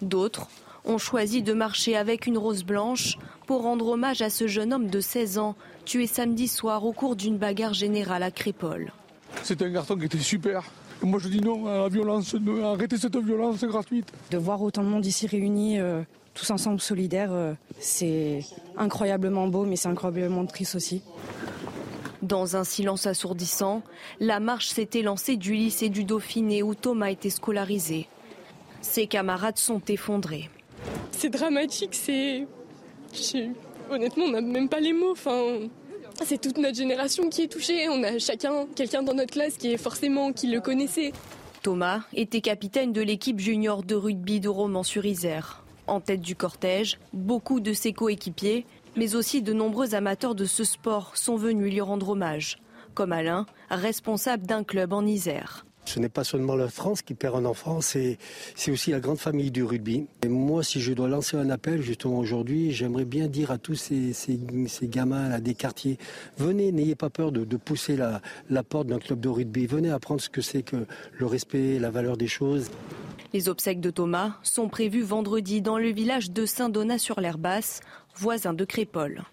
D'autres 0.00 0.48
ont 0.86 0.96
choisi 0.96 1.42
de 1.42 1.52
marcher 1.52 1.94
avec 1.94 2.26
une 2.26 2.38
rose 2.38 2.64
blanche 2.64 3.18
pour 3.46 3.60
rendre 3.60 3.88
hommage 3.88 4.22
à 4.22 4.30
ce 4.30 4.46
jeune 4.46 4.72
homme 4.72 4.88
de 4.88 5.00
16 5.00 5.36
ans 5.36 5.56
tué 5.84 6.06
samedi 6.06 6.48
soir 6.48 6.86
au 6.86 6.94
cours 6.94 7.16
d'une 7.16 7.36
bagarre 7.36 7.74
générale 7.74 8.22
à 8.22 8.30
Crépole. 8.30 8.90
C'était 9.44 9.66
un 9.66 9.70
garçon 9.70 9.94
qui 9.98 10.06
était 10.06 10.18
super. 10.18 10.64
moi 11.02 11.18
je 11.22 11.28
dis 11.28 11.42
non 11.42 11.66
à 11.66 11.82
la 11.82 11.88
violence, 11.90 12.34
arrêtez 12.64 12.96
cette 12.96 13.14
violence 13.18 13.62
gratuite. 13.62 14.10
De 14.30 14.38
voir 14.38 14.62
autant 14.62 14.82
de 14.82 14.88
monde 14.88 15.04
ici 15.04 15.26
réunis, 15.26 15.78
euh, 15.78 16.00
tous 16.32 16.50
ensemble 16.50 16.80
solidaires, 16.80 17.30
euh, 17.30 17.52
c'est 17.78 18.40
incroyablement 18.78 19.46
beau, 19.48 19.66
mais 19.66 19.76
c'est 19.76 19.88
incroyablement 19.88 20.46
triste 20.46 20.76
aussi. 20.76 21.02
Dans 22.22 22.56
un 22.56 22.64
silence 22.64 23.06
assourdissant, 23.06 23.82
la 24.18 24.40
marche 24.40 24.68
s'était 24.68 25.02
lancée 25.02 25.36
du 25.36 25.52
lycée 25.52 25.90
du 25.90 26.04
Dauphiné 26.04 26.62
où 26.62 26.74
Thomas 26.74 27.10
était 27.10 27.28
scolarisé. 27.28 28.08
Ses 28.80 29.06
camarades 29.06 29.58
sont 29.58 29.82
effondrés. 29.88 30.48
C'est 31.10 31.28
dramatique, 31.28 31.94
c'est. 31.94 32.46
Honnêtement, 33.90 34.24
on 34.24 34.30
n'a 34.30 34.40
même 34.40 34.70
pas 34.70 34.80
les 34.80 34.94
mots. 34.94 35.12
Enfin, 35.12 35.68
c'est 36.24 36.40
toute 36.40 36.58
notre 36.58 36.76
génération 36.76 37.28
qui 37.28 37.42
est 37.42 37.48
touchée. 37.48 37.88
On 37.88 38.02
a 38.02 38.18
chacun 38.18 38.66
quelqu'un 38.74 39.02
dans 39.02 39.14
notre 39.14 39.32
classe 39.32 39.56
qui 39.56 39.72
est 39.72 39.76
forcément 39.76 40.32
qui 40.32 40.46
le 40.46 40.60
connaissait. 40.60 41.12
Thomas 41.62 42.02
était 42.12 42.40
capitaine 42.40 42.92
de 42.92 43.00
l'équipe 43.00 43.40
junior 43.40 43.82
de 43.82 43.94
rugby 43.94 44.40
de 44.40 44.48
Romans-sur-Isère. 44.48 45.64
En 45.86 46.00
tête 46.00 46.20
du 46.20 46.36
cortège, 46.36 46.98
beaucoup 47.12 47.60
de 47.60 47.72
ses 47.72 47.92
coéquipiers, 47.92 48.66
mais 48.96 49.14
aussi 49.14 49.42
de 49.42 49.52
nombreux 49.52 49.94
amateurs 49.94 50.34
de 50.34 50.44
ce 50.44 50.64
sport 50.64 51.16
sont 51.16 51.36
venus 51.36 51.72
lui 51.72 51.80
rendre 51.80 52.10
hommage, 52.10 52.58
comme 52.94 53.12
Alain, 53.12 53.46
responsable 53.70 54.46
d'un 54.46 54.64
club 54.64 54.92
en 54.92 55.04
Isère. 55.04 55.66
Ce 55.84 56.00
n'est 56.00 56.08
pas 56.08 56.24
seulement 56.24 56.56
la 56.56 56.68
France 56.68 57.02
qui 57.02 57.14
perd 57.14 57.36
un 57.36 57.44
enfant, 57.44 57.80
c'est 57.80 58.18
aussi 58.68 58.90
la 58.90 59.00
grande 59.00 59.18
famille 59.18 59.50
du 59.50 59.62
rugby. 59.62 60.06
Et 60.22 60.28
moi, 60.28 60.62
si 60.62 60.80
je 60.80 60.92
dois 60.92 61.08
lancer 61.08 61.36
un 61.36 61.50
appel 61.50 61.82
justement 61.82 62.18
aujourd'hui, 62.18 62.72
j'aimerais 62.72 63.04
bien 63.04 63.28
dire 63.28 63.50
à 63.50 63.58
tous 63.58 63.74
ces, 63.74 64.12
ces, 64.12 64.38
gamins 64.84 65.28
là, 65.28 65.40
des 65.40 65.54
quartiers, 65.54 65.98
venez, 66.38 66.72
n'ayez 66.72 66.94
pas 66.94 67.10
peur 67.10 67.32
de, 67.32 67.56
pousser 67.56 67.96
la, 67.96 68.20
la 68.50 68.62
porte 68.62 68.86
d'un 68.88 68.98
club 68.98 69.20
de 69.20 69.28
rugby. 69.28 69.66
Venez 69.66 69.90
apprendre 69.90 70.20
ce 70.20 70.30
que 70.30 70.40
c'est 70.40 70.62
que 70.62 70.86
le 71.12 71.26
respect, 71.26 71.78
la 71.78 71.90
valeur 71.90 72.16
des 72.16 72.28
choses. 72.28 72.70
Les 73.32 73.48
obsèques 73.48 73.80
de 73.80 73.90
Thomas 73.90 74.34
sont 74.42 74.68
prévues 74.68 75.02
vendredi 75.02 75.60
dans 75.60 75.78
le 75.78 75.88
village 75.88 76.30
de 76.30 76.46
Saint-Donat-sur-l'Herbasse, 76.46 77.80
voisin 78.14 78.54
de 78.54 78.64
Crépole. 78.64 79.24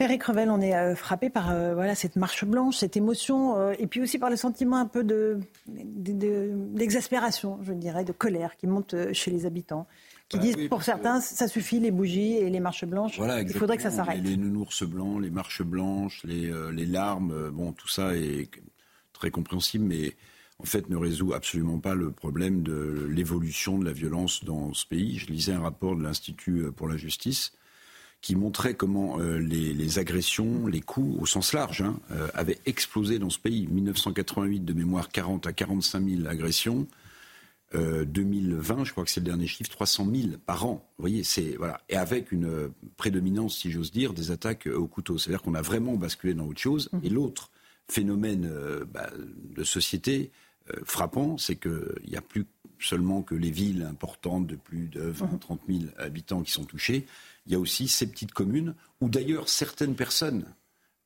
Eric 0.00 0.24
Revel, 0.24 0.48
on 0.48 0.62
est 0.62 0.74
euh, 0.74 0.96
frappé 0.96 1.28
par 1.28 1.50
euh, 1.50 1.74
voilà, 1.74 1.94
cette 1.94 2.16
marche 2.16 2.46
blanche, 2.46 2.78
cette 2.78 2.96
émotion, 2.96 3.58
euh, 3.58 3.74
et 3.78 3.86
puis 3.86 4.00
aussi 4.00 4.18
par 4.18 4.30
le 4.30 4.36
sentiment 4.36 4.78
un 4.78 4.86
peu 4.86 5.04
d'exaspération, 5.66 7.58
de, 7.58 7.64
je 7.64 7.72
dirais, 7.74 8.02
de 8.04 8.12
colère 8.12 8.56
qui 8.56 8.66
monte 8.66 8.94
chez 9.12 9.30
les 9.30 9.44
habitants 9.44 9.86
qui 10.30 10.38
disent 10.38 10.56
pour 10.68 10.84
certains, 10.84 11.20
ça 11.20 11.48
suffit, 11.48 11.80
les 11.80 11.90
bougies 11.90 12.36
et 12.36 12.48
les 12.48 12.60
marches 12.60 12.84
blanches. 12.84 13.18
Voilà, 13.18 13.42
il 13.42 13.52
faudrait 13.52 13.76
que 13.76 13.82
ça 13.82 13.90
s'arrête. 13.90 14.22
Les, 14.22 14.30
les, 14.30 14.36
nounours 14.36 14.84
blancs, 14.84 15.20
les 15.20 15.30
marches 15.30 15.62
blanches, 15.62 16.22
les, 16.24 16.52
les 16.72 16.86
larmes, 16.86 17.50
bon, 17.50 17.72
tout 17.72 17.88
ça 17.88 18.16
est 18.16 18.48
très 19.12 19.32
compréhensible, 19.32 19.84
mais 19.84 20.14
en 20.60 20.66
fait, 20.66 20.88
ne 20.88 20.96
résout 20.96 21.34
absolument 21.34 21.80
pas 21.80 21.96
le 21.96 22.12
problème 22.12 22.62
de 22.62 23.08
l'évolution 23.10 23.76
de 23.76 23.84
la 23.84 23.92
violence 23.92 24.44
dans 24.44 24.72
ce 24.72 24.86
pays. 24.86 25.18
Je 25.18 25.26
lisais 25.26 25.52
un 25.52 25.62
rapport 25.62 25.96
de 25.96 26.02
l'Institut 26.04 26.70
pour 26.76 26.86
la 26.86 26.96
justice 26.96 27.52
qui 28.20 28.36
montrait 28.36 28.74
comment 28.74 29.18
euh, 29.18 29.38
les, 29.38 29.98
agressions, 29.98 30.66
les 30.66 30.80
coups 30.80 31.20
au 31.20 31.26
sens 31.26 31.52
large, 31.52 31.82
hein, 31.82 31.98
euh, 32.10 32.28
avaient 32.34 32.58
explosé 32.66 33.18
dans 33.18 33.30
ce 33.30 33.38
pays. 33.38 33.66
1988 33.68 34.60
de 34.60 34.72
mémoire, 34.72 35.08
40 35.08 35.46
à 35.46 35.52
45 35.52 36.04
000 36.06 36.26
agressions. 36.28 36.86
Euh, 37.74 38.04
2020, 38.04 38.84
je 38.84 38.92
crois 38.92 39.04
que 39.04 39.10
c'est 39.10 39.20
le 39.20 39.26
dernier 39.26 39.46
chiffre, 39.46 39.70
300 39.70 40.08
000 40.12 40.28
par 40.44 40.66
an. 40.66 40.86
Vous 40.98 41.02
voyez, 41.02 41.22
c'est 41.22 41.56
voilà, 41.56 41.80
et 41.88 41.96
avec 41.96 42.32
une 42.32 42.70
prédominance, 42.96 43.56
si 43.56 43.70
j'ose 43.70 43.92
dire, 43.92 44.12
des 44.12 44.32
attaques 44.32 44.66
au 44.66 44.86
couteau. 44.86 45.18
C'est-à-dire 45.18 45.42
qu'on 45.42 45.54
a 45.54 45.62
vraiment 45.62 45.94
basculé 45.94 46.34
dans 46.34 46.46
autre 46.46 46.60
chose. 46.60 46.90
Et 47.02 47.08
l'autre 47.08 47.50
phénomène 47.90 48.48
euh, 48.50 48.84
bah, 48.84 49.10
de 49.56 49.64
société 49.64 50.30
euh, 50.70 50.80
frappant, 50.84 51.38
c'est 51.38 51.56
qu'il 51.56 52.08
n'y 52.08 52.16
a 52.16 52.22
plus 52.22 52.46
seulement 52.78 53.22
que 53.22 53.34
les 53.34 53.50
villes 53.50 53.82
importantes 53.82 54.46
de 54.46 54.56
plus 54.56 54.88
de 54.88 55.02
20, 55.02 55.38
30 55.38 55.60
000 55.68 55.80
habitants 55.98 56.42
qui 56.42 56.50
sont 56.50 56.64
touchées. 56.64 57.06
Il 57.46 57.52
y 57.52 57.54
a 57.54 57.58
aussi 57.58 57.88
ces 57.88 58.06
petites 58.06 58.32
communes 58.32 58.74
où 59.00 59.08
d'ailleurs 59.08 59.48
certaines 59.48 59.94
personnes 59.94 60.44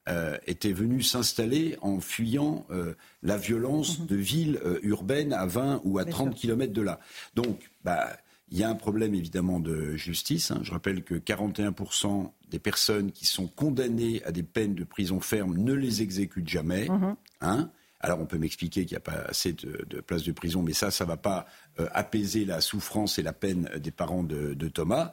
euh, 0.07 0.37
étaient 0.47 0.73
venues 0.73 1.03
s'installer 1.03 1.79
en 1.81 1.99
fuyant 1.99 2.67
euh, 2.71 2.95
la 3.23 3.39
violence 3.39 3.99
mmh. 4.01 4.07
de 4.07 4.17
villes 4.17 4.61
euh, 4.63 4.79
urbaines 4.83 5.33
à 5.33 5.47
20 5.47 5.81
ou 5.85 5.99
à 5.99 6.05
Bien 6.05 6.13
30 6.13 6.33
sûr. 6.33 6.41
kilomètres 6.41 6.75
de 6.75 6.83
là. 6.83 7.01
Donc, 7.35 7.71
bah, 7.85 8.15
il 8.51 8.59
y 8.59 8.63
a 8.63 8.69
un 8.69 8.75
problème 8.75 9.15
évidemment 9.15 9.61
de 9.61 9.97
justice. 9.97 10.51
Hein. 10.51 10.61
Je 10.63 10.73
rappelle 10.73 11.05
que 11.05 11.15
41% 11.15 12.31
des 12.51 12.59
personnes 12.59 13.13
qui 13.13 13.25
sont 13.25 13.47
condamnées 13.47 14.23
à 14.25 14.33
des 14.33 14.43
peines 14.43 14.75
de 14.75 14.85
prison 14.85 15.21
ferme 15.21 15.57
ne 15.57 15.73
les 15.73 16.03
exécutent 16.03 16.51
jamais. 16.51 16.87
Mmh. 16.87 17.17
Hein. 17.41 17.71
Alors 18.05 18.21
on 18.21 18.27
peut 18.27 18.39
m'expliquer 18.39 18.85
qu'il 18.85 18.93
n'y 18.93 18.99
a 18.99 19.01
pas 19.01 19.25
assez 19.29 19.53
de, 19.53 19.85
de 19.89 20.01
places 20.01 20.25
de 20.25 20.33
prison, 20.33 20.63
mais 20.63 20.73
ça, 20.73 20.91
ça 20.91 21.05
ne 21.05 21.09
va 21.09 21.17
pas 21.17 21.47
euh, 21.81 21.87
apaiser 21.93 22.45
la 22.45 22.61
souffrance 22.61 23.19
et 23.19 23.23
la 23.23 23.33
peine 23.33 23.71
des 23.79 23.91
parents 23.91 24.23
de, 24.23 24.55
de, 24.55 24.69
Thomas. 24.69 25.13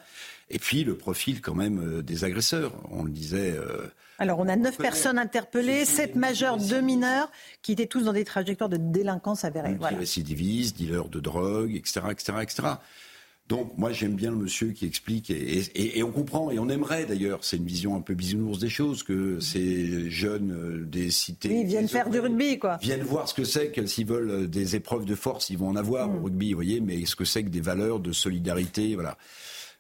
Et 0.50 0.60
puis 0.60 0.84
le 0.84 0.96
profil 0.96 1.42
quand 1.42 1.56
même 1.56 1.80
euh, 1.80 2.02
des 2.02 2.24
agresseurs. 2.24 2.74
On 2.92 3.04
le 3.04 3.12
disait. 3.12 3.52
Euh, 3.52 3.88
Alors 4.20 4.40
on 4.40 4.48
a 4.48 4.56
neuf 4.56 4.78
personnes 4.78 5.18
interpellées, 5.18 5.86
sept 5.86 6.16
majeurs, 6.16 6.58
deux 6.58 6.82
mineurs, 6.82 7.32
qui 7.62 7.72
étaient 7.72 7.88
tous 7.88 8.04
dans 8.04 8.14
des 8.14 8.26
trajectoires 8.26 8.70
de 8.70 8.78
délinquance 8.78 9.46
avérées. 9.46 9.76
Voilà. 9.80 9.98
Récidivistes, 9.98 10.78
dealers 10.78 11.10
de 11.10 11.20
drogue, 11.20 11.76
etc., 11.76 12.02
etc., 12.12 12.34
etc. 12.42 12.64
Donc 13.48 13.78
moi 13.78 13.92
j'aime 13.92 14.16
bien 14.16 14.32
le 14.32 14.38
monsieur 14.38 14.72
qui 14.72 14.86
explique 14.86 15.30
et, 15.30 15.60
et, 15.76 16.00
et, 16.00 16.04
on 16.04 16.12
comprend 16.12 16.52
et 16.52 16.60
on 16.60 16.70
aimerait 16.70 17.06
d'ailleurs, 17.06 17.40
c'est 17.44 17.58
une 17.58 17.66
vision 17.66 17.96
un 17.96 18.02
peu 18.02 18.14
bisounours 18.14 18.60
des 18.60 18.70
choses, 18.70 19.04
que 19.04 19.40
ces 19.42 20.10
jeunes 20.10 20.52
euh, 20.52 20.86
des 20.86 21.12
cités... 21.12 21.50
Oui, 21.50 21.62
ils 21.62 21.68
viennent 21.68 21.90
faire 21.90 22.10
du 22.10 22.20
rugby 22.20 22.60
quoi. 22.60 22.78
Viennent 22.82 23.04
voir 23.04 23.28
ce 23.28 23.34
que 23.34 23.44
c'est 23.44 23.72
que 23.72 23.86
s'ils 23.86 24.08
veulent 24.08 24.30
euh, 24.30 24.48
des 24.48 24.78
épreuves 24.78 25.06
de 25.06 25.16
force, 25.16 25.50
ils 25.50 25.58
vont 25.58 25.68
en 25.68 25.76
avoir 25.76 26.08
mmh. 26.08 26.16
au 26.16 26.24
rugby, 26.24 26.52
vous 26.52 26.58
voyez, 26.58 26.80
mais 26.80 27.06
ce 27.06 27.16
que 27.16 27.26
c'est 27.26 27.44
que 27.44 27.50
des 27.50 27.62
valeurs 27.62 28.00
de 28.00 28.14
solidarité, 28.14 28.96
voilà. 28.96 29.18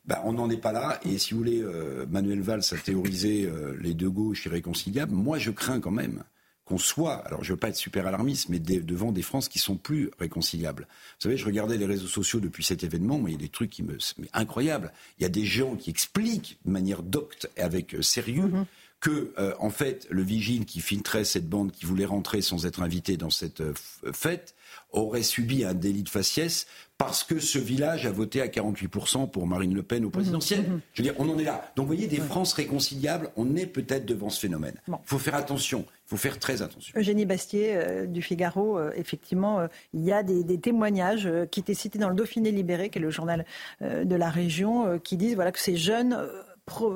Ben, 0.06 0.20
on 0.24 0.34
n'en 0.34 0.50
est 0.50 0.58
pas 0.58 0.72
là. 0.72 1.00
Et 1.06 1.18
si 1.18 1.34
vous 1.34 1.40
voulez, 1.40 1.62
euh, 1.62 2.06
Manuel 2.10 2.42
Valls 2.42 2.64
a 2.72 2.78
théorisé 2.78 3.46
euh, 3.46 3.78
les 3.80 3.94
deux 3.94 4.10
gauches 4.10 4.46
irréconciliables. 4.46 5.14
Moi, 5.14 5.38
je 5.38 5.52
crains 5.52 5.80
quand 5.80 5.92
même 5.92 6.24
qu'on 6.72 6.78
soit, 6.78 7.16
alors 7.28 7.44
je 7.44 7.52
ne 7.52 7.56
veux 7.56 7.60
pas 7.60 7.68
être 7.68 7.76
super 7.76 8.08
alarmiste, 8.08 8.48
mais 8.48 8.60
des, 8.60 8.80
devant 8.80 9.12
des 9.12 9.22
France 9.22 9.50
qui 9.50 9.60
sont 9.60 9.76
plus 9.76 10.10
réconciliables. 10.20 10.88
Vous 10.90 11.24
savez, 11.24 11.36
je 11.36 11.46
regardais 11.46 11.78
les 11.78 11.86
réseaux 11.86 12.08
sociaux 12.08 12.40
depuis 12.40 12.64
cet 12.64 12.86
événement, 12.86 13.20
mais 13.20 13.32
il 13.32 13.34
y 13.34 13.36
a 13.36 13.40
des 13.40 13.50
trucs 13.50 13.70
qui 13.70 13.84
me, 13.84 13.98
mais 14.18 14.30
incroyables. 14.32 14.94
Il 15.20 15.24
y 15.24 15.26
a 15.26 15.30
des 15.30 15.44
gens 15.44 15.76
qui 15.76 15.90
expliquent 15.90 16.58
de 16.64 16.72
manière 16.72 17.04
docte 17.04 17.50
et 17.58 17.62
avec 17.62 17.94
euh, 17.94 18.02
sérieux. 18.02 18.48
Mmh 18.48 18.66
que, 19.02 19.34
euh, 19.40 19.56
en 19.58 19.72
fait, 19.72 20.06
le 20.12 20.22
vigile 20.22 20.66
qui 20.66 20.80
filtrait 20.80 21.26
cette 21.26 21.50
bande, 21.50 21.72
qui 21.72 21.86
voulait 21.86 22.06
rentrer 22.06 22.44
sans 22.44 22.68
être 22.68 22.84
invité 22.84 23.18
dans 23.18 23.32
cette 23.32 23.60
euh, 23.62 23.74
fête, 24.14 24.54
aurait 24.92 25.24
subi 25.24 25.66
un 25.66 25.74
délit 25.74 26.04
de 26.04 26.10
faciès 26.10 26.68
parce 27.02 27.24
que 27.24 27.40
ce 27.40 27.58
village 27.58 28.06
a 28.06 28.12
voté 28.12 28.44
à 28.44 28.48
48% 28.48 29.32
pour 29.32 29.48
Marine 29.48 29.74
Le 29.74 29.82
Pen 29.82 30.06
au 30.06 30.12
présidentiel. 30.12 30.62
Mmh, 30.62 30.74
mmh. 30.74 30.82
Je 30.94 31.02
veux 31.02 31.10
dire, 31.10 31.16
on 31.18 31.28
en 31.30 31.40
est 31.40 31.44
là. 31.44 31.72
Donc, 31.76 31.88
vous 31.88 31.94
voyez, 31.94 32.08
des 32.08 32.18
France 32.18 32.54
réconciliables, 32.54 33.32
on 33.36 33.56
est 33.56 33.66
peut-être 33.66 34.06
devant 34.06 34.30
ce 34.30 34.40
phénomène. 34.40 34.76
Il 34.88 34.92
bon. 34.92 35.00
faut 35.04 35.18
faire 35.18 35.34
attention. 35.34 35.80
Il 36.06 36.10
faut 36.10 36.18
faire 36.18 36.38
très 36.38 36.62
attention. 36.62 36.94
Eugénie 36.96 37.26
Bastier 37.26 37.72
euh, 37.74 38.06
du 38.06 38.22
Figaro, 38.22 38.78
euh, 38.78 38.92
effectivement, 38.96 39.62
euh, 39.62 39.68
il 39.96 40.04
y 40.04 40.12
a 40.12 40.22
des, 40.22 40.44
des 40.44 40.60
témoignages 40.60 41.28
qui 41.50 41.62
étaient 41.62 41.74
cités 41.74 41.98
dans 41.98 42.10
le 42.10 42.14
Dauphiné 42.14 42.52
Libéré, 42.52 42.92
qui 42.92 43.00
est 43.00 43.02
le 43.02 43.10
journal 43.10 43.46
de 43.82 44.16
la 44.16 44.30
région, 44.30 45.00
qui 45.00 45.18
disent 45.18 45.34
voilà, 45.34 45.52
que 45.52 45.60
ces 45.60 45.78
jeunes 45.78 46.16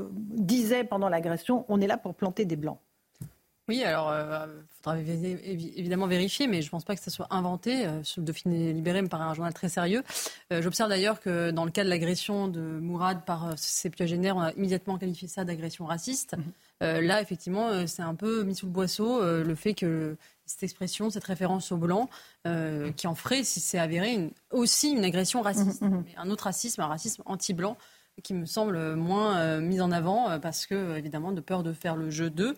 disaient 0.08 0.84
pendant 0.84 1.10
l'agression 1.10 1.66
on 1.68 1.82
est 1.82 1.88
là 1.88 1.98
pour 1.98 2.14
planter 2.14 2.46
des 2.46 2.56
blancs. 2.56 2.78
Oui, 3.68 3.84
alors 3.84 4.10
il 4.10 4.16
euh, 4.16 4.62
faudra 4.84 5.00
évidemment 5.00 6.06
vérifier, 6.06 6.46
mais 6.46 6.62
je 6.62 6.68
ne 6.68 6.72
pense 6.72 6.84
pas 6.84 6.96
que 6.96 7.02
ça 7.02 7.10
soit 7.10 7.28
inventé. 7.32 7.88
Euh, 7.88 8.02
le 8.18 8.24
Dauphiné 8.24 8.74
libéré 8.74 9.02
me 9.02 9.08
paraît 9.08 9.24
un 9.24 9.34
journal 9.34 9.54
très 9.54 9.70
sérieux. 9.70 10.04
Euh, 10.54 10.62
J'observe 10.62 10.90
d'ailleurs 10.90 11.20
que 11.20 11.50
dans 11.50 11.66
le 11.66 11.72
cas 11.72 11.84
de 11.84 11.90
l'agression 11.90 12.48
de 12.48 12.62
Mourad 12.62 13.26
par 13.26 13.48
euh, 13.48 13.54
ses 13.58 13.90
piogénaires, 13.90 14.38
on 14.38 14.42
a 14.42 14.52
immédiatement 14.54 15.00
qualifié 15.00 15.28
ça 15.28 15.46
d'agression 15.46 15.86
raciste. 15.86 16.36
Mmh. 16.38 16.86
là, 17.00 17.22
effectivement, 17.22 17.88
c'est 17.88 18.04
un 18.04 18.16
peu 18.16 18.44
mis 18.44 18.56
sous 18.56 18.68
le 18.68 18.72
boisseau 18.72 19.22
le 19.24 19.56
fait 19.56 19.74
que 19.74 20.18
cette 20.46 20.64
expression, 20.64 21.10
cette 21.10 21.24
référence 21.24 21.72
au 21.72 21.78
blanc, 21.78 22.10
qui 22.96 23.08
en 23.08 23.16
ferait, 23.16 23.44
si 23.44 23.60
c'est 23.60 23.80
avéré, 23.80 24.14
une, 24.14 24.32
aussi 24.52 24.92
une 24.92 25.04
agression 25.04 25.42
raciste. 25.42 25.82
Mmh, 25.82 25.88
mmh. 25.88 26.04
Mais 26.06 26.16
un 26.18 26.30
autre 26.30 26.44
racisme, 26.44 26.82
un 26.82 26.88
racisme 26.88 27.24
anti-blanc 27.26 27.78
qui 28.24 28.34
me 28.34 28.46
semble 28.46 28.96
moins 28.96 29.38
euh, 29.38 29.62
mise 29.62 29.82
en 29.82 29.92
avant 29.92 30.30
euh, 30.30 30.40
parce 30.40 30.66
que 30.66 30.98
évidemment 30.98 31.32
de 31.32 31.42
peur 31.42 31.64
de 31.64 31.74
faire 31.74 31.96
le 31.96 32.10
jeu 32.10 32.30
d'eux. 32.30 32.56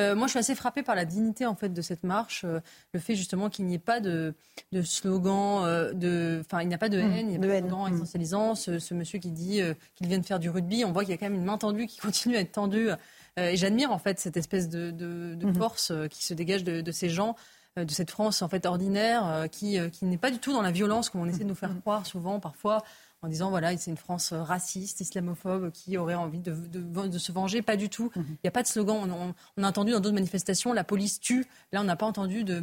Euh, 0.00 0.14
moi, 0.14 0.26
je 0.26 0.30
suis 0.32 0.38
assez 0.38 0.54
frappée 0.54 0.82
par 0.82 0.94
la 0.94 1.04
dignité 1.04 1.46
en 1.46 1.54
fait 1.54 1.70
de 1.70 1.82
cette 1.82 2.04
marche, 2.04 2.44
euh, 2.44 2.60
le 2.92 3.00
fait 3.00 3.14
justement 3.14 3.50
qu'il 3.50 3.66
n'y 3.66 3.74
ait 3.74 3.80
pas 3.80 4.00
de, 4.00 4.34
de 4.72 4.82
slogan, 4.82 5.64
euh, 5.64 5.92
de, 5.92 6.40
enfin, 6.44 6.62
il 6.62 6.68
n'y 6.68 6.74
a 6.74 6.78
pas 6.78 6.88
de 6.88 6.98
mmh, 6.98 7.12
haine, 7.12 7.30
il 7.30 7.38
n'y 7.40 7.46
a 7.46 7.48
pas 7.48 7.60
de 7.60 7.68
slogan 7.68 7.90
mmh. 7.90 7.94
essentialisant. 7.96 8.54
Ce, 8.54 8.78
ce, 8.78 8.94
monsieur 8.94 9.18
qui 9.18 9.30
dit 9.30 9.60
qu'il 9.96 10.06
vient 10.06 10.18
de 10.18 10.26
faire 10.26 10.38
du 10.38 10.50
rugby, 10.50 10.84
on 10.84 10.92
voit 10.92 11.02
qu'il 11.02 11.10
y 11.10 11.14
a 11.14 11.18
quand 11.18 11.26
même 11.26 11.34
une 11.34 11.44
main 11.44 11.58
tendue 11.58 11.86
qui 11.86 11.98
continue 12.00 12.36
à 12.36 12.40
être 12.40 12.52
tendue. 12.52 12.90
et 13.36 13.56
j'admire 13.56 13.90
en 13.92 13.98
fait 13.98 14.18
cette 14.20 14.36
espèce 14.36 14.68
de, 14.68 14.90
de, 14.90 15.34
de 15.34 15.46
mmh. 15.46 15.54
force 15.54 15.92
qui 16.10 16.24
se 16.24 16.34
dégage 16.34 16.64
de, 16.64 16.80
de 16.80 16.92
ces 16.92 17.08
gens 17.08 17.36
de 17.76 17.90
cette 17.90 18.10
France 18.10 18.42
en 18.42 18.48
fait 18.48 18.66
ordinaire 18.66 19.46
qui, 19.52 19.78
qui 19.90 20.04
n'est 20.04 20.18
pas 20.18 20.32
du 20.32 20.38
tout 20.38 20.52
dans 20.52 20.62
la 20.62 20.72
violence 20.72 21.10
comme 21.10 21.20
on 21.20 21.26
essaie 21.26 21.44
de 21.44 21.48
nous 21.48 21.54
faire 21.54 21.70
croire 21.80 22.06
souvent 22.06 22.40
parfois 22.40 22.82
en 23.22 23.28
disant 23.28 23.50
voilà, 23.50 23.76
c'est 23.76 23.90
une 23.90 23.96
France 23.96 24.32
raciste, 24.32 25.00
islamophobe, 25.00 25.70
qui 25.72 25.96
aurait 25.96 26.14
envie 26.14 26.40
de, 26.40 26.52
de, 26.52 27.06
de 27.08 27.18
se 27.18 27.32
venger. 27.32 27.62
Pas 27.62 27.76
du 27.76 27.88
tout. 27.88 28.10
Il 28.16 28.22
n'y 28.44 28.48
a 28.48 28.52
pas 28.52 28.62
de 28.62 28.68
slogan. 28.68 29.10
On, 29.10 29.28
on, 29.28 29.34
on 29.56 29.64
a 29.64 29.68
entendu 29.68 29.92
dans 29.92 30.00
d'autres 30.00 30.14
manifestations 30.14 30.72
la 30.72 30.84
police 30.84 31.18
tue. 31.20 31.46
Là, 31.72 31.80
on 31.80 31.84
n'a 31.84 31.96
pas 31.96 32.06
entendu 32.06 32.44
de, 32.44 32.60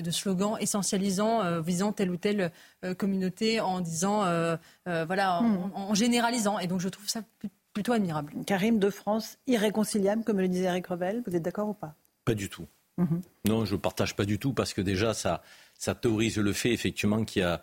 de 0.00 0.10
slogan 0.10 0.56
essentialisant, 0.60 1.42
euh, 1.42 1.60
visant 1.60 1.92
telle 1.92 2.10
ou 2.10 2.16
telle 2.16 2.50
euh, 2.84 2.94
communauté 2.94 3.60
en 3.60 3.80
disant, 3.80 4.24
euh, 4.24 4.56
euh 4.88 5.04
voilà, 5.04 5.40
en, 5.40 5.42
mm. 5.42 5.72
en, 5.74 5.94
généralisant. 5.94 6.58
Et 6.58 6.66
donc, 6.66 6.80
je 6.80 6.88
trouve 6.88 7.08
ça 7.08 7.22
plutôt 7.72 7.92
admirable. 7.92 8.32
Karim 8.46 8.78
de 8.78 8.90
France, 8.90 9.38
irréconciliable, 9.46 10.24
comme 10.24 10.38
le 10.40 10.48
disait 10.48 10.66
Eric 10.66 10.86
Revel. 10.86 11.22
Vous 11.26 11.34
êtes 11.36 11.42
d'accord 11.42 11.68
ou 11.68 11.74
pas? 11.74 11.94
Pas 12.24 12.34
du 12.34 12.48
tout. 12.48 12.66
Mm 12.96 13.04
-hmm. 13.04 13.22
Non, 13.48 13.64
je 13.64 13.74
ne 13.74 13.80
partage 13.80 14.14
pas 14.14 14.24
du 14.24 14.38
tout 14.38 14.54
parce 14.54 14.72
que 14.72 14.82
déjà, 14.82 15.12
ça, 15.14 15.42
ça 15.78 15.94
théorise 15.94 16.38
le 16.38 16.52
fait 16.52 16.72
effectivement 16.72 17.24
qu'il 17.24 17.42
y 17.42 17.44
a 17.44 17.60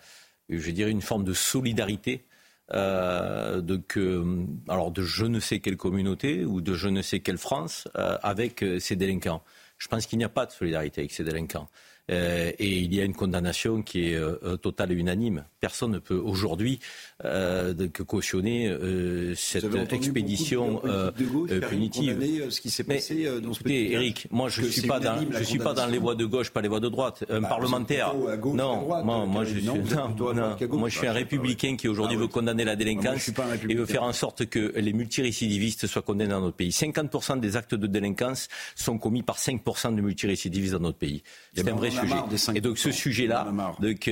je 0.60 0.72
dirais, 0.72 0.92
une 0.92 1.02
forme 1.02 1.24
de 1.24 1.34
solidarité 1.34 2.26
euh, 2.74 3.60
de, 3.60 3.76
que, 3.76 4.24
alors 4.70 4.92
de 4.92 5.02
je 5.02 5.26
ne 5.26 5.42
sais 5.42 5.60
quelle 5.60 5.76
communauté 5.76 6.46
ou 6.46 6.62
de 6.62 6.74
je 6.74 6.88
ne 6.88 7.02
sais 7.02 7.20
quelle 7.20 7.38
France 7.38 7.90
euh, 7.98 8.18
avec 8.24 8.64
euh, 8.64 8.80
ces 8.80 8.96
délinquants. 8.96 9.44
Je 9.78 9.88
pense 9.90 10.06
qu'il 10.06 10.20
n'y 10.20 10.24
a 10.24 10.30
pas 10.30 10.46
de 10.46 10.52
solidarité 10.52 11.02
avec 11.02 11.12
ces 11.12 11.26
délinquants. 11.26 11.68
Euh, 12.10 12.52
et 12.58 12.80
il 12.80 12.94
y 12.94 13.00
a 13.00 13.04
une 13.04 13.14
condamnation 13.14 13.82
qui 13.82 14.10
est 14.10 14.16
euh, 14.16 14.58
totale 14.58 14.92
et 14.92 14.96
unanime. 14.96 15.46
Personne 15.60 15.92
ne 15.92 16.00
peut 16.00 16.16
aujourd'hui 16.16 16.80
euh, 17.24 17.74
que 17.94 18.04
cautionner 18.04 18.68
euh, 18.68 19.36
cette 19.36 19.94
expédition 19.94 20.82
euh, 20.86 21.12
punitive. 21.12 22.50
ce 22.50 22.62
qui 22.62 22.70
s'est 22.70 22.84
passé 22.84 23.30
Mais, 23.30 23.42
dans 23.42 23.54
ce 23.54 23.60
écoutez, 23.60 23.92
Eric, 23.92 24.28
moi 24.32 24.50
je 24.50 24.62
ne 24.62 24.68
suis 24.68 24.88
pas 24.88 25.00
dans, 25.00 25.18
je 25.32 25.44
suis 25.44 25.60
pas 25.60 25.74
dans 25.74 25.86
les 25.86 26.00
voies 26.00 26.16
de 26.16 26.26
gauche, 26.26 26.50
pas 26.50 26.62
les 26.62 26.68
voies 26.68 26.80
de 26.80 26.90
droite. 26.90 27.24
Un 27.30 27.42
bah, 27.42 27.50
parlementaire, 27.50 28.16
gauche, 28.40 28.56
non, 28.56 28.82
droite, 28.82 29.06
moi, 29.06 29.26
moi 29.26 29.44
je 29.46 29.58
suis, 29.58 29.64
non, 29.64 29.76
non, 29.76 30.34
non, 30.34 30.56
gauche, 30.60 30.80
moi 30.80 30.90
je 30.90 30.98
suis 30.98 31.08
un 31.08 31.14
républicain 31.14 31.76
qui 31.76 31.88
aujourd'hui 31.88 32.18
ah, 32.18 32.22
veut 32.22 32.28
condamner 32.28 32.64
la 32.64 32.76
délinquance 32.76 33.30
et 33.70 33.76
veut 33.76 33.86
faire 33.86 34.04
en 34.04 34.14
sorte 34.14 34.48
que 34.48 34.74
les 34.76 34.94
multirécidivistes 34.94 35.88
soient 35.88 36.02
condamnés 36.02 36.32
dans 36.32 36.42
notre 36.42 36.58
pays. 36.58 36.72
50% 36.72 37.40
des 37.40 37.56
actes 37.56 37.76
de 37.76 37.88
délinquance 37.88 38.48
sont 38.76 38.98
commis 38.98 39.22
par 39.22 39.38
5% 39.38 39.96
de 39.96 40.02
multirécidivistes 40.02 40.74
dans 40.74 40.80
notre 40.80 40.98
pays. 40.98 41.22
C'est 41.54 41.70
un 41.70 41.76
vrai 41.76 41.91
sujet. 41.92 42.58
Et 42.58 42.62
donc 42.62 42.78
ce 42.78 42.92
sujet-là, 42.92 43.48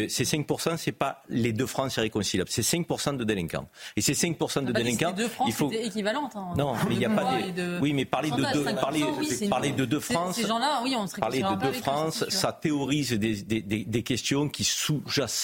ces 0.09 0.23
5%, 0.23 0.77
c'est 0.77 0.91
pas 0.91 1.23
les 1.30 1.53
deux 1.53 1.65
France 1.65 1.97
irréconciliables, 1.97 2.49
c'est 2.51 2.61
5% 2.61 3.17
de 3.17 3.23
délinquants. 3.23 3.67
Et 3.95 4.01
ces 4.01 4.13
5% 4.13 4.65
de 4.65 4.71
délinquants, 4.71 5.15
il 5.47 5.53
faut 5.53 5.71
équivalente. 5.71 6.36
Hein. 6.36 6.53
Non, 6.57 6.73
mais 6.88 6.95
il 6.95 6.99
n'y 6.99 7.05
a 7.05 7.09
pas 7.09 7.38
de... 7.55 7.80
Oui, 7.82 7.93
mais 7.93 8.05
parler 8.05 8.32
de 8.32 8.53
deux, 8.53 8.63
parler, 8.75 9.03
parler 9.49 9.71
de 9.71 9.86
deux 9.86 9.99
France, 9.99 10.36
ces 10.36 10.47
gens-là, 10.47 10.82
oui, 10.84 10.95
on 10.97 11.07
serait 11.07 11.21
parler 11.21 11.41
de 11.41 11.55
deux 11.61 11.71
France, 11.71 12.25
ça 12.30 12.51
théorise 12.51 13.13
des, 13.13 13.41
des, 13.43 13.61
des, 13.61 13.84
des 13.84 14.03
questions 14.03 14.49
qui 14.49 14.63
sous-jacent 14.63 15.39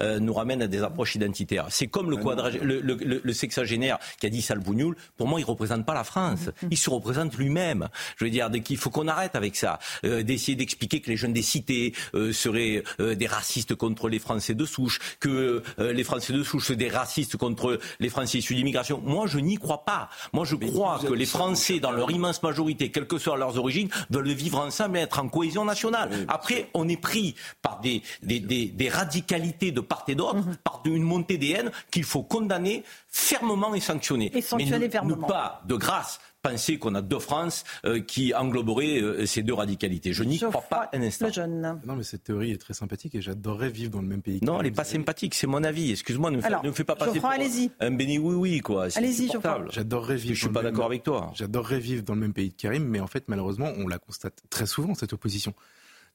euh, 0.00 0.18
nous 0.20 0.34
ramènent 0.34 0.62
à 0.62 0.66
des 0.66 0.82
approches 0.82 1.14
identitaires. 1.14 1.66
C'est 1.70 1.86
comme 1.86 2.10
le 2.10 2.16
quadrage, 2.16 2.58
le, 2.60 2.80
le, 2.80 2.94
le, 3.22 3.32
sexagénaire 3.32 3.98
qui 4.20 4.26
a 4.26 4.30
dit 4.30 4.42
Salbougnoul. 4.42 4.96
Pour 5.16 5.28
moi, 5.28 5.40
il 5.40 5.44
représente 5.44 5.86
pas 5.86 5.94
la 5.94 6.04
France. 6.04 6.46
Mm-hmm. 6.46 6.68
Il 6.70 6.76
se 6.76 6.90
représente 6.90 7.36
lui-même. 7.36 7.88
Je 8.16 8.24
veux 8.24 8.30
dire, 8.30 8.50
qu'il 8.64 8.76
faut 8.76 8.90
qu'on 8.90 9.08
arrête 9.08 9.34
avec 9.34 9.56
ça, 9.56 9.78
euh, 10.04 10.22
d'essayer 10.22 10.56
d'expliquer 10.56 11.00
que 11.00 11.10
les 11.10 11.16
jeunes 11.16 11.32
des 11.32 11.42
cités 11.42 11.67
euh, 12.14 12.32
seraient 12.32 12.82
euh, 13.00 13.14
des 13.14 13.26
racistes 13.26 13.74
contre 13.74 14.08
les 14.08 14.18
Français 14.18 14.54
de 14.54 14.64
souche, 14.64 14.98
que 15.20 15.62
euh, 15.78 15.92
les 15.92 16.04
Français 16.04 16.32
de 16.32 16.42
souche 16.42 16.68
sont 16.68 16.74
des 16.74 16.88
racistes 16.88 17.36
contre 17.36 17.78
les 18.00 18.08
Français 18.08 18.38
issus 18.38 18.54
d'immigration. 18.54 19.00
Moi, 19.04 19.26
je 19.26 19.38
n'y 19.38 19.56
crois 19.56 19.84
pas. 19.84 20.08
Moi, 20.32 20.44
je 20.44 20.56
crois 20.56 21.00
que 21.06 21.12
les 21.12 21.26
Français, 21.26 21.80
dans 21.80 21.92
leur 21.92 22.10
immense 22.10 22.42
majorité, 22.42 22.90
quelles 22.90 23.06
que 23.06 23.18
soient 23.18 23.36
leurs 23.36 23.58
origines, 23.58 23.88
veulent 24.10 24.28
vivre 24.28 24.58
ensemble 24.58 24.98
et 24.98 25.00
être 25.02 25.18
en 25.18 25.28
cohésion 25.28 25.64
nationale. 25.64 26.10
Après, 26.28 26.70
on 26.74 26.88
est 26.88 27.00
pris 27.00 27.34
par 27.62 27.80
des, 27.80 28.02
des, 28.22 28.40
des, 28.40 28.66
des 28.66 28.88
radicalités 28.88 29.72
de 29.72 29.80
part 29.80 30.04
et 30.08 30.14
d'autre, 30.14 30.36
mm-hmm. 30.36 30.56
par 30.64 30.82
une 30.84 31.02
montée 31.02 31.38
des 31.38 31.50
haines 31.50 31.70
qu'il 31.90 32.04
faut 32.04 32.22
condamner 32.22 32.84
fermement 33.08 33.74
et 33.74 33.80
sanctionner. 33.80 34.30
Et 34.34 34.42
sanctionner 34.42 34.86
Mais 34.86 34.90
fermement. 34.90 35.26
pas 35.26 35.62
de 35.66 35.74
grâce 35.76 36.20
penser 36.42 36.78
qu'on 36.78 36.94
a 36.94 37.02
deux 37.02 37.18
France 37.18 37.64
euh, 37.84 38.00
qui 38.00 38.34
engloberaient 38.34 39.00
euh, 39.00 39.26
ces 39.26 39.42
deux 39.42 39.54
radicalités. 39.54 40.12
Je 40.12 40.22
n'y 40.24 40.38
crois 40.38 40.62
pas 40.62 40.88
un 40.92 41.02
instant. 41.02 41.28
Non, 41.46 41.96
mais 41.96 42.02
cette 42.02 42.24
théorie 42.24 42.52
est 42.52 42.58
très 42.58 42.74
sympathique 42.74 43.14
et 43.14 43.20
j'adorerais 43.20 43.70
vivre 43.70 43.90
dans 43.90 44.00
le 44.00 44.06
même 44.06 44.22
pays. 44.22 44.40
Non, 44.42 44.58
elle 44.58 44.66
n'est 44.66 44.72
pas 44.72 44.84
sympathique, 44.84 45.34
c'est 45.34 45.46
mon 45.46 45.64
avis. 45.64 45.90
Excuse-moi, 45.92 46.30
ne, 46.30 46.38
me 46.38 46.72
fais 46.72 46.84
pas 46.84 46.96
passer 46.96 47.20
pour 47.20 47.30
un 47.80 47.90
béni 47.90 48.18
oui 48.18 48.34
oui 48.34 48.60
quoi. 48.60 48.88
Allez-y, 48.96 49.30
J'adorerais 49.70 50.16
vivre. 50.16 50.34
Je 50.34 50.40
suis 50.40 50.48
pas 50.48 50.62
d'accord 50.62 50.86
avec 50.86 51.02
toi. 51.02 51.32
J'adorerais 51.34 51.80
vivre 51.80 52.02
dans 52.02 52.14
le 52.14 52.20
même 52.20 52.32
pays 52.32 52.50
de 52.50 52.54
Karim, 52.54 52.84
mais 52.84 53.00
en 53.00 53.06
fait, 53.06 53.24
malheureusement, 53.28 53.72
on 53.76 53.88
la 53.88 53.98
constate 53.98 54.42
très 54.50 54.66
souvent 54.66 54.94
cette 54.94 55.12
opposition 55.12 55.54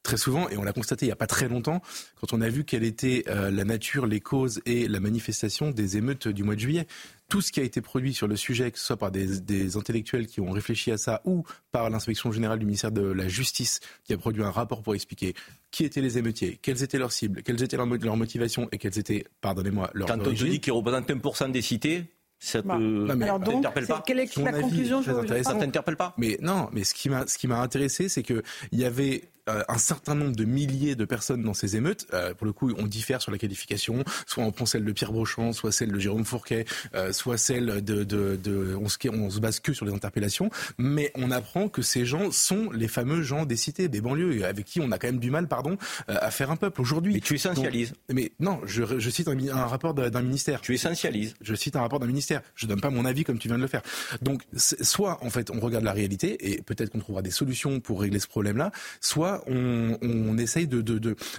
très 0.04 0.16
souvent, 0.18 0.48
et 0.50 0.56
on 0.56 0.62
l'a 0.62 0.72
constaté 0.72 1.06
il 1.06 1.08
n'y 1.08 1.12
a 1.12 1.16
pas 1.16 1.26
très 1.26 1.48
longtemps, 1.48 1.82
quand 2.20 2.32
on 2.32 2.40
a 2.40 2.48
vu 2.48 2.64
quelle 2.64 2.84
était 2.84 3.24
euh, 3.26 3.50
la 3.50 3.64
nature, 3.64 4.06
les 4.06 4.20
causes 4.20 4.60
et 4.66 4.86
la 4.86 5.00
manifestation 5.00 5.72
des 5.72 5.96
émeutes 5.96 6.28
du 6.28 6.44
mois 6.44 6.54
de 6.54 6.60
juillet. 6.60 6.86
Tout 7.28 7.40
ce 7.40 7.50
qui 7.50 7.58
a 7.58 7.62
été 7.62 7.80
produit 7.80 8.12
sur 8.12 8.28
le 8.28 8.36
sujet, 8.36 8.70
que 8.70 8.78
ce 8.78 8.84
soit 8.84 8.98
par 8.98 9.10
des, 9.10 9.40
des 9.40 9.76
intellectuels 9.76 10.26
qui 10.26 10.40
ont 10.40 10.50
réfléchi 10.50 10.92
à 10.92 10.98
ça 10.98 11.22
ou 11.24 11.44
par 11.72 11.88
l'inspection 11.88 12.30
générale 12.30 12.58
du 12.58 12.66
ministère 12.66 12.92
de 12.92 13.02
la 13.02 13.26
Justice 13.28 13.80
qui 14.04 14.12
a 14.12 14.18
produit 14.18 14.42
un 14.42 14.50
rapport 14.50 14.82
pour 14.82 14.94
expliquer 14.94 15.34
qui 15.70 15.84
étaient 15.84 16.02
les 16.02 16.18
émeutiers, 16.18 16.60
quelles 16.62 16.82
étaient 16.82 16.98
leurs 16.98 17.10
cibles, 17.10 17.42
quelles 17.42 17.62
étaient 17.62 17.78
leurs, 17.78 17.86
leurs 17.86 18.16
motivations 18.16 18.68
et 18.70 18.78
quelles 18.78 18.98
étaient, 18.98 19.24
pardonnez-moi, 19.40 19.90
leurs 19.94 20.06
Quand 20.06 20.20
on 20.20 20.34
te 20.34 20.44
dit 20.44 20.60
qu'ils 20.60 20.72
représentent 20.74 21.08
1% 21.08 21.50
des 21.50 21.62
cités, 21.62 22.04
ça 22.38 22.60
bah. 22.60 22.74
Alors 22.74 23.40
donc, 23.40 23.62
pas 23.62 24.02
quelle 24.06 24.20
est 24.20 24.36
la 24.36 24.52
conclusion 24.52 25.02
Ça 25.02 25.54
t'interpelle 25.54 25.96
pas? 25.96 26.14
Mais 26.18 26.38
non, 26.42 26.68
mais 26.72 26.84
ce 26.84 26.92
qui 26.92 27.08
m'a 27.08 27.26
ce 27.26 27.38
qui 27.38 27.48
m'a 27.48 27.60
intéressé, 27.60 28.10
c'est 28.10 28.22
que 28.22 28.42
il 28.70 28.78
y 28.78 28.84
avait 28.84 29.30
euh, 29.48 29.62
un 29.68 29.78
certain 29.78 30.14
nombre 30.14 30.34
de 30.34 30.44
milliers 30.44 30.94
de 30.94 31.04
personnes 31.04 31.42
dans 31.42 31.54
ces 31.54 31.76
émeutes. 31.76 32.06
Euh, 32.14 32.34
pour 32.34 32.46
le 32.46 32.52
coup, 32.52 32.72
on 32.78 32.86
diffère 32.86 33.20
sur 33.20 33.30
la 33.30 33.38
qualification. 33.38 34.02
Soit 34.26 34.44
on 34.44 34.52
prend 34.52 34.66
celle 34.66 34.84
de 34.84 34.92
Pierre 34.92 35.12
Brochant, 35.12 35.52
soit 35.52 35.72
celle 35.72 35.92
de 35.92 35.98
Jérôme 35.98 36.24
Fourquet, 36.24 36.64
euh, 36.94 37.12
soit 37.12 37.36
celle 37.36 37.84
de, 37.84 38.04
de, 38.04 38.36
de 38.36 38.76
on, 38.80 38.88
se, 38.88 38.96
on 39.08 39.30
se 39.30 39.40
base 39.40 39.60
que 39.60 39.72
sur 39.72 39.84
les 39.84 39.92
interpellations. 39.92 40.50
Mais 40.78 41.12
on 41.14 41.30
apprend 41.30 41.68
que 41.68 41.82
ces 41.82 42.06
gens 42.06 42.30
sont 42.30 42.70
les 42.70 42.88
fameux 42.88 43.22
gens 43.22 43.44
des 43.44 43.56
cités, 43.56 43.88
des 43.88 44.00
banlieues, 44.00 44.44
avec 44.44 44.64
qui 44.64 44.80
on 44.80 44.90
a 44.92 44.98
quand 44.98 45.08
même 45.08 45.18
du 45.20 45.30
mal, 45.30 45.46
pardon, 45.48 45.76
à 46.08 46.30
faire 46.30 46.50
un 46.50 46.56
peuple 46.56 46.80
aujourd'hui. 46.80 47.14
Mais 47.14 47.20
tu 47.20 47.34
essentialises. 47.34 47.92
mais 48.12 48.32
non, 48.40 48.60
je, 48.64 48.98
je 48.98 49.10
cite 49.10 49.28
un, 49.28 49.38
un 49.48 49.66
rapport 49.66 49.94
d'un 49.94 50.22
ministère. 50.22 50.60
Tu 50.60 50.74
essentialises. 50.74 51.34
Je 51.40 51.54
cite 51.54 51.76
un 51.76 51.80
rapport 51.80 52.00
d'un 52.00 52.06
ministère. 52.06 52.40
Je 52.54 52.66
donne 52.66 52.80
pas 52.80 52.90
mon 52.90 53.04
avis 53.04 53.24
comme 53.24 53.38
tu 53.38 53.48
viens 53.48 53.56
de 53.58 53.62
le 53.62 53.68
faire. 53.68 53.82
Donc, 54.22 54.42
soit 54.56 55.22
en 55.22 55.30
fait, 55.30 55.50
on 55.50 55.60
regarde 55.60 55.84
la 55.84 55.92
réalité 55.92 56.52
et 56.52 56.62
peut-être 56.62 56.90
qu'on 56.90 56.98
trouvera 57.00 57.22
des 57.22 57.30
solutions 57.30 57.80
pour 57.80 58.00
régler 58.00 58.20
ce 58.20 58.28
problème-là, 58.28 58.70
soit 59.00 59.33
on, 59.46 60.38
essaye 60.38 60.66
de, 60.66 60.82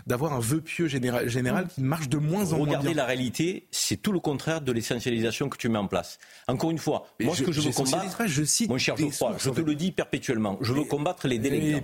d'avoir 0.07 0.33
un 0.33 0.39
vœu 0.39 0.61
pieux 0.61 0.87
général, 0.87 1.29
général 1.29 1.67
qui 1.67 1.81
marche 1.81 2.09
de 2.09 2.17
moins 2.17 2.53
en 2.53 2.57
moins 2.57 2.67
bien. 2.67 2.79
Regarder 2.79 2.93
la 2.93 3.05
réalité, 3.05 3.67
c'est 3.71 3.97
tout 3.97 4.11
le 4.11 4.19
contraire 4.19 4.61
de 4.61 4.71
l'essentialisation 4.71 5.49
que 5.49 5.57
tu 5.57 5.69
mets 5.69 5.77
en 5.77 5.87
place. 5.87 6.17
Encore 6.47 6.71
une 6.71 6.77
fois, 6.77 7.07
moi 7.19 7.35
ce 7.35 7.43
que 7.43 7.51
je 7.51 7.61
veux 7.61 7.71
combattre, 7.71 8.23
je 8.25 8.43
cite 8.43 8.69
mon 8.69 8.77
cher 8.77 8.97
Geoffroy, 8.97 9.35
je 9.37 9.49
te 9.49 9.61
le 9.61 9.75
dis 9.75 9.91
perpétuellement, 9.91 10.57
je 10.61 10.73
veux 10.73 10.83
combattre 10.83 11.27
les 11.27 11.39
délinquants. 11.39 11.81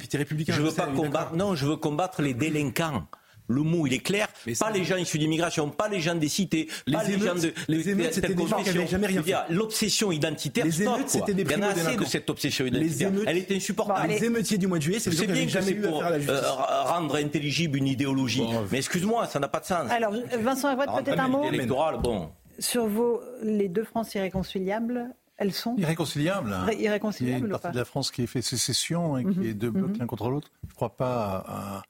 je 0.48 0.62
veux 0.62 0.72
pas 0.72 0.88
combattre, 0.88 1.36
non, 1.36 1.56
je 1.56 1.66
veux 1.66 1.78
combattre 1.78 2.22
les 2.22 2.34
délinquants. 2.34 3.08
Le 3.52 3.62
mot, 3.64 3.86
il 3.88 3.94
est 3.94 4.00
clair. 4.00 4.28
pas 4.60 4.72
les 4.72 4.84
gens 4.84 4.98
issus 4.98 5.18
d'immigration, 5.18 5.70
pas 5.70 5.90
les 5.90 6.00
gens 6.00 6.16
des 6.16 6.30
cités, 6.30 6.68
les 6.88 6.94
pas 6.94 7.04
les 7.04 7.20
gens 7.20 7.36
de 7.36 7.54
les 7.68 7.90
émeutes, 7.90 8.14
c'était 8.14 8.34
des 8.34 8.48
gens 8.48 8.58
qui 8.58 8.66
n'avaient 8.66 8.88
jamais 8.88 9.08
rien 9.08 9.24
fait. 9.24 9.36
L'obsession 9.50 10.12
identitaire, 10.12 10.66
les 10.66 10.82
émeutes, 10.82 11.10
c'était 11.10 11.34
des 11.34 11.44
Il 11.44 11.52
y 11.52 11.56
en 11.56 11.62
a 11.64 11.68
assez 11.68 11.96
de 11.96 12.06
cette 12.06 12.30
obsession 12.30 12.66
identitaire. 12.66 13.12
Elle 13.28 13.38
est 13.38 13.52
insupportable. 13.52 14.10
Les 14.10 14.24
émeutiers 14.24 14.58
du 14.58 14.68
mois 14.68 14.78
de 14.78 14.84
juillet, 14.84 15.00
c'est 15.00 15.10
des 15.10 15.18
gens 15.18 15.34
qui 15.34 15.50
jamais 15.50 15.72
eu 15.72 15.82
pour 15.82 16.04
à 16.04 16.10
la 16.10 16.20
justice. 16.20 16.38
Euh, 16.42 16.84
rendre 16.84 17.16
intelligible 17.16 17.78
une 17.78 17.88
idéologie. 17.88 18.44
Mais 18.72 18.78
excuse-moi, 18.78 19.28
ça 19.28 19.40
n'a 19.40 19.48
pas 19.48 19.60
de 19.60 19.66
sens. 19.66 19.92
Alors, 19.92 20.14
Vincent 20.40 20.70
Avoine, 20.70 21.04
peut-être 21.04 21.20
un 21.20 21.28
mot 21.28 21.44
électoral, 21.44 22.00
bon. 22.02 22.30
Sur 22.60 22.86
vos 22.86 23.22
les 23.42 23.70
deux 23.70 23.84
France 23.84 24.14
irréconciliables, 24.14 25.10
elles 25.38 25.54
sont 25.54 25.76
irréconciliables. 25.78 26.56
Irréconciliables. 26.80 27.42
Il 27.42 27.42
y 27.42 27.44
a 27.44 27.48
une 27.48 27.60
partie 27.60 27.72
de 27.72 27.78
la 27.78 27.86
France 27.86 28.12
qui 28.12 28.28
fait 28.28 28.44
sécession 28.44 29.18
et 29.18 29.24
qui 29.24 29.40
mhm. 29.40 29.46
est 29.46 29.54
deux 29.54 29.72
blocs 29.72 29.90
mhm. 29.90 30.00
l'un 30.00 30.06
contre 30.06 30.30
l'autre. 30.30 30.50
Je 30.64 30.70
ne 30.70 30.76
crois 30.76 30.96
pas 30.96 31.44
à 31.48 31.82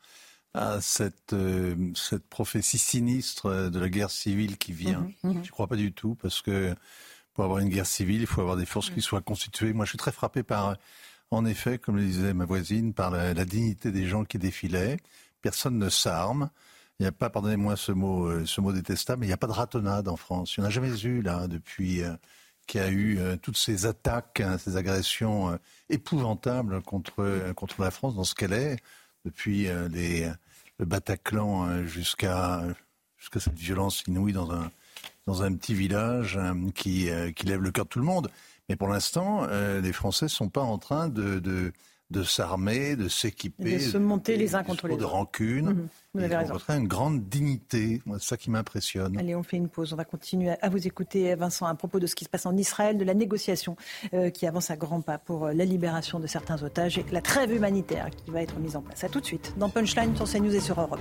à 0.54 0.82
cette, 0.82 1.34
euh, 1.34 1.76
cette 1.96 2.28
prophétie 2.28 2.78
sinistre 2.78 3.70
de 3.70 3.80
la 3.80 3.90
guerre 3.90 4.12
civile 4.12 4.58
qui 4.58 4.74
vient. 4.74 5.10
Je 5.24 5.28
mhm, 5.28 5.34
ne 5.36 5.40
mhm. 5.40 5.48
crois 5.48 5.68
pas 5.68 5.76
du 5.76 5.94
tout, 5.94 6.16
parce 6.16 6.42
que 6.42 6.76
pour 7.34 7.46
avoir 7.46 7.60
une 7.60 7.70
guerre 7.70 7.86
civile, 7.86 8.22
il 8.22 8.28
faut 8.28 8.42
avoir 8.42 8.58
des 8.58 8.66
forces 8.66 8.90
qui 8.90 9.02
soient 9.02 9.22
constituées. 9.22 9.72
Moi, 9.74 9.86
je 9.86 9.92
suis 9.92 9.98
très 9.98 10.12
frappé 10.12 10.44
par, 10.44 10.76
en 11.32 11.46
effet, 11.46 11.78
comme 11.78 11.96
le 11.96 12.04
disait 12.04 12.34
ma 12.34 12.46
voisine, 12.46 12.94
par 12.94 13.12
la, 13.12 13.46
dignité 13.46 13.92
des 13.92 14.08
gens 14.08 14.26
qui 14.26 14.38
défilaient. 14.38 14.98
Personne 15.42 15.78
ne 15.78 15.90
s'arme. 15.90 16.50
Il 17.00 17.04
n'y 17.04 17.08
a 17.08 17.14
pas, 17.14 17.30
pardonnez-moi 17.30 17.78
ce 17.78 17.94
mot, 17.94 18.26
euh, 18.26 18.46
ce 18.46 18.60
mot 18.62 18.74
détestable, 18.74 19.22
mais 19.22 19.26
il 19.26 19.30
n'y 19.30 19.34
a 19.34 19.38
pas 19.38 19.48
de 19.48 19.54
ratonnade 19.54 20.08
en 20.08 20.18
France. 20.18 20.56
Il 20.58 20.60
n'y 20.60 20.66
en 20.66 20.68
a 20.68 20.72
jamais 20.72 21.00
eu, 21.04 21.22
là, 21.22 21.48
depuis 21.48 22.04
euh, 22.04 22.14
qu'il 22.68 22.82
y 22.82 22.84
a 22.84 22.92
eu 22.92 23.20
toutes 23.42 23.58
ces 23.58 23.86
attaques, 23.86 24.42
hein, 24.42 24.58
ces 24.58 24.78
agressions 24.78 25.58
épouvantables 25.90 26.82
contre, 26.84 27.52
contre 27.54 27.82
la 27.82 27.92
France 27.92 28.16
dans 28.16 28.24
ce 28.24 28.36
qu'elle 28.36 28.54
est 28.54 28.78
depuis 29.26 29.68
euh, 29.68 29.88
les, 29.90 30.30
le 30.80 30.86
Bataclan 30.86 31.68
euh, 31.68 31.86
jusqu'à 31.86 32.64
cette 33.18 33.58
violence 33.58 34.04
inouïe 34.08 34.34
dans 34.34 34.52
un, 34.52 34.72
dans 35.28 35.44
un 35.44 35.54
petit 35.56 35.74
village 35.74 36.38
euh, 36.38 36.54
qui, 36.74 37.10
qui 37.36 37.46
lève 37.46 37.62
le 37.62 37.72
cœur 37.72 37.86
de 37.86 37.90
tout 37.90 38.00
le 38.00 38.06
monde. 38.06 38.30
Mais 38.70 38.76
pour 38.76 38.88
l'instant, 38.88 39.46
les 39.48 39.92
Français 39.92 40.26
ne 40.26 40.30
sont 40.30 40.48
pas 40.48 40.62
en 40.62 40.78
train 40.78 41.10
de, 41.10 41.74
de 42.12 42.24
s'armer, 42.24 42.96
de 42.96 43.08
s'équiper, 43.08 43.76
de 43.76 43.80
se 43.80 43.98
monter 43.98 44.38
les 44.38 44.54
uns 44.56 44.64
contre 44.64 44.88
les 44.88 44.94
autres. 44.94 45.02
De 45.02 45.06
rancune. 45.06 45.66
Mhm. 45.66 45.88
Vous 46.14 46.24
avez 46.24 46.36
raison. 46.36 46.56
une 46.68 46.88
grande 46.90 47.30
dignité. 47.30 48.02
c'est 48.06 48.22
ça 48.22 48.38
qui 48.38 48.50
m'impressionne. 48.50 49.18
Allez, 49.18 49.34
on 49.34 49.44
fait 49.44 49.56
une 49.56 49.70
pause. 49.70 49.94
On 49.94 49.96
va 49.96 50.04
continuer 50.04 50.52
à 50.62 50.68
vous 50.68 50.86
écouter, 50.86 51.34
Vincent, 51.36 51.66
à 51.66 51.74
propos 51.74 52.00
de 52.00 52.08
ce 52.08 52.16
qui 52.16 52.26
se 52.26 52.30
passe 52.30 52.46
en 52.46 52.58
Israël, 52.58 52.98
de 52.98 53.06
la 53.06 53.14
négociation 53.14 53.78
euh, 54.14 54.30
qui 54.30 54.46
avance 54.46 54.72
à 54.72 54.76
grands 54.76 55.00
pas 55.00 55.18
pour 55.18 55.46
euh, 55.46 55.54
la 55.54 55.64
libération 55.64 56.20
de 56.20 56.28
certains 56.28 56.62
otages 56.64 56.98
et 56.98 57.06
la 57.12 57.22
trêve 57.22 57.54
humanitaire 57.54 58.10
qui 58.10 58.30
va 58.30 58.42
être 58.42 58.60
mise 58.60 58.76
en 58.76 58.82
place. 58.82 59.06
À 59.06 59.10
tout 59.10 59.22
de 59.22 59.26
suite 59.26 59.54
dans 59.58 59.70
Punchline 59.70 60.16
sur 60.18 60.30
CNews 60.30 60.54
et 60.54 60.60
sur 60.60 60.80
Europe 60.82 61.00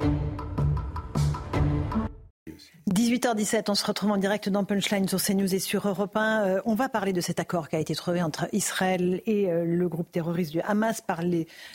1. 0.00 0.21
18h17, 2.92 3.70
on 3.70 3.74
se 3.74 3.86
retrouve 3.86 4.10
en 4.10 4.18
direct 4.18 4.50
dans 4.50 4.64
Punchline 4.64 5.08
sur 5.08 5.18
CNews 5.18 5.54
et 5.54 5.60
sur 5.60 5.88
Europe 5.88 6.14
1. 6.14 6.44
Euh, 6.44 6.60
on 6.66 6.74
va 6.74 6.90
parler 6.90 7.14
de 7.14 7.22
cet 7.22 7.40
accord 7.40 7.70
qui 7.70 7.76
a 7.76 7.78
été 7.78 7.94
trouvé 7.94 8.22
entre 8.22 8.48
Israël 8.52 9.22
et 9.24 9.50
euh, 9.50 9.64
le 9.64 9.88
groupe 9.88 10.12
terroriste 10.12 10.52
du 10.52 10.60
Hamas 10.60 11.00
par 11.00 11.22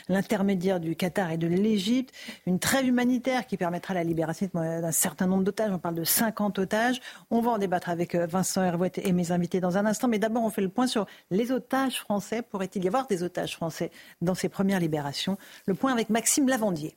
l'intermédiaire 0.08 0.78
du 0.78 0.94
Qatar 0.94 1.32
et 1.32 1.36
de 1.36 1.48
l'Égypte. 1.48 2.14
Une 2.46 2.60
trêve 2.60 2.86
humanitaire 2.86 3.48
qui 3.48 3.56
permettra 3.56 3.94
la 3.94 4.04
libération 4.04 4.48
d'un 4.54 4.92
certain 4.92 5.26
nombre 5.26 5.42
d'otages. 5.42 5.72
On 5.72 5.80
parle 5.80 5.96
de 5.96 6.04
50 6.04 6.60
otages. 6.60 7.00
On 7.32 7.40
va 7.40 7.50
en 7.50 7.58
débattre 7.58 7.88
avec 7.88 8.14
euh, 8.14 8.26
Vincent 8.26 8.62
Hervouet 8.62 8.92
et 8.96 9.10
mes 9.10 9.32
invités 9.32 9.58
dans 9.58 9.76
un 9.76 9.86
instant. 9.86 10.06
Mais 10.06 10.20
d'abord, 10.20 10.44
on 10.44 10.50
fait 10.50 10.62
le 10.62 10.68
point 10.68 10.86
sur 10.86 11.06
les 11.32 11.50
otages 11.50 11.98
français. 11.98 12.42
Pourrait-il 12.42 12.84
y 12.84 12.86
avoir 12.86 13.08
des 13.08 13.24
otages 13.24 13.56
français 13.56 13.90
dans 14.22 14.36
ces 14.36 14.48
premières 14.48 14.78
libérations? 14.78 15.36
Le 15.66 15.74
point 15.74 15.92
avec 15.92 16.10
Maxime 16.10 16.48
Lavandier. 16.48 16.96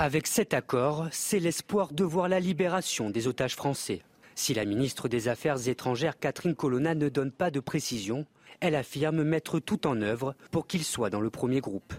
Avec 0.00 0.28
cet 0.28 0.54
accord, 0.54 1.08
c'est 1.10 1.40
l'espoir 1.40 1.92
de 1.92 2.04
voir 2.04 2.28
la 2.28 2.38
libération 2.38 3.10
des 3.10 3.26
otages 3.26 3.56
français. 3.56 4.02
Si 4.36 4.54
la 4.54 4.64
ministre 4.64 5.08
des 5.08 5.26
Affaires 5.26 5.66
étrangères 5.66 6.20
Catherine 6.20 6.54
Colonna 6.54 6.94
ne 6.94 7.08
donne 7.08 7.32
pas 7.32 7.50
de 7.50 7.58
précision, 7.58 8.24
elle 8.60 8.76
affirme 8.76 9.24
mettre 9.24 9.58
tout 9.58 9.88
en 9.88 10.00
œuvre 10.00 10.36
pour 10.52 10.68
qu'ils 10.68 10.84
soient 10.84 11.10
dans 11.10 11.20
le 11.20 11.30
premier 11.30 11.58
groupe. 11.60 11.94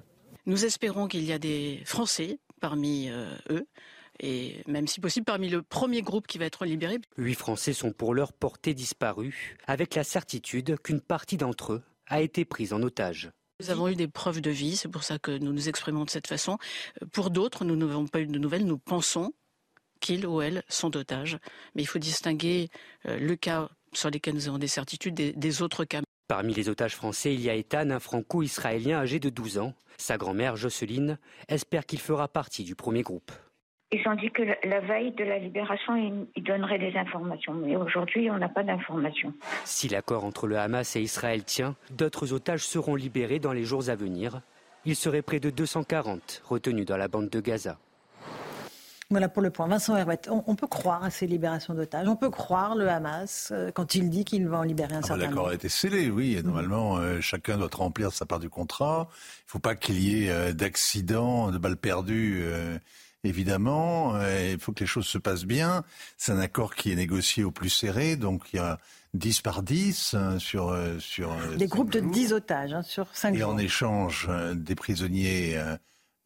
Nous 0.45 0.63
espérons 0.63 1.09
qu'il 1.09 1.25
y 1.25 1.33
a 1.33 1.39
des 1.39 1.81
Français 1.83 2.39
parmi 2.61 3.09
euh, 3.09 3.35
eux 3.49 3.67
et 4.21 4.61
même 4.65 4.87
si 4.87 5.01
possible 5.01 5.25
parmi 5.25 5.49
le 5.49 5.61
premier 5.61 6.01
groupe 6.01 6.25
qui 6.25 6.37
va 6.37 6.45
être 6.45 6.63
libéré. 6.63 6.99
Huit 7.17 7.35
Français 7.35 7.73
sont 7.73 7.91
pour 7.91 8.13
l'heure 8.13 8.31
portés 8.31 8.73
disparus, 8.73 9.35
avec 9.67 9.95
la 9.95 10.05
certitude 10.05 10.77
qu'une 10.81 11.01
partie 11.01 11.35
d'entre 11.35 11.73
eux 11.73 11.83
a 12.07 12.21
été 12.21 12.45
prise 12.45 12.71
en 12.71 12.81
otage. 12.81 13.29
Nous 13.59 13.71
avons 13.71 13.89
eu 13.89 13.95
des 13.95 14.07
preuves 14.07 14.39
de 14.39 14.51
vie, 14.51 14.77
c'est 14.77 14.87
pour 14.87 15.03
ça 15.03 15.19
que 15.19 15.37
nous 15.37 15.51
nous 15.51 15.67
exprimons 15.67 16.05
de 16.05 16.09
cette 16.09 16.27
façon. 16.27 16.57
Pour 17.11 17.29
d'autres, 17.29 17.65
nous 17.65 17.75
n'avons 17.75 18.07
pas 18.07 18.21
eu 18.21 18.25
de 18.25 18.39
nouvelles, 18.39 18.65
nous 18.65 18.77
pensons 18.77 19.33
qu'ils 19.99 20.25
ou 20.25 20.41
elles 20.41 20.63
sont 20.69 20.95
otages. 20.95 21.37
Mais 21.75 21.81
il 21.81 21.85
faut 21.85 21.99
distinguer 21.99 22.69
euh, 23.05 23.19
le 23.19 23.35
cas 23.35 23.69
sur 23.91 24.09
lesquels 24.09 24.35
nous 24.35 24.47
avons 24.47 24.59
des 24.59 24.67
certitudes 24.67 25.13
des, 25.13 25.33
des 25.33 25.61
autres 25.61 25.83
cas. 25.83 26.01
Parmi 26.29 26.53
les 26.53 26.69
otages 26.69 26.95
français, 26.95 27.33
il 27.33 27.41
y 27.41 27.49
a 27.49 27.55
Ethan, 27.55 27.89
un 27.89 27.99
franco-israélien 27.99 28.99
âgé 28.99 29.19
de 29.19 29.29
12 29.29 29.57
ans. 29.57 29.73
Sa 29.97 30.17
grand-mère, 30.17 30.55
Jocelyne, 30.55 31.17
espère 31.49 31.85
qu'il 31.85 31.99
fera 31.99 32.29
partie 32.29 32.63
du 32.63 32.75
premier 32.75 33.01
groupe. 33.01 33.31
Ils 33.91 34.07
ont 34.07 34.13
dit 34.13 34.29
que 34.29 34.43
la 34.67 34.81
veille 34.81 35.11
de 35.13 35.23
la 35.23 35.39
libération, 35.39 35.95
ils 36.35 36.43
donneraient 36.43 36.77
des 36.77 36.95
informations. 36.95 37.53
Mais 37.53 37.75
aujourd'hui, 37.75 38.29
on 38.29 38.37
n'a 38.37 38.49
pas 38.49 38.61
d'informations. 38.61 39.33
Si 39.65 39.89
l'accord 39.89 40.25
entre 40.25 40.45
le 40.45 40.59
Hamas 40.59 40.95
et 40.95 41.01
Israël 41.01 41.43
tient, 41.43 41.75
d'autres 41.89 42.33
otages 42.33 42.63
seront 42.67 42.93
libérés 42.93 43.39
dans 43.39 43.51
les 43.51 43.63
jours 43.63 43.89
à 43.89 43.95
venir. 43.95 44.41
Il 44.85 44.95
serait 44.95 45.23
près 45.23 45.39
de 45.39 45.49
240 45.49 46.43
retenus 46.45 46.85
dans 46.85 46.97
la 46.97 47.07
bande 47.07 47.29
de 47.29 47.39
Gaza. 47.39 47.79
Voilà 49.09 49.27
pour 49.27 49.41
le 49.41 49.49
point. 49.49 49.67
Vincent 49.67 49.97
Herouette, 49.97 50.29
on, 50.29 50.55
peut 50.55 50.67
croire 50.67 51.03
à 51.03 51.09
ces 51.09 51.25
libérations 51.25 51.73
d'otages. 51.73 52.07
On 52.07 52.15
peut 52.15 52.29
croire 52.29 52.75
le 52.75 52.87
Hamas 52.87 53.51
euh, 53.51 53.71
quand 53.71 53.95
il 53.95 54.11
dit 54.11 54.23
qu'il 54.23 54.47
va 54.47 54.59
en 54.59 54.63
libérer 54.63 54.93
un 54.93 54.97
ah 54.97 55.01
bah, 55.01 55.07
certain 55.07 55.23
nombre. 55.23 55.35
L'accord 55.35 55.49
a 55.49 55.53
été 55.55 55.67
scellé, 55.67 56.11
oui. 56.11 56.35
Et 56.35 56.43
normalement, 56.43 56.97
euh, 56.97 57.19
chacun 57.19 57.57
doit 57.57 57.69
remplir 57.73 58.11
sa 58.11 58.27
part 58.27 58.39
du 58.39 58.51
contrat. 58.51 59.07
Il 59.09 59.47
ne 59.47 59.49
faut 59.49 59.59
pas 59.59 59.73
qu'il 59.73 59.99
y 59.99 60.25
ait 60.25 60.29
euh, 60.29 60.53
d'accidents, 60.53 61.49
de 61.49 61.57
balles 61.57 61.75
perdues 61.75 62.43
évidemment. 63.23 64.15
Euh, 64.15 64.51
il 64.53 64.59
faut 64.59 64.71
que 64.71 64.81
les 64.81 64.87
choses 64.87 65.07
se 65.07 65.17
passent 65.17 65.45
bien. 65.45 65.83
C'est 66.17 66.31
un 66.31 66.39
accord 66.39 66.75
qui 66.75 66.91
est 66.91 66.95
négocié 66.95 67.43
au 67.43 67.51
plus 67.51 67.69
serré, 67.69 68.15
donc 68.15 68.49
il 68.53 68.57
y 68.57 68.59
a 68.59 68.79
10 69.13 69.41
par 69.41 69.63
10 69.63 70.13
hein, 70.13 70.39
sur... 70.39 70.69
Euh, 70.69 70.99
sur 70.99 71.31
euh, 71.31 71.55
des 71.55 71.67
groupes 71.67 71.91
de 71.91 71.99
10 71.99 72.33
otages 72.33 72.73
hein, 72.73 72.83
sur 72.83 73.07
5 73.13 73.35
Et 73.35 73.43
en 73.43 73.57
échange, 73.57 74.29
des 74.53 74.75
prisonniers 74.75 75.59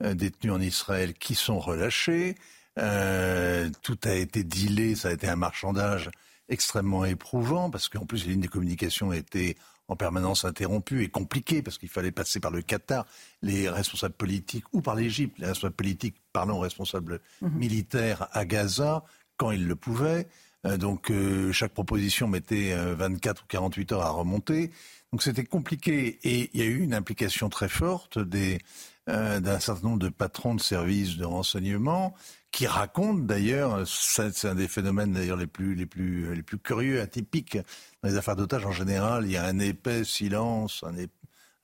détenus 0.01 0.53
en 0.53 0.61
Israël 0.61 1.13
qui 1.13 1.35
sont 1.35 1.59
relâchés. 1.59 2.35
tout 2.75 3.99
a 4.03 4.13
été 4.13 4.43
dealé, 4.43 4.95
ça 4.95 5.09
a 5.09 5.11
été 5.11 5.27
un 5.27 5.35
marchandage 5.35 6.09
extrêmement 6.49 7.05
éprouvant, 7.05 7.69
parce 7.69 7.87
qu'en 7.87 8.05
plus 8.05 8.25
les 8.25 8.33
lignes 8.33 8.41
de 8.41 8.47
communication 8.47 9.13
étaient 9.13 9.55
en 9.87 9.95
permanence 9.95 10.45
interrompu 10.45 11.03
et 11.03 11.09
compliqué 11.09 11.61
parce 11.61 11.77
qu'il 11.77 11.89
fallait 11.89 12.11
passer 12.11 12.39
par 12.39 12.51
le 12.51 12.61
Qatar, 12.61 13.05
les 13.41 13.69
responsables 13.69 14.13
politiques, 14.13 14.65
ou 14.73 14.81
par 14.81 14.95
l'Égypte, 14.95 15.37
les 15.39 15.47
responsables 15.47 15.75
politiques 15.75 16.15
parlant 16.31 16.57
aux 16.57 16.61
responsables 16.61 17.19
mhm. 17.41 17.51
militaires 17.51 18.27
à 18.31 18.45
Gaza 18.45 19.03
quand 19.37 19.51
ils 19.51 19.67
le 19.67 19.75
pouvaient. 19.75 20.27
Euh, 20.65 20.77
donc 20.77 21.11
euh, 21.11 21.51
chaque 21.51 21.73
proposition 21.73 22.27
mettait 22.27 22.73
24 22.75 23.41
euh, 23.41 23.43
ou 23.43 23.47
48 23.47 23.91
heures 23.91 24.01
à 24.03 24.11
remonter. 24.11 24.71
Donc 25.11 25.21
c'était 25.21 25.43
compliqué 25.43 26.19
et 26.23 26.49
il 26.53 26.59
y 26.59 26.63
a 26.63 26.65
eu 26.65 26.81
une 26.81 26.93
implication 26.93 27.49
très 27.49 27.69
forte 27.69 28.17
des, 28.17 28.57
d'un 29.05 29.59
certain 29.59 29.89
nombre 29.89 29.99
de 29.99 30.09
patrons 30.09 30.55
de 30.55 30.61
services 30.61 31.17
de 31.17 31.25
renseignement 31.25 32.15
qui 32.53 32.67
racontent 32.67 33.19
d'ailleurs, 33.19 33.85
c'est 33.85 34.45
un 34.47 34.55
des 34.55 34.69
phénomènes 34.69 35.11
d'ailleurs 35.11 35.35
les 35.35 35.47
plus, 35.47 35.75
les, 35.75 35.85
plus, 35.85 36.33
les 36.33 36.43
plus 36.43 36.57
curieux, 36.57 37.01
atypiques 37.01 37.57
dans 38.01 38.09
les 38.09 38.15
affaires 38.15 38.37
d'otages 38.37 38.65
en 38.65 38.71
général, 38.71 39.25
il 39.25 39.31
y 39.31 39.37
a 39.37 39.43
un 39.43 39.59
épais 39.59 40.05
silence, 40.05 40.85
un, 40.87 40.93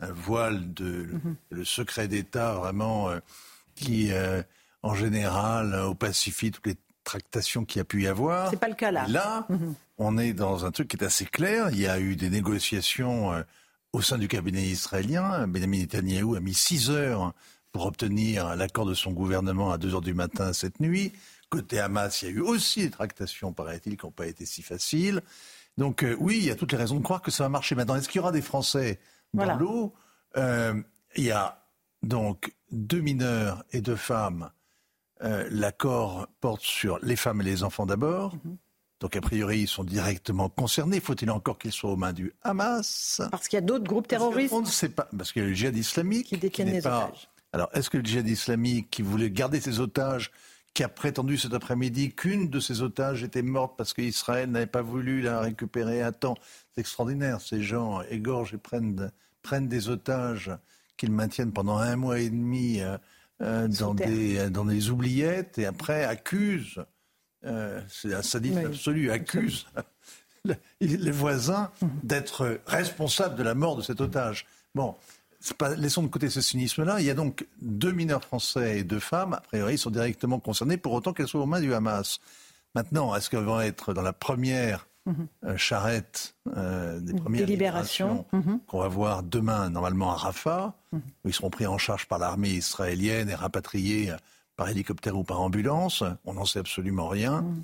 un 0.06 0.12
voile 0.12 0.74
de 0.74 1.08
mhm. 1.14 1.36
le 1.52 1.64
secret 1.64 2.08
d'État 2.08 2.54
vraiment 2.56 3.10
qui, 3.76 4.12
en 4.84 4.96
général, 4.96 5.74
opacifie 5.76 6.52
toutes 6.52 6.68
les 6.68 6.76
tractations 7.10 7.66
qu'il 7.66 7.80
y 7.80 7.82
a 7.82 7.86
pu 7.86 8.04
y 8.04 8.08
avoir. 8.08 8.50
C'est 8.50 8.60
pas 8.60 8.68
le 8.68 8.76
cas 8.76 8.92
là. 8.92 9.06
là, 9.08 9.46
mhm. 9.50 9.74
on 9.98 10.18
est 10.18 10.34
dans 10.34 10.66
un 10.66 10.72
truc 10.72 10.90
qui 10.90 10.98
est 10.98 11.04
assez 11.04 11.26
clair. 11.26 11.70
Il 11.72 11.80
y 11.80 11.88
a 11.88 12.00
eu 12.00 12.16
des 12.16 12.30
négociations 12.30 13.34
euh, 13.34 13.42
au 13.94 14.02
sein 14.02 14.18
du 14.18 14.28
cabinet 14.28 14.64
israélien. 14.64 15.48
Benjamin 15.48 15.80
Netanyahu 15.80 16.38
a 16.38 16.40
mis 16.40 16.54
six 16.54 16.90
heures 16.90 17.34
pour 17.72 17.86
obtenir 17.86 18.56
l'accord 18.56 18.86
de 18.86 18.94
son 18.94 19.12
gouvernement 19.12 19.72
à 19.72 19.78
2 19.78 19.96
heures 19.96 20.02
du 20.02 20.14
matin 20.14 20.54
cette 20.54 20.80
nuit. 20.80 21.12
Côté 21.50 21.80
Hamas, 21.80 22.22
il 22.22 22.26
y 22.26 22.32
a 22.32 22.36
eu 22.36 22.42
aussi 22.42 22.82
des 22.82 22.92
tractations, 22.92 23.54
paraît-il, 23.54 23.98
qui 23.98 24.06
n'ont 24.06 24.12
pas 24.12 24.28
été 24.28 24.46
si 24.46 24.62
faciles. 24.62 25.22
Donc 25.78 26.04
euh, 26.04 26.16
oui, 26.20 26.38
il 26.38 26.46
y 26.46 26.52
a 26.52 26.56
toutes 26.56 26.72
les 26.72 26.78
raisons 26.78 26.98
de 26.98 27.04
croire 27.04 27.22
que 27.22 27.32
ça 27.32 27.44
va 27.44 27.50
marcher. 27.50 27.76
Maintenant, 27.76 27.96
est-ce 27.96 28.10
qu'il 28.10 28.20
y 28.20 28.22
aura 28.22 28.32
des 28.32 28.42
Français 28.42 29.00
dans 29.34 29.56
l'eau? 29.58 29.94
Euh, 30.38 30.82
Il 31.16 31.24
y 31.24 31.32
a 31.32 31.64
donc 32.04 32.54
deux 32.72 33.02
mineurs 33.02 33.64
et 33.72 33.82
deux 33.82 33.96
femmes 33.96 34.52
euh, 35.22 35.48
l'accord 35.52 36.28
porte 36.40 36.62
sur 36.62 36.98
les 37.02 37.16
femmes 37.16 37.42
et 37.42 37.44
les 37.44 37.64
enfants 37.64 37.86
d'abord. 37.86 38.36
Mhm. 38.36 38.58
Donc, 39.02 39.16
a 39.16 39.22
priori, 39.22 39.62
ils 39.62 39.68
sont 39.68 39.86
directement 39.86 40.50
concernés. 40.50 41.00
Faut-il 41.00 41.32
encore 41.32 41.58
qu'ils 41.58 41.72
soient 41.72 41.92
aux 41.92 41.96
mains 41.96 42.12
du 42.12 42.34
Hamas? 42.42 43.22
Parce 43.32 43.48
qu'il 43.48 43.56
y 43.56 43.62
a 43.62 43.66
d'autres 43.66 43.86
groupes 43.86 44.08
terroristes 44.08 44.54
On 44.54 44.62
ne 44.62 44.66
sait 44.66 44.90
pas. 44.90 45.08
Parce 45.18 45.32
qu'il 45.32 45.42
y 45.42 45.46
a 45.46 45.48
le 45.48 45.54
djihad 45.54 45.76
islamique 45.76 46.28
qui 46.28 46.38
détiennent 46.38 46.72
les 46.72 46.80
otages. 46.80 47.30
Alors, 47.54 47.70
est-ce 47.74 47.90
que 47.90 47.98
le 47.98 48.04
djihad 48.04 48.28
islamique, 48.28 48.90
qui 48.90 49.02
voulait 49.02 49.32
garder 49.32 49.60
ses 49.60 49.80
otages, 49.80 50.32
qui 50.74 50.84
a 50.84 50.90
prétendu 50.90 51.38
cet 51.38 51.54
après-midi 51.54 52.14
qu'une 52.14 52.50
de 52.50 52.60
ses 52.60 52.82
otages 52.82 53.24
était 53.24 53.42
morte 53.42 53.74
parce 53.78 53.94
qu'Israël 53.94 54.52
n'avait 54.52 54.68
pas 54.68 54.84
voulu 54.84 55.22
la 55.22 55.40
récupérer 55.40 56.02
à 56.02 56.12
temps? 56.12 56.36
C'est 56.74 56.82
extraordinaire. 56.82 57.42
Ces 57.42 57.62
gens 57.62 58.02
égorgent 58.04 58.54
et 58.54 58.58
prennent, 58.58 59.12
prennent 59.42 59.68
des 59.68 59.90
otages 59.90 60.52
qu'ils 60.96 61.12
maintiennent 61.12 61.54
pendant 61.54 61.78
un 61.78 61.96
mois 61.96 62.20
et 62.20 62.30
demi. 62.30 62.82
Euh, 62.82 62.98
euh, 63.42 63.70
dans, 63.70 63.94
des, 63.94 64.50
dans 64.50 64.66
des 64.66 64.90
oubliettes 64.90 65.58
et 65.58 65.66
après 65.66 66.04
accuse, 66.04 66.84
euh, 67.46 67.82
c'est 67.88 68.14
un 68.14 68.22
sadisme 68.22 68.66
absolu, 68.66 69.12
accuse 69.12 69.66
les 70.82 71.12
voisins 71.12 71.72
mhm. 71.82 71.90
d'être 72.04 72.60
responsables 72.66 73.38
de 73.38 73.44
la 73.44 73.56
mort 73.56 73.78
de 73.78 73.82
cet 73.82 74.02
otage. 74.02 74.46
Bon, 74.76 74.96
pas, 75.58 75.76
laissons 75.76 76.04
de 76.04 76.08
côté 76.08 76.30
ce 76.30 76.42
cynisme-là. 76.42 77.00
Il 77.00 77.06
y 77.06 77.10
a 77.10 77.14
donc 77.14 77.48
deux 77.62 77.92
mineurs 77.92 78.24
français 78.24 78.80
et 78.80 78.84
deux 78.84 79.00
femmes, 79.00 79.34
a 79.34 79.42
priori, 79.42 79.78
sont 79.78 79.90
directement 79.90 80.40
concernés, 80.40 80.78
pour 80.78 80.94
autant 80.94 81.14
qu'elles 81.14 81.28
soient 81.28 81.42
aux 81.42 81.48
mains 81.48 81.62
du 81.62 81.74
Hamas. 81.74 82.20
Maintenant, 82.76 83.16
est-ce 83.16 83.30
qu'elles 83.30 83.44
vont 83.44 83.62
être 83.62 83.94
dans 83.94 84.02
la 84.02 84.14
première 84.14 84.88
euh, 85.44 85.58
charrette 85.58 86.36
euh, 86.56 87.00
des 87.00 87.14
premières 87.14 87.48
libérations 87.48 88.26
mhm. 88.32 88.60
qu'on 88.68 88.80
va 88.80 88.88
voir 88.88 89.24
demain 89.24 89.70
normalement 89.70 90.12
à 90.12 90.16
Rafah, 90.16 90.76
où 90.94 91.00
ils 91.26 91.34
seront 91.34 91.50
pris 91.50 91.66
en 91.66 91.78
charge 91.78 92.08
par 92.08 92.20
l'armée 92.20 92.50
israélienne 92.50 93.30
et 93.30 93.36
rapatriés 93.36 94.14
par 94.56 94.70
hélicoptère 94.70 95.18
ou 95.18 95.24
par 95.24 95.42
ambulance. 95.42 96.04
On 96.26 96.34
n'en 96.34 96.46
sait 96.46 96.60
absolument 96.60 97.08
rien. 97.08 97.42
Mhm. 97.42 97.64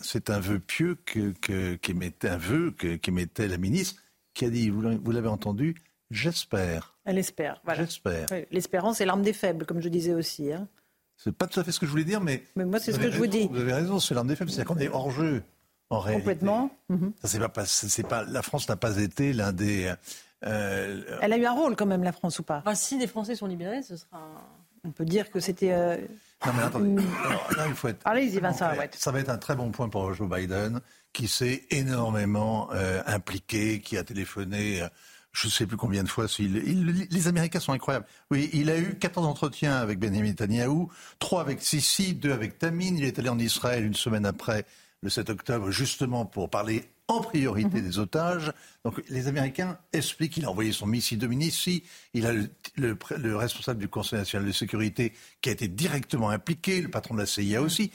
C'est 0.00 0.30
un, 0.30 0.40
vœu 0.40 0.60
pieux 0.60 0.96
que, 1.04 1.74
qu'émettait 1.74 2.28
un 2.28 2.38
vœu 2.38 2.70
qu'émettait 2.70 3.48
la 3.48 3.58
ministre, 3.58 4.00
qui 4.32 4.46
a 4.46 4.50
dit, 4.50 4.70
vous 4.70 5.10
l'avez 5.10 5.28
entendu, 5.28 5.74
j'espère. 6.10 6.94
Elle 7.04 7.18
espère. 7.18 7.60
Voilà. 7.64 7.84
J'espère. 7.84 8.26
l'espérance 8.50 9.00
est 9.00 9.06
l'arme 9.06 9.22
des 9.22 9.32
faibles, 9.32 9.66
comme 9.66 9.80
je 9.80 9.88
disais 9.88 10.14
aussi. 10.14 10.52
Hein. 10.52 10.68
C'est 11.16 11.32
pas 11.32 11.46
tout 11.46 11.60
à 11.60 11.64
fait 11.64 11.72
ce 11.72 11.80
que 11.80 11.86
je 11.86 11.90
voulais 11.90 12.04
dire, 12.04 12.20
mais. 12.20 12.44
Mais 12.56 12.64
moi, 12.64 12.78
c'est 12.80 12.92
ce 12.92 12.98
que 12.98 13.10
je 13.10 13.18
vous 13.18 13.26
dis. 13.26 13.48
Vous 13.50 13.60
avez 13.60 13.74
raison, 13.74 13.98
c'est 14.00 14.14
l'arme 14.14 14.28
des 14.28 14.36
faibles, 14.36 14.50
c'est-à-dire 14.50 14.74
qu'on 14.74 14.80
est 14.80 14.88
hors 14.88 15.10
jeu. 15.10 15.42
Complètement. 15.90 16.70
Mhm. 16.88 17.12
Ça, 17.24 17.48
pas, 17.48 17.64
c'est 17.66 18.06
pas, 18.06 18.24
la 18.24 18.42
France 18.42 18.68
n'a 18.68 18.76
pas 18.76 18.96
été 18.98 19.32
l'un 19.32 19.52
des. 19.52 19.92
Euh, 20.46 21.02
Elle 21.20 21.32
a 21.32 21.36
eu 21.36 21.44
un 21.44 21.52
rôle 21.52 21.74
quand 21.76 21.86
même, 21.86 22.04
la 22.04 22.12
France, 22.12 22.38
ou 22.38 22.42
pas? 22.44 22.62
Ah, 22.64 22.74
Si 22.74 22.96
des 22.96 23.08
Français 23.08 23.34
sont 23.34 23.46
libérés, 23.46 23.82
ce 23.82 23.96
sera. 23.96 24.30
On 24.84 24.92
peut 24.92 25.04
dire 25.04 25.30
que 25.30 25.40
c'était. 25.40 25.72
Euh, 25.72 25.96
non, 26.46 26.52
mais 26.56 26.62
attendez. 26.62 27.02
là, 27.56 27.66
il 27.66 27.74
faut 27.74 27.88
être. 27.88 28.00
Allez-y, 28.06 28.38
Vincent. 28.38 28.70
Ça 28.92 29.10
va 29.10 29.20
être 29.20 29.28
un 29.28 29.36
très 29.36 29.56
bon 29.56 29.70
point 29.72 29.88
pour 29.88 30.14
Joe 30.14 30.30
Biden, 30.30 30.80
qui 31.12 31.28
s'est 31.28 31.64
énormément 31.70 32.70
euh, 32.72 33.02
impliqué, 33.06 33.80
qui 33.80 33.98
a 33.98 34.04
téléphoné. 34.04 34.86
Je 35.32 35.46
ne 35.46 35.52
sais 35.52 35.66
plus 35.66 35.76
combien 35.76 36.02
de 36.02 36.08
fois. 36.08 36.26
les 36.38 37.28
Américains 37.28 37.60
sont 37.60 37.72
incroyables. 37.72 38.06
Oui, 38.30 38.50
il 38.52 38.70
a 38.70 38.78
eu 38.78 38.96
14 38.98 39.26
entretiens 39.26 39.76
avec 39.76 39.98
Benjamin 39.98 40.28
Netanyahu, 40.28 40.88
3 41.18 41.40
avec 41.40 41.62
Sisi, 41.62 42.14
2 42.14 42.32
avec 42.32 42.58
Tamine. 42.58 42.98
Il 42.98 43.04
est 43.04 43.18
allé 43.18 43.28
en 43.28 43.38
Israël 43.38 43.84
une 43.84 43.94
semaine 43.94 44.26
après 44.26 44.66
le 45.02 45.08
7 45.08 45.30
octobre, 45.30 45.70
justement 45.70 46.26
pour 46.26 46.50
parler 46.50 46.90
en 47.10 47.20
priorité 47.20 47.80
mhm. 47.80 47.88
des 47.88 47.98
otages. 47.98 48.52
Donc 48.84 49.02
les 49.08 49.26
Américains 49.26 49.78
expliquent 49.92 50.34
qu'il 50.34 50.44
a 50.44 50.50
envoyé 50.50 50.72
son 50.72 50.86
missile 50.86 51.18
Dominici, 51.18 51.82
il 52.14 52.26
a 52.26 52.32
le, 52.76 53.36
responsable 53.36 53.80
du 53.80 53.88
Conseil 53.88 54.20
national 54.20 54.46
de 54.46 54.52
sécurité 54.52 55.12
qui 55.42 55.48
a 55.48 55.52
été 55.52 55.66
directement 55.68 56.30
impliqué, 56.30 56.80
le 56.80 56.88
patron 56.88 57.14
de 57.14 57.20
la 57.20 57.26
CIA 57.26 57.62
aussi. 57.62 57.90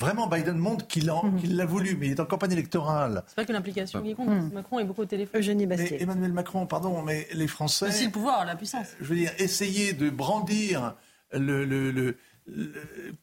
Vraiment, 0.00 0.28
Biden 0.28 0.56
montre 0.56 0.86
qu'il 0.86 1.06
mhm. 1.06 1.56
l'a 1.56 1.66
voulu, 1.66 1.96
mais 1.96 2.06
il 2.06 2.12
est 2.12 2.20
en 2.20 2.26
campagne 2.26 2.52
électorale. 2.52 3.24
C'est 3.26 3.34
pas 3.34 3.44
que 3.44 3.52
l'implication 3.52 4.00
qui 4.00 4.14
compte. 4.14 4.28
Mhm. 4.28 4.52
Macron 4.52 4.78
est 4.78 4.84
beaucoup 4.84 5.02
au 5.02 5.06
téléphone. 5.06 5.40
Eugénie 5.40 5.66
Bastier. 5.66 6.00
Emmanuel 6.00 6.32
Macron, 6.32 6.66
pardon, 6.66 7.02
mais 7.02 7.26
les 7.32 7.48
Français. 7.48 7.88
Aussi 7.88 8.06
le 8.06 8.12
pouvoir, 8.12 8.44
la 8.44 8.54
puissance. 8.54 8.86
Je 9.00 9.04
veux 9.04 9.16
dire, 9.16 9.32
essayer 9.38 9.92
de 9.92 10.08
brandir 10.10 10.94
le, 11.32 11.64
le 11.64 12.16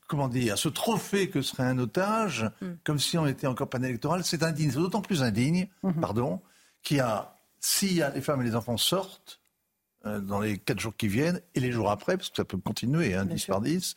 comment 0.08 0.28
dire, 0.28 0.58
ce 0.58 0.70
trophée 0.70 1.30
que 1.30 1.42
serait 1.42 1.64
un 1.64 1.80
otage, 1.80 2.50
mm. 2.62 2.68
comme 2.84 3.00
si 3.00 3.18
on 3.18 3.26
était 3.26 3.48
en 3.48 3.56
campagne 3.56 3.86
électorale, 3.86 4.24
c'est 4.24 4.44
indigne. 4.44 4.72
C'est 4.72 4.78
d'autant 4.78 5.02
plus 5.02 5.24
indigne, 5.24 5.68
pardon, 6.02 6.42
qu'il 6.84 6.98
y 6.98 7.00
a, 7.00 7.36
si 7.60 8.02
les 8.14 8.22
femmes 8.22 8.42
et 8.42 8.46
les 8.46 8.56
enfants 8.56 8.78
sortent 8.78 9.40
dans 10.06 10.40
les 10.40 10.58
quatre 10.58 10.80
jours 10.80 10.96
qui 10.96 11.08
viennent 11.08 11.42
et 11.56 11.60
les 11.60 11.72
jours 11.72 11.90
après, 11.90 12.18
parce 12.18 12.30
que 12.30 12.36
ça 12.38 12.46
peut 12.46 12.58
continuer, 12.58 13.16
hein, 13.16 13.26
10 13.26 13.46
par 13.46 13.62
10, 13.62 13.96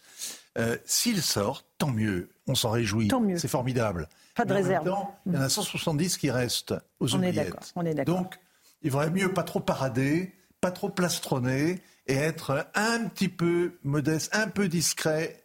euh, 0.59 0.77
s'ils 0.85 1.23
sortent, 1.23 1.67
tant 1.79 1.91
mieux, 1.91 2.31
on 2.47 2.55
s'en 2.55 2.71
réjouit, 2.71 3.11
c'est 3.37 3.49
formidable. 3.49 4.09
Pas 4.35 4.45
de 4.45 4.55
réserve. 4.55 4.91
il 5.27 5.35
y 5.35 5.37
en 5.37 5.41
a 5.41 5.49
170 5.49 6.17
qui 6.17 6.31
restent 6.31 6.75
aux 7.01 7.15
on 7.15 7.19
oubliettes. 7.19 7.73
on 7.77 7.85
est 7.85 7.95
d'accord. 7.95 8.17
Donc, 8.17 8.39
il 8.83 8.91
vaudrait 8.91 9.11
mieux 9.11 9.33
pas 9.33 9.43
trop 9.43 9.61
parader, 9.61 10.33
pas 10.61 10.71
trop 10.71 10.89
plastronner 10.89 11.83
et 12.07 12.15
être 12.15 12.67
un 12.75 13.07
petit 13.09 13.29
peu 13.29 13.79
modeste, 13.83 14.35
un 14.35 14.49
peu 14.49 14.69
discret 14.69 15.45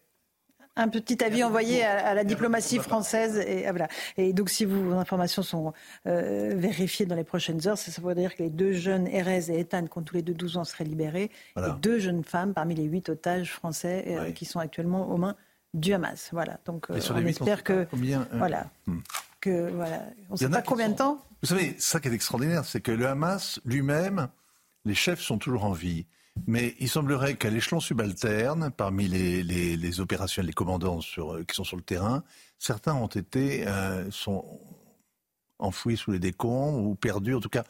un 0.76 0.88
petit 0.88 1.24
avis 1.24 1.43
envoyé 1.43 1.84
à, 1.84 2.13
la 2.13 2.24
diplomatie 2.24 2.80
française. 2.80 3.38
Et, 3.38 3.69
voilà. 3.69 3.88
et 4.17 4.34
donc, 4.34 4.49
si 4.49 4.65
vos 4.65 4.93
informations 4.93 5.43
sont 5.43 5.74
euh, 6.07 6.53
vérifiées 6.55 7.05
dans 7.05 7.15
les 7.15 7.24
prochaines 7.24 7.67
heures, 7.67 7.78
ça, 7.78 7.91
ça 7.91 8.01
veut 8.01 8.15
dire 8.15 8.36
que 8.36 8.43
les 8.43 8.49
deux 8.49 8.74
jeunes, 8.74 9.07
Erez 9.07 9.51
et 9.51 9.59
Ethan, 9.59 9.86
qui 9.86 9.97
ont 9.97 10.01
tous 10.01 10.15
les 10.15 10.21
deux 10.21 10.34
12 10.34 10.57
ans, 10.57 10.63
seraient 10.63 10.84
libérés. 10.84 11.30
Et 11.57 11.61
deux 11.82 11.99
jeunes 11.99 12.24
femmes 12.24 12.53
parmi 12.53 12.76
les 12.76 12.84
huit 12.84 13.09
otages 13.09 13.51
français 13.51 14.05
euh, 14.07 14.32
qui 14.32 14.45
sont 14.45 14.59
actuellement 14.59 15.09
aux 15.09 15.17
mains 15.17 15.36
du 15.74 15.93
Hamas. 15.93 16.30
Voilà. 16.32 16.59
Donc, 16.65 16.89
euh, 16.89 16.99
on 17.11 17.26
espère 17.26 17.63
que. 17.63 17.86
Combien, 17.89 18.28
voilà. 18.34 18.67
Hmm. 18.88 18.99
Que, 19.41 19.69
voilà. 19.71 20.05
On 20.30 20.34
ne 20.34 20.38
sait 20.38 20.49
pas 20.49 20.61
combien 20.61 20.89
de 20.89 20.95
temps. 20.95 21.24
Vous 21.41 21.49
savez, 21.49 21.76
ça 21.78 21.99
qui 21.99 22.08
est 22.08 22.13
extraordinaire, 22.13 22.63
c'est 22.66 22.82
que 22.82 22.91
le 22.91 23.08
Hamas 23.08 23.59
lui-même, 23.66 24.29
les 24.86 24.95
chefs 24.95 25.20
sont 25.20 25.37
toujours 25.37 25.66
en 25.66 25.74
vie. 25.74 26.05
Mais 26.47 26.76
il 26.80 26.89
semblerait 26.89 27.36
qu'à 27.36 27.50
l'échelon 27.50 27.80
subalterne, 27.80 28.72
parmi 28.76 29.08
les, 29.08 29.43
les, 29.43 29.78
les 29.78 30.00
opérationnels, 30.00 30.47
les 30.47 30.54
commandants 30.54 31.00
sur, 31.00 31.36
euh, 31.36 31.43
qui 31.43 31.55
sont 31.55 31.64
sur 31.64 31.78
le 31.78 31.84
terrain, 31.84 32.24
certains 32.60 32.96
ont 32.96 33.08
été 33.08 33.68
euh, 33.68 34.10
sont 34.12 34.60
enfouis 35.60 35.96
sous 35.96 36.12
les 36.12 36.20
décombres 36.20 36.84
ou 36.86 36.96
perdus. 36.96 37.36
En 37.36 37.39
tout 37.39 37.50
cas, 37.50 37.64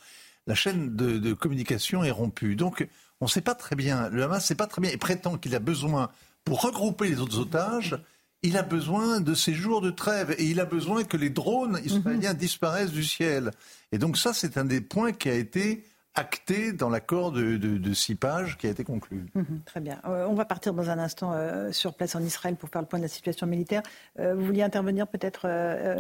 la 0.48 0.56
chaîne 0.56 0.96
de, 0.96 1.20
de 1.20 1.34
communication 1.34 2.04
est 2.04 2.12
rompue. 2.12 2.56
Donc, 2.56 2.88
on 3.22 3.26
ne 3.26 3.30
sait 3.30 3.42
pas 3.42 3.56
très 3.56 3.76
bien. 3.76 4.10
Le 4.10 4.24
Hamas 4.24 4.44
ne 4.44 4.48
sait 4.48 4.56
pas 4.56 4.68
très 4.68 4.82
bien 4.82 4.92
et 4.92 4.98
prétend 4.98 5.38
qu'il 5.38 5.56
a 5.56 5.60
besoin, 5.60 6.10
pour 6.44 6.62
regrouper 6.62 7.10
les 7.10 7.20
autres 7.20 7.40
otages, 7.40 7.98
il 8.42 8.58
a 8.58 8.64
besoin 8.64 9.22
de 9.22 9.34
ces 9.36 9.54
jours 9.54 9.80
de 9.80 9.90
trêve 9.90 10.36
et 10.38 10.44
il 10.44 10.60
a 10.60 10.66
besoin 10.66 11.06
que 11.06 11.16
les 11.16 11.30
drones 11.30 11.80
israéliens 11.86 12.34
disparaissent 12.34 12.92
du 12.92 13.04
ciel. 13.04 13.52
Et 13.94 13.98
donc 13.98 14.18
ça, 14.18 14.34
c'est 14.34 14.58
un 14.58 14.66
des 14.66 14.82
points 14.82 15.14
qui 15.14 15.30
a 15.30 15.34
été 15.34 15.86
acté 16.16 16.74
dans 16.74 16.90
l'accord 16.90 17.32
de, 17.32 17.58
de, 17.58 17.94
six 17.94 18.16
pages 18.16 18.58
qui 18.58 18.68
a 18.68 18.70
été 18.70 18.84
conclu. 18.84 19.26
Mhm, 19.34 19.62
très 19.66 19.80
bien. 19.80 20.00
Euh, 20.06 20.26
on 20.28 20.34
va 20.34 20.46
partir 20.46 20.74
dans 20.74 20.90
un 20.90 21.00
instant 21.00 21.32
euh, 21.34 21.72
sur 21.72 21.94
place 21.94 22.16
en 22.16 22.22
Israël 22.22 22.56
pour 22.56 22.70
faire 22.70 22.82
le 22.82 22.88
point 22.88 23.00
de 23.00 23.04
la 23.04 23.10
situation 23.10 23.48
militaire. 23.48 23.82
Euh, 24.20 24.36
vous 24.36 24.46
vouliez 24.46 24.62
intervenir 24.62 25.08
peut-être 25.08 25.48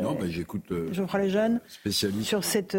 Non, 0.02 0.14
ben, 0.14 0.30
j'écoute. 0.30 0.72
Geoffroy 0.91 1.23
Lejeune 1.23 1.60
spécialiste 1.68 2.27
sur 2.27 2.44
cet 2.44 2.77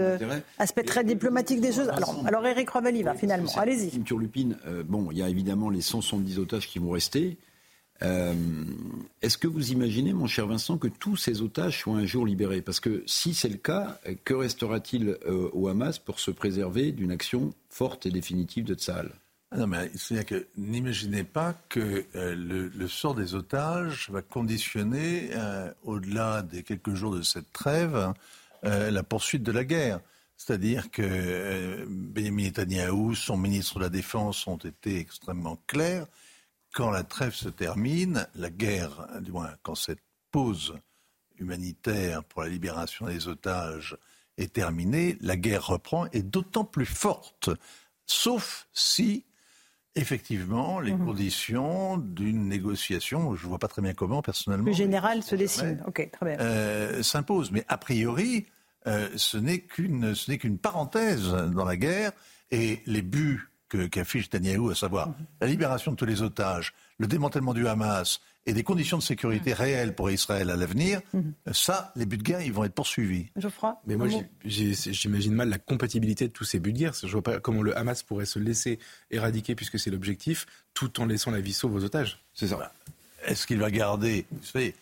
aspect 0.59 0.85
très 0.85 1.05
diplomatique 1.05 1.61
des 1.61 1.73
choses. 1.73 1.89
Alors, 1.89 2.23
alors 2.27 2.47
Eric 2.47 2.70
Revel 2.70 2.97
y 2.97 3.02
va 3.02 3.15
finalement. 3.15 3.51
Allez-y. 3.56 4.02
Lupine, 4.15 4.56
bon, 4.86 5.09
il 5.11 5.19
y 5.19 5.23
a 5.23 5.28
évidemment 5.28 5.70
les 5.70 5.81
170 5.81 6.39
otages 6.39 6.69
qui 6.69 6.78
vont 6.78 6.90
rester. 6.90 7.36
Euh, 8.02 8.34
est-ce 9.22 9.38
que 9.38 9.46
vous 9.46 9.72
imaginez, 9.72 10.12
mon 10.12 10.26
cher 10.26 10.46
Vincent, 10.46 10.78
que 10.78 10.88
tous 10.88 11.16
ces 11.16 11.42
otages 11.42 11.80
soient 11.80 11.96
un 11.96 12.06
jour 12.06 12.26
libérés? 12.26 12.62
Parce 12.62 12.80
que 12.80 13.02
si 13.06 13.34
c'est 13.34 13.48
le 13.48 13.56
cas, 13.56 13.98
que 14.24 14.34
restera-t-il 14.34 15.16
euh, 15.26 15.48
au 15.52 15.68
Hamas 15.68 15.98
pour 15.98 16.20
se 16.20 16.30
préserver 16.30 16.92
d'une 16.92 17.12
action 17.12 17.54
forte 17.68 18.06
et 18.06 18.10
définitive 18.10 18.64
de 18.64 18.74
Tsahal? 18.74 19.12
Ah 19.50 19.58
non, 19.58 19.66
mais 19.68 19.90
c'est-à-dire 19.94 20.26
que 20.26 20.46
n'imaginez 20.56 21.22
pas 21.22 21.54
que 21.68 22.04
euh, 22.16 22.34
le, 22.34 22.88
sort 22.88 23.14
des 23.14 23.36
otages 23.36 24.10
va 24.10 24.20
conditionner, 24.20 25.30
au-delà 25.84 26.42
des 26.42 26.64
quelques 26.64 26.94
jours 26.94 27.14
de 27.14 27.22
cette 27.22 27.52
trêve, 27.52 28.12
la 28.62 29.02
poursuite 29.02 29.42
de 29.42 29.52
la 29.52 29.64
guerre. 29.64 30.00
C'est-à-dire 30.36 30.90
que 30.90 31.86
Benjamin 31.88 32.42
Netanyahu, 32.42 33.14
son 33.14 33.36
ministre 33.36 33.78
de 33.78 33.84
la 33.84 33.88
Défense, 33.88 34.46
ont 34.48 34.56
été 34.56 34.98
extrêmement 34.98 35.60
clairs 35.68 36.06
quand 36.74 36.90
la 36.90 37.05
trêve 37.05 37.32
se 37.32 37.48
termine, 37.48 38.26
la 38.34 38.51
guerre, 38.51 39.06
du 39.20 39.32
moins 39.32 39.55
quand 39.62 39.76
cette 39.76 40.02
pause 40.30 40.74
humanitaire 41.38 42.24
pour 42.24 42.42
la 42.42 42.48
libération 42.48 43.06
des 43.06 43.28
otages 43.28 43.96
est 44.36 44.52
terminée, 44.52 45.16
la 45.20 45.36
guerre 45.36 45.68
reprend 45.68 46.06
et 46.12 46.22
d'autant 46.22 46.64
plus 46.64 46.86
forte, 46.86 47.51
sauf 48.05 48.68
si 48.72 49.24
effectivement 49.94 50.80
les 50.80 50.92
mhm. 50.92 51.06
conditions 51.06 51.98
d'une 51.98 52.48
négociation, 52.48 53.36
je 53.36 53.44
ne 53.44 53.48
vois 53.48 53.60
pas 53.60 53.68
très 53.68 53.80
bien 53.80 53.94
comment 53.94 54.22
personnellement, 54.22 54.66
le 54.66 54.72
général 54.72 55.22
se 55.22 55.36
dessinent, 55.36 55.82
ok, 55.86 56.10
très 56.10 56.26
bien, 56.26 56.40
euh, 56.40 57.02
s'imposent. 57.05 57.52
Mais 57.52 57.64
a 57.68 57.78
priori, 57.78 58.46
euh, 58.88 59.09
ce 59.14 59.38
n'est 59.38 59.60
qu'une 59.60 60.16
ce 60.16 60.32
n'est 60.32 60.38
qu'une 60.38 60.59
parenthèse 60.59 61.30
dans 61.30 61.64
la 61.64 61.76
guerre 61.76 62.10
et 62.51 62.82
les 62.86 63.02
buts 63.02 63.53
qu'affiche 63.86 64.32
Netanyahou, 64.32 64.70
à 64.70 64.74
savoir 64.74 65.14
la 65.40 65.46
libération 65.46 65.92
de 65.92 65.96
tous 65.96 66.05
les 66.05 66.22
otages, 66.22 66.74
le 66.98 67.06
démantèlement 67.06 67.55
du 67.55 67.66
Hamas 67.66 68.20
et 68.46 68.52
des 68.52 68.62
conditions 68.62 68.98
de 68.98 69.02
sécurité 69.02 69.51
mhm. 69.51 69.56
réelles 69.56 69.94
pour 69.94 70.10
Israël 70.10 70.51
à 70.51 70.56
l'avenir, 70.56 71.01
mhm. 71.12 71.34
ça, 71.52 71.92
les 71.96 72.06
buts 72.06 72.18
de 72.18 72.22
guerre, 72.22 72.42
ils 72.42 72.52
vont 72.52 72.64
être 72.64 72.74
poursuivis. 72.74 73.26
Geoffroy 73.36 73.80
Mais 73.86 73.96
moi, 73.96 74.09
j'imagine 74.44 75.34
mal 75.34 75.48
la 75.48 75.59
compatibilité 75.59 76.28
de 76.28 76.32
tous 76.32 76.44
ces 76.44 76.59
buts 76.59 76.72
de 76.72 76.78
guerre. 76.78 76.94
Je 76.94 77.06
ne 77.06 77.12
vois 77.12 77.22
pas 77.22 77.40
comment 77.40 77.62
le 77.62 77.76
Hamas 77.76 78.02
pourrait 78.02 78.26
se 78.26 78.38
laisser 78.38 78.78
éradiquer, 79.10 79.55
puisque 79.55 79.78
c'est 79.78 79.90
l'objectif, 79.90 80.46
tout 80.74 81.01
en 81.01 81.06
laissant 81.06 81.30
la 81.30 81.40
vie 81.40 81.52
sauve 81.52 81.74
aux 81.74 81.84
otages. 81.84 82.22
C'est 82.34 82.48
ça. 82.48 82.72
Est-ce 83.26 83.46
qu'il 83.46 83.59
va 83.59 83.70
garder, 83.70 84.26
vous 84.30 84.44
savez, 84.44 84.74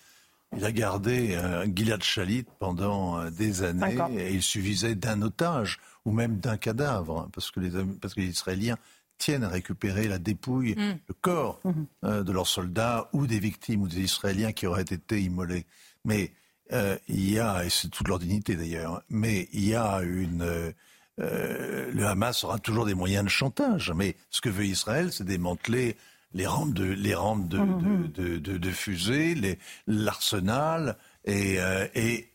il 0.56 0.64
a 0.64 0.72
gardé 0.72 1.34
un 1.34 1.64
Gilad 1.64 2.02
Shalit 2.02 2.44
pendant 2.58 3.18
euh, 3.18 3.30
des 3.30 3.62
années 3.62 3.96
et 4.18 4.34
il 4.34 4.42
suffisait 4.42 4.94
d'un 4.94 5.22
otage 5.22 5.78
ou 6.04 6.12
même 6.12 6.38
d'un 6.38 6.56
cadavre, 6.56 7.20
hein, 7.20 7.30
parce 7.32 7.50
que, 7.50 7.60
les, 7.60 7.70
parce 8.00 8.14
que 8.14 8.20
les 8.20 8.28
Israéliens 8.28 8.76
tiennent 9.18 9.44
à 9.44 9.48
récupérer 9.48 10.08
la 10.08 10.18
dépouille, 10.18 10.74
mm. 10.74 10.98
le 11.06 11.14
corps 11.20 11.60
mm-hmm. 11.64 11.86
euh, 12.04 12.22
de 12.24 12.32
leurs 12.32 12.48
soldats 12.48 13.08
ou 13.12 13.26
des 13.26 13.38
victimes 13.38 13.82
ou 13.82 13.88
des 13.88 14.00
Israéliens 14.00 14.52
qui 14.52 14.66
auraient 14.66 14.82
été 14.82 15.22
immolés. 15.22 15.64
Mais 16.04 16.32
euh, 16.72 16.98
il 17.08 17.30
y 17.30 17.38
a, 17.38 17.64
et 17.64 17.70
c'est 17.70 17.88
toute 17.88 18.08
leur 18.08 18.18
dignité 18.18 18.56
d'ailleurs, 18.56 18.96
hein, 18.96 19.02
mais 19.08 19.48
il 19.52 19.64
y 19.64 19.74
a 19.74 20.00
une... 20.02 20.42
Euh, 20.42 20.72
le 21.18 22.06
Hamas 22.06 22.42
aura 22.42 22.58
toujours 22.58 22.86
des 22.86 22.94
moyens 22.94 23.24
de 23.24 23.28
chantage, 23.28 23.92
mais 23.94 24.16
ce 24.30 24.40
que 24.40 24.48
veut 24.48 24.64
Israël, 24.64 25.12
c'est 25.12 25.24
démanteler 25.24 25.96
les 26.32 26.46
rampes 26.46 26.72
de, 26.72 26.84
les 26.84 27.14
rampes 27.14 27.46
de, 27.48 27.58
mm-hmm. 27.58 28.12
de, 28.12 28.38
de, 28.38 28.56
de 28.56 28.70
fusées, 28.70 29.58
l'arsenal 29.86 30.96
et, 31.26 31.58
et 31.94 32.32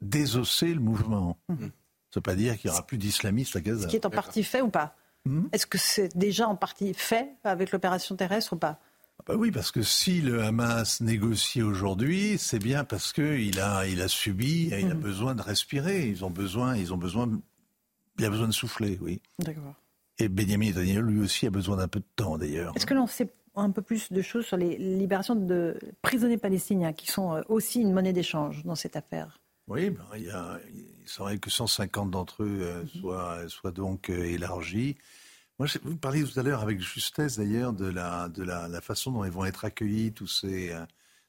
désosser 0.00 0.72
le 0.72 0.80
mouvement. 0.80 1.38
Ça 2.16 2.20
ne 2.20 2.32
veut 2.32 2.34
pas 2.34 2.34
dire 2.34 2.56
qu'il 2.56 2.70
n'y 2.70 2.74
aura 2.74 2.86
plus 2.86 2.96
d'islamistes 2.96 3.56
à 3.56 3.60
Gaza. 3.60 3.82
Ce 3.82 3.88
qui 3.88 3.96
est 3.96 4.06
en 4.06 4.10
partie 4.10 4.42
fait 4.42 4.62
ou 4.62 4.70
pas 4.70 4.96
hmm? 5.26 5.48
Est-ce 5.52 5.66
que 5.66 5.76
c'est 5.76 6.16
déjà 6.16 6.48
en 6.48 6.56
partie 6.56 6.94
fait 6.94 7.28
avec 7.44 7.72
l'opération 7.72 8.16
terrestre 8.16 8.54
ou 8.54 8.56
pas 8.56 8.80
ah 9.18 9.22
bah 9.26 9.34
oui, 9.36 9.50
parce 9.50 9.70
que 9.70 9.82
si 9.82 10.20
le 10.20 10.42
Hamas 10.42 11.00
négocie 11.00 11.62
aujourd'hui, 11.62 12.36
c'est 12.38 12.58
bien 12.58 12.84
parce 12.84 13.14
qu'il 13.14 13.60
a, 13.60 13.86
il 13.86 14.02
a 14.02 14.08
subi, 14.08 14.66
il 14.66 14.90
a 14.90 14.94
hmm. 14.94 14.98
besoin 14.98 15.34
de 15.34 15.40
respirer. 15.40 16.06
Ils 16.06 16.24
ont 16.24 16.30
besoin, 16.30 16.76
ils 16.76 16.92
ont 16.92 16.98
besoin, 16.98 17.30
il 18.18 18.24
a 18.24 18.30
besoin 18.30 18.46
de 18.46 18.52
souffler, 18.52 18.98
oui. 19.00 19.22
D'accord. 19.38 19.74
Et 20.18 20.28
Benjamin 20.28 20.66
Netanyahu, 20.66 21.02
lui 21.02 21.20
aussi, 21.20 21.46
a 21.46 21.50
besoin 21.50 21.76
d'un 21.76 21.88
peu 21.88 22.00
de 22.00 22.06
temps, 22.14 22.36
d'ailleurs. 22.36 22.74
Est-ce 22.76 22.86
que 22.86 22.94
l'on 22.94 23.06
sait 23.06 23.32
un 23.54 23.70
peu 23.70 23.82
plus 23.82 24.12
de 24.12 24.22
choses 24.22 24.44
sur 24.44 24.58
les 24.58 24.76
libérations 24.76 25.34
de 25.34 25.78
prisonniers 26.02 26.38
palestiniens, 26.38 26.92
qui 26.92 27.10
sont 27.10 27.34
euh, 27.34 27.42
aussi 27.48 27.80
une 27.80 27.92
monnaie 27.92 28.12
d'échange 28.12 28.64
dans 28.64 28.74
cette 28.74 28.96
affaire? 28.96 29.40
Oui, 29.68 29.90
ben, 29.90 30.04
il, 30.14 30.24
y 30.24 30.30
a, 30.30 30.60
il 30.72 31.08
semblerait 31.08 31.38
que 31.38 31.50
150 31.50 32.10
d'entre 32.10 32.44
eux 32.44 32.58
euh, 32.62 32.82
mhm. 32.82 32.88
soient, 33.00 33.48
soient, 33.48 33.72
donc 33.72 34.10
euh, 34.10 34.24
élargis. 34.24 34.96
Moi, 35.58 35.66
vous 35.82 35.96
parliez 35.96 36.22
tout 36.22 36.38
à 36.38 36.42
l'heure 36.42 36.60
avec 36.60 36.80
justesse 36.80 37.38
d'ailleurs 37.38 37.72
de, 37.72 37.86
la, 37.86 38.28
de 38.28 38.44
la, 38.44 38.68
la, 38.68 38.80
façon 38.80 39.10
dont 39.10 39.24
ils 39.24 39.30
vont 39.30 39.44
être 39.44 39.64
accueillis, 39.64 40.12
tous 40.12 40.26
ces, 40.26 40.70
euh, 40.70 40.84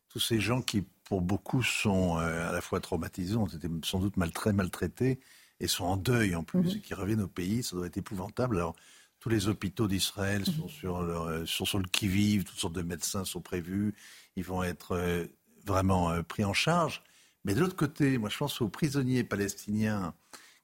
tous 0.10 0.20
ces 0.20 0.40
gens 0.40 0.62
qui, 0.62 0.84
pour 1.06 1.22
beaucoup, 1.22 1.64
sont 1.64 2.18
à 2.18 2.52
la 2.52 2.62
fois 2.62 2.80
traumatisés, 2.80 3.36
ont 3.38 3.48
été 3.48 3.70
sans 3.86 4.00
doute 4.00 4.18
mal, 4.18 4.32
très 4.32 4.52
maltraités 4.52 5.20
et 5.60 5.68
sont 5.68 5.86
en 5.86 5.98
deuil 5.98 6.36
en 6.36 6.44
plus, 6.44 6.76
mhm. 6.76 6.82
qui 6.82 6.94
reviennent 6.94 7.22
au 7.22 7.28
pays. 7.28 7.64
Ça 7.64 7.76
doit 7.76 7.88
être 7.88 7.98
épouvantable. 7.98 8.58
Alors, 8.58 8.76
tous 9.20 9.30
les 9.30 9.48
hôpitaux 9.48 9.88
d'Israël 9.88 10.42
mhm. 10.42 10.54
sont, 10.54 10.68
sur 10.68 11.02
leur, 11.02 11.48
sont 11.48 11.66
sur 11.66 11.80
le 11.80 11.88
qui-vive, 11.88 12.44
toutes 12.44 12.60
sortes 12.60 12.76
de 12.76 12.84
médecins 12.84 13.24
sont 13.24 13.42
prévus. 13.42 13.96
Ils 14.36 14.44
vont 14.44 14.62
être 14.62 15.26
vraiment 15.66 16.22
pris 16.24 16.44
en 16.44 16.54
charge. 16.54 17.02
Mais 17.48 17.56
de 17.56 17.62
l'autre 17.62 17.78
côté, 17.78 18.18
moi 18.18 18.28
je 18.28 18.38
pense 18.38 18.60
aux 18.60 18.68
prisonniers 18.68 19.24
palestiniens 19.24 20.14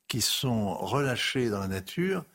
qui 0.09 0.19
sont 0.19 0.73
relâchés 0.73 1.49
dans 1.49 1.61
la 1.61 1.69
nature. 1.69 2.25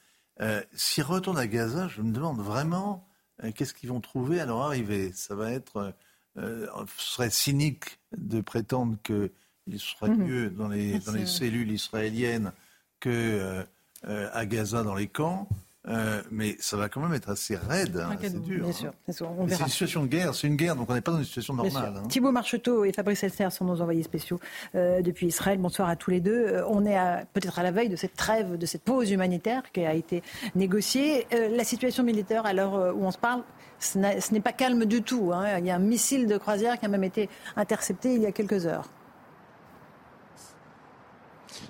Euh, 0.41 0.63
S'ils 0.73 1.05
retournent 1.05 1.39
à 1.39 1.47
Gaza, 1.47 1.87
je 1.89 2.01
me 2.01 2.13
demande 2.13 2.41
vraiment 2.41 3.07
euh, 3.45 3.53
qu'est-ce 3.55 3.75
qu'ils 3.75 3.91
vont 3.91 4.01
trouver 4.01 4.41
à 4.41 4.47
leur 4.47 4.63
arrivée? 4.63 5.13
Ça 5.13 5.35
va 5.35 5.53
être, 5.53 5.95
euh, 6.39 6.67
ce 6.97 7.13
serait 7.13 7.29
cynique 7.29 7.99
de 8.17 8.41
prétendre 8.41 8.97
qu'il 9.03 9.79
serait 9.79 10.09
mhm. 10.09 10.25
mieux 10.25 10.51
dans 10.51 10.69
les, 10.69 10.99
dans 11.01 11.13
les 11.13 11.27
cellules 11.27 11.71
israéliennes 11.71 12.53
que 13.01 13.67
euh, 14.07 14.31
à 14.33 14.47
Gaza 14.47 14.83
dans 14.83 14.95
les 14.95 15.09
camps. 15.09 15.47
Euh, 15.89 16.23
mais 16.31 16.57
ça 16.61 16.77
va 16.77 16.89
quand 16.89 17.01
même 17.01 17.15
être 17.15 17.31
assez 17.31 17.57
raide, 17.57 17.97
hein, 17.97 18.17
c'est 18.21 18.43
dur. 18.43 18.65
Bien 18.65 18.73
sûr, 18.73 18.93
c'est 19.09 19.25
une 19.25 19.69
situation 19.69 20.03
de 20.03 20.09
guerre, 20.09 20.35
c'est 20.35 20.47
une 20.47 20.57
guerre, 20.57 20.77
donc 20.77 20.91
on 20.91 20.95
n'est 20.95 21.01
pas 21.01 21.13
dans 21.13 21.19
une 21.19 21.25
situation 21.25 21.55
normale. 21.55 21.95
Hein. 21.97 22.09
Thibault 22.09 22.33
Marcheteau 22.33 22.85
et 22.85 22.93
Fabrice 22.93 23.23
Elster 23.23 23.49
sont 23.51 23.65
nos 23.65 23.81
envoyés 23.81 24.03
spéciaux 24.03 24.39
euh, 24.75 25.01
depuis 25.01 25.29
Israël. 25.29 25.59
Bonsoir 25.59 25.89
à 25.89 25.97
tous 25.97 26.11
les 26.11 26.21
deux. 26.21 26.47
Euh, 26.47 26.65
on 26.69 26.85
est 26.85 26.99
peut-être 27.33 27.59
à 27.59 27.63
la 27.63 27.71
veille 27.71 27.89
de 27.89 27.97
cette 27.97 28.15
trêve, 28.15 28.59
de 28.59 28.67
cette 28.67 28.83
pause 28.83 29.11
humanitaire 29.11 29.63
qui 29.73 29.85
a 29.85 29.95
été 29.95 30.23
négociée. 30.55 31.27
la 31.31 31.65
situation 31.65 32.03
militaire, 32.03 32.45
à 32.45 32.53
l'heure 32.53 32.95
où 32.95 33.05
on 33.05 33.11
se 33.11 33.19
parle, 33.19 33.43
ce 33.79 33.99
n'est 33.99 34.41
pas 34.41 34.53
calme 34.53 34.85
du 34.85 35.03
tout. 35.03 35.31
Hein. 35.33 35.59
Il 35.59 35.67
y 35.67 35.71
a 35.71 35.77
un 35.77 35.81
missile 35.81 36.27
de 36.27 36.37
croisière 36.37 36.79
qui 36.79 36.87
a 36.87 36.89
même 36.89 37.05
été 37.05 37.29
intercepté 37.57 38.15
il 38.15 38.23
y 38.23 38.27
a 38.27 38.33
quelques 38.33 38.67
heures. 38.67 38.89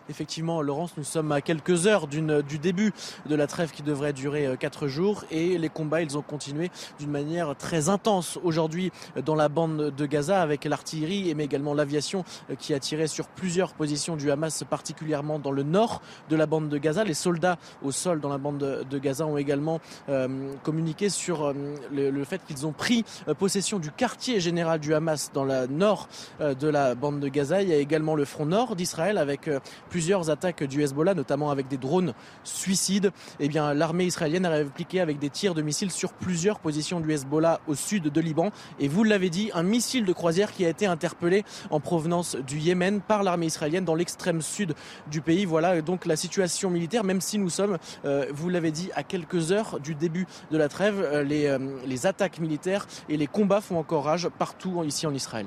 Effectivement, 0.09 0.63
Laurence, 0.63 0.97
nous 0.97 1.05
sommes 1.05 1.33
à 1.33 1.41
quelques 1.41 1.87
heures 1.87 2.07
du 2.07 2.59
début 2.59 2.93
de 3.27 3.35
la 3.35 3.47
trêve 3.47 3.71
qui 3.71 3.83
devrait 3.83 4.13
durer 4.13 4.57
quatre 4.59 4.89
jours 4.89 5.25
et 5.31 5.59
les 5.59 5.69
combats, 5.69 6.03
ils 6.03 6.17
ont 6.17 6.23
continué 6.23 6.71
d'une 6.99 7.11
manière 7.11 7.55
très 7.57 7.89
intense 7.89 8.39
aujourd'hui 8.43 8.91
dans 9.25 9.35
la 9.35 9.49
bande 9.49 9.91
de 9.91 10.07
Gaza 10.07 10.41
avec 10.41 10.65
l'artillerie 10.65 11.35
mais 11.35 11.45
également 11.45 11.75
l'aviation 11.75 12.25
qui 12.59 12.75
a 12.75 12.81
tiré 12.81 13.07
sur 13.07 13.27
plusieurs 13.29 13.73
positions 13.73 14.17
du 14.17 14.31
Hamas, 14.31 14.65
particulièrement 14.69 15.39
dans 15.39 15.53
le 15.53 15.63
nord 15.63 16.03
de 16.29 16.37
la 16.37 16.47
bande 16.47 16.69
de 16.69 16.79
Gaza. 16.79 17.05
Les 17.05 17.15
soldats 17.15 17.59
au 17.83 17.93
sol 17.93 18.21
dans 18.21 18.29
la 18.29 18.39
bande 18.39 18.59
de 18.89 18.99
Gaza 18.99 19.27
ont 19.27 19.37
également 19.37 19.81
euh, 20.09 20.53
communiqué 20.63 21.09
sur 21.09 21.47
euh, 21.47 21.55
le, 21.93 22.25
fait 22.25 22.41
qu'ils 22.47 22.67
ont 22.67 22.73
pris 22.73 23.05
euh, 23.29 23.35
possession 23.35 23.79
du 23.79 23.91
quartier 23.91 24.41
général 24.41 24.81
du 24.81 24.95
Hamas 24.95 25.31
dans 25.33 25.45
le 25.45 25.67
nord 25.67 26.09
de 26.41 26.69
la 26.69 26.95
bande 26.95 27.21
de 27.21 27.29
Gaza. 27.29 27.63
Il 27.63 27.69
y 27.69 27.73
a 27.73 27.77
également 27.77 28.15
le 28.15 28.25
front 28.25 28.47
nord 28.47 28.77
d'Israël 28.77 29.19
avec 29.19 29.51
plusieurs 29.91 29.98
attaques 30.29 30.65
du 30.65 30.83
Hezbollah, 30.83 31.15
notamment 31.15 31.51
avec 31.51 31.69
des 31.69 31.77
drones 31.77 32.15
suicides. 32.45 33.11
Eh 33.41 33.49
bien, 33.49 33.75
l'armée 33.75 34.05
israélienne 34.05 34.47
a 34.47 34.51
répliqué 34.51 35.01
avec 35.01 35.19
des 35.19 35.31
tirs 35.31 35.55
de 35.55 35.63
missiles 35.63 35.91
sur 35.91 36.13
plusieurs 36.13 36.59
positions 36.59 37.01
du 37.01 37.13
Hezbollah 37.13 37.61
au 37.67 37.75
sud 37.75 38.05
de 38.05 38.21
Liban. 38.21 38.51
Et 38.81 38.89
vous 38.89 39.05
l'avez 39.05 39.31
dit, 39.31 39.51
un 39.55 39.63
missile 39.63 40.05
de 40.05 40.13
croisière 40.13 40.53
qui 40.53 40.65
a 40.65 40.69
été 40.69 40.87
interpellé 40.87 41.45
en 41.71 41.81
provenance 41.81 42.37
du 42.37 42.59
Yémen 42.59 43.01
par 43.01 43.23
l'armée 43.23 43.47
israélienne 43.47 43.85
dans 43.85 43.95
l'extrême 43.95 44.43
sud 44.43 44.75
du 45.11 45.21
pays. 45.21 45.45
Voilà 45.45 45.81
donc 45.83 46.07
la 46.07 46.17
situation 46.17 46.71
militaire, 46.71 47.05
même 47.05 47.21
si 47.21 47.39
nous 47.39 47.51
sommes, 47.51 47.79
vous 48.05 48.49
l'avez 48.49 48.71
dit, 48.71 48.91
à 48.95 49.03
quelques 49.03 49.53
heures 49.53 49.81
du 49.81 49.95
début 49.95 50.27
de 50.51 50.59
la 50.59 50.69
trêve, 50.69 51.01
euh, 51.01 51.25
euh, 51.31 51.59
les 51.87 52.07
attaques 52.07 52.39
militaires 52.39 52.87
et 53.09 53.17
les 53.17 53.27
combats 53.27 53.61
font 53.61 53.79
encore 53.79 54.05
rage 54.05 54.29
partout 54.39 54.83
ici 54.85 55.07
en 55.07 55.15
Israël. 55.15 55.47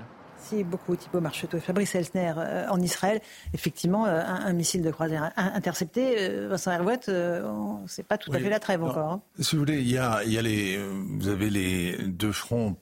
Beaucoup 0.64 0.95
Thibault 0.95 1.22
Marcheteau 1.22 1.57
et 1.57 1.61
Fabrice 1.61 1.95
Elsner. 1.95 2.34
Euh, 2.38 2.68
en 2.69 2.80
Israël, 2.82 3.22
effectivement, 3.53 4.06
un, 4.06 4.53
missile 4.53 4.82
de 4.82 4.91
croisière 4.91 5.32
intercepté. 5.36 6.48
Vincent 6.48 6.72
Hervouette, 6.72 7.11
c'est 7.88 8.06
pas 8.06 8.18
tout 8.18 8.32
à 8.34 8.40
fait 8.40 8.49
la 8.49 8.60
trêve 8.60 8.84
encore. 8.84 9.11
Hein. 9.11 9.22
Si 9.40 9.56
vous 9.56 9.61
voulez, 9.61 9.80
il 9.80 9.90
y 9.90 9.98
a, 9.98 10.23
il 10.23 10.32
y 10.32 10.38
a 10.38 10.41
les, 10.41 10.78
vous 10.78 11.28
avez 11.28 11.49
les 11.49 11.98
deux 12.07 12.32
fronts, 12.32 12.78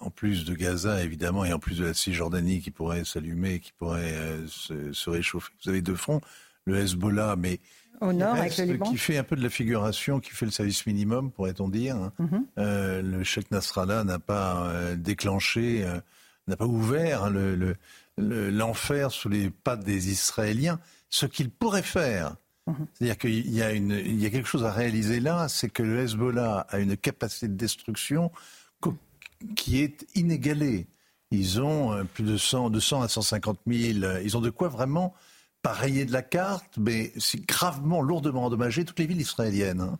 en 0.00 0.10
plus 0.10 0.44
de 0.44 0.54
Gaza 0.54 1.02
évidemment, 1.02 1.44
et 1.44 1.52
en 1.52 1.58
plus 1.58 1.78
de 1.78 1.86
la 1.86 1.94
Cisjordanie 1.94 2.60
qui 2.60 2.70
pourrait 2.70 3.04
s'allumer, 3.04 3.60
qui 3.60 3.72
pourrait 3.72 4.14
se, 4.48 4.92
se, 4.92 5.10
réchauffer. 5.10 5.52
Vous 5.62 5.70
avez 5.70 5.82
deux 5.82 5.94
fronts, 5.94 6.20
le 6.64 6.78
Hezbollah, 6.78 7.36
mais 7.36 7.60
au 8.00 8.12
nord, 8.12 8.34
avec 8.34 8.56
le 8.56 8.64
Liban. 8.64 8.90
Qui 8.90 8.96
fait 8.96 9.18
un 9.18 9.24
peu 9.24 9.36
de 9.36 9.42
la 9.42 9.50
figuration, 9.50 10.20
qui 10.20 10.30
fait 10.30 10.46
le 10.46 10.50
service 10.50 10.86
minimum, 10.86 11.30
pourrait-on 11.30 11.68
dire. 11.68 11.96
Hein. 11.96 12.12
Mhm. 12.18 12.46
euh, 12.58 13.02
le 13.02 13.22
Sheikh 13.22 13.50
Nasrallah 13.50 14.04
n'a 14.04 14.18
pas 14.18 14.68
euh, 14.68 14.96
déclenché, 14.96 15.84
euh, 15.84 16.00
n'a 16.48 16.56
pas 16.56 16.66
ouvert 16.66 17.24
hein, 17.24 17.32
l'enfer 18.16 19.06
le, 19.06 19.12
sous 19.12 19.28
les 19.28 19.50
pattes 19.50 19.84
des 19.84 20.10
Israéliens. 20.10 20.80
Ce 21.08 21.26
qu'il 21.26 21.50
pourrait 21.50 21.82
faire, 21.82 22.36
mhm. 22.66 22.86
c'est-à-dire 22.92 23.18
qu'il 23.18 23.50
y, 23.50 23.62
a 23.62 23.72
il 23.72 24.20
y 24.20 24.26
a 24.26 24.30
quelque 24.30 24.48
chose 24.48 24.64
à 24.64 24.72
réaliser 24.72 25.20
là, 25.20 25.48
c'est 25.48 25.70
que 25.70 25.82
le 25.82 26.00
Hezbollah 26.00 26.66
a 26.68 26.78
une 26.78 26.96
capacité 26.96 27.48
de 27.48 27.54
destruction 27.54 28.30
qui 29.56 29.80
est 29.80 30.06
inégalée. 30.14 30.86
Ils 31.30 31.60
ont 31.60 31.92
euh, 31.92 32.04
plus 32.04 32.24
de 32.24 32.36
100, 32.36 32.70
de 32.70 32.80
100 32.80 33.02
à 33.02 33.08
150 33.08 33.60
000. 33.66 34.18
Ils 34.22 34.36
ont 34.36 34.40
de 34.40 34.50
quoi 34.50 34.68
vraiment 34.68 35.14
pas 35.62 35.72
rayé 35.72 36.04
de 36.04 36.12
la 36.12 36.22
carte, 36.22 36.78
mais 36.78 37.12
c'est 37.18 37.46
gravement, 37.46 38.00
lourdement 38.00 38.44
endommagé 38.44 38.84
toutes 38.84 38.98
les 38.98 39.06
villes 39.06 39.20
israéliennes. 39.20 39.80
Hein. 39.80 39.98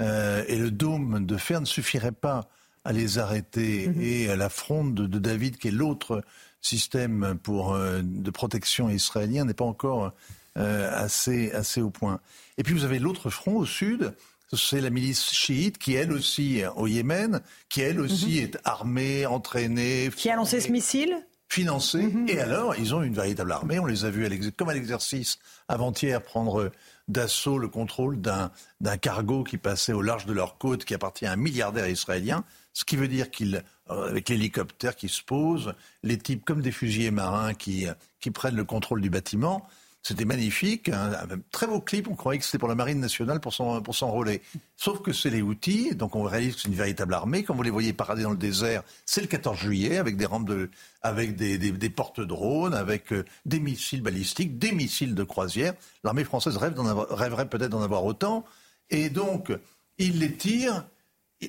Euh, 0.00 0.44
et 0.48 0.56
le 0.56 0.70
dôme 0.70 1.26
de 1.26 1.36
fer 1.36 1.60
ne 1.60 1.66
suffirait 1.66 2.12
pas 2.12 2.48
à 2.84 2.92
les 2.92 3.18
arrêter. 3.18 3.88
Mhm. 3.92 4.00
Et 4.00 4.28
à 4.28 4.36
la 4.36 4.48
fronde 4.48 4.94
de, 4.94 5.18
David, 5.18 5.58
qui 5.58 5.68
est 5.68 5.72
l'autre 5.72 6.22
système 6.60 7.38
pour, 7.42 7.74
euh, 7.74 8.00
de 8.02 8.30
protection 8.30 8.88
israélien, 8.88 9.44
n'est 9.44 9.54
pas 9.54 9.64
encore 9.64 10.12
euh, 10.56 10.90
assez, 10.94 11.50
assez 11.52 11.80
au 11.80 11.90
point. 11.90 12.20
Et 12.58 12.62
puis 12.62 12.74
vous 12.74 12.84
avez 12.84 12.98
l'autre 12.98 13.30
front 13.30 13.56
au 13.56 13.66
sud, 13.66 14.12
c'est 14.52 14.80
la 14.80 14.90
milice 14.90 15.32
chiite 15.32 15.78
qui, 15.78 15.94
elle 15.94 16.12
aussi, 16.12 16.62
au 16.76 16.86
Yémen, 16.86 17.40
qui, 17.68 17.80
elle 17.80 18.00
aussi, 18.00 18.38
mhm. 18.38 18.44
est 18.44 18.58
armée, 18.64 19.26
entraînée. 19.26 20.10
Qui 20.14 20.30
a 20.30 20.36
lancé 20.36 20.60
ce 20.60 20.70
missile? 20.70 21.24
financés. 21.52 22.04
Mhm. 22.04 22.28
Et 22.28 22.40
alors, 22.40 22.74
ils 22.76 22.94
ont 22.94 23.02
une 23.02 23.12
véritable 23.12 23.52
armée. 23.52 23.78
On 23.78 23.84
les 23.84 24.06
a 24.06 24.10
vus 24.10 24.26
comme 24.56 24.70
à 24.70 24.74
l'exercice 24.74 25.38
avant-hier 25.68 26.22
prendre 26.22 26.72
d'assaut 27.08 27.58
le 27.58 27.68
contrôle 27.68 28.20
d'un 28.20 28.96
cargo 28.96 29.44
qui 29.44 29.58
passait 29.58 29.92
au 29.92 30.00
large 30.00 30.24
de 30.24 30.32
leur 30.32 30.56
côte, 30.56 30.84
qui 30.84 30.94
appartient 30.94 31.26
à 31.26 31.32
un 31.32 31.36
milliardaire 31.36 31.88
israélien. 31.88 32.44
Ce 32.72 32.84
qui 32.84 32.96
veut 32.96 33.08
dire 33.08 33.30
qu'ils, 33.30 33.62
euh, 33.90 34.08
avec 34.08 34.28
l'hélicoptère 34.28 34.96
qui 34.96 35.08
se 35.08 35.22
pose, 35.22 35.74
les 36.02 36.18
types 36.18 36.44
comme 36.44 36.62
des 36.62 36.72
fusiliers 36.72 37.10
marins 37.10 37.54
qui, 37.54 37.86
qui 38.20 38.30
prennent 38.30 38.56
le 38.56 38.64
contrôle 38.64 39.00
du 39.00 39.10
bâtiment, 39.10 39.66
c'était 40.04 40.24
magnifique, 40.24 40.88
un, 40.88 41.12
très 41.52 41.68
beau 41.68 41.80
clip. 41.80 42.08
On 42.08 42.16
croyait 42.16 42.40
que 42.40 42.44
c'était 42.44 42.58
pour 42.58 42.68
la 42.68 42.74
Marine 42.74 42.98
nationale 42.98 43.38
pour 43.40 43.54
s'enrôler. 43.54 44.42
Sauf 44.76 45.00
que 45.00 45.12
c'est 45.12 45.30
les 45.30 45.42
outils, 45.42 45.94
donc 45.94 46.16
on 46.16 46.24
réalise 46.24 46.56
que 46.56 46.62
c'est 46.62 46.68
une 46.68 46.74
véritable 46.74 47.14
armée. 47.14 47.44
Quand 47.44 47.54
vous 47.54 47.62
les 47.62 47.70
voyez 47.70 47.92
parader 47.92 48.24
dans 48.24 48.32
le 48.32 48.36
désert, 48.36 48.82
c'est 49.06 49.20
le 49.20 49.28
14 49.28 49.56
juillet 49.56 49.98
avec 49.98 50.16
des 50.16 50.26
rampes 50.26 50.48
de, 50.48 50.70
avec 51.02 51.36
des, 51.36 51.56
des, 51.56 51.90
porte-drones, 51.90 52.74
avec 52.74 53.12
euh, 53.12 53.24
des 53.46 53.60
missiles 53.60 54.02
balistiques, 54.02 54.58
des 54.58 54.72
missiles 54.72 55.14
de 55.14 55.22
croisière. 55.22 55.74
L'armée 56.02 56.24
française 56.24 56.56
rêve 56.56 56.74
rêverait 57.10 57.48
peut-être 57.48 57.70
d'en 57.70 57.82
avoir 57.82 58.04
autant. 58.04 58.44
Et 58.90 59.08
donc, 59.08 59.52
ils 59.98 60.18
les 60.18 60.32
tirent 60.32 60.84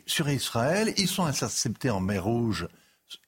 sur 0.06 0.30
Israël. 0.30 0.94
Ils 0.98 1.08
sont 1.08 1.26
interceptés 1.26 1.90
en 1.90 2.00
mer 2.00 2.24
Rouge. 2.24 2.68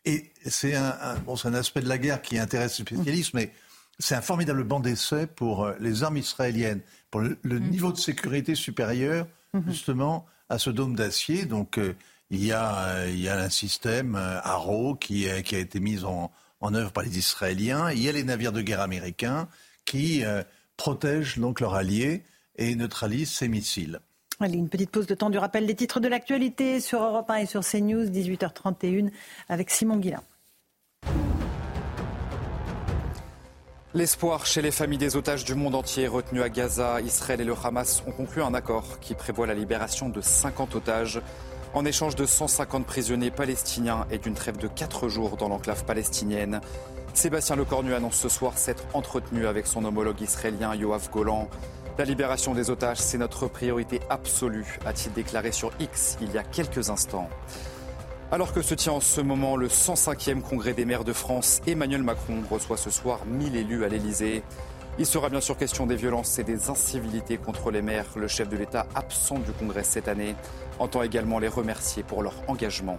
Et 0.06 0.32
c'est 0.46 0.76
un, 0.76 1.16
bon, 1.26 1.36
un 1.44 1.54
aspect 1.54 1.82
de 1.82 1.90
la 1.90 1.98
guerre 1.98 2.22
qui 2.22 2.40
intéresse 2.40 2.80
les 2.80 2.86
spécialistes, 2.86 3.34
mais 3.34 3.52
c'est 4.00 4.16
un 4.16 4.22
formidable 4.22 4.64
banc 4.64 4.80
d'essai 4.80 5.28
pour 5.28 5.66
euh, 5.66 5.74
les 5.80 6.04
armes 6.04 6.18
israéliennes, 6.18 6.82
pour 7.12 7.22
le, 7.22 7.38
mm. 7.44 7.70
niveau 7.70 7.92
de 7.92 7.98
sécurité 7.98 8.56
supérieur, 8.56 9.28
mm-hmm. 9.54 9.68
justement, 9.68 10.26
à 10.50 10.60
ce 10.60 10.70
dôme 10.70 10.96
d'acier. 10.96 11.46
Donc, 11.46 11.78
euh, 11.78 11.96
il, 12.30 12.44
y 12.44 12.52
a, 12.52 12.88
euh, 12.88 13.10
il 13.10 13.20
y 13.20 13.30
a 13.30 13.38
un 13.38 13.50
système 13.50 14.16
Arrow 14.16 14.96
qui, 14.96 15.28
qui 15.44 15.56
a 15.56 15.60
été 15.60 15.80
mis 15.80 16.04
en, 16.04 16.32
en, 16.62 16.74
œuvre 16.74 16.92
par 16.92 17.04
les 17.04 17.18
Israéliens. 17.18 17.92
Il 17.92 18.02
y 18.02 18.10
a 18.10 18.12
les 18.12 18.24
navires 18.24 18.52
de 18.52 18.62
guerre 18.62 18.82
américains 18.82 19.48
qui 19.86 20.24
protègent 20.78 21.38
donc 21.38 21.60
leurs 21.60 21.76
alliés 21.76 22.24
et 22.58 22.76
neutralisent 22.76 23.32
ces 23.32 23.48
missiles. 23.48 24.00
Allez, 24.42 24.58
une 24.58 24.68
petite 24.68 24.92
pause 24.92 25.08
de 25.08 25.16
temps 25.16 25.30
du 25.30 25.38
rappel 25.38 25.66
des 25.66 25.76
titres 25.76 26.02
de 26.02 26.10
l'actualité 26.10 26.82
sur 26.82 27.02
Europe 27.02 27.30
1 27.30 27.36
et 27.36 27.46
sur 27.46 27.62
CNews, 27.62 28.06
18h31, 28.06 29.10
avec 29.48 29.70
Simon 29.70 29.98
Guillain. 29.98 30.22
L'espoir 33.94 34.46
chez 34.46 34.62
les 34.62 34.72
familles 34.72 34.98
des 34.98 35.16
otages 35.16 35.46
du 35.46 35.56
monde 35.56 35.74
entier 35.74 36.08
retenus 36.08 36.44
à 36.44 36.50
Gaza, 36.50 37.00
Israël 37.00 37.40
et 37.40 37.46
le 37.46 37.54
Hamas 37.64 38.04
ont 38.06 38.12
conclu 38.12 38.42
un 38.42 38.54
accord 38.54 39.00
qui 39.00 39.16
prévoit 39.16 39.48
la 39.48 39.54
libération 39.54 40.10
de 40.10 40.20
50 40.20 40.76
otages 40.76 41.22
en 41.74 41.86
échange 41.86 42.18
de 42.18 42.26
150 42.26 42.86
prisonniers 42.86 43.32
palestiniens 43.32 44.06
et 44.12 44.18
d'une 44.18 44.34
trêve 44.34 44.58
de 44.58 44.68
4 44.68 45.08
jours 45.08 45.38
dans 45.38 45.48
l'enclave 45.48 45.86
palestinienne. 45.86 46.60
Sébastien 47.14 47.56
Lecornu 47.56 47.94
annonce 47.94 48.18
ce 48.18 48.28
soir 48.28 48.58
s'être 48.58 48.84
entretenu 48.94 49.48
avec 49.48 49.66
son 49.66 49.86
homologue 49.86 50.20
israélien 50.20 50.76
Yoav 50.76 51.10
Golan. 51.10 51.48
La 51.98 52.04
libération 52.04 52.54
des 52.54 52.70
otages, 52.70 52.98
c'est 52.98 53.18
notre 53.18 53.48
priorité 53.48 54.02
absolue, 54.10 54.80
a-t-il 54.86 55.14
déclaré 55.14 55.54
sur 55.54 55.72
X 55.80 56.18
il 56.20 56.30
y 56.34 56.38
a 56.38 56.44
quelques 56.44 56.90
instants. 56.90 57.30
Alors 58.34 58.52
que 58.52 58.62
se 58.62 58.76
tient 58.76 58.92
en 58.92 59.00
ce 59.00 59.22
moment 59.22 59.56
le 59.56 59.70
105e 59.70 60.42
congrès 60.42 60.74
des 60.74 60.84
maires 60.84 61.06
de 61.06 61.14
France, 61.14 61.62
Emmanuel 61.66 62.04
Macron 62.04 62.42
reçoit 62.52 62.76
ce 62.76 62.90
soir 62.90 63.26
1000 63.26 63.56
élus 63.56 63.86
à 63.86 63.88
l'Elysée. 63.88 64.44
Il 65.00 65.06
sera 65.06 65.30
bien 65.30 65.40
sûr 65.40 65.56
question 65.56 65.86
des 65.86 65.96
violences 65.96 66.38
et 66.38 66.44
des 66.44 66.70
incivilités 66.70 67.38
contre 67.38 67.72
les 67.72 67.82
maires. 67.82 68.08
Le 68.18 68.28
chef 68.28 68.50
de 68.50 68.58
l'État, 68.58 68.88
absent 68.94 69.40
du 69.40 69.54
congrès 69.54 69.86
cette 69.86 70.10
année, 70.10 70.36
entend 70.80 71.02
également 71.02 71.40
les 71.40 71.48
remercier 71.48 72.04
pour 72.04 72.24
leur 72.24 72.34
engagement. 72.50 72.98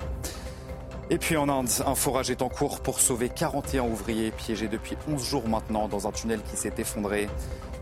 Et 1.11 1.19
puis 1.19 1.37
en 1.37 1.51
Inde, 1.51 1.69
un 1.87 1.95
forage 1.95 2.31
est 2.31 2.41
en 2.41 2.49
cours 2.49 2.81
pour 2.81 3.01
sauver 3.01 3.29
41 3.29 3.83
ouvriers 3.83 4.31
piégés 4.31 4.69
depuis 4.69 4.97
11 5.07 5.23
jours 5.23 5.49
maintenant 5.49 5.87
dans 5.87 6.09
un 6.09 6.13
tunnel 6.13 6.41
qui 6.51 6.57
s'est 6.57 6.73
effondré. 6.79 7.29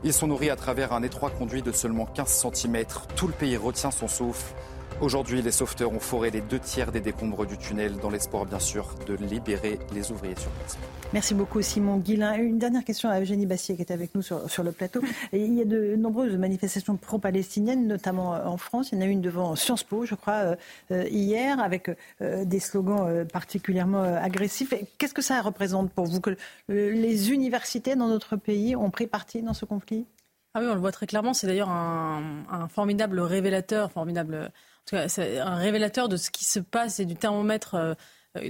Ils 0.05 0.13
sont 0.13 0.27
nourris 0.27 0.51
à 0.51 0.57
travers 0.57 0.93
un 0.93 1.03
étroit 1.03 1.31
conduit 1.31 1.63
de 1.63 1.73
seulement 1.73 2.05
15 2.05 2.47
cm. 2.53 2.85
Tout 3.17 3.27
le 3.27 3.33
pays 3.33 3.57
retient 3.57 3.91
son 3.91 4.07
souffle. 4.07 4.55
Aujourd'hui, 5.01 5.43
les 5.43 5.51
sauveteurs 5.51 5.93
ont 5.93 5.99
foré 5.99 6.31
les 6.31 6.41
deux 6.41 6.61
tiers 6.61 6.93
des 6.93 7.01
décombres 7.01 7.47
du 7.47 7.59
tunnel 7.59 7.97
dans 7.97 8.11
l'espoir, 8.11 8.47
bien 8.47 8.61
sûr, 8.61 8.95
de 9.07 9.15
libérer 9.15 9.79
les 9.93 10.13
ouvriers 10.13 10.37
sur 10.37 10.51
place. 10.51 10.79
Merci 11.13 11.35
beaucoup, 11.35 11.61
Simon 11.63 11.99
Guillain. 11.99 12.35
Une 12.35 12.59
dernière 12.59 12.85
question 12.85 13.09
à 13.09 13.21
Eugénie 13.21 13.47
Bassier 13.47 13.75
qui 13.75 13.83
est 13.83 13.91
avec 13.91 14.15
nous 14.15 14.23
sur, 14.23 14.63
le 14.63 14.73
plateau. 14.73 15.01
il 15.33 15.55
y 15.55 15.61
a 15.61 15.65
de 15.65 15.97
nombreuses 15.97 16.37
manifestations 16.37 16.97
pro-palestiniennes, 16.97 17.87
notamment 17.87 18.31
en 18.31 18.57
France. 18.57 18.91
Il 18.93 18.97
y 18.97 18.99
en 18.99 19.03
a 19.03 19.07
une 19.07 19.21
devant 19.21 19.57
Sciences 19.57 19.83
Po, 19.83 20.07
je 20.07 20.15
crois, 20.15 20.57
euh, 20.91 21.05
hier, 21.09 21.59
avec 21.61 21.91
euh, 22.21 22.45
des 22.45 22.61
slogans 22.61 23.07
euh, 23.07 23.25
particulièrement 23.25 24.03
agressifs. 24.03 24.75
Qu'est-ce 24.99 25.15
que 25.15 25.23
ça 25.23 25.41
représente 25.43 25.91
pour 25.91 26.07
vous 26.07 26.21
que 26.21 26.37
les 26.69 27.33
universités 27.33 27.97
dans 27.97 28.09
notre 28.09 28.37
pays 28.37 28.77
ont 28.77 28.91
pris 28.91 29.09
parti 29.09 29.43
dans 29.43 29.55
ce 29.55 29.65
conflit? 29.65 30.07
Ah 30.55 30.61
oui, 30.61 30.67
on 30.71 30.75
le 30.75 30.81
voit 30.81 30.93
très 30.93 31.07
clairement. 31.07 31.35
C'est 31.35 31.49
d'ailleurs 31.49 31.71
un, 31.71 32.45
un, 32.49 32.69
formidable 32.69 33.19
révélateur, 33.19 33.91
formidable 33.91 34.53
c'est 34.87 35.39
un 35.39 35.57
révélateur 35.57 36.09
de 36.09 36.17
ce 36.17 36.31
qui 36.31 36.45
se 36.45 36.61
passe 36.61 37.01
et 37.01 37.05
du 37.05 37.17
thermomètre 37.17 37.75
euh, 37.75 37.95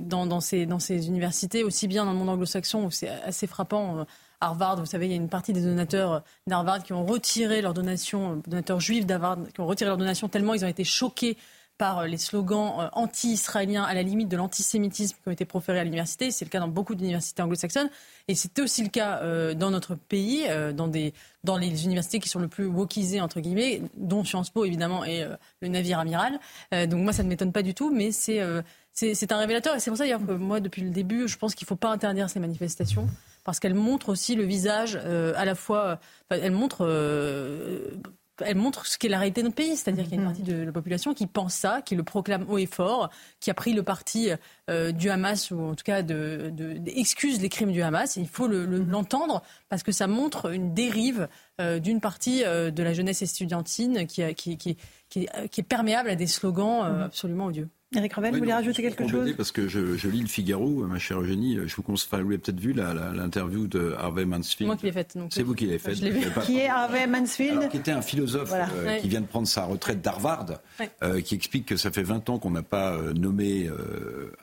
dans, 0.00 0.40
ces, 0.40 0.66
dans 0.66 0.78
ces 0.78 1.06
universités, 1.06 1.62
aussi 1.62 1.88
bien 1.88 2.04
dans 2.04 2.12
le 2.12 2.18
monde 2.18 2.30
anglo-saxon 2.30 2.86
où 2.86 2.90
c'est 2.90 3.08
assez 3.08 3.46
frappant. 3.46 4.00
Euh, 4.00 4.04
Harvard. 4.40 4.76
Vous 4.76 4.86
savez, 4.86 5.06
il 5.06 5.10
y 5.10 5.14
a 5.14 5.16
une 5.16 5.28
partie 5.28 5.52
des 5.52 5.62
donateurs 5.62 6.22
d'Harvard 6.46 6.82
qui 6.82 6.92
ont 6.92 7.06
retiré 7.06 7.62
leur 7.62 7.72
donation, 7.72 8.42
donateurs 8.46 8.80
juifs 8.80 9.06
d'Harvard, 9.06 9.38
qui 9.54 9.60
ont 9.60 9.66
retiré 9.66 9.88
leur 9.88 9.96
donation 9.96 10.28
tellement 10.28 10.54
ils 10.54 10.64
ont 10.64 10.68
été 10.68 10.84
choqués 10.84 11.38
par 11.78 12.00
euh, 12.00 12.06
les 12.06 12.18
slogans 12.18 12.72
euh, 12.78 12.88
anti-israéliens 12.92 13.82
à 13.82 13.94
la 13.94 14.02
limite 14.02 14.28
de 14.28 14.36
l'antisémitisme 14.36 15.16
qui 15.22 15.28
ont 15.28 15.32
été 15.32 15.44
proférés 15.44 15.80
à 15.80 15.84
l'université. 15.84 16.30
C'est 16.30 16.44
le 16.44 16.50
cas 16.50 16.60
dans 16.60 16.68
beaucoup 16.68 16.94
d'universités 16.94 17.42
anglo-saxonnes. 17.42 17.90
Et 18.28 18.34
c'était 18.34 18.62
aussi 18.62 18.82
le 18.82 18.88
cas 18.88 19.20
euh, 19.22 19.54
dans 19.54 19.70
notre 19.70 19.94
pays, 19.94 20.46
dans, 20.74 20.88
des, 20.88 21.12
dans 21.42 21.56
les 21.56 21.84
universités 21.84 22.20
qui 22.20 22.28
sont 22.28 22.38
le 22.38 22.48
plus 22.48 22.66
wokisées, 22.66 23.20
entre 23.20 23.40
guillemets, 23.40 23.82
dont 23.96 24.24
Sciences 24.24 24.50
Po, 24.50 24.64
évidemment, 24.64 25.04
et 25.04 25.26
le 25.60 25.68
navire 25.68 25.98
amiral. 25.98 26.38
donc 26.72 27.00
moi, 27.00 27.12
ça 27.12 27.22
ne 27.22 27.28
m'étonne 27.28 27.52
pas 27.52 27.62
du 27.62 27.74
tout, 27.74 27.90
mais 27.90 28.12
c'est... 28.12 28.40
c'est 28.92 29.32
un 29.32 29.38
révélateur 29.38 29.74
et 29.74 29.80
c'est 29.80 29.90
pour 29.90 29.98
ça 29.98 30.04
d'ailleurs 30.04 30.24
que 30.24 30.32
moi, 30.32 30.60
depuis 30.60 30.82
le 30.82 30.90
début, 30.90 31.28
je 31.28 31.36
pense 31.36 31.54
qu'il 31.54 31.64
ne 31.64 31.68
faut 31.68 31.76
pas 31.76 31.90
interdire 31.90 32.30
ces 32.30 32.40
manifestations 32.40 33.08
parce 33.44 33.60
qu'elles 33.60 33.74
montrent 33.74 34.08
aussi 34.08 34.34
le 34.34 34.44
visage 34.44 34.96
à 34.96 35.44
la 35.44 35.54
fois, 35.54 35.98
montrent 36.50 36.86
elle 38.40 38.56
montre 38.56 38.86
ce 38.86 38.98
qu'est 38.98 39.08
la 39.08 39.18
réalité 39.18 39.42
de 39.42 39.46
notre 39.46 39.56
pays. 39.56 39.76
C'est-à-dire 39.76 40.04
qu'il 40.04 40.14
y 40.14 40.18
a 40.18 40.20
une 40.20 40.28
partie 40.28 40.42
de 40.42 40.62
la 40.62 40.72
population 40.72 41.14
qui 41.14 41.26
pense 41.26 41.54
ça, 41.54 41.82
qui 41.82 41.94
le 41.94 42.02
proclame 42.02 42.46
haut 42.48 42.58
et 42.58 42.66
fort, 42.66 43.10
qui 43.40 43.50
a 43.50 43.54
pris 43.54 43.72
le 43.72 43.82
parti 43.82 44.30
euh, 44.70 44.92
du 44.92 45.10
Hamas, 45.10 45.50
ou 45.50 45.60
en 45.60 45.74
tout 45.74 45.84
cas 45.84 46.02
de, 46.02 46.52
excuse 46.86 47.40
les 47.40 47.48
crimes 47.48 47.72
du 47.72 47.82
Hamas. 47.82 48.16
il 48.16 48.28
faut 48.28 48.48
l'entendre 48.48 49.42
parce 49.68 49.82
que 49.82 49.92
ça 49.92 50.06
montre 50.06 50.52
une 50.52 50.74
dérive 50.74 51.28
euh, 51.60 51.78
d'une 51.78 52.00
partie 52.00 52.44
euh, 52.44 52.70
de 52.70 52.82
la 52.82 52.92
jeunesse 52.92 53.22
estudiantine 53.22 54.06
qui, 54.06 54.34
qui, 54.34 54.78
est 55.16 55.62
perméable 55.62 56.10
à 56.10 56.16
des 56.16 56.26
slogans 56.26 56.82
absolument 57.02 57.46
odieux. 57.46 57.68
Eric 57.96 58.12
Revel, 58.14 58.32
vous 58.32 58.38
voulez 58.38 58.52
rajouter 58.52 58.82
quelque 58.82 59.08
chose 59.08 59.34
Parce 59.36 59.52
que 59.52 59.68
je, 59.68 60.08
lis 60.08 60.22
le 60.22 60.28
Figaro, 60.28 60.86
ma 60.86 60.98
chère 60.98 61.20
Eugénie. 61.20 61.58
Je 61.66 61.76
vous 61.76 61.82
conseille, 61.82 62.08
vous 62.22 62.28
avez 62.28 62.38
peut-être 62.38 62.60
vu 62.60 62.72
l'interview 62.72 63.66
de 63.66 63.94
Harvey 63.98 64.24
Mansfield. 64.24 64.66
Moi 64.66 64.76
qui 64.76 64.86
l'ai 64.86 64.92
faite. 64.92 65.16
C'est 65.30 65.42
vous 65.42 65.54
qui 65.54 65.66
l'avez 65.66 65.78
faite. 65.78 65.98
Qui 66.44 66.58
est 66.58 66.68
Harvey 66.68 67.06
Mansfield 67.06 67.68
Qui 67.70 67.76
était 67.76 67.92
un 67.92 68.02
philosophe 68.02 68.52
euh, 68.52 68.98
qui 68.98 69.08
vient 69.08 69.20
de 69.20 69.26
prendre 69.26 69.46
sa 69.46 69.64
retraite 69.64 70.00
d'Harvard, 70.00 70.46
euh, 71.02 71.20
qui 71.20 71.34
explique 71.34 71.66
que 71.66 71.76
ça 71.76 71.90
fait 71.90 72.02
20 72.02 72.30
ans 72.30 72.38
qu'on 72.38 72.50
n'a 72.50 72.62
pas 72.62 72.92
euh, 72.92 73.12
nommé 73.12 73.68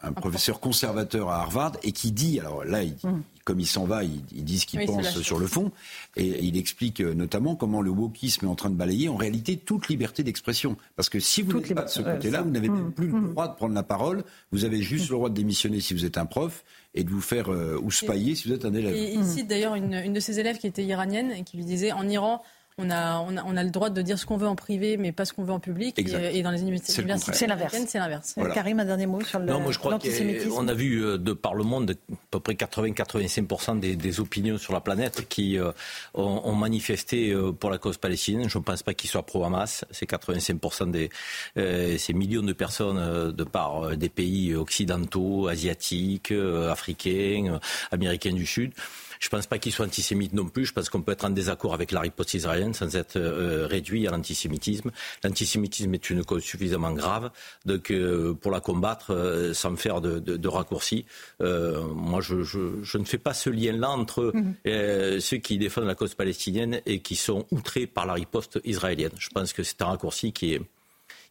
un 0.03 0.14
professeur 0.14 0.60
conservateur 0.60 1.30
à 1.30 1.41
Harvard 1.41 1.73
et 1.84 1.91
qui 1.91 2.11
dit, 2.11 2.40
alors 2.40 2.64
là, 2.65 2.84
il, 2.84 2.95
hum 3.03 3.22
comme 3.52 3.60
il 3.60 3.68
s'en 3.68 3.84
va, 3.84 4.06
il, 4.06 4.45
dit 4.45 4.60
ce 4.60 4.65
qu'il 4.65 4.86
pense 4.86 5.19
sur 5.19 5.38
le 5.38 5.45
fond. 5.45 5.73
Et 6.15 6.41
il 6.41 6.56
explique 6.56 7.02
euh, 7.02 7.14
notamment 7.14 7.57
comment 7.57 7.82
le 7.82 7.90
wokisme 7.90 8.45
est 8.45 8.49
en 8.49 8.56
train 8.56 8.69
de 8.69 8.76
balayer 8.76 9.10
en 9.10 9.18
réalité 9.18 9.57
toute 9.57 9.90
liberté 9.90 10.23
d'expression. 10.23 10.78
Parce 10.95 11.10
que 11.10 11.19
si 11.19 11.41
vous 11.41 11.60
n'êtes 11.60 11.73
pas 11.73 11.84
de 11.84 11.90
ce 11.90 12.02
côté-là, 12.02 12.44
vous 12.44 12.49
n'avez 12.49 12.69
mmh. 12.69 12.94
plus 12.94 13.07
le 13.07 13.19
mmh. 13.19 13.32
droit 13.32 13.49
de 13.49 13.56
prendre 13.56 13.76
la 13.76 13.84
parole. 13.84 14.23
Vous 14.53 14.64
avez 14.64 14.82
juste 14.82 15.10
le 15.10 15.18
droit 15.18 15.28
de 15.28 15.34
démissionner 15.34 15.82
si 15.82 15.94
vous 15.94 16.06
êtes 16.06 16.18
un 16.18 16.26
prof 16.26 16.64
et 16.95 17.03
de 17.03 17.10
vous 17.10 17.19
faire 17.19 17.52
euh, 17.52 17.78
ou 17.84 17.91
spailler 17.91 18.36
si 18.36 18.48
vous 18.48 18.53
êtes 18.53 18.64
un 18.64 18.73
élève. 18.73 18.95
il 18.95 19.26
cite 19.26 19.48
d'ailleurs 19.48 19.76
une, 19.76 19.95
une, 19.95 20.14
de 20.14 20.22
ses 20.22 20.40
élèves 20.40 20.57
qui 20.57 20.68
était 20.68 20.86
iranienne 20.86 21.32
et 21.32 21.44
qui 21.44 21.57
lui 21.57 21.65
disait 21.65 21.91
en 21.91 22.07
Iran, 22.07 22.41
on 22.81 22.89
a, 22.89 23.19
on, 23.19 23.57
a, 23.57 23.63
le 23.63 23.69
droit 23.69 23.89
de 23.89 24.01
dire 24.01 24.17
ce 24.17 24.25
qu'on 24.25 24.37
veut 24.37 24.47
en 24.47 24.55
privé, 24.55 24.97
mais 24.97 25.11
pas 25.11 25.25
ce 25.25 25.33
qu'on 25.33 25.43
veut 25.43 25.53
en 25.53 25.59
public. 25.59 25.97
Et, 25.99 26.41
dans 26.41 26.51
les 26.51 26.61
universités, 26.61 26.93
c'est 26.93 27.47
l'inverse. 27.47 27.77
C'est 27.87 27.99
l'inverse. 27.99 28.35
Karim, 28.53 28.79
un 28.79 28.85
dernier 28.85 29.05
mot 29.05 29.21
sur 29.21 29.39
le. 29.39 29.45
Non, 29.45 29.59
moi 29.59 29.71
je 29.71 29.79
crois 29.79 29.99
qu'on 29.99 30.67
a 30.67 30.73
vu 30.73 31.03
euh, 31.03 31.17
de 31.17 31.33
par 31.33 31.53
le 31.55 31.63
monde 31.63 31.95
à 32.11 32.15
peu 32.31 32.39
près 32.39 32.53
80-85% 32.53 33.79
des, 33.79 34.19
opinions 34.19 34.57
sur 34.57 34.73
la 34.73 34.81
planète 34.81 35.27
qui 35.29 35.57
euh, 35.57 35.71
ont, 36.13 36.53
manifesté 36.55 37.31
euh, 37.31 37.51
pour 37.51 37.69
la 37.69 37.77
cause 37.77 37.97
palestinienne. 37.97 38.49
Je 38.49 38.57
ne 38.57 38.63
pense 38.63 38.83
pas 38.83 38.93
qu'ils 38.93 39.09
soient 39.09 39.25
pro-Hamas. 39.25 39.85
C'est 39.91 40.09
85% 40.09 40.91
des 40.91 41.09
ces 41.55 42.13
millions 42.13 42.41
de 42.41 42.53
personnes 42.53 43.31
de 43.31 43.43
par 43.43 43.95
des 43.95 44.09
pays 44.09 44.55
occidentaux, 44.55 45.47
asiatiques, 45.47 46.31
africains, 46.31 47.59
américains 47.91 48.33
du 48.33 48.45
Sud. 48.45 48.73
Je 49.22 49.27
ne 49.27 49.30
pense 49.30 49.45
pas 49.45 49.60
qu'il 49.60 49.72
soit 49.72 49.85
antisémite 49.85 50.34
non 50.34 50.49
plus. 50.49 50.65
Je 50.65 50.73
pense 50.73 50.89
qu'on 50.89 51.03
peut 51.03 51.11
être 51.11 51.26
en 51.26 51.30
désaccord 51.30 51.76
avec 51.76 51.91
la 51.91 51.99
riposte 51.99 52.34
israélienne 52.34 52.73
sans 52.73 52.95
être 52.95 53.18
euh, 53.18 53.68
réduit 53.68 54.07
à 54.07 54.11
l'antisémitisme. 54.11 54.89
L'antisémitisme 55.23 55.93
est 55.93 56.10
une 56.10 56.26
cause 56.26 56.43
suffisamment 56.43 56.91
grave 56.91 57.30
donc, 57.64 57.91
euh, 57.91 58.34
pour 58.34 58.52
la 58.52 58.60
combattre 58.60 59.14
euh, 59.14 59.53
sans 59.53 59.76
faire 59.76 60.02
de, 60.02 60.18
de, 60.18 60.38
de 60.38 60.48
raccourcis. 60.48 61.06
moi, 61.39 62.19
je, 62.19 62.41
je, 62.41 62.81
je, 62.81 62.98
ne 62.98 63.06
fais 63.06 63.19
pas 63.19 63.35
ce 63.35 63.52
lien-là 63.52 63.91
entre 63.91 64.34
mhm. 64.34 65.19
ceux 65.19 65.38
qui 65.38 65.60
défendent 65.60 65.85
la 65.85 65.95
cause 65.95 66.15
palestinienne 66.15 66.81
et 66.88 66.99
qui 66.99 67.15
sont 67.15 67.45
outrés 67.52 67.85
par 67.85 68.07
la 68.07 68.14
riposte 68.14 68.60
israélienne. 68.64 69.11
Je 69.19 69.30
pense 69.30 69.53
que 69.53 69.61
c'est 69.61 69.81
un 69.84 69.85
raccourci 69.85 70.34
qui 70.34 70.56
est 70.56 70.61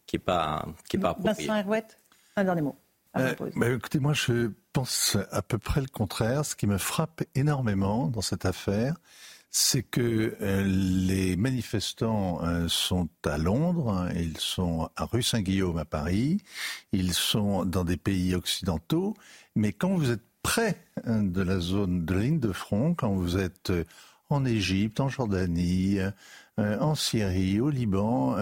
qui 0.05 0.15
est 0.15 0.19
pas 0.19 0.65
qui 0.89 0.95
est 0.95 0.99
pas 0.99 1.09
approprié. 1.09 1.47
Vincent 1.47 1.59
Herouette, 1.59 1.97
un 2.37 2.43
dernier 2.45 2.61
mot. 2.61 2.77
Euh, 3.17 3.33
bah, 3.55 3.69
écoutez, 3.69 3.99
moi 3.99 4.13
je 4.13 4.51
pense 4.73 5.17
à 5.31 5.41
peu 5.41 5.57
près 5.57 5.81
le 5.81 5.87
contraire. 5.87 6.45
Ce 6.45 6.55
qui 6.55 6.67
me 6.67 6.77
frappe 6.77 7.23
énormément 7.35 8.07
dans 8.07 8.21
cette 8.21 8.45
affaire, 8.45 8.95
c'est 9.49 9.83
que 9.83 10.37
euh, 10.41 10.63
les 10.63 11.35
manifestants 11.35 12.41
euh, 12.43 12.67
sont 12.69 13.09
à 13.25 13.37
Londres, 13.37 14.07
ils 14.15 14.37
sont 14.37 14.89
à 14.95 15.05
rue 15.05 15.23
Saint-Guillaume 15.23 15.77
à 15.77 15.85
Paris, 15.85 16.41
ils 16.93 17.13
sont 17.13 17.65
dans 17.65 17.83
des 17.83 17.97
pays 17.97 18.33
occidentaux, 18.33 19.13
mais 19.55 19.73
quand 19.73 19.95
vous 19.95 20.11
êtes 20.11 20.23
près 20.41 20.81
hein, 21.03 21.23
de 21.23 21.41
la 21.41 21.59
zone 21.59 22.05
de 22.05 22.15
ligne 22.15 22.39
de 22.39 22.53
front, 22.53 22.93
quand 22.93 23.13
vous 23.13 23.37
êtes 23.37 23.73
en 24.29 24.45
Égypte, 24.45 25.01
en 25.01 25.09
Jordanie, 25.09 25.97
en 26.57 26.95
Syrie, 26.95 27.59
au 27.59 27.69
Liban, 27.69 28.37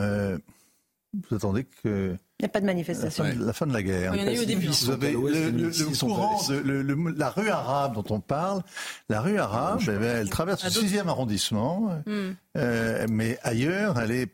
vous 1.14 1.36
attendez 1.36 1.64
que 1.64 2.18
il 2.40 2.44
n'y 2.44 2.46
a 2.46 2.50
pas 2.50 2.62
de 2.62 2.66
manifestation. 2.66 3.26
La 3.38 3.52
fin, 3.52 3.68
de 3.68 3.74
la 3.74 3.84
guerre. 3.84 4.16
Il 4.16 4.22
y 4.22 4.24
en 4.24 4.28
a 4.28 4.34
eu 4.34 4.40
au 4.40 4.46
début. 4.46 4.68
Vous 4.68 4.90
avez 4.90 5.12
le, 5.12 6.00
courant, 6.00 6.42
de, 6.48 7.20
la 7.20 7.30
rue 7.30 7.50
arabe 7.50 7.96
dont 7.96 8.16
on 8.16 8.22
parle, 8.22 8.62
la 9.10 9.20
rue 9.20 9.38
arabe, 9.38 9.82
eh 9.84 9.88
ben, 9.88 10.04
elle 10.22 10.30
traverse 10.30 10.64
le 10.64 10.70
6e 10.70 11.08
arrondissement, 11.08 12.02
hmm. 12.06 12.30
euh, 12.58 13.06
mais 13.10 13.38
ailleurs, 13.44 14.00
elle 14.00 14.12
est 14.12 14.30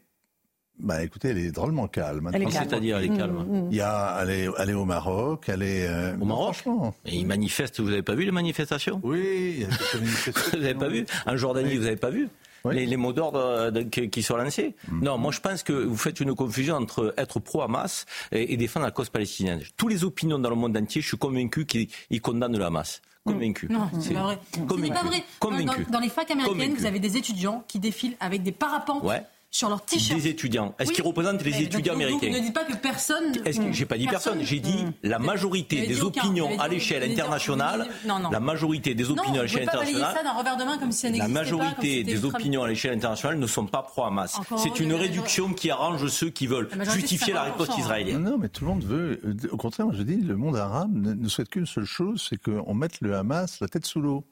bah 0.77 1.01
écoutez, 1.03 1.29
elle 1.29 1.37
est 1.37 1.51
drôlement 1.51 1.87
calme. 1.87 2.29
C'est-à-dire, 2.49 2.97
elle 2.97 3.05
est 3.05 3.17
calme. 3.17 3.45
Hmm, 3.47 3.59
hmm. 3.59 3.67
Il 3.71 3.77
y 3.77 3.81
a, 3.81 4.19
elle 4.21 4.29
est, 4.29 4.49
elle 4.59 4.69
est 4.69 4.73
au 4.73 4.85
Maroc, 4.85 5.45
elle 5.47 5.63
est. 5.63 5.87
Euh, 5.87 6.17
au 6.19 6.25
Maroc 6.25 6.63
Et 7.05 7.15
ils 7.15 7.25
manifestent. 7.25 7.79
Vous 7.79 7.89
n'avez 7.89 8.03
pas 8.03 8.13
vu 8.13 8.25
les 8.25 8.31
manifestations? 8.31 8.99
Oui, 9.01 9.53
il 9.55 9.61
y 9.61 9.63
a 9.63 9.67
quelques 9.67 9.95
manifestations. 9.95 10.51
vous 10.51 10.59
n'avez 10.59 10.75
pas 10.75 10.89
vu? 10.89 11.05
En 11.25 11.37
Jordanie, 11.37 11.77
vous 11.77 11.83
n'avez 11.85 11.95
pas 11.95 12.09
vu? 12.09 12.27
Les, 12.71 12.97
mots 12.97 13.13
d'ordre 13.13 13.39
euh, 13.75 13.83
qui 13.83 14.23
sont 14.23 14.37
lancés. 14.37 14.75
Mm. 14.87 15.03
Non, 15.03 15.17
moi 15.17 15.31
je 15.31 15.39
pense 15.39 15.63
que 15.63 15.73
vous 15.73 15.97
faites 15.97 16.19
une 16.19 16.33
confusion 16.35 16.75
entre 16.75 17.13
être 17.17 17.39
pro-Hamas 17.39 18.05
et, 18.31 18.57
défendre 18.57 18.85
la 18.85 18.91
cause 18.91 19.09
palestinienne. 19.09 19.61
Tous 19.77 19.87
les 19.87 20.03
opinions 20.03 20.39
dans 20.39 20.49
le 20.49 20.55
monde 20.55 20.77
entier, 20.77 21.01
je 21.01 21.07
suis 21.07 21.17
convaincu 21.17 21.65
qu'ils 21.65 22.21
condamnent 22.21 22.57
le 22.57 22.65
Hamas. 22.65 23.01
Convaincu. 23.25 23.67
Non, 23.71 23.89
c'est 23.99 24.13
pas 24.13 24.21
vrai. 24.21 24.39
C'est 24.51 24.65
pas 24.67 25.03
vrai. 25.03 25.23
Convaincu. 25.39 25.85
Dans, 25.89 25.99
les 25.99 26.09
facs 26.09 26.29
américaines, 26.29 26.75
vous 26.75 26.85
avez 26.85 26.99
des 26.99 27.17
étudiants 27.17 27.63
qui 27.67 27.79
défilent 27.79 28.15
avec 28.19 28.43
des 28.43 28.51
parapentes 28.51 29.03
sur 29.51 29.69
leur 29.69 29.85
t-shirt. 29.85 30.19
Des 30.19 30.27
étudiants. 30.27 30.75
Est-ce 30.79 30.91
qu'ils 30.91 31.03
représentent 31.03 31.43
les 31.43 31.61
étudiants 31.61 31.93
américains 31.93 32.29
Ne 32.29 32.39
dites 32.39 32.53
pas 32.53 32.65
que 32.65 32.75
personne. 32.75 33.33
Est-ce 33.45 33.59
que 33.59 33.71
j'ai 33.71 33.85
pas 33.85 33.97
dit 33.97 34.07
personne, 34.07 34.39
J'ai 34.41 34.59
dit 34.59 34.83
mm. 34.83 34.93
la 35.03 35.19
majorité 35.19 35.87
des 35.87 36.01
opinions 36.01 36.59
à 36.59 36.67
l'échelle 36.67 37.09
internationale. 37.09 37.87
Non, 38.05 38.19
non. 38.19 38.29
La 38.29 38.39
majorité 38.39 38.95
des 38.95 39.09
opinions 39.09 39.39
à 39.39 39.43
l'échelle 39.43 39.63
internationale. 39.63 40.15
ça 40.15 40.23
d'un 40.23 40.33
revers 40.33 40.57
de 40.57 40.63
main 40.63 40.77
comme 40.77 40.91
si 40.91 41.09
La 41.11 41.27
majorité 41.27 42.03
des 42.03 42.25
opinions 42.25 42.63
à 42.63 42.67
l'échelle 42.67 42.93
internationale 42.93 43.39
ne 43.39 43.47
sont 43.47 43.65
pas 43.65 43.81
pro-Hamas. 43.83 44.39
C'est 44.57 44.79
une 44.79 44.93
réduction 44.93 45.53
qui 45.53 45.71
arrange 45.71 46.07
ceux 46.07 46.29
qui 46.29 46.47
veulent 46.47 46.69
justifier 46.93 47.33
la 47.33 47.43
riposte 47.43 47.77
israélienne. 47.77 48.23
Non, 48.23 48.37
mais 48.37 48.49
tout 48.49 48.65
le 48.65 48.71
monde 48.71 48.83
veut. 48.83 49.21
Euh, 49.25 49.33
au 49.51 49.57
contraire, 49.57 49.87
je 49.93 50.03
dis, 50.03 50.17
le 50.17 50.35
monde 50.35 50.55
arabe 50.55 50.91
ne 50.93 51.27
souhaite 51.29 51.49
qu'une 51.49 51.65
seule 51.65 51.85
chose, 51.85 52.25
c'est 52.29 52.41
qu'on 52.41 52.73
mette 52.73 53.01
le 53.01 53.15
Hamas 53.15 53.59
la 53.61 53.67
tête 53.67 53.85
sous 53.85 54.01
l'eau. 54.01 54.25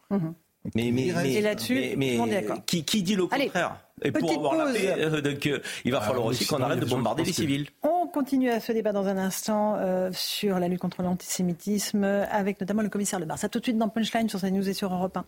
Mais, 0.76 0.92
mais, 0.92 1.08
et 1.08 1.42
là-dessus, 1.42 1.94
mais, 1.98 2.18
qui, 2.66 2.86
qui, 2.86 3.04
dit 3.04 3.16
le 3.16 3.28
contraire 3.28 3.78
Et 4.02 4.12
pour 4.12 4.32
avoir 4.32 4.56
la 4.56 4.72
paix, 4.72 4.96
euh, 4.98 5.20
donc, 5.20 5.46
euh, 5.46 5.60
il 5.84 5.92
va 5.92 6.00
falloir 6.00 6.26
aussi 6.26 6.46
qu'on 6.46 6.62
arrête 6.62 6.80
de 6.80 6.86
bombarder 6.86 7.24
les 7.24 7.34
civils. 7.34 7.68
On 7.82 8.08
continue 8.08 8.50
à 8.50 8.62
ce 8.62 8.72
débat 8.72 8.94
dans 8.94 9.08
un 9.08 9.18
instant 9.18 9.76
euh, 9.78 10.10
sur 10.14 10.60
la 10.60 10.70
lutte 10.70 10.80
contre 10.80 11.02
l'antisémitisme, 11.02 12.04
avec 12.04 12.62
notamment 12.62 12.82
le 12.82 12.90
commissaire 12.90 13.20
Le 13.20 13.26
Ça 13.36 13.50
tout 13.50 13.60
de 13.60 13.66
suite 13.66 13.78
dans 13.78 13.90
Punchline 13.90 14.30
sur 14.30 14.40
CNews 14.40 14.70
et 14.70 14.74
sur 14.74 14.94
Europe 14.94 15.18
1. 15.18 15.26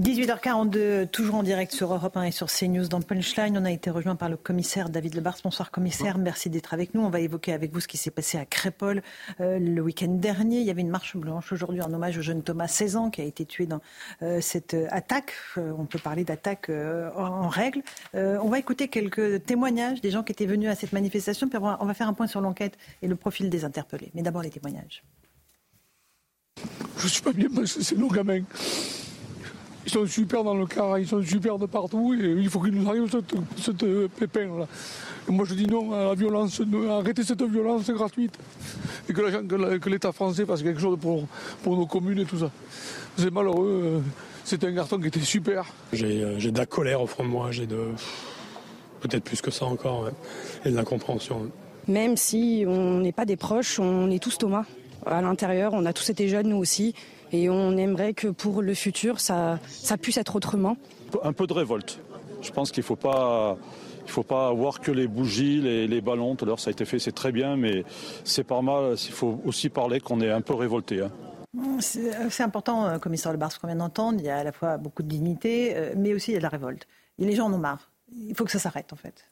18h42, 0.00 1.08
toujours 1.08 1.34
en 1.34 1.42
direct 1.42 1.72
sur 1.72 1.92
Europe 1.92 2.16
1 2.16 2.22
et 2.22 2.30
sur 2.30 2.46
CNews 2.46 2.88
dans 2.88 3.02
Punchline. 3.02 3.58
On 3.58 3.66
a 3.66 3.70
été 3.70 3.90
rejoint 3.90 4.16
par 4.16 4.30
le 4.30 4.38
commissaire 4.38 4.88
David 4.88 5.14
Lebars. 5.14 5.36
Bonsoir 5.44 5.70
commissaire, 5.70 6.16
merci 6.16 6.48
d'être 6.48 6.72
avec 6.72 6.94
nous. 6.94 7.02
On 7.02 7.10
va 7.10 7.20
évoquer 7.20 7.52
avec 7.52 7.70
vous 7.70 7.80
ce 7.80 7.88
qui 7.88 7.98
s'est 7.98 8.10
passé 8.10 8.38
à 8.38 8.46
Crépole 8.46 9.02
euh, 9.42 9.58
le 9.58 9.82
week-end 9.82 10.08
dernier. 10.08 10.60
Il 10.60 10.64
y 10.64 10.70
avait 10.70 10.80
une 10.80 10.88
marche 10.88 11.18
blanche 11.18 11.52
aujourd'hui 11.52 11.82
en 11.82 11.92
hommage 11.92 12.16
au 12.16 12.22
jeune 12.22 12.42
Thomas, 12.42 12.66
16 12.66 12.96
ans, 12.96 13.10
qui 13.10 13.20
a 13.20 13.24
été 13.24 13.44
tué 13.44 13.66
dans 13.66 13.82
euh, 14.22 14.40
cette 14.40 14.72
euh, 14.72 14.86
attaque. 14.90 15.34
on 15.58 15.84
peut 15.84 15.98
parler 15.98 16.24
d'attaque 16.24 16.70
en 16.70 17.48
règle. 17.48 17.82
on 18.14 18.48
va 18.48 18.58
écouter 18.58 18.88
quelques 18.88 19.44
témoignages 19.44 20.00
des 20.00 20.10
gens 20.10 20.22
qui 20.22 20.32
étaient 20.32 20.46
venus 20.46 20.70
à 20.70 20.76
cette 20.76 20.94
manifestation. 20.94 21.46
Puis 21.46 21.58
on 21.58 21.84
va 21.84 21.94
faire 21.94 22.08
un 22.08 22.14
point 22.14 22.26
sur 22.26 22.40
l'enquête 22.40 22.78
et 23.02 23.06
le 23.06 23.16
profil 23.16 23.50
des 23.50 23.66
interpellés. 23.66 24.10
Mais 24.14 24.22
d'abord 24.22 24.40
les 24.40 24.50
témoignages. 24.50 25.04
Je 26.96 27.04
ne 27.04 27.08
suis 27.08 27.22
pas 27.22 27.34
bien 27.34 27.48
parce 27.54 27.74
que 27.74 27.82
c'est 27.82 27.96
nos 27.96 28.08
gamins. 28.08 28.44
Ils 29.84 29.90
sont 29.90 30.06
super 30.06 30.44
dans 30.44 30.54
le 30.54 30.66
car, 30.66 30.98
ils 30.98 31.06
sont 31.06 31.22
super 31.22 31.58
de 31.58 31.66
partout 31.66 32.14
et 32.14 32.26
il 32.26 32.48
faut 32.48 32.60
qu'il 32.60 32.74
nous 32.74 32.88
arrive 32.88 33.10
cette, 33.56 33.84
pépin 34.18 34.46
là. 34.58 34.66
moi 35.28 35.44
je 35.48 35.54
dis 35.54 35.66
non 35.66 35.92
à 35.92 36.04
la 36.04 36.14
violence, 36.14 36.60
arrêtez 36.90 37.22
cette 37.22 37.42
violence 37.42 37.90
gratuite 37.90 38.36
et 39.08 39.12
que 39.12 39.88
l'État 39.88 40.12
français 40.12 40.44
fasse 40.44 40.62
quelque 40.62 40.80
chose 40.80 40.98
pour, 41.00 41.26
pour 41.62 41.76
nos 41.76 41.86
communes 41.86 42.20
et 42.20 42.24
tout 42.24 42.38
ça. 42.38 42.50
C'est 43.16 43.32
malheureux, 43.32 43.82
euh, 43.84 44.00
c'était 44.44 44.66
un 44.66 44.72
garçon 44.72 44.98
qui 44.98 45.08
était 45.08 45.20
super. 45.20 45.66
J'ai 45.92 46.20
de 46.20 46.58
la 46.58 46.66
colère 46.66 47.02
au 47.02 47.06
fond 47.06 47.24
de 47.24 47.28
moi, 47.28 47.50
j'ai 47.50 47.66
de 47.66 47.78
peut-être 49.00 49.24
plus 49.24 49.40
que 49.40 49.50
ça 49.50 49.64
encore, 49.64 50.10
et 50.64 50.70
de 50.70 50.76
l'incompréhension. 50.76 51.50
Même 51.88 52.16
si 52.16 52.64
on 52.66 53.00
n'est 53.00 53.12
pas 53.12 53.24
des 53.24 53.36
proches, 53.36 53.78
on 53.78 54.10
est 54.10 54.22
tous 54.22 54.38
Thomas. 54.38 54.64
À 55.06 55.22
l'intérieur, 55.22 55.72
on 55.72 55.86
a 55.86 55.92
tous 55.92 56.10
été 56.10 56.28
jeunes, 56.28 56.48
nous 56.48 56.58
aussi. 56.58 56.94
Et 57.32 57.48
on 57.48 57.76
aimerait 57.76 58.14
que 58.14 58.28
pour 58.28 58.62
le 58.62 58.74
futur, 58.74 59.20
ça, 59.20 59.58
ça 59.68 59.96
puisse 59.96 60.16
être 60.16 60.36
autrement. 60.36 60.76
Un 61.22 61.32
peu 61.32 61.46
de 61.46 61.52
révolte. 61.52 62.00
Je 62.42 62.50
pense 62.50 62.70
qu'il 62.72 62.82
ne 62.82 62.86
faut 62.86 62.96
pas... 62.96 63.56
Il 64.06 64.12
faut 64.12 64.22
pas 64.24 64.52
voir 64.52 64.80
que 64.80 64.90
les 64.90 65.06
bougies, 65.06 65.60
les, 65.60 66.00
ballons, 66.00 66.34
tout 66.34 66.44
à 66.44 66.48
l'heure 66.48 66.58
ça 66.58 66.70
a 66.70 66.72
été 66.72 66.84
fait, 66.84 66.98
c'est 66.98 67.12
très 67.12 67.30
bien, 67.30 67.56
mais 67.56 67.84
c'est 68.24 68.42
pas 68.42 68.60
mal. 68.60 68.96
Il 69.06 69.12
faut 69.12 69.40
aussi 69.44 69.68
parler 69.68 70.00
qu'on 70.00 70.20
est 70.20 70.30
un 70.32 70.40
peu 70.40 70.54
révolté. 70.54 71.00
Hein. 71.00 71.12
C'est 71.78 72.42
important, 72.42 72.86
euh, 72.86 72.98
commissaire 72.98 73.32
Lebar, 73.32 73.52
ce 73.52 73.60
qu'on 73.60 73.68
vient 73.68 73.76
d'entendre. 73.76 74.18
Il 74.18 74.24
y 74.24 74.28
a 74.28 74.38
à 74.38 74.42
la 74.42 74.50
fois 74.50 74.78
beaucoup 74.78 75.04
de 75.04 75.08
dignité, 75.08 75.76
euh, 75.76 75.94
mais 75.96 76.12
aussi 76.12 76.32
il 76.32 76.34
y 76.34 76.36
a 76.36 76.40
de 76.40 76.42
la 76.42 76.48
révolte. 76.48 76.88
Et 77.18 77.24
les 77.24 77.36
gens 77.36 77.46
en 77.46 77.52
ont 77.52 77.58
marre. 77.58 77.92
Il 78.12 78.34
faut 78.34 78.44
que 78.44 78.50
ça 78.50 78.58
s'arrête, 78.58 78.92
en 78.92 78.96
fait. 78.96 79.24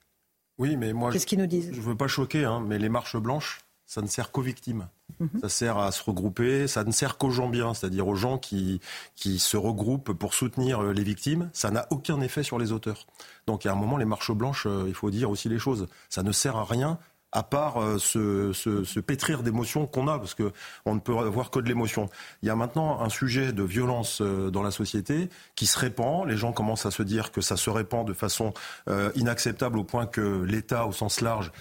Oui, 0.59 0.77
mais 0.77 0.93
moi. 0.93 1.11
Qu'est-ce 1.11 1.27
qu'ils 1.27 1.39
nous 1.39 1.47
disent? 1.47 1.71
Je 1.73 1.79
ne 1.79 1.85
veux 1.85 1.97
pas 1.97 2.07
choquer, 2.07 2.45
hein, 2.45 2.63
mais 2.65 2.79
les 2.79 2.89
marches 2.89 3.17
blanches, 3.17 3.61
ça 3.85 4.01
ne 4.01 4.07
sert 4.07 4.31
qu'aux 4.31 4.43
victimes. 4.43 4.87
Mhm. 5.21 5.41
Ça 5.41 5.49
sert 5.49 5.79
à 5.79 5.91
se 5.91 6.03
regrouper, 6.03 6.69
ça 6.69 6.85
ne 6.85 6.93
sert 6.93 7.19
qu'aux 7.19 7.31
gens 7.31 7.49
bien, 7.49 7.75
c'est-à-dire 7.75 8.07
aux 8.07 8.15
gens 8.15 8.39
qui, 8.39 8.81
qui 9.17 9.39
se 9.39 9.57
regroupent 9.57 10.13
pour 10.13 10.35
soutenir 10.35 10.83
euh, 10.83 10.93
les 10.93 11.03
victimes. 11.03 11.51
Ça 11.53 11.71
n'a 11.71 11.87
aucun 11.91 12.21
effet 12.21 12.43
sur 12.43 12.59
les 12.59 12.73
auteurs. 12.73 13.07
Donc 13.47 13.67
a 13.67 13.73
un 13.73 13.75
moment, 13.75 13.97
les 13.97 14.05
marches 14.05 14.33
blanches, 14.33 14.67
euh, 14.67 14.85
il 14.87 14.95
faut 14.95 15.11
dire 15.11 15.31
aussi 15.31 15.49
les 15.49 15.59
choses. 15.59 15.89
Ça 16.09 16.23
ne 16.23 16.33
sert 16.33 16.57
à 16.57 16.65
rien 16.65 16.99
à 17.33 17.43
part 17.43 17.83
euh, 17.83 17.99
se, 17.99 19.01
pétrir 19.01 19.43
d'émotions 19.43 19.87
qu'on 19.87 20.09
a, 20.09 20.19
parce 20.19 20.35
qu'on 20.35 20.95
ne 20.95 21.01
peut 21.01 21.17
avoir 21.17 21.51
que 21.51 21.61
de 21.61 21.69
l'émotion. 21.69 22.09
Il 22.43 22.49
y 22.49 22.51
a 22.51 22.57
maintenant 22.57 23.01
un 23.01 23.09
sujet 23.09 23.53
de 23.53 23.63
violence 23.63 24.21
euh, 24.21 24.51
dans 24.51 24.63
la 24.63 24.71
société 24.71 25.29
qui 25.55 25.67
se 25.67 25.79
répand. 25.79 26.27
Les 26.27 26.37
gens 26.37 26.53
commencent 26.53 26.87
à 26.87 26.91
se 26.91 27.03
dire 27.03 27.31
que 27.31 27.41
ça 27.41 27.57
se 27.57 27.71
répand 27.71 28.07
de 28.07 28.15
façon 28.15 28.55
euh, 28.89 29.11
inacceptable 29.15 29.79
au 29.79 29.85
point 29.85 30.07
que 30.07 30.43
l'État, 30.43 30.87
au 30.87 30.93
sens 30.93 31.21
large, 31.21 31.53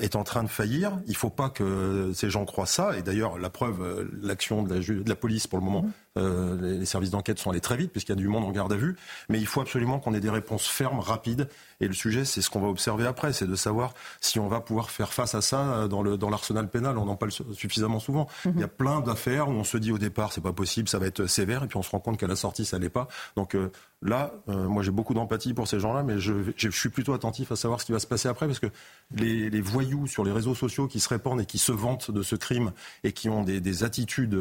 est 0.00 0.16
en 0.16 0.24
train 0.24 0.42
de 0.42 0.48
faillir. 0.48 0.98
Il 1.06 1.12
ne 1.12 1.16
faut 1.16 1.30
pas 1.30 1.48
que 1.48 2.12
ces 2.14 2.30
gens 2.30 2.44
croient 2.44 2.66
ça. 2.66 2.96
Et 2.96 3.02
d'ailleurs, 3.02 3.38
la 3.38 3.50
preuve, 3.50 4.08
l'action 4.22 4.62
de, 4.62 4.78
de 4.78 5.08
la, 5.08 5.16
police 5.16 5.46
pour 5.46 5.58
le 5.58 5.64
moment. 5.64 5.82
Mmh. 5.82 5.92
Les 6.16 6.86
services 6.86 7.10
d'enquête 7.10 7.38
sont 7.38 7.50
allés 7.50 7.60
très 7.60 7.76
vite 7.76 7.90
puisqu'il 7.92 8.12
y 8.12 8.12
a 8.12 8.16
du 8.16 8.28
monde 8.28 8.44
en 8.44 8.50
garde 8.50 8.72
à 8.72 8.76
vue. 8.76 8.96
Mais 9.28 9.38
il 9.38 9.46
faut 9.46 9.60
absolument 9.60 9.98
qu'on 9.98 10.14
ait 10.14 10.20
des 10.20 10.30
réponses 10.30 10.66
fermes, 10.66 11.00
rapides. 11.00 11.48
Et 11.80 11.88
le 11.88 11.94
sujet, 11.94 12.24
c'est 12.24 12.40
ce 12.40 12.50
qu'on 12.50 12.60
va 12.60 12.68
observer 12.68 13.06
après, 13.06 13.32
c'est 13.32 13.46
de 13.46 13.56
savoir 13.56 13.94
si 14.20 14.38
on 14.38 14.48
va 14.48 14.60
pouvoir 14.60 14.90
faire 14.90 15.12
face 15.12 15.34
à 15.34 15.40
ça 15.40 15.60
euh, 15.60 15.88
dans 15.88 16.02
le 16.02 16.16
dans 16.16 16.30
l'arsenal 16.30 16.68
pénal. 16.68 16.98
On 16.98 17.08
en 17.08 17.16
parle 17.16 17.32
suffisamment 17.32 18.00
souvent. 18.00 18.28
Il 18.44 18.60
y 18.60 18.62
a 18.62 18.68
plein 18.68 19.00
d'affaires 19.00 19.48
où 19.48 19.52
on 19.52 19.64
se 19.64 19.76
dit 19.76 19.92
au 19.92 19.98
départ 19.98 20.32
c'est 20.32 20.40
pas 20.40 20.52
possible, 20.52 20.88
ça 20.88 20.98
va 20.98 21.06
être 21.06 21.26
sévère, 21.26 21.64
et 21.64 21.66
puis 21.66 21.76
on 21.76 21.82
se 21.82 21.90
rend 21.90 22.00
compte 22.00 22.18
qu'à 22.18 22.26
la 22.26 22.36
sortie 22.36 22.64
ça 22.64 22.78
l'est 22.78 22.88
pas. 22.88 23.08
Donc 23.36 23.54
euh, 23.54 23.70
là, 24.04 24.32
euh, 24.48 24.68
moi 24.68 24.82
j'ai 24.82 24.90
beaucoup 24.90 25.14
d'empathie 25.14 25.54
pour 25.54 25.66
ces 25.66 25.80
gens-là, 25.80 26.02
mais 26.02 26.18
je, 26.18 26.32
je, 26.56 26.68
suis 26.70 26.90
plutôt 26.90 27.14
attentif 27.14 27.50
à 27.50 27.56
savoir 27.56 27.80
ce 27.80 27.86
qui 27.86 27.92
va 27.92 27.98
se 27.98 28.06
passer 28.06 28.28
après, 28.28 28.46
parce 28.46 28.60
que 28.60 28.68
les, 29.16 29.50
les, 29.50 29.60
voyous 29.60 30.06
sur 30.06 30.24
les 30.24 30.32
réseaux 30.32 30.54
sociaux 30.54 30.86
qui 30.86 31.00
se 31.00 31.08
répandent 31.08 31.40
et 31.40 31.46
qui 31.46 31.58
se 31.58 31.72
vantent 31.72 32.10
de 32.10 32.22
ce 32.22 32.36
crime 32.36 32.72
et 33.02 33.12
qui 33.12 33.28
ont 33.28 33.42
des, 33.42 33.60
des 33.60 33.84
attitudes 33.84 34.38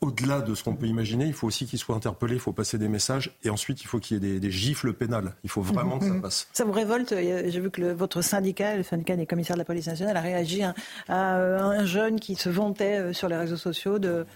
au-delà 0.00 0.40
de 0.40 0.54
ce 0.54 0.64
qu'on 0.64 0.74
peut 0.74 0.86
imaginer, 0.86 1.26
il 1.26 1.32
faut 1.32 1.46
aussi 1.46 1.66
qu'ils 1.66 1.78
soient 1.78 1.96
interpellés, 1.96 2.34
il 2.34 2.40
faut 2.40 2.52
passer 2.52 2.78
des 2.78 2.88
messages, 2.88 3.36
et 3.44 3.50
ensuite 3.50 3.82
il 3.82 3.86
faut 3.86 3.98
qu'il 3.98 4.16
y 4.16 4.18
ait 4.18 4.32
des, 4.32 4.40
des 4.40 4.50
gifles 4.50 4.92
pénales. 4.92 5.34
Il 5.44 5.50
faut 5.50 5.62
vraiment 5.62 5.98
que 5.98 6.06
ça 6.06 6.12
mhm. 6.12 6.22
passe. 6.22 6.48
Ça 6.52 6.64
vous 6.64 6.72
révolte 6.72 7.14
J'ai 7.16 7.60
vu 7.60 7.70
que 7.70 7.92
votre 7.92 8.22
syndicat, 8.22 8.76
le 8.76 8.82
syndicat 8.82 9.16
des 9.16 9.26
commissaires 9.26 9.56
de 9.56 9.60
la 9.60 9.64
police 9.64 9.86
nationale, 9.86 10.16
a 10.16 10.20
réagi 10.20 10.62
à, 10.62 10.74
un 11.08 11.84
jeune 11.84 12.20
qui 12.20 12.34
se 12.34 12.48
vantait 12.48 12.98
euh, 12.98 13.12
sur 13.12 13.28
les 13.28 13.36
réseaux 13.36 13.56
sociaux 13.56 13.98
de. 13.98 14.26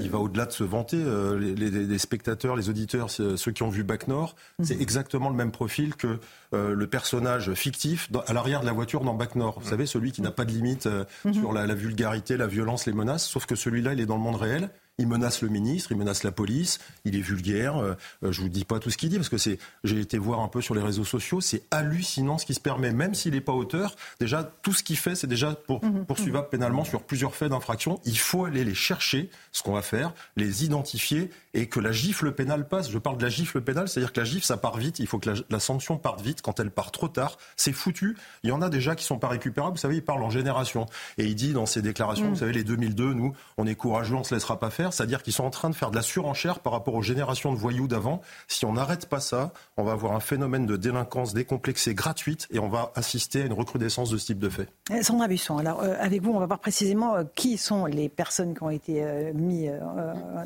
Il, 0.00 0.10
va 0.10 0.18
au-delà 0.18 0.46
de 0.46 0.52
se 0.52 0.64
vanter. 0.64 0.96
Euh, 0.98 1.38
les, 1.38 1.98
spectateurs, 1.98 2.56
les 2.56 2.68
auditeurs, 2.68 3.10
ceux 3.10 3.52
qui 3.52 3.62
ont 3.62 3.68
vu 3.68 3.84
Bac 3.84 4.08
Nord, 4.08 4.34
c'est 4.62 4.76
mhm. 4.76 4.82
exactement 4.82 5.30
le 5.30 5.36
même 5.36 5.50
profil 5.50 5.94
que 5.94 6.18
euh, 6.52 6.74
le 6.74 6.86
personnage 6.86 7.52
fictif 7.54 8.10
à 8.26 8.32
l'arrière 8.32 8.60
de 8.60 8.66
la 8.66 8.72
voiture 8.72 9.02
dans 9.02 9.14
Bac 9.14 9.34
Nord. 9.36 9.60
Vous 9.60 9.68
savez, 9.68 9.86
celui 9.86 10.12
qui 10.12 10.22
n'a 10.22 10.30
pas 10.30 10.44
de 10.44 10.52
limite 10.52 10.88
mhm. 11.24 11.34
sur 11.34 11.52
la, 11.52 11.66
la 11.66 11.74
vulgarité, 11.74 12.36
la 12.36 12.46
violence, 12.46 12.86
les 12.86 12.92
menaces, 12.92 13.26
sauf 13.26 13.46
que 13.46 13.54
celui-là, 13.54 13.92
il 13.92 14.00
est 14.00 14.06
dans 14.06 14.16
le 14.16 14.22
monde 14.22 14.36
réel. 14.36 14.70
Il 14.98 15.08
menace 15.08 15.42
le 15.42 15.48
ministre, 15.48 15.90
il 15.90 15.98
menace 15.98 16.22
la 16.22 16.30
police, 16.30 16.78
il 17.04 17.16
est 17.16 17.20
vulgaire. 17.20 17.76
Euh, 17.82 17.96
je 18.22 18.40
vous 18.40 18.48
dis 18.48 18.64
pas 18.64 18.78
tout 18.78 18.90
ce 18.90 18.96
qu'il 18.96 19.08
dit 19.08 19.16
parce 19.16 19.28
que 19.28 19.38
c'est, 19.38 19.58
j'ai 19.82 19.98
été 19.98 20.18
voir 20.18 20.38
un 20.40 20.46
peu 20.46 20.60
sur 20.60 20.74
les 20.74 20.82
réseaux 20.82 21.04
sociaux, 21.04 21.40
c'est 21.40 21.62
hallucinant 21.72 22.38
ce 22.38 22.46
qui 22.46 22.54
se 22.54 22.60
permet, 22.60 22.92
même 22.92 23.12
s'il 23.14 23.32
n'est 23.32 23.40
pas 23.40 23.52
auteur. 23.52 23.96
Déjà, 24.20 24.44
tout 24.62 24.72
ce 24.72 24.84
qu'il 24.84 24.96
fait, 24.96 25.16
c'est 25.16 25.26
déjà 25.26 25.52
pour, 25.52 25.84
mmh, 25.84 26.04
poursuivable 26.06 26.48
pénalement 26.48 26.84
sur 26.84 27.02
plusieurs 27.02 27.34
faits 27.34 27.50
d'infraction. 27.50 28.00
Il 28.04 28.18
faut 28.18 28.44
aller 28.44 28.62
les 28.62 28.74
chercher, 28.74 29.30
ce 29.50 29.64
qu'on 29.64 29.72
va 29.72 29.82
faire, 29.82 30.14
les 30.36 30.64
identifier 30.64 31.28
et 31.54 31.66
que 31.66 31.80
la 31.80 31.90
gifle 31.90 32.30
pénale 32.30 32.68
passe. 32.68 32.88
Je 32.88 32.98
parle 32.98 33.16
de 33.16 33.24
la 33.24 33.30
gifle 33.30 33.60
pénale, 33.62 33.88
c'est-à-dire 33.88 34.12
que 34.12 34.20
la 34.20 34.26
gifle, 34.26 34.44
ça 34.44 34.56
part 34.56 34.76
vite. 34.76 35.00
Il 35.00 35.08
faut 35.08 35.18
que 35.18 35.30
la, 35.48 35.60
sanction 35.60 35.96
parte 35.96 36.20
vite. 36.20 36.40
Quand 36.40 36.60
elle 36.60 36.70
part 36.70 36.92
trop 36.92 37.08
tard, 37.08 37.38
c'est 37.56 37.72
foutu. 37.72 38.16
Il 38.44 38.50
y 38.50 38.52
en 38.52 38.62
a 38.62 38.68
déjà 38.68 38.94
qui 38.94 39.04
sont 39.04 39.18
pas 39.18 39.28
récupérables. 39.28 39.74
Vous 39.74 39.80
savez, 39.80 39.96
il 39.96 40.04
parle 40.04 40.22
en 40.22 40.30
génération. 40.30 40.86
Et 41.18 41.24
il 41.24 41.34
dit 41.34 41.52
dans 41.52 41.66
ses 41.66 41.82
déclarations, 41.82 42.26
mmh. 42.26 42.30
vous 42.30 42.36
savez, 42.36 42.52
les 42.52 42.64
2002, 42.64 43.14
nous, 43.14 43.34
on 43.56 43.66
est 43.66 43.74
courageux, 43.74 44.14
on 44.14 44.24
se 44.24 44.34
laissera 44.34 44.60
pas 44.60 44.70
faire 44.70 44.83
c'est-à-dire 44.92 45.22
qu'ils 45.22 45.32
sont 45.32 45.44
en 45.44 45.50
train 45.50 45.70
de 45.70 45.74
faire 45.74 45.90
de 45.90 45.96
la 45.96 46.02
surenchère 46.02 46.60
par 46.60 46.72
rapport 46.72 46.94
aux 46.94 47.02
générations 47.02 47.52
de 47.52 47.58
voyous 47.58 47.88
d'avant. 47.88 48.20
Si 48.48 48.64
on 48.64 48.72
n'arrête 48.72 49.06
pas 49.06 49.20
ça, 49.20 49.52
on 49.76 49.84
va 49.84 49.92
avoir 49.92 50.12
un 50.12 50.20
phénomène 50.20 50.66
de 50.66 50.76
délinquance 50.76 51.34
décomplexée 51.34 51.94
gratuite 51.94 52.46
et 52.50 52.58
on 52.58 52.68
va 52.68 52.92
assister 52.94 53.42
à 53.42 53.46
une 53.46 53.52
recrudescence 53.52 54.10
de 54.10 54.18
ce 54.18 54.26
type 54.26 54.38
de 54.38 54.48
fait. 54.48 54.68
Eh, 54.90 55.02
Sandra 55.02 55.28
Busson, 55.28 55.58
alors 55.58 55.82
euh, 55.82 55.94
avec 55.98 56.22
vous, 56.22 56.32
on 56.32 56.38
va 56.38 56.46
voir 56.46 56.58
précisément 56.58 57.14
euh, 57.14 57.24
qui 57.34 57.56
sont 57.56 57.86
les 57.86 58.08
personnes 58.08 58.54
qui 58.54 58.62
ont 58.62 58.70
été 58.70 59.02
euh, 59.02 59.32
mis, 59.34 59.68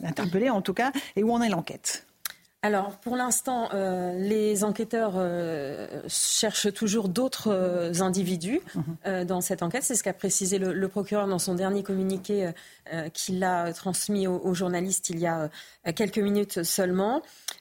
interpellées 0.05 0.51
en 0.51 0.62
tout 0.62 0.74
cas, 0.74 0.93
et 1.16 1.23
où 1.23 1.32
en 1.32 1.43
est 1.43 1.48
l'enquête? 1.48 2.07
Alors, 2.62 2.97
pour 2.97 3.14
l'instant, 3.14 3.68
euh, 3.72 4.18
les 4.18 4.64
enquêteurs 4.64 5.12
euh, 5.14 5.86
cherchent 6.09 6.72
toujours 6.72 7.09
d'autres 7.09 7.52
euh, 7.52 8.01
individus 8.01 8.60
mhm. 8.74 9.24
dans 9.26 9.40
cette 9.40 9.62
enquête. 9.62 9.85
C'est 9.85 9.94
ce 9.94 10.02
qu'a 10.02 10.12
précisé 10.12 10.59
le, 10.59 10.89
procureur 10.89 11.28
dans 11.28 11.39
son 11.39 11.55
dernier 11.55 11.85
communiqué 11.85 12.51
qu'il 13.12 13.44
a 13.44 13.72
transmis 13.74 14.26
aux, 14.26 14.55
journalistes 14.55 15.10
il 15.10 15.18
y 15.18 15.26
a 15.26 15.51
quelques 15.94 16.18
minutes 16.18 16.62
seulement. 16.62 17.20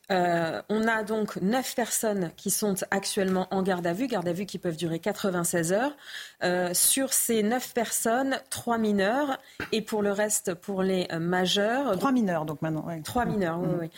on 0.10 0.88
a 0.88 1.04
donc 1.04 1.36
neuf 1.42 1.76
personnes 1.76 2.32
qui 2.38 2.50
sont 2.50 2.76
actuellement 2.90 3.48
en 3.52 3.62
garde 3.62 3.86
à 3.86 3.92
vue, 3.92 4.08
garde 4.08 4.28
à 4.28 4.32
vue 4.32 4.46
qui 4.46 4.58
peuvent 4.58 4.78
durer 4.78 5.00
96 5.00 5.74
heures. 5.74 6.74
sur 6.74 7.12
ces 7.12 7.44
neuf 7.44 7.74
personnes, 7.74 8.40
trois 8.50 8.78
mineurs 8.78 9.38
et 9.74 9.82
pour 9.82 10.02
le 10.02 10.14
reste, 10.14 10.54
pour 10.54 10.82
les 10.82 11.08
majeurs. 11.20 11.98
Trois 11.98 12.14
mineurs, 12.14 12.46
donc 12.46 12.62
maintenant. 12.62 12.88
Trois 13.04 13.26
mineurs, 13.26 13.60
oui. 13.60 13.68
oui. 13.82 13.90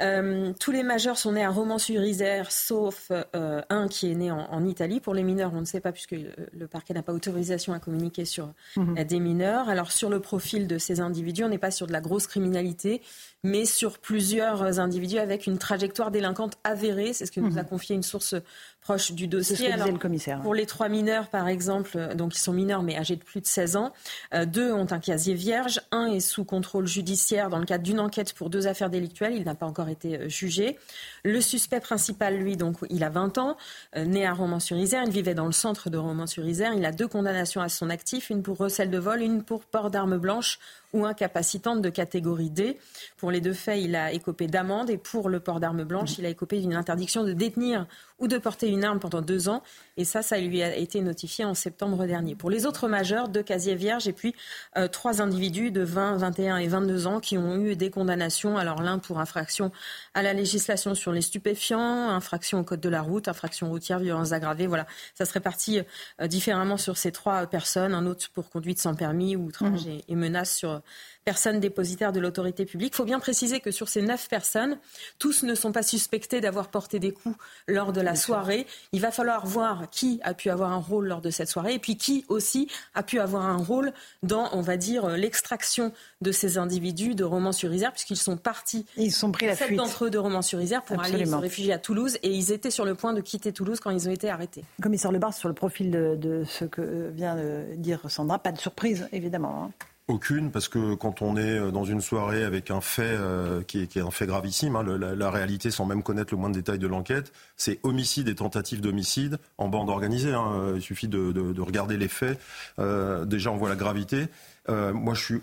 Euh, 0.00 0.52
tous 0.60 0.70
les 0.70 0.82
majeurs 0.82 1.18
sont 1.18 1.32
nés 1.32 1.44
à 1.44 1.50
Romans-sur-Isère, 1.50 2.52
sauf 2.52 3.10
euh, 3.10 3.62
un 3.68 3.88
qui 3.88 4.10
est 4.10 4.14
né 4.14 4.30
en, 4.30 4.64
Italie. 4.64 5.00
Pour 5.00 5.14
les 5.14 5.22
mineurs, 5.22 5.52
on 5.54 5.60
ne 5.60 5.64
sait 5.64 5.80
pas 5.80 5.92
puisque 5.92 6.14
le, 6.52 6.66
parquet 6.66 6.94
n'a 6.94 7.02
pas 7.02 7.12
autorisation 7.12 7.72
à 7.72 7.80
communiquer 7.80 8.24
sur 8.24 8.52
mhm. 8.76 8.98
euh, 8.98 9.04
des 9.04 9.18
mineurs. 9.18 9.68
Alors 9.68 9.90
sur 9.90 10.10
le 10.10 10.20
profil 10.20 10.66
de 10.66 10.78
ces 10.78 11.00
individus, 11.00 11.44
on 11.44 11.48
n'est 11.48 11.58
pas 11.58 11.70
sur 11.70 11.86
de 11.86 11.92
la 11.92 12.00
grosse 12.00 12.26
criminalité, 12.26 13.02
mais 13.44 13.64
sur 13.64 13.98
plusieurs 13.98 14.80
individus 14.80 15.18
avec 15.18 15.46
une 15.46 15.58
trajectoire 15.58 16.10
délinquante 16.10 16.58
avérée. 16.64 17.12
C'est 17.12 17.26
ce 17.26 17.32
que 17.32 17.40
nous 17.40 17.50
mhm. 17.50 17.58
a 17.58 17.64
confié 17.64 17.94
une 17.94 18.02
source 18.02 18.34
proche 18.80 19.12
du 19.12 19.26
dossier. 19.26 19.56
Ce 19.56 19.62
que 19.62 19.90
le 19.90 19.98
commissaire. 19.98 20.40
Pour 20.40 20.54
les 20.54 20.66
trois 20.66 20.88
mineurs, 20.88 21.28
par 21.28 21.46
exemple, 21.48 21.92
euh, 21.96 22.14
donc 22.14 22.34
ils 22.34 22.40
sont 22.40 22.52
mineurs 22.52 22.82
mais 22.82 22.96
âgés 22.96 23.16
de 23.16 23.22
plus 23.22 23.40
de 23.40 23.46
16 23.46 23.76
ans, 23.76 23.92
euh, 24.34 24.46
deux 24.46 24.72
ont 24.72 24.86
un 24.90 24.98
casier 24.98 25.34
vierge, 25.34 25.80
un 25.90 26.06
est 26.06 26.20
sous 26.20 26.44
contrôle 26.44 26.86
judiciaire 26.86 27.50
dans 27.50 27.58
le 27.58 27.66
cadre 27.66 27.84
d'une 27.84 28.00
enquête 28.00 28.32
pour 28.32 28.50
deux 28.50 28.66
affaires 28.66 28.90
délictuelles, 28.90 29.34
il 29.34 29.44
n'a 29.44 29.54
pas 29.54 29.66
encore 29.66 29.88
été 29.88 30.18
euh, 30.18 30.28
jugé. 30.28 30.78
Le 31.24 31.40
suspect 31.40 31.80
principal, 31.80 32.36
lui, 32.36 32.56
donc 32.56 32.76
il 32.88 33.04
a 33.04 33.10
20 33.10 33.38
ans, 33.38 33.56
né 33.96 34.26
à 34.26 34.32
Romans-sur-Isère, 34.32 35.02
il 35.04 35.12
vivait 35.12 35.34
dans 35.34 35.46
le 35.46 35.52
centre 35.52 35.90
de 35.90 35.98
Romans-sur-Isère, 35.98 36.72
il 36.74 36.84
a 36.84 36.92
deux 36.92 37.08
condamnations 37.08 37.60
à 37.60 37.68
son 37.68 37.90
actif, 37.90 38.30
une 38.30 38.42
pour 38.42 38.56
recel 38.56 38.90
de 38.90 38.98
vol, 38.98 39.20
une 39.20 39.42
pour 39.42 39.64
port 39.64 39.90
d'armes 39.90 40.16
blanches 40.16 40.58
ou 40.92 41.04
incapacitante 41.04 41.82
de 41.82 41.90
catégorie 41.90 42.50
D. 42.50 42.78
Pour 43.16 43.27
les 43.30 43.40
deux 43.40 43.52
faits, 43.52 43.80
il 43.82 43.96
a 43.96 44.12
écopé 44.12 44.46
d'amende 44.46 44.90
et 44.90 44.98
pour 44.98 45.28
le 45.28 45.40
port 45.40 45.60
d'armes 45.60 45.84
blanches, 45.84 46.18
il 46.18 46.26
a 46.26 46.28
écopé 46.28 46.60
d'une 46.60 46.74
interdiction 46.74 47.24
de 47.24 47.32
détenir 47.32 47.86
ou 48.18 48.28
de 48.28 48.38
porter 48.38 48.68
une 48.68 48.84
arme 48.84 48.98
pendant 48.98 49.22
deux 49.22 49.48
ans. 49.48 49.62
Et 49.96 50.04
ça, 50.04 50.22
ça 50.22 50.38
lui 50.38 50.62
a 50.62 50.76
été 50.76 51.00
notifié 51.00 51.44
en 51.44 51.54
septembre 51.54 52.06
dernier. 52.06 52.34
Pour 52.34 52.50
les 52.50 52.66
autres 52.66 52.88
majeurs, 52.88 53.28
deux 53.28 53.42
casiers 53.42 53.74
vierges 53.74 54.08
et 54.08 54.12
puis 54.12 54.34
euh, 54.76 54.88
trois 54.88 55.22
individus 55.22 55.70
de 55.70 55.82
20, 55.82 56.16
21 56.16 56.58
et 56.58 56.68
22 56.68 57.06
ans 57.06 57.20
qui 57.20 57.38
ont 57.38 57.56
eu 57.56 57.76
des 57.76 57.90
condamnations. 57.90 58.56
Alors 58.56 58.82
l'un 58.82 58.98
pour 58.98 59.20
infraction 59.20 59.70
à 60.14 60.22
la 60.22 60.32
législation 60.32 60.94
sur 60.94 61.12
les 61.12 61.22
stupéfiants, 61.22 62.10
infraction 62.10 62.60
au 62.60 62.64
code 62.64 62.80
de 62.80 62.88
la 62.88 63.02
route, 63.02 63.28
infraction 63.28 63.68
routière, 63.70 63.98
violence 63.98 64.32
aggravée. 64.32 64.66
Voilà, 64.66 64.86
ça 65.14 65.24
se 65.24 65.32
répartit 65.32 65.80
euh, 66.20 66.26
différemment 66.26 66.76
sur 66.76 66.96
ces 66.96 67.12
trois 67.12 67.46
personnes. 67.46 67.94
Un 67.94 68.06
autre 68.06 68.28
pour 68.32 68.50
conduite 68.50 68.80
sans 68.80 68.94
permis, 68.94 69.36
outrage 69.36 69.86
mmh. 69.86 69.90
et, 69.90 70.04
et 70.08 70.14
menace 70.14 70.56
sur 70.56 70.82
personnes 71.28 71.60
dépositaires 71.60 72.12
de 72.12 72.20
l'autorité 72.20 72.64
publique. 72.64 72.94
Il 72.94 72.96
faut 72.96 73.04
bien 73.04 73.20
préciser 73.20 73.60
que 73.60 73.70
sur 73.70 73.86
ces 73.90 74.00
neuf 74.00 74.30
personnes, 74.30 74.78
tous 75.18 75.42
ne 75.42 75.54
sont 75.54 75.72
pas 75.72 75.82
suspectés 75.82 76.40
d'avoir 76.40 76.68
porté 76.68 76.98
des 77.00 77.12
coups 77.12 77.36
lors 77.66 77.92
de 77.92 78.00
la 78.00 78.07
soirée. 78.16 78.66
Il 78.92 79.00
va 79.00 79.10
falloir 79.10 79.46
voir 79.46 79.90
qui 79.90 80.20
a 80.22 80.34
pu 80.34 80.50
avoir 80.50 80.72
un 80.72 80.78
rôle 80.78 81.06
lors 81.08 81.20
de 81.20 81.30
cette 81.30 81.48
soirée 81.48 81.74
et 81.74 81.78
puis 81.78 81.96
qui 81.96 82.24
aussi 82.28 82.68
a 82.94 83.02
pu 83.02 83.20
avoir 83.20 83.44
un 83.46 83.56
rôle 83.56 83.92
dans, 84.22 84.48
on 84.52 84.60
va 84.60 84.76
dire, 84.76 85.08
l'extraction 85.08 85.92
de 86.20 86.32
ces 86.32 86.58
individus 86.58 87.14
de 87.14 87.24
Romans-sur-Isère, 87.24 87.92
puisqu'ils 87.92 88.16
sont 88.16 88.36
partis. 88.36 88.86
Ils 88.96 89.12
sont 89.12 89.32
pris 89.32 89.46
la 89.46 89.54
Sept 89.56 89.68
fuite. 89.68 89.78
d'entre 89.78 90.06
eux 90.06 90.10
de 90.10 90.18
Romans-sur-Isère 90.18 90.82
pour 90.82 91.00
aller 91.02 91.24
se 91.26 91.34
réfugier 91.34 91.72
à 91.72 91.78
Toulouse 91.78 92.18
et 92.22 92.30
ils 92.30 92.52
étaient 92.52 92.70
sur 92.70 92.84
le 92.84 92.94
point 92.94 93.12
de 93.12 93.20
quitter 93.20 93.52
Toulouse 93.52 93.80
quand 93.80 93.90
ils 93.90 94.08
ont 94.08 94.12
été 94.12 94.28
arrêtés. 94.30 94.64
Commissaire 94.82 95.12
Lebar, 95.12 95.32
sur 95.34 95.48
le 95.48 95.54
profil 95.54 95.90
de, 95.90 96.16
de 96.16 96.44
ce 96.44 96.64
que 96.64 97.10
vient 97.10 97.36
de 97.36 97.74
dire 97.76 98.00
Sandra, 98.08 98.38
pas 98.38 98.52
de 98.52 98.58
surprise, 98.58 99.08
évidemment. 99.12 99.64
hein. 99.64 99.70
Aucune, 100.08 100.50
parce 100.50 100.68
que 100.68 100.94
quand 100.94 101.20
on 101.20 101.36
est 101.36 101.70
dans 101.70 101.84
une 101.84 102.00
soirée 102.00 102.42
avec 102.42 102.70
un 102.70 102.80
fait 102.80 103.02
euh, 103.18 103.62
qui, 103.62 103.80
est, 103.82 103.96
un 103.98 104.10
fait 104.10 104.26
gravissime, 104.26 104.74
hein, 104.74 104.82
la, 104.82 105.14
la 105.14 105.30
réalité, 105.30 105.70
sans 105.70 105.84
même 105.84 106.02
connaître 106.02 106.32
le 106.32 106.40
moindre 106.40 106.54
détail 106.56 106.78
de 106.78 106.86
l'enquête, 106.86 107.30
c'est 107.58 107.78
homicide 107.82 108.26
et 108.28 108.34
tentative 108.34 108.80
d'homicide 108.80 109.38
en 109.58 109.68
bande 109.68 109.90
organisée. 109.90 110.32
hein. 110.32 110.72
Il 110.76 110.80
suffit 110.80 111.08
de, 111.08 111.30
de- 111.32 111.52
de 111.52 111.60
regarder 111.60 111.98
les 111.98 112.08
faits. 112.08 112.40
Euh, 112.78 113.26
déjà, 113.26 113.50
on 113.52 113.58
voit 113.58 113.68
la 113.68 113.76
gravité. 113.76 114.28
Euh, 114.70 114.94
moi, 114.94 115.12
je 115.12 115.22
suis 115.22 115.40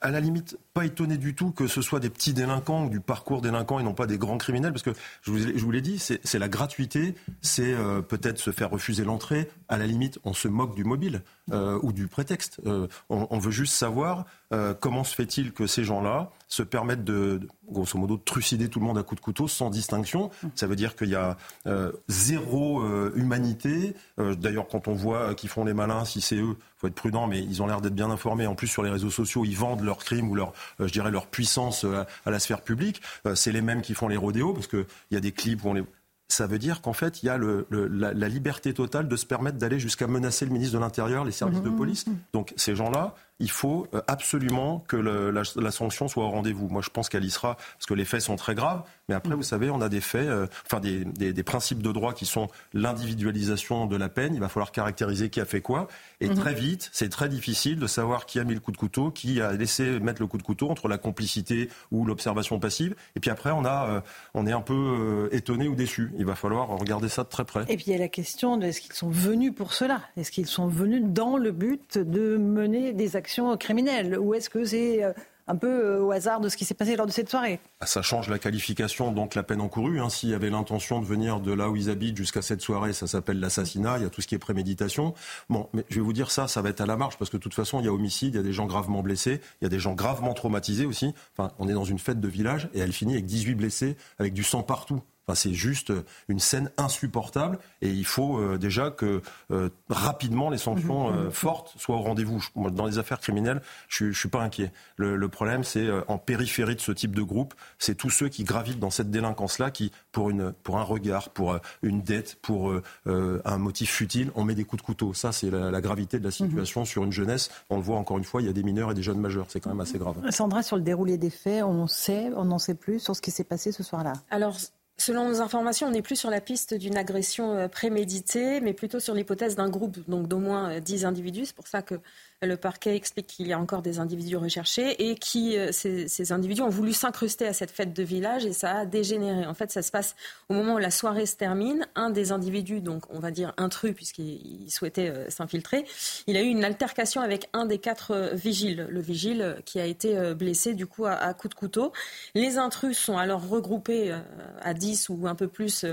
à 0.00 0.10
la 0.10 0.20
limite 0.20 0.56
pas 0.74 0.84
étonné 0.84 1.16
du 1.16 1.34
tout 1.34 1.50
que 1.50 1.66
ce 1.66 1.82
soit 1.82 2.00
des 2.00 2.10
petits 2.10 2.32
délinquants 2.32 2.86
ou 2.86 2.90
du 2.90 3.00
parcours 3.00 3.40
délinquant 3.40 3.78
et 3.78 3.82
non 3.82 3.94
pas 3.94 4.06
des 4.06 4.18
grands 4.18 4.38
criminels, 4.38 4.72
parce 4.72 4.82
que 4.82 4.92
je 5.22 5.30
vous, 5.30 5.70
l'ai 5.70 5.80
dit, 5.80 5.98
c'est 5.98 6.38
la 6.38 6.48
gratuité, 6.48 7.14
c'est 7.42 7.74
euh, 7.74 8.00
peut-être 8.00 8.38
se 8.38 8.50
faire 8.50 8.70
refuser 8.70 9.04
l'entrée. 9.04 9.50
À 9.68 9.76
la 9.76 9.86
limite, 9.86 10.18
on 10.24 10.34
se 10.34 10.48
moque 10.48 10.74
du 10.74 10.84
mobile 10.84 11.22
euh, 11.52 11.78
ou 11.82 11.92
du 11.92 12.06
prétexte. 12.06 12.60
Euh, 12.66 12.86
on 13.08 13.38
veut 13.38 13.50
juste 13.50 13.74
savoir 13.74 14.26
euh, 14.52 14.74
comment 14.74 15.04
se 15.04 15.14
fait-il 15.14 15.52
que 15.52 15.66
ces 15.66 15.84
gens-là 15.84 16.30
se 16.48 16.62
permettent 16.62 17.04
de, 17.04 17.40
grosso 17.70 17.98
modo, 17.98 18.16
de 18.16 18.22
trucider 18.22 18.68
tout 18.68 18.80
le 18.80 18.86
monde 18.86 18.96
à 18.96 19.02
coups 19.02 19.20
de 19.20 19.24
couteau 19.24 19.46
sans 19.48 19.68
distinction? 19.70 20.30
Ça 20.54 20.66
veut 20.66 20.76
dire 20.76 20.96
qu'il 20.96 21.10
y 21.10 21.14
a 21.14 21.36
euh, 21.66 21.92
zéro 22.08 22.80
euh, 22.80 23.12
humanité. 23.14 23.94
D'ailleurs, 24.18 24.66
quand 24.68 24.88
on 24.88 24.94
voit 24.94 25.34
qu'ils 25.34 25.50
font 25.50 25.64
les 25.64 25.74
malins, 25.74 26.04
si 26.04 26.20
c'est 26.20 26.36
eux, 26.36 26.56
faut 26.78 26.86
être 26.86 26.94
prudent, 26.94 27.26
mais 27.26 27.40
ils 27.42 27.62
ont 27.62 27.66
l'air 27.66 27.80
d'être 27.80 27.94
bien 27.94 28.10
informés. 28.10 28.46
En 28.46 28.54
plus, 28.54 28.68
sur 28.68 28.82
les 28.82 28.90
réseaux 28.90 29.10
sociaux, 29.10 29.44
ils 29.44 29.56
vendent 29.56 29.82
leurs 29.82 29.98
crimes 29.98 30.30
ou 30.30 30.34
leur, 30.34 30.52
je 30.78 30.90
dirais, 30.92 31.10
leur 31.10 31.26
puissance 31.26 31.84
à 31.84 32.30
la 32.30 32.38
sphère 32.38 32.62
publique. 32.62 33.02
C'est 33.34 33.52
les 33.52 33.62
mêmes 33.62 33.82
qui 33.82 33.94
font 33.94 34.08
les 34.08 34.16
rodéos, 34.16 34.54
parce 34.54 34.66
qu'il 34.66 34.86
y 35.10 35.16
a 35.16 35.20
des 35.20 35.32
clips 35.32 35.62
où 35.64 35.68
on 35.68 35.74
les 35.74 35.84
ça 36.30 36.46
veut 36.46 36.58
dire 36.58 36.82
qu'en 36.82 36.92
fait, 36.92 37.22
il 37.22 37.26
y 37.26 37.28
a 37.30 37.38
le, 37.38 37.66
le- 37.70 37.88
la, 37.88 38.12
la 38.12 38.28
liberté 38.28 38.74
totale 38.74 39.08
de 39.08 39.16
se 39.16 39.24
permettre 39.24 39.56
d'aller 39.56 39.80
jusqu'à 39.80 40.06
menacer 40.06 40.44
le 40.44 40.50
ministre 40.52 40.74
de 40.74 40.78
l'Intérieur, 40.78 41.24
les 41.24 41.32
services 41.32 41.62
de 41.62 41.70
police. 41.70 42.04
Donc 42.34 42.52
ces 42.56 42.76
gens-là, 42.76 43.14
il 43.40 43.50
faut 43.50 43.86
euh, 43.94 44.00
absolument 44.08 44.84
que 44.88 44.96
le- 44.96 45.30
la, 45.30 45.42
la 45.56 45.70
sanction 45.70 46.08
soit 46.08 46.24
au 46.24 46.30
rendez-vous. 46.30 46.68
Moi, 46.68 46.82
je 46.84 46.90
pense 46.90 47.08
qu'elle 47.08 47.24
y 47.24 47.30
sera, 47.30 47.54
parce 47.56 47.86
que 47.86 47.94
les 47.94 48.04
faits 48.04 48.20
sont 48.22 48.36
très 48.36 48.54
graves. 48.54 48.82
Mais 49.08 49.14
après, 49.14 49.34
vous 49.34 49.42
savez, 49.42 49.70
on 49.70 49.80
a 49.80 49.88
des 49.88 50.00
faits, 50.00 50.26
euh, 50.26 50.46
enfin 50.66 50.80
des, 50.80 51.04
des- 51.04 51.32
des 51.32 51.42
principes 51.42 51.80
de 51.82 51.92
droit 51.92 52.12
qui 52.12 52.26
sont 52.26 52.48
l'individualisation 52.74 53.86
de 53.86 53.96
la 53.96 54.08
peine. 54.08 54.34
Il 54.34 54.40
va 54.40 54.48
falloir 54.48 54.72
caractériser 54.72 55.30
qui 55.30 55.40
a 55.40 55.44
fait 55.44 55.60
quoi. 55.60 55.88
Et 56.20 56.28
Mhm. 56.28 56.34
très 56.34 56.52
vite, 56.54 56.90
c'est 56.92 57.08
très 57.08 57.28
difficile 57.28 57.78
de 57.78 57.86
savoir 57.86 58.26
qui 58.26 58.38
a 58.40 58.44
mis 58.44 58.54
le 58.54 58.60
coup 58.60 58.72
de 58.72 58.76
couteau, 58.76 59.10
qui 59.10 59.40
a 59.40 59.52
laissé 59.52 60.00
mettre 60.00 60.20
le 60.20 60.26
coup 60.26 60.36
de 60.38 60.42
couteau 60.42 60.68
entre 60.70 60.88
la 60.88 60.98
complicité 60.98 61.70
ou 61.92 62.04
l'observation 62.04 62.58
passive. 62.58 62.94
Et 63.16 63.20
puis 63.20 63.30
après, 63.30 63.50
on 63.52 63.64
a, 63.64 63.88
euh, 63.88 64.00
on 64.34 64.46
est 64.46 64.52
un 64.52 64.60
peu 64.60 64.74
euh, 64.74 65.28
étonné 65.34 65.68
ou 65.68 65.74
déçu. 65.74 66.10
Il 66.18 66.26
va 66.26 66.34
falloir 66.34 66.68
regarder 66.68 67.08
ça 67.08 67.22
de 67.24 67.28
très 67.28 67.44
près. 67.44 67.62
Et 67.68 67.76
puis 67.76 67.84
il 67.86 67.92
y 67.92 67.96
a 67.96 67.98
la 67.98 68.08
question 68.08 68.56
de 68.56 68.66
est-ce 68.66 68.80
qu'ils 68.80 68.92
sont 68.94 69.10
venus 69.10 69.52
pour 69.54 69.72
cela? 69.74 70.00
Est-ce 70.16 70.30
qu'ils 70.32 70.46
sont 70.46 70.66
venus 70.66 71.02
dans 71.04 71.36
le 71.36 71.52
but 71.52 71.98
de 71.98 72.36
mener 72.36 72.92
des 72.92 73.14
actions 73.16 73.27
Ou 73.36 74.34
est-ce 74.34 74.50
que 74.50 74.64
c'est 74.64 75.04
euh, 75.04 75.12
un 75.46 75.56
peu 75.56 75.68
euh, 75.68 76.00
au 76.00 76.12
hasard 76.12 76.40
de 76.40 76.48
ce 76.48 76.56
qui 76.56 76.64
s'est 76.64 76.74
passé 76.74 76.96
lors 76.96 77.06
de 77.06 77.12
cette 77.12 77.28
soirée? 77.28 77.60
Ah, 77.80 77.86
Ça 77.86 78.02
change 78.02 78.28
la 78.28 78.38
qualification, 78.38 79.12
donc 79.12 79.34
la 79.34 79.42
peine 79.42 79.60
encourue. 79.60 80.00
Hein. 80.00 80.08
S'il 80.08 80.30
y 80.30 80.34
avait 80.34 80.50
l'intention 80.50 81.00
de 81.00 81.06
venir 81.06 81.40
de 81.40 81.52
là 81.52 81.68
où 81.68 81.76
ils 81.76 81.90
habitent 81.90 82.16
jusqu'à 82.16 82.42
cette 82.42 82.60
soirée, 82.60 82.92
ça 82.92 83.06
s'appelle 83.06 83.40
l'assassinat. 83.40 83.98
Il 83.98 84.02
y 84.02 84.06
a 84.06 84.10
tout 84.10 84.20
ce 84.20 84.26
qui 84.26 84.34
est 84.34 84.38
préméditation. 84.38 85.14
Bon, 85.48 85.68
mais 85.72 85.84
je 85.88 85.96
vais 85.96 86.00
vous 86.00 86.12
dire 86.12 86.30
ça, 86.30 86.48
ça 86.48 86.62
va 86.62 86.68
être 86.70 86.80
à 86.80 86.86
la 86.86 86.96
marge 86.96 87.18
parce 87.18 87.30
que 87.30 87.36
de 87.36 87.42
toute 87.42 87.54
façon, 87.54 87.80
il 87.80 87.86
y 87.86 87.88
a 87.88 87.92
homicide, 87.92 88.34
il 88.34 88.36
y 88.36 88.40
a 88.40 88.42
des 88.42 88.52
gens 88.52 88.66
gravement 88.66 89.02
blessés, 89.02 89.40
il 89.60 89.64
y 89.64 89.66
a 89.66 89.70
des 89.70 89.78
gens 89.78 89.94
gravement 89.94 90.34
traumatisés 90.34 90.86
aussi. 90.86 91.14
Enfin, 91.36 91.52
on 91.58 91.68
est 91.68 91.74
dans 91.74 91.84
une 91.84 91.98
fête 91.98 92.20
de 92.20 92.28
village 92.28 92.68
et 92.74 92.80
elle 92.80 92.92
finit 92.92 93.14
avec 93.14 93.26
18 93.26 93.54
blessés, 93.54 93.96
avec 94.18 94.34
du 94.34 94.44
sang 94.44 94.62
partout. 94.62 95.02
Enfin, 95.28 95.34
c'est 95.34 95.52
juste 95.52 95.92
une 96.28 96.38
scène 96.38 96.70
insupportable 96.78 97.58
et 97.82 97.90
il 97.90 98.06
faut 98.06 98.38
euh, 98.38 98.56
déjà 98.56 98.90
que 98.90 99.20
euh, 99.50 99.68
rapidement 99.90 100.48
les 100.48 100.56
sanctions 100.56 101.12
euh, 101.12 101.30
fortes 101.30 101.74
soient 101.76 101.96
au 101.96 102.00
rendez-vous. 102.02 102.42
Dans 102.72 102.86
les 102.86 102.96
affaires 102.98 103.20
criminelles, 103.20 103.60
je, 103.88 103.94
suis- 103.96 104.12
je 104.14 104.18
suis 104.18 104.28
pas 104.30 104.40
inquiet. 104.42 104.72
Le, 104.96 105.16
le 105.16 105.28
problème, 105.28 105.64
c'est 105.64 105.86
euh, 105.86 106.00
en 106.08 106.16
périphérie 106.16 106.76
de 106.76 106.80
ce 106.80 106.92
type 106.92 107.14
de 107.14 107.22
groupe, 107.22 107.52
c'est 107.78 107.94
tous 107.94 108.08
ceux 108.08 108.28
qui 108.30 108.42
gravitent 108.42 108.78
dans 108.80 108.88
cette 108.90 109.10
délinquance-là, 109.10 109.70
qui 109.70 109.92
pour 110.12 110.30
une 110.30 110.52
pour 110.62 110.78
un 110.78 110.82
regard, 110.82 111.28
pour 111.28 111.52
euh, 111.52 111.58
une 111.82 112.00
dette, 112.00 112.38
pour 112.40 112.70
euh, 112.70 112.82
euh, 113.06 113.42
un 113.44 113.58
motif 113.58 113.90
futile, 113.90 114.30
on 114.34 114.44
met 114.44 114.54
des 114.54 114.64
coups 114.64 114.80
de 114.82 114.86
couteau. 114.86 115.12
Ça, 115.12 115.30
c'est 115.32 115.50
la, 115.50 115.70
la 115.70 115.80
gravité 115.82 116.18
de 116.18 116.24
la 116.24 116.30
situation 116.30 116.86
sur 116.86 117.04
une 117.04 117.12
jeunesse. 117.12 117.50
On 117.68 117.76
le 117.76 117.82
voit 117.82 117.98
encore 117.98 118.16
une 118.16 118.24
fois, 118.24 118.40
il 118.40 118.46
y 118.46 118.50
a 118.50 118.54
des 118.54 118.62
mineurs 118.62 118.90
et 118.92 118.94
des 118.94 119.02
jeunes 119.02 119.20
majeurs. 119.20 119.46
C'est 119.50 119.60
quand 119.60 119.70
même 119.70 119.80
assez 119.80 119.98
grave. 119.98 120.16
Sandra, 120.30 120.62
sur 120.62 120.76
le 120.76 120.82
déroulé 120.82 121.18
des 121.18 121.30
faits, 121.30 121.62
on 121.64 121.86
sait, 121.86 122.30
on 122.34 122.46
n'en 122.46 122.58
sait 122.58 122.74
plus 122.74 122.98
sur 122.98 123.14
ce 123.14 123.20
qui 123.20 123.30
s'est 123.30 123.44
passé 123.44 123.72
ce 123.72 123.82
soir-là? 123.82 124.14
Alors, 124.30 124.56
selon 124.98 125.28
nos 125.28 125.40
informations, 125.40 125.86
on 125.86 125.90
n'est 125.90 126.02
plus 126.02 126.16
sur 126.16 126.30
la 126.30 126.40
piste 126.40 126.74
d'une 126.74 126.96
agression 126.96 127.54
euh, 127.54 127.68
préméditée, 127.68 128.60
mais 128.60 128.74
plutôt 128.74 129.00
sur 129.00 129.14
l'hypothèse 129.14 129.56
d'un 129.56 129.70
groupe 129.70 129.98
donc 130.08 130.28
d'au 130.28 130.38
moins 130.38 130.72
euh, 130.72 130.80
10 130.80 131.04
individus. 131.06 131.46
C'est 131.46 131.56
pour 131.56 131.68
ça 131.68 131.82
que 131.82 132.00
le 132.42 132.56
parquet 132.56 132.94
explique 132.94 133.26
qu'il 133.26 133.48
y 133.48 133.52
a 133.52 133.58
encore 133.58 133.82
des 133.82 133.98
individus 133.98 134.36
recherchés 134.36 135.10
et 135.10 135.16
qui, 135.16 135.58
euh, 135.58 135.70
ces, 135.72 136.32
individus 136.32 136.62
ont 136.62 136.68
voulu 136.68 136.92
s'incruster 136.92 137.46
à 137.46 137.52
cette 137.52 137.70
fête 137.70 137.92
de 137.92 138.02
village 138.02 138.44
et 138.44 138.52
ça 138.52 138.78
a 138.78 138.86
dégénéré. 138.86 139.46
En 139.46 139.54
fait, 139.54 139.70
ça 139.70 139.82
se 139.82 139.90
passe 139.90 140.14
au 140.48 140.54
moment 140.54 140.74
où 140.74 140.78
la 140.78 140.90
soirée 140.90 141.26
se 141.26 141.36
termine. 141.36 141.86
Un 141.94 142.10
des 142.10 142.32
individus, 142.32 142.80
donc 142.80 143.04
on 143.10 143.18
va 143.18 143.30
dire 143.30 143.54
intrus 143.56 143.94
puisqu'il 143.94 144.62
il 144.64 144.70
souhaitait 144.70 145.08
euh, 145.08 145.28
s'infiltrer, 145.30 145.84
il 146.26 146.36
a 146.36 146.42
eu 146.42 146.46
une 146.46 146.64
altercation 146.64 147.20
avec 147.20 147.48
un 147.52 147.66
des 147.66 147.78
quatre 147.78 148.12
euh, 148.12 148.34
vigiles, 148.34 148.86
le 148.88 149.00
vigile 149.00 149.56
qui 149.64 149.80
a 149.80 149.84
été 149.84 150.34
blessé 150.34 150.74
du 150.74 150.86
coup 150.86 151.06
à, 151.06 151.12
à 151.12 151.34
coups 151.34 151.54
de 151.54 151.58
couteau. 151.58 151.92
Les 152.34 152.58
intrus 152.58 152.98
sont 152.98 153.18
alors 153.18 153.48
regroupés 153.48 154.14
à 154.60 154.74
10 154.74 155.08
ou 155.08 155.26
un 155.26 155.34
peu 155.34 155.48
plus 155.48 155.84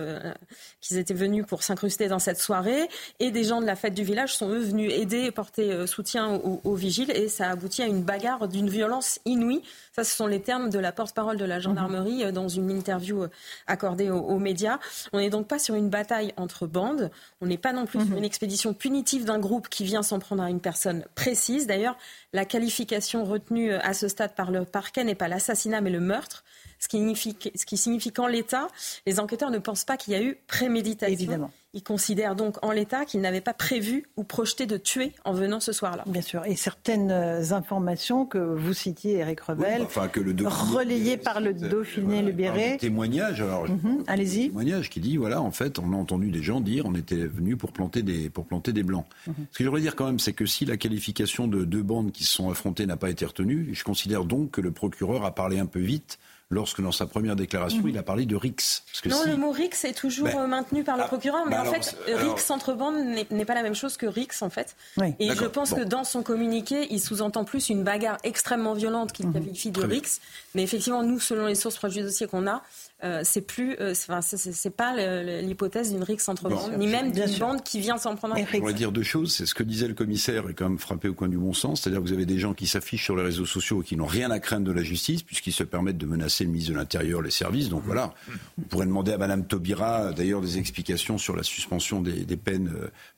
qu'ils 0.82 0.98
étaient 0.98 1.14
venus 1.14 1.46
pour 1.46 1.64
s'incruster 1.64 2.08
dans 2.08 2.20
cette 2.20 2.40
soirée 2.40 2.88
et 3.20 3.32
des 3.32 3.44
gens 3.44 3.62
de 3.62 3.66
la 3.66 3.76
fête 3.76 3.94
du 3.94 4.04
village 4.04 4.36
sont 4.36 4.50
eux 4.50 4.60
venus 4.60 4.92
aider 4.94 5.24
et 5.24 5.32
porter 5.32 5.72
euh, 5.72 5.88
soutien 6.36 6.50
aux, 6.50 6.62
aux 6.64 6.76
vigiles 6.76 7.12
et 7.12 7.28
ça 7.28 7.48
a 7.48 7.52
abouti 7.52 7.82
à 7.82 7.88
une 7.88 8.04
bagarre 8.04 8.48
d'une 8.48 8.70
violence 8.70 9.20
inouïe. 9.26 9.62
Ça, 9.94 10.04
ce 10.04 10.16
sont 10.16 10.28
les 10.28 10.42
termes 10.42 10.70
de 10.70 10.80
la 10.80 10.92
porte-parole 10.92 11.38
de 11.38 11.46
la 11.46 11.60
gendarmerie 11.60 12.24
euh, 12.24 12.32
dans 12.32 12.48
une 12.48 12.70
interview 12.70 13.24
euh, 13.24 13.30
accordée 13.68 14.10
aux, 14.10 14.20
aux 14.20 14.40
médias. 14.40 14.80
On 15.14 15.20
n'est 15.20 15.30
donc 15.30 15.48
pas 15.48 15.60
sur 15.60 15.76
une 15.76 15.90
bataille 15.90 16.34
entre 16.38 16.68
bandes. 16.68 17.12
On 17.42 17.48
n'est 17.48 17.58
pas 17.58 17.74
non 17.74 17.86
plus 17.86 18.06
sur 18.06 18.18
une 18.18 18.24
expédition 18.24 18.74
punitive 18.74 19.26
d'un 19.26 19.40
groupe 19.40 19.70
qui 19.70 19.84
vient 19.84 20.04
s'en 20.04 20.20
prendre 20.20 20.44
à 20.44 20.50
une 20.50 20.62
personne 20.62 21.06
précise. 21.16 21.68
D'ailleurs, 21.68 21.98
la 22.34 22.46
qualification 22.46 23.24
retenue 23.24 23.72
euh, 23.72 23.80
à 23.82 23.94
ce 23.94 24.08
stade 24.08 24.36
par 24.36 24.52
le 24.52 24.66
parquet 24.66 25.04
n'est 25.04 25.16
pas 25.16 25.28
l'assassinat 25.28 25.82
mais 25.82 25.92
le 25.92 26.00
meurtre. 26.00 26.44
Ce 26.80 26.88
qui 26.88 26.98
signifie, 26.98 27.36
ce 27.56 27.66
qui 27.66 27.78
signifie 27.78 28.12
qu'en 28.12 28.28
l'état, 28.28 28.68
les 29.06 29.20
enquêteurs 29.20 29.50
ne 29.52 29.58
pensent 29.60 29.86
pas 29.86 29.98
qu'il 29.98 30.14
y 30.14 30.16
a 30.16 30.22
eu 30.22 30.38
préméditation. 30.48 31.14
Évidemment. 31.14 31.52
Ils 31.74 31.84
considèrent 31.84 32.36
donc 32.38 32.56
en 32.64 32.72
l'état 32.72 33.04
qu'ils 33.04 33.20
n'avaient 33.20 33.42
pas 33.42 33.54
prévu 33.54 34.06
ou 34.16 34.24
projeté 34.24 34.66
de 34.66 34.78
tuer 34.78 35.12
en 35.26 35.34
venant 35.34 35.60
ce 35.60 35.74
soir-là. 35.74 36.04
Bien 36.08 36.22
sûr. 36.22 36.46
Et 36.46 36.56
certaines 36.56 37.12
euh, 37.12 37.52
informations 37.52 38.26
que 38.26 38.38
vous 38.38 38.72
citiez, 38.74 39.16
Eric 39.18 39.42
Revel, 39.42 39.82
Enfin, 39.82 40.08
Dauphiné- 40.08 40.48
relayées 40.48 41.18
par 41.18 41.42
le 41.42 41.54
Dauphiné 41.54 42.22
Le 42.22 42.30
Un 42.30 42.34
Béret. 42.34 42.78
témoignage, 42.78 43.42
alors. 43.42 43.68
Mhm, 43.70 44.06
Allez-y. 44.08 44.48
témoignage 44.48 44.90
qui 44.90 45.02
dit 45.02 45.18
voilà, 45.18 45.42
en 45.42 45.52
fait, 45.52 45.78
on 45.78 45.92
a 45.92 45.98
entendu 45.98 46.32
des 46.32 46.42
gens 46.42 46.62
dire 46.62 46.86
on 46.86 46.96
était 46.96 47.26
venus 47.26 47.58
pour 47.58 47.74
planter 47.74 48.04
des, 48.04 48.30
pour 48.30 48.46
planter 48.46 48.72
des 48.72 48.84
blancs. 48.84 49.06
Mhm. 49.28 49.34
Ce 49.52 49.58
que 49.58 49.64
je 49.66 49.70
voudrais 49.70 49.82
dire 49.82 49.98
quand 49.98 50.06
même, 50.06 50.20
c'est 50.20 50.34
que 50.34 50.46
si 50.46 50.64
la 50.64 50.78
qualification 50.78 51.50
de 51.50 51.66
deux 51.66 51.84
bandes 51.84 52.14
qui 52.14 52.24
se 52.24 52.34
sont 52.34 52.50
affrontées 52.50 52.86
n'a 52.86 52.96
pas 52.96 53.10
été 53.10 53.26
retenue, 53.26 53.72
je 53.74 53.84
considère 53.84 54.24
donc 54.24 54.52
que 54.52 54.62
le 54.62 54.72
procureur 54.72 55.26
a 55.26 55.36
parlé 55.36 55.60
un 55.60 55.66
peu 55.66 55.80
vite 55.82 56.20
lorsque, 56.50 56.82
dans 56.82 56.92
sa 56.92 57.06
première 57.08 57.36
déclaration, 57.36 57.80
Mhm. 57.82 57.90
il 57.90 57.98
a 57.98 58.04
parlé 58.04 58.26
de 58.26 58.36
RIX. 58.36 58.84
Parce 58.86 59.02
que 59.02 59.10
Non, 59.10 59.22
si- 59.24 59.30
le 59.30 59.38
mot 59.38 59.52
RIX 59.52 59.84
est 59.86 59.94
toujours 59.94 60.28
Ben, 60.28 60.40
euh, 60.42 60.48
maintenu 60.48 60.84
par 60.84 60.96
le 60.98 61.04
ah, 61.04 61.08
procureur, 61.08 61.44
mais 61.46 61.52
ben 61.52 61.58
en 61.58 61.62
alors, 61.62 61.74
fait, 61.84 61.98
alors- 62.08 62.34
RIX 62.36 62.50
entre 62.52 62.74
bandes 62.74 62.96
n'est 63.32 63.46
pas 63.46 63.56
la 63.56 63.64
même 63.64 63.76
chose 63.76 63.98
que 63.98 64.06
RIX 64.06 64.42
en 64.42 64.50
fait. 64.50 64.76
Et 65.20 65.30
je 65.34 65.46
pense 65.46 65.72
bon. 65.72 65.78
que 65.78 65.82
dans 65.84 66.04
son 66.04 66.24
communiqué, 66.24 66.88
il 66.92 67.00
sous-entend 67.02 67.46
plus 67.46 67.70
une 67.70 67.84
bagarre 67.84 68.18
extrêmement 68.24 68.74
violente 68.74 69.12
qu'il 69.12 69.32
qualifie 69.32 69.72
de 69.72 69.80
Très 69.80 69.88
bien. 69.88 69.98
RIX. 69.98 70.22
Mais 70.54 70.64
effectivement, 70.64 71.04
nous, 71.04 71.20
selon 71.20 71.48
les 71.48 71.56
sources 71.56 71.76
proches 71.78 71.94
du 71.94 72.02
dossier 72.04 72.28
qu'on 72.28 72.48
a, 72.48 72.62
euh, 73.04 73.22
c'est 73.24 73.42
plus, 73.42 73.76
euh, 73.82 73.94
c'est- 73.94 74.70
pas 74.70 74.96
l'hypothèse 75.42 75.92
d'une 75.92 76.02
RIX 76.04 76.30
entre 76.30 76.50
Bon. 76.50 76.56
bandes, 76.56 76.78
ni 76.78 76.88
même 76.88 77.12
d'une 77.12 77.38
bande 77.38 77.62
qui 77.64 77.80
vient 77.80 77.98
s'en 77.98 78.16
prendre. 78.16 78.36
Je 78.38 78.58
voudrais 78.58 78.74
dire 78.74 78.92
deux 78.92 79.04
choses. 79.04 79.34
C'est 79.34 79.46
ce 79.46 79.54
que 79.54 79.64
disait 79.64 79.88
le 79.88 79.94
commissaire 79.94 80.50
et 80.50 80.54
quand 80.54 80.70
même 80.70 80.80
frappé 80.80 81.10
au 81.10 81.14
coin 81.14 81.28
du 81.28 81.38
bon 81.38 81.54
sens. 81.54 81.82
C'est-à-dire 81.82 82.02
que 82.02 82.08
vous 82.08 82.14
avez 82.14 82.26
des 82.26 82.40
gens 82.40 82.54
qui 82.54 82.68
s'affichent 82.68 83.04
sur 83.04 83.16
les 83.16 83.24
réseaux 83.24 83.46
sociaux 83.46 83.82
et 83.82 83.86
qui 83.86 83.98
n'ont 83.98 84.06
rien 84.06 84.32
à 84.32 84.40
craindre 84.40 84.66
de 84.66 84.72
la 84.72 84.82
justice 84.84 85.24
puisqu'ils 85.24 85.52
se 85.54 85.64
permettent 85.64 85.98
de 85.98 86.06
menacer 86.06 86.46
le 86.46 86.52
ministre 86.52 86.72
de 86.72 86.78
l'Intérieur, 86.78 87.22
les 87.22 87.32
services. 87.32 87.70
Donc 87.70 87.84
voilà, 87.86 88.14
on 88.58 88.62
pourrait 88.62 88.86
demander 88.86 89.12
à 89.12 89.18
Madame 89.18 89.46
Taubira 89.46 90.14
d'ailleurs 90.14 90.42
des 90.42 90.58
explications 90.58 91.18
sur 91.18 91.36
la 91.36 91.44
suspension 91.44 92.02
des, 92.02 92.24
des 92.26 92.38
peines 92.38 92.72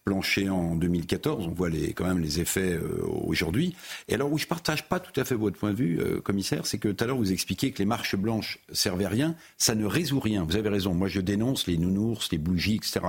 planchées 0.08 0.50
en 0.50 0.76
2014. 0.76 1.48
On 1.48 1.52
voit 1.52 1.70
les, 1.70 1.92
quand 1.92 2.08
même 2.08 2.20
les 2.20 2.40
effets 2.40 2.80
aujourd'hui. 3.10 3.76
Et 4.08 4.14
alors 4.14 4.32
où 4.32 4.38
je 4.38 4.48
partage 4.48 4.88
pas 4.88 5.02
tout 5.02 5.18
à 5.20 5.26
fait 5.26 5.36
votre 5.36 5.58
point 5.58 5.72
de 5.72 5.76
vue, 5.76 6.00
commissaire, 6.24 6.66
c'est 6.66 6.78
que 6.78 6.88
tout 6.88 7.04
à 7.04 7.08
l'heure 7.08 7.18
vous 7.18 7.34
expliquiez 7.34 7.72
que 7.72 7.80
les 7.80 7.86
marches 7.86 8.16
blanches 8.16 8.60
servaient 8.72 9.06
à 9.06 9.10
rien. 9.10 9.36
Ça 9.58 9.76
ne 9.76 9.86
résout 9.86 10.20
rien. 10.20 10.46
Vous 10.46 10.56
avez 10.56 10.70
raison. 10.70 10.94
Moi, 10.94 11.08
je 11.10 11.20
dénonce 11.20 11.68
les 11.68 11.78
nounours, 11.78 12.32
les 12.32 12.38
bougies, 12.38 12.76
etc. 12.76 13.02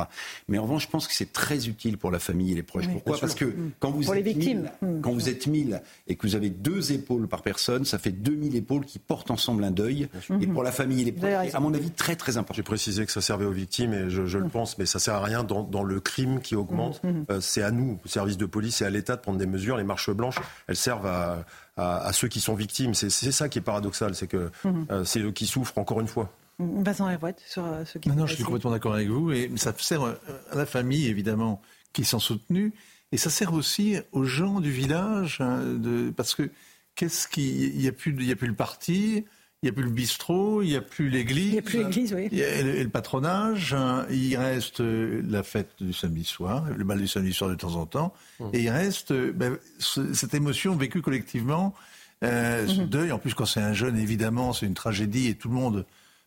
Mais 0.49 0.59
en 0.59 0.62
revanche, 0.62 0.85
je 0.85 0.89
pense 0.89 1.07
que 1.07 1.15
c'est 1.15 1.33
très 1.33 1.69
utile 1.69 1.99
pour 1.99 2.11
la 2.11 2.19
famille 2.19 2.53
et 2.53 2.55
les 2.55 2.62
proches. 2.62 2.89
Pourquoi 2.89 3.19
Parce 3.19 3.35
que 3.35 3.45
mm. 3.45 3.73
quand 3.79 3.91
vous 3.91 4.11
êtes 4.11 4.25
victimes. 4.25 4.70
Mm. 4.83 5.01
quand 5.01 5.12
vous 5.12 5.29
êtes 5.29 5.47
1000 5.47 5.83
et 6.07 6.16
que 6.16 6.27
vous 6.27 6.35
avez 6.35 6.51
deux 6.51 6.93
épaules 6.93 7.29
par 7.29 7.43
personne, 7.43 7.85
ça 7.85 7.99
fait 7.99 8.12
2000 8.12 8.57
épaules 8.57 8.85
qui 8.85 8.99
portent 8.99 9.31
ensemble 9.31 9.65
un 9.65 9.70
deuil. 9.70 10.09
Et 10.41 10.47
pour 10.47 10.62
la 10.62 10.73
famille 10.73 11.03
et 11.03 11.05
les 11.05 11.12
proches, 11.12 11.55
à 11.55 11.61
mon 11.61 11.75
avis, 11.75 11.91
très 11.91 12.16
très 12.16 12.37
important. 12.37 12.55
J'ai 12.55 12.62
précisé 12.62 13.07
que 13.07 13.12
ça 13.12 13.20
servait 13.20 13.45
aux 13.45 13.53
victimes 13.53 13.93
et 13.93 14.11
je, 14.11 14.23
le 14.23 14.45
mm. 14.45 14.51
pense, 14.51 14.79
mais 14.79 14.87
ça 14.87 14.99
sert 14.99 15.15
à 15.15 15.23
rien 15.23 15.45
dans, 15.45 15.83
le 15.83 16.01
crime 16.01 16.41
qui 16.41 16.57
augmente. 16.57 16.88
Euh, 17.31 17.40
c'est 17.40 17.62
à 17.62 17.70
nous, 17.70 17.98
au 18.05 18.09
service 18.09 18.36
de 18.36 18.47
police 18.47 18.82
et 18.82 18.85
à 18.85 18.90
l'État 18.90 19.16
de 19.16 19.20
prendre 19.20 19.39
des 19.39 19.47
mesures. 19.47 19.77
Les 19.77 19.85
marches 19.85 20.10
blanches, 20.10 20.39
elles 20.66 20.77
servent 20.77 21.06
à, 21.06 21.44
à, 21.77 22.12
ceux 22.12 22.28
qui 22.28 22.40
sont 22.40 22.55
victimes. 22.55 22.94
C'est 22.94 23.10
ça 23.10 23.48
qui 23.48 23.59
est 23.59 23.62
paradoxal, 23.62 24.15
c'est 24.15 24.27
que 24.27 24.51
euh, 24.66 25.05
c'est 25.05 25.20
eux 25.20 25.32
qui 25.32 25.47
souffrent 25.47 25.78
encore 25.78 26.01
une 26.01 26.09
fois. 26.09 26.32
Vincent 26.59 27.09
Hervouette, 27.09 27.40
sur 27.47 27.65
euh, 27.65 27.85
ce 27.85 27.98
qui 27.98 28.09
Non, 28.09 28.16
non 28.16 28.27
je 28.27 28.35
suis 28.35 28.44
complètement 28.44 28.73
d'accord 28.73 28.94
avec 28.94 29.09
vous. 29.09 29.31
Et 29.31 29.51
ça 29.56 29.73
sert 29.78 30.02
à 30.02 30.55
la 30.55 30.66
famille, 30.66 31.06
évidemment, 31.06 31.62
qui 31.93 32.05
sont 32.05 32.19
soutenus. 32.19 32.73
Et 33.12 33.16
ça 33.16 33.31
sert 33.31 33.52
aussi 33.52 33.97
aux 34.12 34.24
gens 34.24 34.60
du 34.60 34.70
village, 34.70 35.40
hein, 35.40 35.62
de, 35.62 36.10
parce 36.10 36.35
que 36.35 36.51
qu'est-ce 36.94 37.28
qui, 37.28 37.69
il 37.69 37.78
n'y 37.78 37.89
a 37.89 37.93
plus, 37.93 38.15
il 38.19 38.27
y 38.27 38.32
a 38.32 38.36
plus 38.36 38.48
le 38.48 38.55
parti, 38.55 39.24
il 39.62 39.66
n'y 39.66 39.70
a 39.70 39.72
plus 39.72 39.85
le 39.85 39.90
bistrot, 39.90 40.62
il 40.62 40.68
n'y 40.68 40.76
a 40.76 40.80
plus 40.80 41.09
l'église. 41.09 41.47
Il 41.47 41.52
n'y 41.52 41.59
a 41.59 41.62
plus 41.62 41.78
l'église, 41.78 42.14
oui. 42.14 42.28
Il 42.30 42.39
y 42.39 42.44
a 42.44 42.62
le, 42.62 42.89
patronage. 42.89 43.74
Hein. 43.74 44.06
il 44.09 44.36
reste 44.36 44.80
euh, 44.80 45.20
la 45.28 45.43
fête 45.43 45.70
du 45.80 45.93
samedi 45.93 46.24
soir, 46.24 46.66
le 46.76 46.85
bal 46.85 46.98
du 46.98 47.09
samedi 47.09 47.32
soir 47.32 47.51
de 47.51 47.56
temps 47.56 47.74
en 47.74 47.85
temps. 47.85 48.14
Mmh. 48.39 48.44
Et 48.52 48.60
il 48.62 48.70
reste 48.70 49.10
euh, 49.10 49.32
ben, 49.32 49.59
cette 49.80 50.35
émotion 50.35 50.76
vécue 50.76 51.02
collectivement, 51.02 51.74
euh, 52.22 52.68
ce 52.68 52.82
mmh. 52.82 52.86
deuil. 52.86 53.12
En 53.12 53.18
plus, 53.18 53.35
quand 53.35 53.47
c'est 53.47 53.60
un 53.60 53.72
jeune, 53.72 53.98
évidemment, 53.98 54.52
c'est 54.52 54.66
une 54.66 54.74
tragédie 54.74 55.26
et 55.26 55.35
tout 55.35 55.48
le 55.48 55.55
monde, 55.55 55.86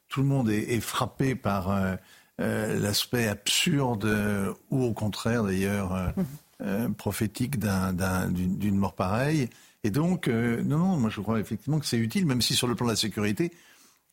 tout 0.10 0.22
le 0.22 0.28
monde 0.28 0.50
est, 0.50 0.82
frappé 0.82 1.36
par 1.36 1.70
euh, 1.72 2.80
l'aspect 2.80 3.30
absurde 3.30 4.58
ou 4.72 4.84
au 4.84 4.94
contraire, 4.94 5.44
d'ailleurs. 5.44 5.94
Mmh. 6.18 6.24
Euh, 6.64 6.90
prophétique 6.90 7.58
d'une 7.58 8.76
mort 8.76 8.94
pareille. 8.94 9.50
Et 9.84 9.90
donc, 9.90 10.28
euh, 10.28 10.62
non, 10.64 10.78
non, 10.78 10.98
moi 10.98 11.10
je 11.10 11.22
crois 11.22 11.40
effectivement 11.40 11.80
que 11.80 11.86
c'est 11.86 11.98
utile, 11.98 12.26
même 12.26 12.42
si 12.42 12.54
sur 12.54 12.68
le 12.68 12.76
plan 12.76 12.86
de 12.86 12.92
la 12.92 12.96
sécurité, 12.96 13.52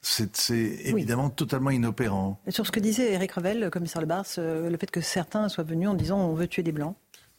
c'est 0.01 0.51
évidemment 0.51 1.29
totalement 1.29 1.71
inopérant. 1.71 2.41
Et 2.47 2.51
sur 2.51 2.67
ce 2.67 2.73
que 2.73 2.81
disait 2.81 3.13
Eric 3.13 3.33
Revel, 3.33 3.61
le 3.61 3.71
commissaire 3.71 4.01
Lebars, 4.01 4.25
euh, 4.39 4.71
le 4.71 4.77
fait 4.79 4.91
que 4.91 5.01
certains 5.01 5.49
soient 5.49 5.65
venus 5.65 5.89
en 5.89 5.95
disant 5.95 6.21
on 6.21 6.35
veut 6.35 6.47
tuer 6.47 6.63
des 6.63 6.73
blancs. 6.73 6.97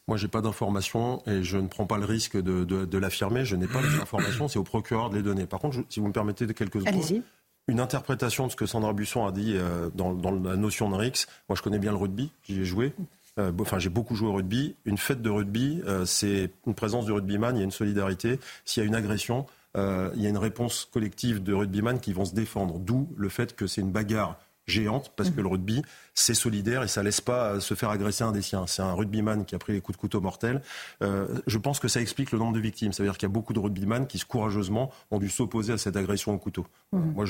Moi, 0.07 0.17
j'ai 0.17 0.27
pas 0.27 0.41
d'informations 0.41 1.21
et 1.27 1.43
je 1.43 1.57
ne 1.57 1.67
prends 1.67 1.85
pas 1.85 1.99
le 1.99 2.05
risque 2.05 2.35
de, 2.35 2.63
de, 2.63 2.97
l'affirmer. 2.97 3.45
Je 3.45 3.55
n'ai 3.55 3.67
pas 3.67 3.79
les 3.79 4.01
informations, 4.01 4.47
c'est 4.47 4.57
au 4.57 4.63
procureur 4.63 5.11
de 5.11 5.17
les 5.17 5.21
donner. 5.21 5.45
Par 5.45 5.59
contre, 5.59 5.83
si 5.87 5.99
vous 5.99 6.07
me 6.07 6.13
permettez 6.13 6.47
de 6.47 6.51
quelques 6.51 6.81
secondes, 6.81 7.23
une 7.67 7.79
interprétation 7.79 8.47
de 8.47 8.51
ce 8.51 8.55
que 8.55 8.65
Sandra 8.65 8.91
Busson 8.93 9.27
a 9.27 9.31
dit 9.31 9.55
dans, 9.93 10.13
dans, 10.15 10.31
la 10.31 10.55
notion 10.55 10.89
de 10.89 10.95
RIX. 10.95 11.27
Moi, 11.47 11.55
je 11.55 11.61
connais 11.61 11.77
bien 11.77 11.91
le 11.91 11.97
rugby, 11.97 12.31
j'y 12.43 12.61
ai 12.61 12.65
joué. 12.65 12.95
Euh, 13.39 13.51
enfin, 13.59 13.79
j'ai 13.79 13.89
beaucoup 13.89 14.15
joué 14.15 14.27
au 14.27 14.33
rugby. 14.33 14.75
Une 14.85 14.97
fête 14.97 15.21
de 15.21 15.29
rugby, 15.29 15.81
euh, 15.87 16.05
c'est 16.05 16.51
une 16.67 16.75
présence 16.75 17.05
du 17.05 17.11
rugbyman, 17.11 17.55
il 17.55 17.59
y 17.59 17.61
a 17.61 17.65
une 17.65 17.71
solidarité. 17.71 18.39
S'il 18.65 18.83
y 18.83 18.85
a 18.85 18.87
une 18.87 18.95
agression, 18.95 19.45
euh, 19.77 20.11
il 20.15 20.21
y 20.21 20.25
a 20.25 20.29
une 20.29 20.37
réponse 20.37 20.87
collective 20.91 21.41
de 21.41 21.53
rugbyman 21.53 21.99
qui 21.99 22.13
vont 22.13 22.25
se 22.25 22.35
défendre. 22.35 22.79
D'où 22.79 23.09
le 23.15 23.29
fait 23.29 23.55
que 23.55 23.65
c'est 23.65 23.81
une 23.81 23.91
bagarre 23.91 24.37
géante, 24.67 25.11
parce 25.15 25.31
que 25.31 25.41
le 25.41 25.47
rugby, 25.47 25.81
c'est 26.19 26.33
solidaire 26.33 26.83
et 26.83 26.87
ça 26.87 27.03
laisse 27.03 27.21
pas 27.21 27.59
se 27.59 27.73
faire 27.73 27.89
agresser 27.89 28.23
un 28.23 28.31
des 28.31 28.41
siens. 28.41 28.65
C'est 28.67 28.81
un 28.81 28.93
rugbyman 28.93 29.45
qui 29.45 29.55
a 29.55 29.59
pris 29.59 29.73
les 29.73 29.81
coups 29.81 29.97
de 29.97 30.01
couteau 30.01 30.21
mortels. 30.21 30.61
Euh, 31.01 31.27
je 31.47 31.57
pense 31.57 31.79
que 31.79 31.87
ça 31.87 32.01
explique 32.01 32.31
le 32.31 32.39
nombre 32.39 32.53
de 32.53 32.59
victimes. 32.59 32.93
Ça 32.93 33.03
veut 33.03 33.09
dire 33.09 33.17
qu'il 33.17 33.27
y 33.27 33.31
a 33.31 33.33
beaucoup 33.33 33.53
de 33.53 33.59
rugbyman 33.59 34.05
qui, 34.05 34.19
courageusement, 34.19 34.91
ont 35.11 35.19
dû 35.19 35.29
s'opposer 35.29 35.73
à 35.73 35.77
cette 35.77 35.95
agression 35.95 36.33
au 36.33 36.37
couteau. 36.37 36.67
Mhm. 36.91 37.13
Moi, 37.13 37.25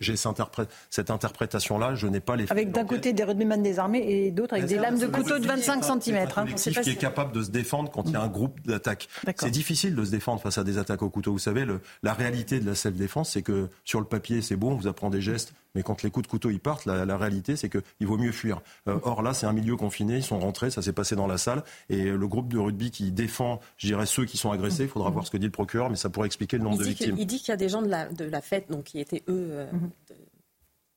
j'ai 0.00 0.16
cette 0.16 1.10
interprétation-là. 1.10 1.94
Je 1.94 2.06
n'ai 2.06 2.20
pas 2.20 2.36
les. 2.36 2.50
Avec 2.50 2.70
d'un 2.70 2.84
côté 2.84 3.12
des 3.12 3.24
rugbyman 3.24 3.62
désarmés 3.62 4.04
et 4.06 4.30
d'autres 4.30 4.54
avec 4.54 4.66
des 4.66 4.76
lames 4.76 4.98
de 4.98 5.06
couteau 5.06 5.38
de 5.38 5.46
25 5.46 6.02
cm. 6.02 6.16
Un 6.16 6.26
collectif 6.26 6.80
qui 6.80 6.90
est 6.90 6.96
capable 6.96 7.32
de 7.32 7.42
se 7.42 7.50
défendre 7.50 7.90
quand 7.90 8.04
il 8.06 8.12
y 8.12 8.16
a 8.16 8.22
un 8.22 8.28
groupe 8.28 8.60
d'attaques. 8.66 9.08
C'est 9.36 9.50
difficile 9.50 9.94
de 9.94 10.04
se 10.04 10.10
défendre 10.10 10.40
face 10.40 10.58
à 10.58 10.64
des 10.64 10.78
attaques 10.78 11.02
au 11.02 11.10
couteau. 11.10 11.32
Vous 11.32 11.38
savez, 11.38 11.64
le, 11.64 11.80
la 12.02 12.12
réalité 12.12 12.60
de 12.60 12.66
la 12.66 12.74
self-défense, 12.74 13.30
c'est 13.30 13.42
que 13.42 13.68
sur 13.84 14.00
le 14.00 14.06
papier, 14.06 14.42
c'est 14.42 14.56
bon, 14.56 14.72
on 14.72 14.76
vous 14.76 14.86
apprend 14.86 15.10
des 15.10 15.20
gestes, 15.20 15.52
mais 15.74 15.82
quand 15.82 16.02
les 16.02 16.10
coups 16.10 16.26
de 16.26 16.30
couteau 16.30 16.50
y 16.50 16.58
partent, 16.58 16.84
la, 16.84 17.04
la 17.04 17.16
réalité, 17.16 17.56
c'est 17.56 17.68
qu'il 17.68 18.06
vaut 18.06 18.18
mieux 18.18 18.32
fuir. 18.34 18.60
Euh, 18.86 18.98
or 19.02 19.22
là, 19.22 19.32
c'est 19.32 19.46
un 19.46 19.54
milieu 19.54 19.76
confiné, 19.76 20.16
ils 20.16 20.22
sont 20.22 20.38
rentrés, 20.38 20.70
ça 20.70 20.82
s'est 20.82 20.92
passé 20.92 21.16
dans 21.16 21.26
la 21.26 21.38
salle, 21.38 21.64
et 21.88 22.04
le 22.04 22.28
groupe 22.28 22.52
de 22.52 22.58
rugby 22.58 22.90
qui 22.90 23.10
défend, 23.10 23.60
je 23.78 23.86
dirais, 23.86 24.04
ceux 24.04 24.26
qui 24.26 24.36
sont 24.36 24.50
agressés, 24.50 24.82
il 24.82 24.88
faudra 24.88 25.08
voir 25.10 25.26
ce 25.26 25.30
que 25.30 25.38
dit 25.38 25.46
le 25.46 25.52
procureur, 25.52 25.88
mais 25.88 25.96
ça 25.96 26.10
pourrait 26.10 26.26
expliquer 26.26 26.58
le 26.58 26.64
nombre 26.64 26.78
de 26.78 26.84
victimes. 26.84 27.16
il 27.18 27.26
dit 27.26 27.38
qu'il 27.38 27.48
y 27.48 27.52
a 27.52 27.56
des 27.56 27.70
gens 27.70 27.80
de 27.80 27.88
la, 27.88 28.08
de 28.08 28.24
la 28.24 28.42
fête, 28.42 28.70
donc 28.70 28.84
qui 28.84 29.00
étaient 29.00 29.22
eux. 29.28 29.48
Euh, 29.52 29.72
mhm. 29.72 29.90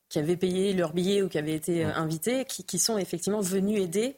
qui 0.08 0.18
avaient 0.18 0.36
payé 0.36 0.72
leur 0.74 0.92
billet 0.92 1.22
ou 1.22 1.28
qui 1.28 1.38
avaient 1.38 1.54
été 1.54 1.84
euh, 1.84 1.94
invités, 1.94 2.44
qui, 2.44 2.64
qui 2.64 2.78
sont 2.78 2.98
effectivement 2.98 3.40
venus 3.40 3.80
aider 3.80 4.16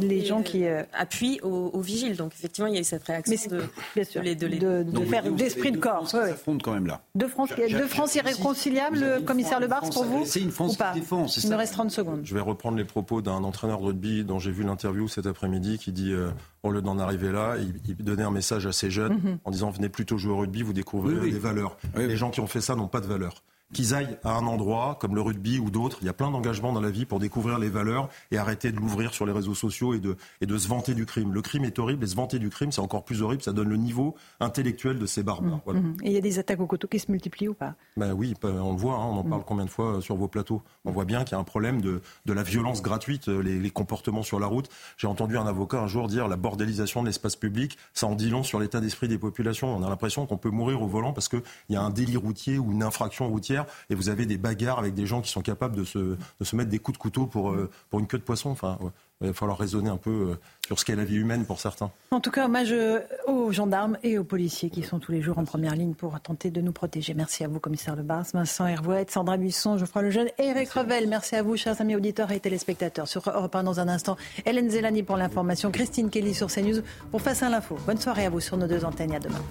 les 0.00 0.24
gens 0.24 0.42
qui 0.42 0.66
euh, 0.66 0.82
appuient 0.92 1.40
aux, 1.42 1.80
vigiles. 1.80 2.16
Donc 2.16 2.32
effectivement, 2.34 2.68
il 2.68 2.74
y 2.74 2.78
a 2.78 2.80
eu 2.80 2.84
cette 2.84 3.04
réaction 3.04 3.50
de, 3.50 3.62
bien 3.94 4.04
sûr, 4.04 4.22
de, 4.22 4.34
de, 4.82 5.04
faire 5.04 5.30
d'esprit 5.30 5.72
de 5.72 5.78
corps. 5.78 6.08
Ça 6.08 6.26
s'affronte 6.28 6.62
quand 6.62 6.72
même 6.72 6.86
là. 6.86 7.02
Deux 7.14 7.28
France, 7.28 7.50
deux 7.56 7.86
France 7.86 8.14
irréconciliables, 8.14 9.24
commissaire 9.24 9.60
Le 9.60 9.66
Bars, 9.66 9.88
pour 9.90 10.04
vous 10.04 10.24
C'est 10.24 10.40
une 10.40 10.50
France 10.50 10.76
qui 10.76 11.00
défend. 11.00 11.26
Il 11.26 11.50
me 11.50 11.56
reste 11.56 11.72
30 11.72 11.90
secondes. 11.90 12.20
Je 12.24 12.34
vais 12.34 12.40
reprendre 12.40 12.76
les 12.76 12.84
propos 12.84 13.22
d'un 13.22 13.44
entraîneur 13.44 13.80
de 13.80 13.86
rugby 13.86 14.24
dont 14.24 14.38
j'ai 14.38 14.50
vu 14.50 14.62
l'interview 14.62 15.08
cet 15.08 15.26
après-midi 15.26 15.78
qui 15.78 15.92
dit 15.92 16.12
euh, 16.12 16.30
au 16.62 16.70
lieu 16.70 16.82
d'en 16.82 16.98
arriver 16.98 17.32
là, 17.32 17.56
il, 17.58 17.96
donnait 17.96 18.22
un 18.22 18.30
message 18.30 18.66
à 18.66 18.72
ces 18.72 18.90
jeunes 18.90 19.14
mhm. 19.14 19.38
en 19.44 19.50
disant 19.50 19.70
venez 19.70 19.88
plutôt 19.88 20.18
jouer 20.18 20.32
au 20.32 20.38
rugby, 20.38 20.62
vous 20.62 20.72
découvrez 20.72 21.30
des 21.30 21.38
valeurs. 21.38 21.76
Les 21.96 22.16
gens 22.16 22.30
qui 22.30 22.40
ont 22.40 22.46
fait 22.46 22.60
ça 22.60 22.74
n'ont 22.74 22.88
pas 22.88 23.00
de 23.00 23.06
valeur 23.06 23.42
qu'ils 23.72 23.94
aillent 23.94 24.18
à 24.24 24.36
un 24.36 24.46
endroit 24.46 24.98
comme 25.00 25.14
le 25.14 25.20
rugby 25.20 25.58
ou 25.58 25.70
d'autres. 25.70 25.98
Il 26.00 26.06
y 26.06 26.08
a 26.08 26.12
plein 26.12 26.30
d'engagements 26.30 26.72
dans 26.72 26.80
la 26.80 26.90
vie 26.90 27.04
pour 27.04 27.18
découvrir 27.18 27.58
les 27.58 27.68
valeurs 27.68 28.08
et 28.30 28.38
arrêter 28.38 28.72
de 28.72 28.76
l'ouvrir 28.76 29.14
sur 29.14 29.26
les 29.26 29.32
réseaux 29.32 29.54
sociaux 29.54 29.94
et 29.94 30.00
de, 30.00 30.16
et 30.40 30.46
de 30.46 30.58
se 30.58 30.68
vanter 30.68 30.94
du 30.94 31.06
crime. 31.06 31.32
Le 31.32 31.42
crime 31.42 31.64
est 31.64 31.78
horrible 31.78 32.04
et 32.04 32.06
se 32.06 32.16
vanter 32.16 32.38
du 32.38 32.50
crime, 32.50 32.72
c'est 32.72 32.80
encore 32.80 33.04
plus 33.04 33.22
horrible. 33.22 33.42
Ça 33.42 33.52
donne 33.52 33.68
le 33.68 33.76
niveau 33.76 34.14
intellectuel 34.40 34.98
de 34.98 35.06
ces 35.06 35.22
barbares. 35.22 35.60
Mmh, 35.66 35.72
mmh. 35.72 35.96
Et 36.02 36.08
il 36.08 36.12
y 36.12 36.18
a 36.18 36.20
des 36.20 36.38
attaques 36.38 36.60
au 36.60 36.66
couteau 36.66 36.88
qui 36.88 36.98
se 36.98 37.10
multiplient 37.10 37.48
ou 37.48 37.54
pas? 37.54 37.74
Ben 37.96 38.12
Oui, 38.12 38.34
on 38.42 38.72
le 38.72 38.78
voit. 38.78 38.94
Hein, 38.94 39.06
on 39.06 39.18
en 39.18 39.24
mmh. 39.24 39.30
parle 39.30 39.44
combien 39.46 39.64
de 39.64 39.70
fois 39.70 39.96
euh, 39.96 40.00
sur 40.00 40.16
vos 40.16 40.28
plateaux? 40.28 40.62
On 40.84 40.90
voit 40.90 41.04
bien 41.04 41.24
qu'il 41.24 41.32
y 41.32 41.36
a 41.36 41.40
un 41.40 41.44
problème 41.44 41.80
de, 41.80 42.02
de 42.26 42.32
la 42.32 42.42
violence 42.42 42.82
gratuite, 42.82 43.28
euh, 43.28 43.40
les, 43.40 43.58
les 43.58 43.70
comportements 43.70 44.22
sur 44.22 44.40
la 44.40 44.46
route. 44.46 44.68
J'ai 44.96 45.06
entendu 45.06 45.36
un 45.36 45.46
avocat 45.46 45.80
un 45.80 45.86
jour 45.86 46.08
dire 46.08 46.28
la 46.28 46.36
bordélisation 46.36 47.02
de 47.02 47.06
l'espace 47.06 47.36
public, 47.36 47.78
ça 47.94 48.06
en 48.06 48.14
dit 48.14 48.30
long 48.30 48.42
sur 48.42 48.58
l'état 48.58 48.80
d'esprit 48.80 49.08
des 49.08 49.18
populations. 49.18 49.74
On 49.74 49.82
a 49.82 49.88
l'impression 49.88 50.26
qu'on 50.26 50.38
peut 50.38 50.50
mourir 50.50 50.82
au 50.82 50.86
volant 50.86 51.12
parce 51.12 51.28
qu'il 51.28 51.42
y 51.68 51.76
a 51.76 51.82
un 51.82 51.90
délit 51.90 52.16
routier 52.16 52.58
ou 52.58 52.72
une 52.72 52.82
infraction 52.82 53.28
routière 53.28 53.59
et 53.88 53.94
vous 53.94 54.08
avez 54.08 54.26
des 54.26 54.38
bagarres 54.38 54.78
avec 54.78 54.94
des 54.94 55.06
gens 55.06 55.20
qui 55.20 55.30
sont 55.30 55.42
capables 55.42 55.76
de 55.76 55.84
se, 55.84 55.98
de 55.98 56.44
se 56.44 56.56
mettre 56.56 56.70
des 56.70 56.78
coups 56.78 56.98
de 56.98 57.02
couteau 57.02 57.26
pour, 57.26 57.50
euh, 57.50 57.70
pour 57.90 58.00
une 58.00 58.06
queue 58.06 58.18
de 58.18 58.22
poisson. 58.22 58.50
Enfin, 58.50 58.78
il 59.22 59.28
va 59.28 59.32
falloir 59.34 59.58
raisonner 59.58 59.90
un 59.90 59.98
peu 59.98 60.10
euh, 60.10 60.38
sur 60.66 60.78
ce 60.78 60.84
qu'est 60.84 60.96
la 60.96 61.04
vie 61.04 61.16
humaine 61.16 61.44
pour 61.44 61.60
certains. 61.60 61.90
En 62.10 62.20
tout 62.20 62.30
cas, 62.30 62.46
hommage 62.46 62.72
euh, 62.72 63.00
aux 63.26 63.52
gendarmes 63.52 63.98
et 64.02 64.18
aux 64.18 64.24
policiers 64.24 64.70
qui 64.70 64.82
sont 64.82 64.98
tous 64.98 65.12
les 65.12 65.20
jours 65.20 65.38
en 65.38 65.44
première 65.44 65.76
ligne 65.76 65.92
pour 65.92 66.18
tenter 66.20 66.50
de 66.50 66.60
nous 66.62 66.72
protéger. 66.72 67.12
Merci 67.12 67.44
à 67.44 67.48
vous, 67.48 67.60
commissaire 67.60 67.96
Lebars, 67.96 68.24
Vincent 68.32 68.66
Hervouette, 68.66 69.10
Sandra 69.10 69.36
Buisson, 69.36 69.76
Geoffroy 69.76 70.02
Lejeune 70.02 70.28
et 70.38 70.46
Eric 70.46 70.70
Revel. 70.70 71.06
Merci 71.06 71.36
à 71.36 71.42
vous, 71.42 71.56
chers 71.56 71.78
amis 71.82 71.96
auditeurs 71.96 72.32
et 72.32 72.40
téléspectateurs. 72.40 73.08
Sur 73.08 73.28
Europe 73.28 73.54
1, 73.54 73.62
dans 73.64 73.78
un 73.78 73.88
instant, 73.88 74.16
Hélène 74.46 74.70
Zelani 74.70 75.02
pour 75.02 75.18
l'information, 75.18 75.70
Christine 75.70 76.08
Kelly 76.08 76.32
sur 76.32 76.48
CNews 76.48 76.80
pour 77.10 77.20
Face 77.20 77.42
à 77.42 77.50
l'info. 77.50 77.76
Bonne 77.86 77.98
soirée 77.98 78.24
à 78.24 78.30
vous 78.30 78.40
sur 78.40 78.56
nos 78.56 78.66
deux 78.66 78.84
antennes. 78.86 79.14
À 79.14 79.20
demain. 79.20 79.42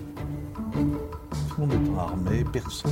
Tout 0.74 1.62
le 1.62 1.68
monde 1.68 1.88
est 1.88 2.00
armé, 2.00 2.46
personne. 2.52 2.92